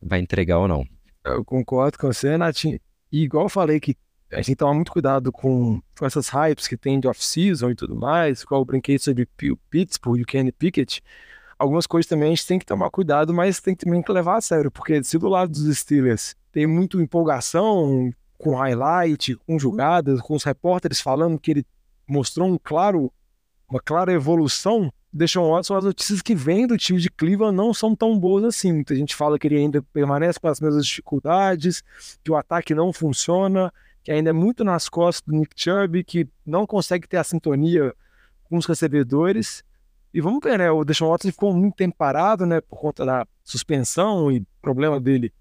vai 0.02 0.20
entregar 0.20 0.58
ou 0.58 0.68
não. 0.68 0.86
Eu 1.24 1.46
concordo 1.46 1.98
com 1.98 2.08
você, 2.08 2.38
Natinho. 2.38 2.80
E 3.12 3.24
igual 3.24 3.46
eu 3.46 3.50
falei 3.50 3.80
que 3.80 3.96
a 4.32 4.42
gente 4.42 4.56
tomar 4.56 4.74
muito 4.74 4.92
cuidado 4.92 5.32
com, 5.32 5.82
com 5.98 6.06
essas 6.06 6.30
hypes 6.30 6.68
que 6.68 6.78
tem 6.78 7.00
de 7.00 7.08
off-season 7.08 7.72
e 7.72 7.76
tudo 7.76 7.96
mais, 7.96 8.42
igual 8.42 8.62
eu 8.62 8.66
brinquei 8.66 9.00
sobre 9.00 9.28
Pittsburgh 9.70 10.20
e 10.20 10.22
o 10.22 10.26
Kenny 10.26 10.52
Pickett, 10.52 11.02
algumas 11.58 11.88
coisas 11.88 12.08
também 12.08 12.28
a 12.28 12.36
gente 12.36 12.46
tem 12.46 12.60
que 12.60 12.66
tomar 12.66 12.90
cuidado, 12.92 13.34
mas 13.34 13.60
tem 13.60 13.76
também 13.76 14.02
que 14.02 14.12
levar 14.12 14.38
a 14.38 14.42
sério, 14.42 14.72
porque 14.72 15.04
se 15.04 15.18
do 15.18 15.28
lado 15.28 15.52
dos 15.52 15.78
Steelers 15.78 16.36
tem 16.52 16.68
muito 16.68 17.02
empolgação 17.02 18.14
com 18.38 18.56
highlight, 18.56 19.36
com 19.46 19.60
jogadas, 19.60 20.22
com 20.22 20.36
os 20.36 20.44
repórteres 20.44 21.02
falando 21.02 21.40
que 21.40 21.52
ele 21.52 21.66
mostrou 22.08 22.48
um 22.48 22.58
claro, 22.58 23.12
uma 23.70 23.80
clara 23.80 24.12
evolução, 24.12 24.92
Deshaun 25.12 25.50
Watson, 25.52 25.76
as 25.76 25.84
notícias 25.84 26.22
que 26.22 26.36
vêm 26.36 26.68
do 26.68 26.78
time 26.78 27.00
de 27.00 27.10
Cleveland 27.10 27.56
não 27.56 27.74
são 27.74 27.96
tão 27.96 28.18
boas 28.18 28.44
assim. 28.44 28.74
Muita 28.74 28.96
gente 28.96 29.16
fala 29.16 29.38
que 29.38 29.48
ele 29.48 29.58
ainda 29.58 29.82
permanece 29.82 30.40
com 30.40 30.48
as 30.48 30.60
mesmas 30.60 30.86
dificuldades, 30.86 31.84
que 32.24 32.32
o 32.32 32.36
ataque 32.36 32.76
não 32.76 32.94
funciona, 32.94 33.74
que 34.04 34.12
ainda 34.12 34.30
é 34.30 34.34
muito 34.34 34.64
nas 34.64 34.88
costas 34.88 35.22
do 35.26 35.38
Nick 35.38 35.54
Chubb, 35.56 36.04
que 36.04 36.28
não 36.46 36.66
consegue 36.66 37.08
ter 37.08 37.18
a 37.18 37.24
sintonia 37.24 37.94
com 38.44 38.58
os 38.58 38.66
recebedores. 38.66 39.64
E 40.14 40.22
vamos 40.22 40.40
ver, 40.44 40.58
né? 40.58 40.72
O 40.72 40.84
Deshaun 40.84 41.10
Watson 41.10 41.32
ficou 41.32 41.54
muito 41.54 41.76
tempo 41.76 41.96
parado, 41.98 42.46
né? 42.46 42.62
Por 42.62 42.80
conta 42.80 43.06
da 43.06 43.28
suspensão 43.44 44.32
e 44.32 44.46
problema 44.62 45.00
dele 45.00 45.34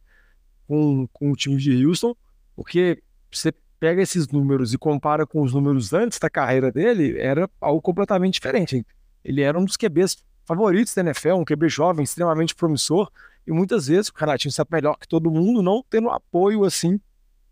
com, 0.67 1.07
com 1.13 1.33
o 1.33 1.37
time 1.37 1.57
de 1.57 1.87
Houston, 1.87 2.15
porque 2.55 3.03
você 3.31 3.53
pega 3.79 4.03
esses 4.03 4.29
números 4.29 4.73
e 4.75 4.79
compara 4.79 5.27
com 5.27 5.43
os 5.43 5.53
números 5.53 5.93
antes 5.93 6.19
da 6.19 6.29
carreira 6.29 6.71
dele, 6.73 7.19
era 7.19 7.49
algo 7.61 7.81
completamente 7.81 8.35
diferente. 8.35 8.85
Ele 9.25 9.43
era 9.43 9.59
um 9.59 9.65
dos 9.65 9.77
QBs 9.77 10.17
favoritos 10.45 10.95
da 10.95 11.03
NFL, 11.03 11.35
um 11.35 11.45
QB 11.45 11.69
jovem, 11.69 12.05
extremamente 12.05 12.55
promissor, 12.55 13.11
e 13.47 13.53
muitas 13.53 13.87
vezes 13.87 14.11
o 14.11 14.13
Renatinho 14.15 14.53
sabe 14.53 14.71
melhor 14.73 14.97
que 14.99 15.07
todo 15.07 15.31
mundo, 15.31 15.63
não 15.63 15.85
tendo 15.89 16.11
apoio 16.11 16.65
assim 16.65 17.01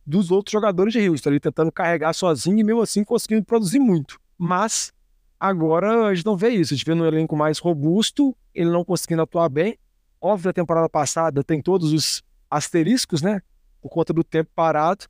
dos 0.04 0.30
outros 0.30 0.52
jogadores 0.52 0.92
de 0.92 1.08
Houston, 1.08 1.30
ali 1.30 1.40
tentando 1.40 1.72
carregar 1.72 2.12
sozinho 2.12 2.58
e 2.58 2.64
mesmo 2.64 2.80
assim 2.80 3.02
conseguindo 3.02 3.44
produzir 3.44 3.78
muito. 3.78 4.20
Mas 4.38 4.92
agora 5.38 6.06
a 6.06 6.14
gente 6.14 6.24
não 6.24 6.36
vê 6.36 6.50
isso, 6.50 6.72
a 6.72 6.76
gente 6.76 6.86
vê 6.86 6.92
um 6.92 7.04
elenco 7.04 7.36
mais 7.36 7.58
robusto, 7.58 8.36
ele 8.54 8.70
não 8.70 8.84
conseguindo 8.84 9.22
atuar 9.22 9.48
bem. 9.48 9.78
Óbvio, 10.20 10.50
a 10.50 10.54
temporada 10.54 10.88
passada 10.88 11.42
tem 11.42 11.60
todos 11.60 11.92
os 11.92 12.22
asteriscos, 12.50 13.20
né? 13.20 13.42
Por 13.82 13.90
conta 13.90 14.12
do 14.12 14.22
tempo 14.22 14.50
parado, 14.54 15.06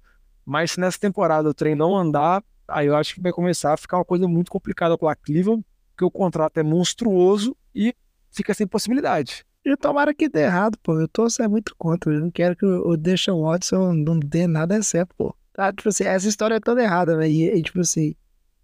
mas 0.46 0.72
se 0.72 0.80
nessa 0.80 0.98
temporada 0.98 1.48
o 1.48 1.54
trem 1.54 1.74
não 1.74 1.96
andar, 1.96 2.42
aí 2.68 2.86
eu 2.86 2.94
acho 2.94 3.14
que 3.14 3.20
vai 3.20 3.32
começar 3.32 3.72
a 3.72 3.76
ficar 3.76 3.98
uma 3.98 4.04
coisa 4.04 4.28
muito 4.28 4.50
complicada 4.50 4.96
para 4.96 5.16
Cleveland, 5.16 5.64
porque 5.90 6.04
o 6.04 6.10
contrato 6.10 6.58
é 6.58 6.62
monstruoso 6.62 7.56
e 7.74 7.92
fica 8.30 8.54
sem 8.54 8.66
possibilidade. 8.66 9.44
E 9.64 9.76
tomara 9.76 10.14
que 10.14 10.28
dê 10.28 10.44
errado, 10.44 10.78
pô. 10.80 11.00
Eu 11.00 11.08
torço 11.08 11.42
é 11.42 11.48
muito 11.48 11.74
contra. 11.76 12.12
Eu 12.14 12.20
não 12.20 12.30
quero 12.30 12.54
que 12.54 12.64
o 12.64 12.96
Deshaun 12.96 13.42
Watson 13.42 13.92
não 13.94 14.16
dê 14.16 14.46
nada 14.46 14.80
certo, 14.80 15.12
pô. 15.16 15.34
Tá, 15.52 15.72
tipo 15.72 15.88
assim, 15.88 16.04
essa 16.04 16.28
história 16.28 16.54
é 16.54 16.60
toda 16.60 16.82
errada, 16.82 17.16
velho. 17.16 17.32
E, 17.32 17.48
e, 17.48 17.62
tipo 17.62 17.80
assim, 17.80 18.14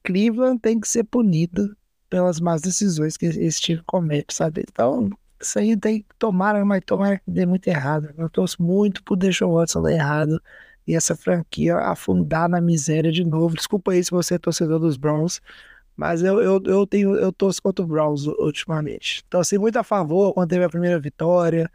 Cleveland 0.05 0.61
tem 0.61 0.78
que 0.78 0.87
ser 0.87 1.03
punido 1.03 1.76
pelas 2.09 2.39
más 2.39 2.61
decisões 2.61 3.16
que 3.16 3.26
esse 3.26 3.61
time 3.61 3.83
comete, 3.85 4.33
sabe? 4.33 4.62
Então, 4.70 5.11
isso 5.41 5.59
aí 5.59 5.76
tem 5.76 6.03
que 6.03 6.14
tomar, 6.18 6.64
mas 6.64 6.83
tomara 6.87 7.18
que 7.18 7.28
dê 7.28 7.47
muito 7.47 7.66
errado. 7.66 8.14
Eu 8.16 8.30
torço 8.30 8.62
muito 8.62 9.03
pro 9.03 9.16
Deshaun 9.16 9.55
Watson 9.55 9.83
dar 9.83 9.93
errado 9.93 10.41
e 10.87 10.95
essa 10.95 11.16
franquia 11.16 11.76
afundar 11.78 12.49
na 12.49 12.61
miséria 12.61 13.12
de 13.12 13.24
novo. 13.24 13.57
Desculpa 13.57 13.93
aí 13.93 14.03
se 14.05 14.11
você 14.11 14.35
é 14.35 14.39
torcedor 14.39 14.78
dos 14.80 14.97
Browns, 14.97 15.41
mas 15.97 16.22
eu, 16.22 16.41
eu, 16.43 16.61
eu 16.64 16.87
tenho, 16.87 17.14
eu 17.16 17.33
torço 17.33 17.62
contra 17.62 17.85
o 17.85 17.89
Browns 17.89 18.26
ultimamente. 18.26 19.22
Então, 19.26 19.41
assim, 19.41 19.59
muito 19.59 19.76
a 19.78 19.85
favor 19.85 20.35
quando 20.35 20.51
teve 20.51 20.64
a 20.64 20.68
primeira 20.70 20.99
vitória, 21.01 21.70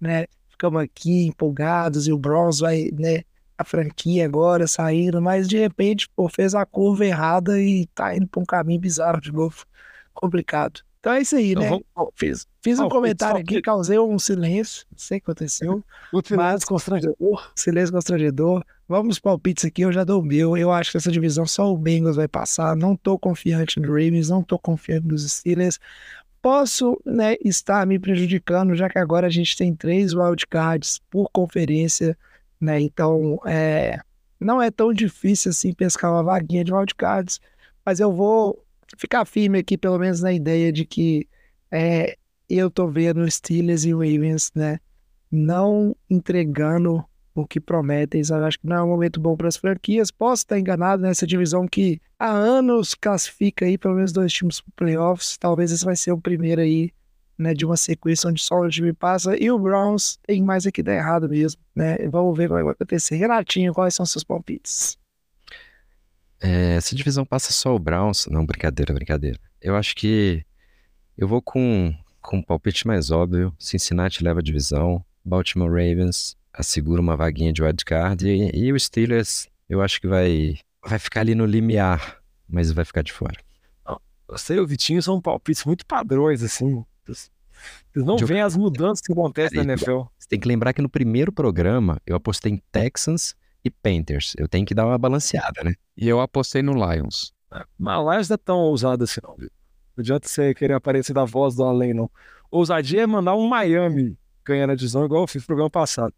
né? 0.00 0.26
Ficamos 0.50 0.80
aqui 0.82 1.26
empolgados 1.26 2.08
e 2.08 2.12
o 2.12 2.18
Browns 2.18 2.60
vai, 2.60 2.90
né? 2.92 3.22
A 3.58 3.64
franquia 3.64 4.24
agora 4.26 4.66
saindo, 4.66 5.20
mas 5.22 5.48
de 5.48 5.58
repente, 5.58 6.08
pô, 6.14 6.28
fez 6.28 6.54
a 6.54 6.66
curva 6.66 7.06
errada 7.06 7.60
e 7.60 7.86
tá 7.88 8.14
indo 8.16 8.28
pra 8.28 8.40
um 8.42 8.46
caminho 8.46 8.80
bizarro 8.80 9.20
de 9.20 9.32
novo. 9.32 9.64
Complicado. 10.14 10.85
Então 11.06 11.14
é 11.14 11.20
isso 11.20 11.36
aí, 11.36 11.52
então, 11.52 11.62
né? 11.62 11.68
Vamos... 11.94 12.12
Fiz, 12.16 12.48
fiz 12.60 12.80
um 12.80 12.88
comentário 12.88 13.40
aqui, 13.40 13.62
causei 13.62 13.96
um 13.96 14.18
silêncio, 14.18 14.84
não 14.90 14.98
sei 14.98 15.18
o 15.18 15.20
que 15.20 15.30
aconteceu. 15.30 15.84
o 16.12 16.18
silêncio 16.20 16.36
mas... 16.36 16.64
constrangedor. 16.64 17.52
Silêncio 17.54 17.94
constrangedor. 17.94 18.64
Vamos 18.88 19.20
palpites 19.20 19.64
aqui, 19.64 19.82
eu 19.82 19.92
já 19.92 20.02
dou 20.02 20.20
o 20.20 20.24
meu. 20.24 20.56
Eu 20.56 20.72
acho 20.72 20.90
que 20.90 20.96
essa 20.96 21.12
divisão 21.12 21.46
só 21.46 21.72
o 21.72 21.78
Bengals 21.78 22.16
vai 22.16 22.26
passar. 22.26 22.74
Não 22.74 22.96
tô 22.96 23.16
confiante 23.16 23.78
no 23.78 23.86
Ravens, 23.86 24.30
não 24.30 24.42
tô 24.42 24.58
confiante 24.58 25.06
nos 25.06 25.30
Steelers. 25.30 25.78
Posso 26.42 27.00
né, 27.04 27.36
estar 27.44 27.86
me 27.86 28.00
prejudicando, 28.00 28.74
já 28.74 28.88
que 28.88 28.98
agora 28.98 29.28
a 29.28 29.30
gente 29.30 29.56
tem 29.56 29.72
três 29.76 30.12
wildcards 30.12 31.00
por 31.08 31.30
conferência, 31.30 32.18
né? 32.60 32.80
Então, 32.80 33.38
é, 33.46 34.00
não 34.40 34.60
é 34.60 34.72
tão 34.72 34.92
difícil 34.92 35.52
assim 35.52 35.72
pescar 35.72 36.10
uma 36.10 36.24
vaguinha 36.24 36.64
de 36.64 36.74
wildcards, 36.74 37.40
mas 37.84 38.00
eu 38.00 38.12
vou 38.12 38.65
ficar 38.96 39.24
firme 39.24 39.58
aqui, 39.58 39.76
pelo 39.76 39.98
menos 39.98 40.20
na 40.20 40.32
ideia 40.32 40.72
de 40.72 40.84
que 40.84 41.28
é, 41.70 42.16
eu 42.48 42.70
tô 42.70 42.88
vendo 42.88 43.28
Steelers 43.30 43.84
e 43.84 43.92
Ravens, 43.92 44.50
né? 44.54 44.78
Não 45.30 45.96
entregando 46.08 47.04
o 47.34 47.46
que 47.46 47.60
prometem. 47.60 48.22
Eu 48.28 48.44
acho 48.44 48.58
que 48.58 48.66
não 48.66 48.76
é 48.76 48.82
um 48.82 48.88
momento 48.88 49.20
bom 49.20 49.36
para 49.36 49.48
as 49.48 49.56
franquias. 49.56 50.10
Posso 50.10 50.42
estar 50.42 50.58
enganado 50.58 51.02
nessa 51.02 51.26
divisão 51.26 51.68
que 51.68 52.00
há 52.18 52.30
anos 52.30 52.94
classifica 52.94 53.66
aí 53.66 53.76
pelo 53.76 53.94
menos 53.94 54.12
dois 54.12 54.32
times 54.32 54.60
para 54.60 54.72
playoffs. 54.76 55.36
Talvez 55.36 55.70
esse 55.70 55.84
vai 55.84 55.96
ser 55.96 56.12
o 56.12 56.20
primeiro 56.20 56.60
aí, 56.60 56.90
né, 57.38 57.52
de 57.52 57.66
uma 57.66 57.76
sequência 57.76 58.30
onde 58.30 58.42
só 58.42 58.60
o 58.60 58.68
time 58.68 58.92
passa. 58.92 59.36
E 59.36 59.50
o 59.50 59.58
Browns 59.58 60.18
tem 60.26 60.42
mais 60.42 60.66
aqui 60.66 60.82
dar 60.82 60.94
errado 60.94 61.28
mesmo, 61.28 61.60
né? 61.74 61.98
Vamos 62.08 62.36
ver 62.36 62.50
o 62.50 62.56
que 62.56 62.62
vai 62.62 62.72
acontecer. 62.72 63.16
Renatinho, 63.16 63.74
quais 63.74 63.94
são 63.94 64.06
seus 64.06 64.24
palpites? 64.24 64.96
É, 66.40 66.76
essa 66.76 66.94
divisão 66.94 67.24
passa 67.24 67.52
só 67.52 67.74
o 67.74 67.78
Browns. 67.78 68.26
Não, 68.26 68.44
brincadeira, 68.44 68.92
brincadeira. 68.92 69.38
Eu 69.60 69.76
acho 69.76 69.94
que 69.96 70.44
eu 71.16 71.26
vou 71.26 71.40
com, 71.40 71.94
com 72.20 72.38
um 72.38 72.42
palpite 72.42 72.86
mais 72.86 73.10
óbvio. 73.10 73.54
Cincinnati 73.58 74.22
leva 74.22 74.40
a 74.40 74.42
divisão. 74.42 75.04
Baltimore 75.24 75.70
Ravens 75.70 76.36
assegura 76.52 77.00
uma 77.00 77.16
vaguinha 77.16 77.52
de 77.52 77.62
wildcard. 77.62 78.26
E, 78.26 78.50
e 78.54 78.72
o 78.72 78.78
Steelers, 78.78 79.48
eu 79.68 79.82
acho 79.82 80.00
que 80.00 80.06
vai, 80.06 80.58
vai 80.84 80.98
ficar 80.98 81.20
ali 81.20 81.34
no 81.34 81.46
limiar, 81.46 82.18
mas 82.48 82.70
vai 82.70 82.84
ficar 82.84 83.02
de 83.02 83.12
fora. 83.12 83.36
Você 84.28 84.54
e 84.54 84.60
o 84.60 84.66
Vitinho 84.66 85.00
são 85.00 85.20
palpites 85.20 85.64
muito 85.64 85.86
padrões, 85.86 86.42
assim. 86.42 86.84
Vocês 87.04 87.30
não 87.94 88.16
veem 88.18 88.42
as 88.42 88.56
mudanças 88.58 89.00
que 89.00 89.12
acontecem 89.12 89.58
na 89.58 89.72
NFL. 89.72 90.02
Você 90.18 90.28
tem 90.28 90.40
que 90.40 90.48
lembrar 90.48 90.72
que 90.72 90.82
no 90.82 90.88
primeiro 90.88 91.30
programa 91.30 92.00
eu 92.04 92.16
apostei 92.16 92.52
em 92.52 92.62
Texans 92.72 93.36
e 93.66 93.70
Panthers. 93.70 94.34
Eu 94.38 94.48
tenho 94.48 94.64
que 94.64 94.74
dar 94.74 94.86
uma 94.86 94.98
balanceada, 94.98 95.62
né? 95.64 95.74
E 95.96 96.08
eu 96.08 96.20
apostei 96.20 96.62
no 96.62 96.72
Lions. 96.72 97.32
É, 97.52 97.64
mas 97.78 97.98
o 97.98 98.12
Lions 98.12 98.28
não 98.28 98.34
é 98.34 98.38
tão 98.38 98.58
ousado 98.58 99.04
assim, 99.04 99.20
não. 99.22 99.36
Não 99.36 99.48
adianta 100.02 100.28
você 100.28 100.54
querer 100.54 100.74
aparecer 100.74 101.12
da 101.12 101.24
voz 101.24 101.54
do 101.54 101.64
além, 101.64 101.94
não. 101.94 102.10
Ousadia 102.50 103.02
é 103.02 103.06
mandar 103.06 103.34
um 103.34 103.48
Miami 103.48 104.16
ganhar 104.44 104.70
a 104.70 104.74
divisão, 104.74 105.04
igual 105.04 105.22
eu 105.22 105.26
fiz 105.26 105.42
no 105.42 105.46
programa 105.46 105.70
passado. 105.70 106.14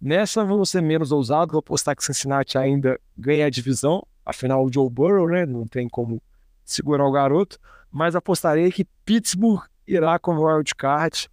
Nessa, 0.00 0.44
vou 0.44 0.66
ser 0.66 0.82
menos 0.82 1.12
ousado, 1.12 1.52
vou 1.52 1.60
apostar 1.60 1.96
que 1.96 2.04
Cincinnati 2.04 2.58
ainda 2.58 3.00
ganha 3.16 3.46
a 3.46 3.50
divisão. 3.50 4.04
Afinal, 4.26 4.64
o 4.64 4.72
Joe 4.72 4.90
Burrow, 4.90 5.28
né? 5.28 5.46
Não 5.46 5.66
tem 5.66 5.88
como 5.88 6.20
segurar 6.64 7.06
o 7.06 7.12
garoto. 7.12 7.58
Mas 7.90 8.16
apostarei 8.16 8.70
que 8.72 8.84
Pittsburgh 9.04 9.62
irá 9.86 10.18
com 10.18 10.34
o 10.34 10.44
wild 10.44 10.74
card. 10.74 11.28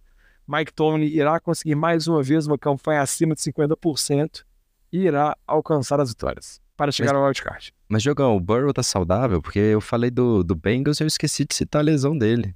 Mike 0.46 0.72
Tomlin 0.72 1.06
irá 1.06 1.38
conseguir 1.40 1.74
mais 1.74 2.06
uma 2.06 2.22
vez 2.22 2.46
uma 2.46 2.58
campanha 2.58 3.02
acima 3.02 3.34
de 3.34 3.40
50% 3.40 4.40
e 4.40 4.44
irá 4.92 5.36
alcançar 5.46 6.00
as 6.00 6.10
vitórias 6.10 6.60
para 6.76 6.90
chegar 6.90 7.12
mas, 7.12 7.20
ao 7.20 7.26
wildcard. 7.26 7.74
Mas, 7.88 8.02
Jogão, 8.02 8.36
o 8.36 8.40
Burrow 8.40 8.72
tá 8.72 8.82
saudável? 8.82 9.42
Porque 9.42 9.58
eu 9.58 9.80
falei 9.80 10.10
do, 10.10 10.42
do 10.42 10.54
Bengals 10.54 10.98
e 10.98 11.02
eu 11.02 11.06
esqueci 11.06 11.44
de 11.44 11.54
citar 11.54 11.80
a 11.80 11.84
lesão 11.84 12.16
dele. 12.16 12.54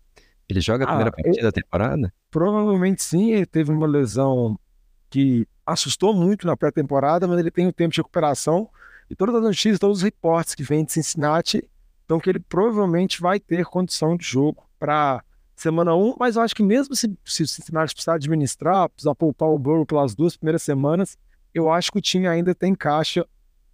Ele 0.49 0.61
joga 0.61 0.85
a 0.85 0.87
primeira 0.87 1.11
ah, 1.11 1.13
partida 1.13 1.37
ele, 1.37 1.43
da 1.43 1.53
temporada? 1.53 2.13
Provavelmente 2.31 3.03
sim, 3.03 3.33
ele 3.33 3.47
teve 3.47 3.71
uma 3.71 3.87
lesão 3.87 4.59
que 5.11 5.47
assustou 5.67 6.15
muito 6.15 6.47
na 6.47 6.57
pré-temporada, 6.57 7.27
mas 7.27 7.39
ele 7.39 7.51
tem 7.51 7.67
o 7.67 7.69
um 7.69 7.73
tempo 7.73 7.93
de 7.93 8.01
recuperação. 8.01 8.69
E 9.09 9.15
todas 9.15 9.35
as 9.35 9.43
notícias, 9.43 9.79
todos 9.79 9.99
os 9.99 10.03
reportes 10.03 10.55
que 10.55 10.63
vêm 10.63 10.85
de 10.85 10.93
Cincinnati, 10.93 11.63
então 12.05 12.19
que 12.19 12.29
ele 12.29 12.41
provavelmente 12.41 13.21
vai 13.21 13.39
ter 13.39 13.65
condição 13.65 14.17
de 14.17 14.25
jogo 14.25 14.67
para 14.79 15.23
semana 15.57 15.95
1, 15.95 16.17
mas 16.19 16.37
eu 16.37 16.43
acho 16.43 16.55
que 16.55 16.63
mesmo 16.63 16.97
se, 16.97 17.17
se 17.25 17.43
o 17.43 17.49
Cincinnati 17.49 17.95
precisar 17.95 18.15
administrar, 18.15 18.89
precisar 18.89 19.15
poupar 19.15 19.49
o 19.49 19.59
Burrow 19.59 19.87
pelas 19.87 20.15
duas 20.15 20.37
primeiras 20.37 20.63
semanas, 20.63 21.17
eu 21.55 21.71
acho 21.71 21.93
que 21.93 21.99
o 21.99 22.03
time 22.03 22.27
ainda 22.27 22.55
tem 22.55 22.75
caixa 22.75 23.27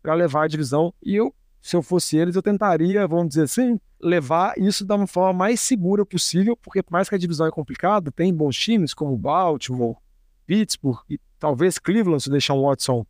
para 0.02 0.15
levar 0.15 0.44
a 0.44 0.48
divisão. 0.48 0.93
E 1.02 1.16
eu, 1.16 1.35
se 1.61 1.74
eu 1.74 1.82
fosse 1.82 2.16
eles, 2.16 2.36
eu 2.36 2.43
tentaria, 2.43 3.09
vamos 3.09 3.31
dizer 3.31 3.44
assim, 3.44 3.81
levar 4.01 4.55
isso 4.59 4.85
da 4.85 5.07
forma 5.07 5.32
mais 5.32 5.61
segura 5.61 6.05
possível, 6.05 6.57
porque 6.57 6.82
por 6.82 6.93
mais 6.93 7.09
que 7.09 7.15
a 7.15 7.19
divisão 7.19 7.47
é 7.47 7.51
complicada, 7.51 8.12
tem 8.12 8.32
bons 8.32 8.57
times 8.57 8.93
como 8.93 9.16
Baltimore, 9.16 9.97
Pittsburgh 10.47 11.01
e 11.09 11.19
talvez 11.39 11.78
Cleveland, 11.78 12.23
se 12.23 12.31
deixar 12.31 12.55
um 12.55 12.62
Watson 12.62 13.07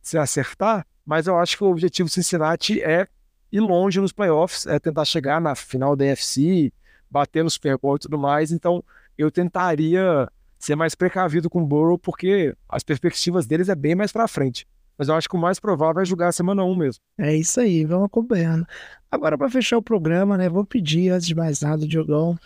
se 0.00 0.18
acertar, 0.18 0.86
mas 1.04 1.26
eu 1.26 1.38
acho 1.38 1.56
que 1.56 1.64
o 1.64 1.70
objetivo 1.70 2.08
do 2.08 2.12
Cincinnati 2.12 2.82
é 2.82 3.08
ir 3.50 3.60
longe 3.60 4.00
nos 4.00 4.12
playoffs, 4.12 4.66
é 4.66 4.78
tentar 4.78 5.04
chegar 5.04 5.40
na 5.40 5.54
final 5.54 5.94
da 5.94 6.04
NFC, 6.04 6.72
bater 7.10 7.44
no 7.44 7.50
Super 7.50 7.78
Bowl 7.78 7.96
e 7.96 8.00
tudo 8.00 8.18
mais. 8.18 8.50
Então, 8.50 8.84
eu 9.16 9.30
tentaria 9.30 10.28
ser 10.64 10.76
mais 10.76 10.94
precavido 10.94 11.50
com 11.50 11.62
o 11.62 11.66
Burrow, 11.66 11.98
porque 11.98 12.56
as 12.68 12.82
perspectivas 12.82 13.46
deles 13.46 13.68
é 13.68 13.74
bem 13.74 13.94
mais 13.94 14.10
pra 14.12 14.26
frente. 14.26 14.66
Mas 14.96 15.08
eu 15.08 15.14
acho 15.14 15.28
que 15.28 15.36
o 15.36 15.40
mais 15.40 15.58
provável 15.58 16.00
é 16.00 16.04
jogar 16.04 16.28
a 16.28 16.32
semana 16.32 16.64
1 16.64 16.76
mesmo. 16.76 17.02
É 17.18 17.34
isso 17.34 17.60
aí, 17.60 17.84
vamos 17.84 18.06
acompanhando. 18.06 18.64
Agora, 19.10 19.36
para 19.36 19.50
fechar 19.50 19.76
o 19.76 19.82
programa, 19.82 20.38
né, 20.38 20.48
vou 20.48 20.64
pedir, 20.64 21.10
antes 21.10 21.26
de 21.26 21.34
mais 21.34 21.60
nada, 21.60 21.86
Diogão, 21.86 22.38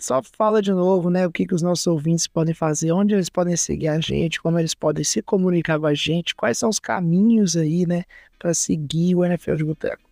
só 0.00 0.20
fala 0.22 0.60
de 0.60 0.72
novo, 0.72 1.10
né, 1.10 1.26
o 1.26 1.30
que, 1.30 1.46
que 1.46 1.54
os 1.54 1.62
nossos 1.62 1.86
ouvintes 1.86 2.26
podem 2.26 2.54
fazer, 2.54 2.92
onde 2.92 3.14
eles 3.14 3.28
podem 3.28 3.56
seguir 3.56 3.88
a 3.88 4.00
gente, 4.00 4.40
como 4.40 4.58
eles 4.58 4.74
podem 4.74 5.04
se 5.04 5.22
comunicar 5.22 5.78
com 5.78 5.86
a 5.86 5.94
gente, 5.94 6.34
quais 6.34 6.58
são 6.58 6.68
os 6.68 6.80
caminhos 6.80 7.56
aí, 7.56 7.86
né, 7.86 8.04
para 8.38 8.54
seguir 8.54 9.14
o 9.14 9.24
NFL 9.24 9.54
de 9.54 9.64
Boteco. 9.64 10.10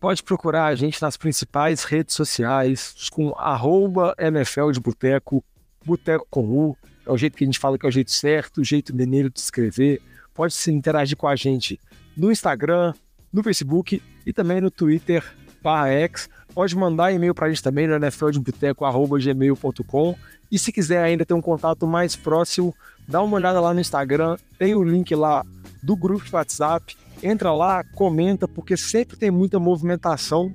Pode 0.00 0.22
procurar 0.22 0.66
a 0.66 0.74
gente 0.74 1.00
nas 1.00 1.16
principais 1.16 1.84
redes 1.84 2.14
sociais, 2.14 3.08
com 3.10 3.34
arroba 3.36 4.14
NFL 4.18 4.70
de 4.72 4.80
Boteco, 4.80 5.44
Boteco 5.84 6.26
com 6.30 6.44
U, 6.44 6.76
é 7.06 7.10
o 7.10 7.16
jeito 7.16 7.36
que 7.36 7.44
a 7.44 7.46
gente 7.46 7.58
fala 7.58 7.78
que 7.78 7.86
é 7.86 7.88
o 7.88 7.92
jeito 7.92 8.10
certo, 8.10 8.60
o 8.60 8.64
jeito 8.64 8.94
maneiro 8.96 9.30
de 9.30 9.40
escrever. 9.40 10.00
Pode 10.34 10.52
se 10.54 10.70
interagir 10.70 11.16
com 11.16 11.26
a 11.26 11.34
gente 11.34 11.80
no 12.16 12.30
Instagram, 12.30 12.94
no 13.32 13.42
Facebook 13.42 14.00
e 14.24 14.32
também 14.32 14.60
no 14.60 14.70
Twitter 14.70 15.24
barra 15.62 15.88
X. 15.88 16.28
Pode 16.54 16.76
mandar 16.76 17.10
e-mail 17.12 17.34
para 17.34 17.46
a 17.46 17.48
gente 17.48 17.62
também 17.62 17.86
no 17.86 17.94
nfldeboteco.gmail.com 17.94 20.16
e 20.50 20.58
se 20.58 20.72
quiser 20.72 21.02
ainda 21.02 21.24
ter 21.24 21.32
um 21.34 21.40
contato 21.40 21.86
mais 21.86 22.16
próximo, 22.16 22.74
dá 23.06 23.22
uma 23.22 23.36
olhada 23.36 23.60
lá 23.60 23.72
no 23.72 23.78
Instagram, 23.80 24.36
tem 24.58 24.74
o 24.74 24.82
link 24.82 25.14
lá 25.14 25.44
do 25.82 25.96
grupo 25.96 26.24
de 26.24 26.34
WhatsApp, 26.34 26.96
entra 27.22 27.52
lá, 27.52 27.84
comenta, 27.94 28.48
porque 28.48 28.76
sempre 28.76 29.16
tem 29.16 29.30
muita 29.30 29.60
movimentação 29.60 30.52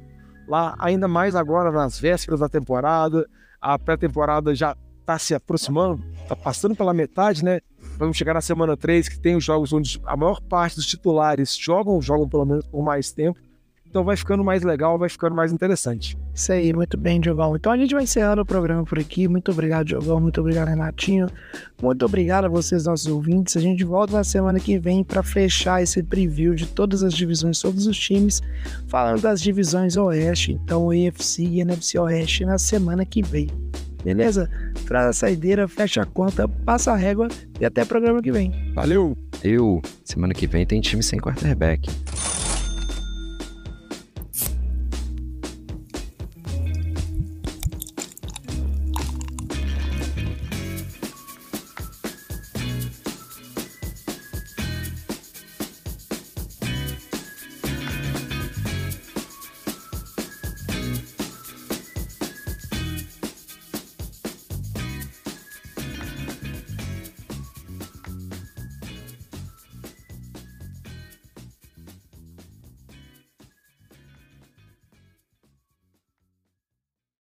lá, 0.47 0.75
ainda 0.79 1.07
mais 1.07 1.35
agora 1.35 1.71
nas 1.71 1.99
vésperas 1.99 2.41
da 2.41 2.49
temporada, 2.49 3.25
a 3.61 3.79
pré-temporada 3.79 4.53
já 4.53 4.75
está 5.05 5.19
se 5.19 5.35
aproximando, 5.35 6.03
está 6.21 6.35
passando 6.35 6.75
pela 6.75 6.93
metade, 6.93 7.45
né? 7.45 7.61
Vamos 7.97 8.17
chegar 8.17 8.33
na 8.33 8.41
semana 8.41 8.75
3, 8.75 9.07
que 9.07 9.19
tem 9.19 9.35
os 9.35 9.43
jogos 9.43 9.71
onde 9.71 10.01
a 10.03 10.17
maior 10.17 10.41
parte 10.41 10.75
dos 10.75 10.87
titulares 10.87 11.55
jogam, 11.55 12.01
jogam 12.01 12.27
pelo 12.27 12.45
menos 12.45 12.65
por 12.65 12.83
mais 12.83 13.11
tempo. 13.11 13.39
Então 13.87 14.03
vai 14.03 14.17
ficando 14.17 14.43
mais 14.43 14.61
legal, 14.61 14.97
vai 14.97 15.07
ficando 15.07 15.33
mais 15.33 15.53
interessante. 15.53 16.17
Isso 16.33 16.51
aí, 16.51 16.73
muito 16.73 16.97
bem, 16.97 17.21
Diogão. 17.21 17.55
Então 17.55 17.71
a 17.71 17.77
gente 17.77 17.93
vai 17.93 18.03
encerrando 18.03 18.41
o 18.41 18.45
programa 18.45 18.83
por 18.83 18.99
aqui. 18.99 19.25
Muito 19.25 19.51
obrigado, 19.51 19.85
Diogão. 19.85 20.19
Muito 20.19 20.41
obrigado, 20.41 20.67
Renatinho. 20.67 21.29
Muito 21.81 22.03
obrigado 22.03 22.43
a 22.43 22.49
vocês, 22.49 22.83
nossos 22.83 23.07
ouvintes. 23.07 23.55
A 23.55 23.61
gente 23.61 23.85
volta 23.85 24.11
na 24.11 24.25
semana 24.25 24.59
que 24.59 24.77
vem 24.77 25.01
para 25.01 25.23
fechar 25.23 25.81
esse 25.81 26.03
preview 26.03 26.53
de 26.53 26.65
todas 26.65 27.03
as 27.03 27.13
divisões, 27.13 27.61
todos 27.61 27.87
os 27.87 27.97
times, 27.97 28.41
falando 28.87 29.21
das 29.21 29.41
divisões 29.41 29.95
Oeste. 29.95 30.51
Então, 30.51 30.91
EFC 30.91 31.43
e 31.43 31.61
NFC 31.61 31.97
Oeste 31.97 32.43
na 32.43 32.57
semana 32.57 33.05
que 33.05 33.21
vem. 33.21 33.47
Beleza? 34.05 34.47
Traz 34.85 35.07
a 35.07 35.13
saideira, 35.13 35.67
fecha 35.67 36.03
a 36.03 36.05
conta, 36.05 36.47
passa 36.47 36.91
a 36.91 36.95
régua 36.95 37.27
e 37.59 37.65
até 37.65 37.81
o 37.81 37.85
programa 37.87 38.21
que 38.21 38.31
vem. 38.31 38.53
Valeu! 38.75 39.17
Eu, 39.43 39.81
semana 40.03 40.33
que 40.33 40.45
vem 40.45 40.65
tem 40.65 40.79
time 40.79 41.01
sem 41.01 41.19
quarterback. 41.19 41.89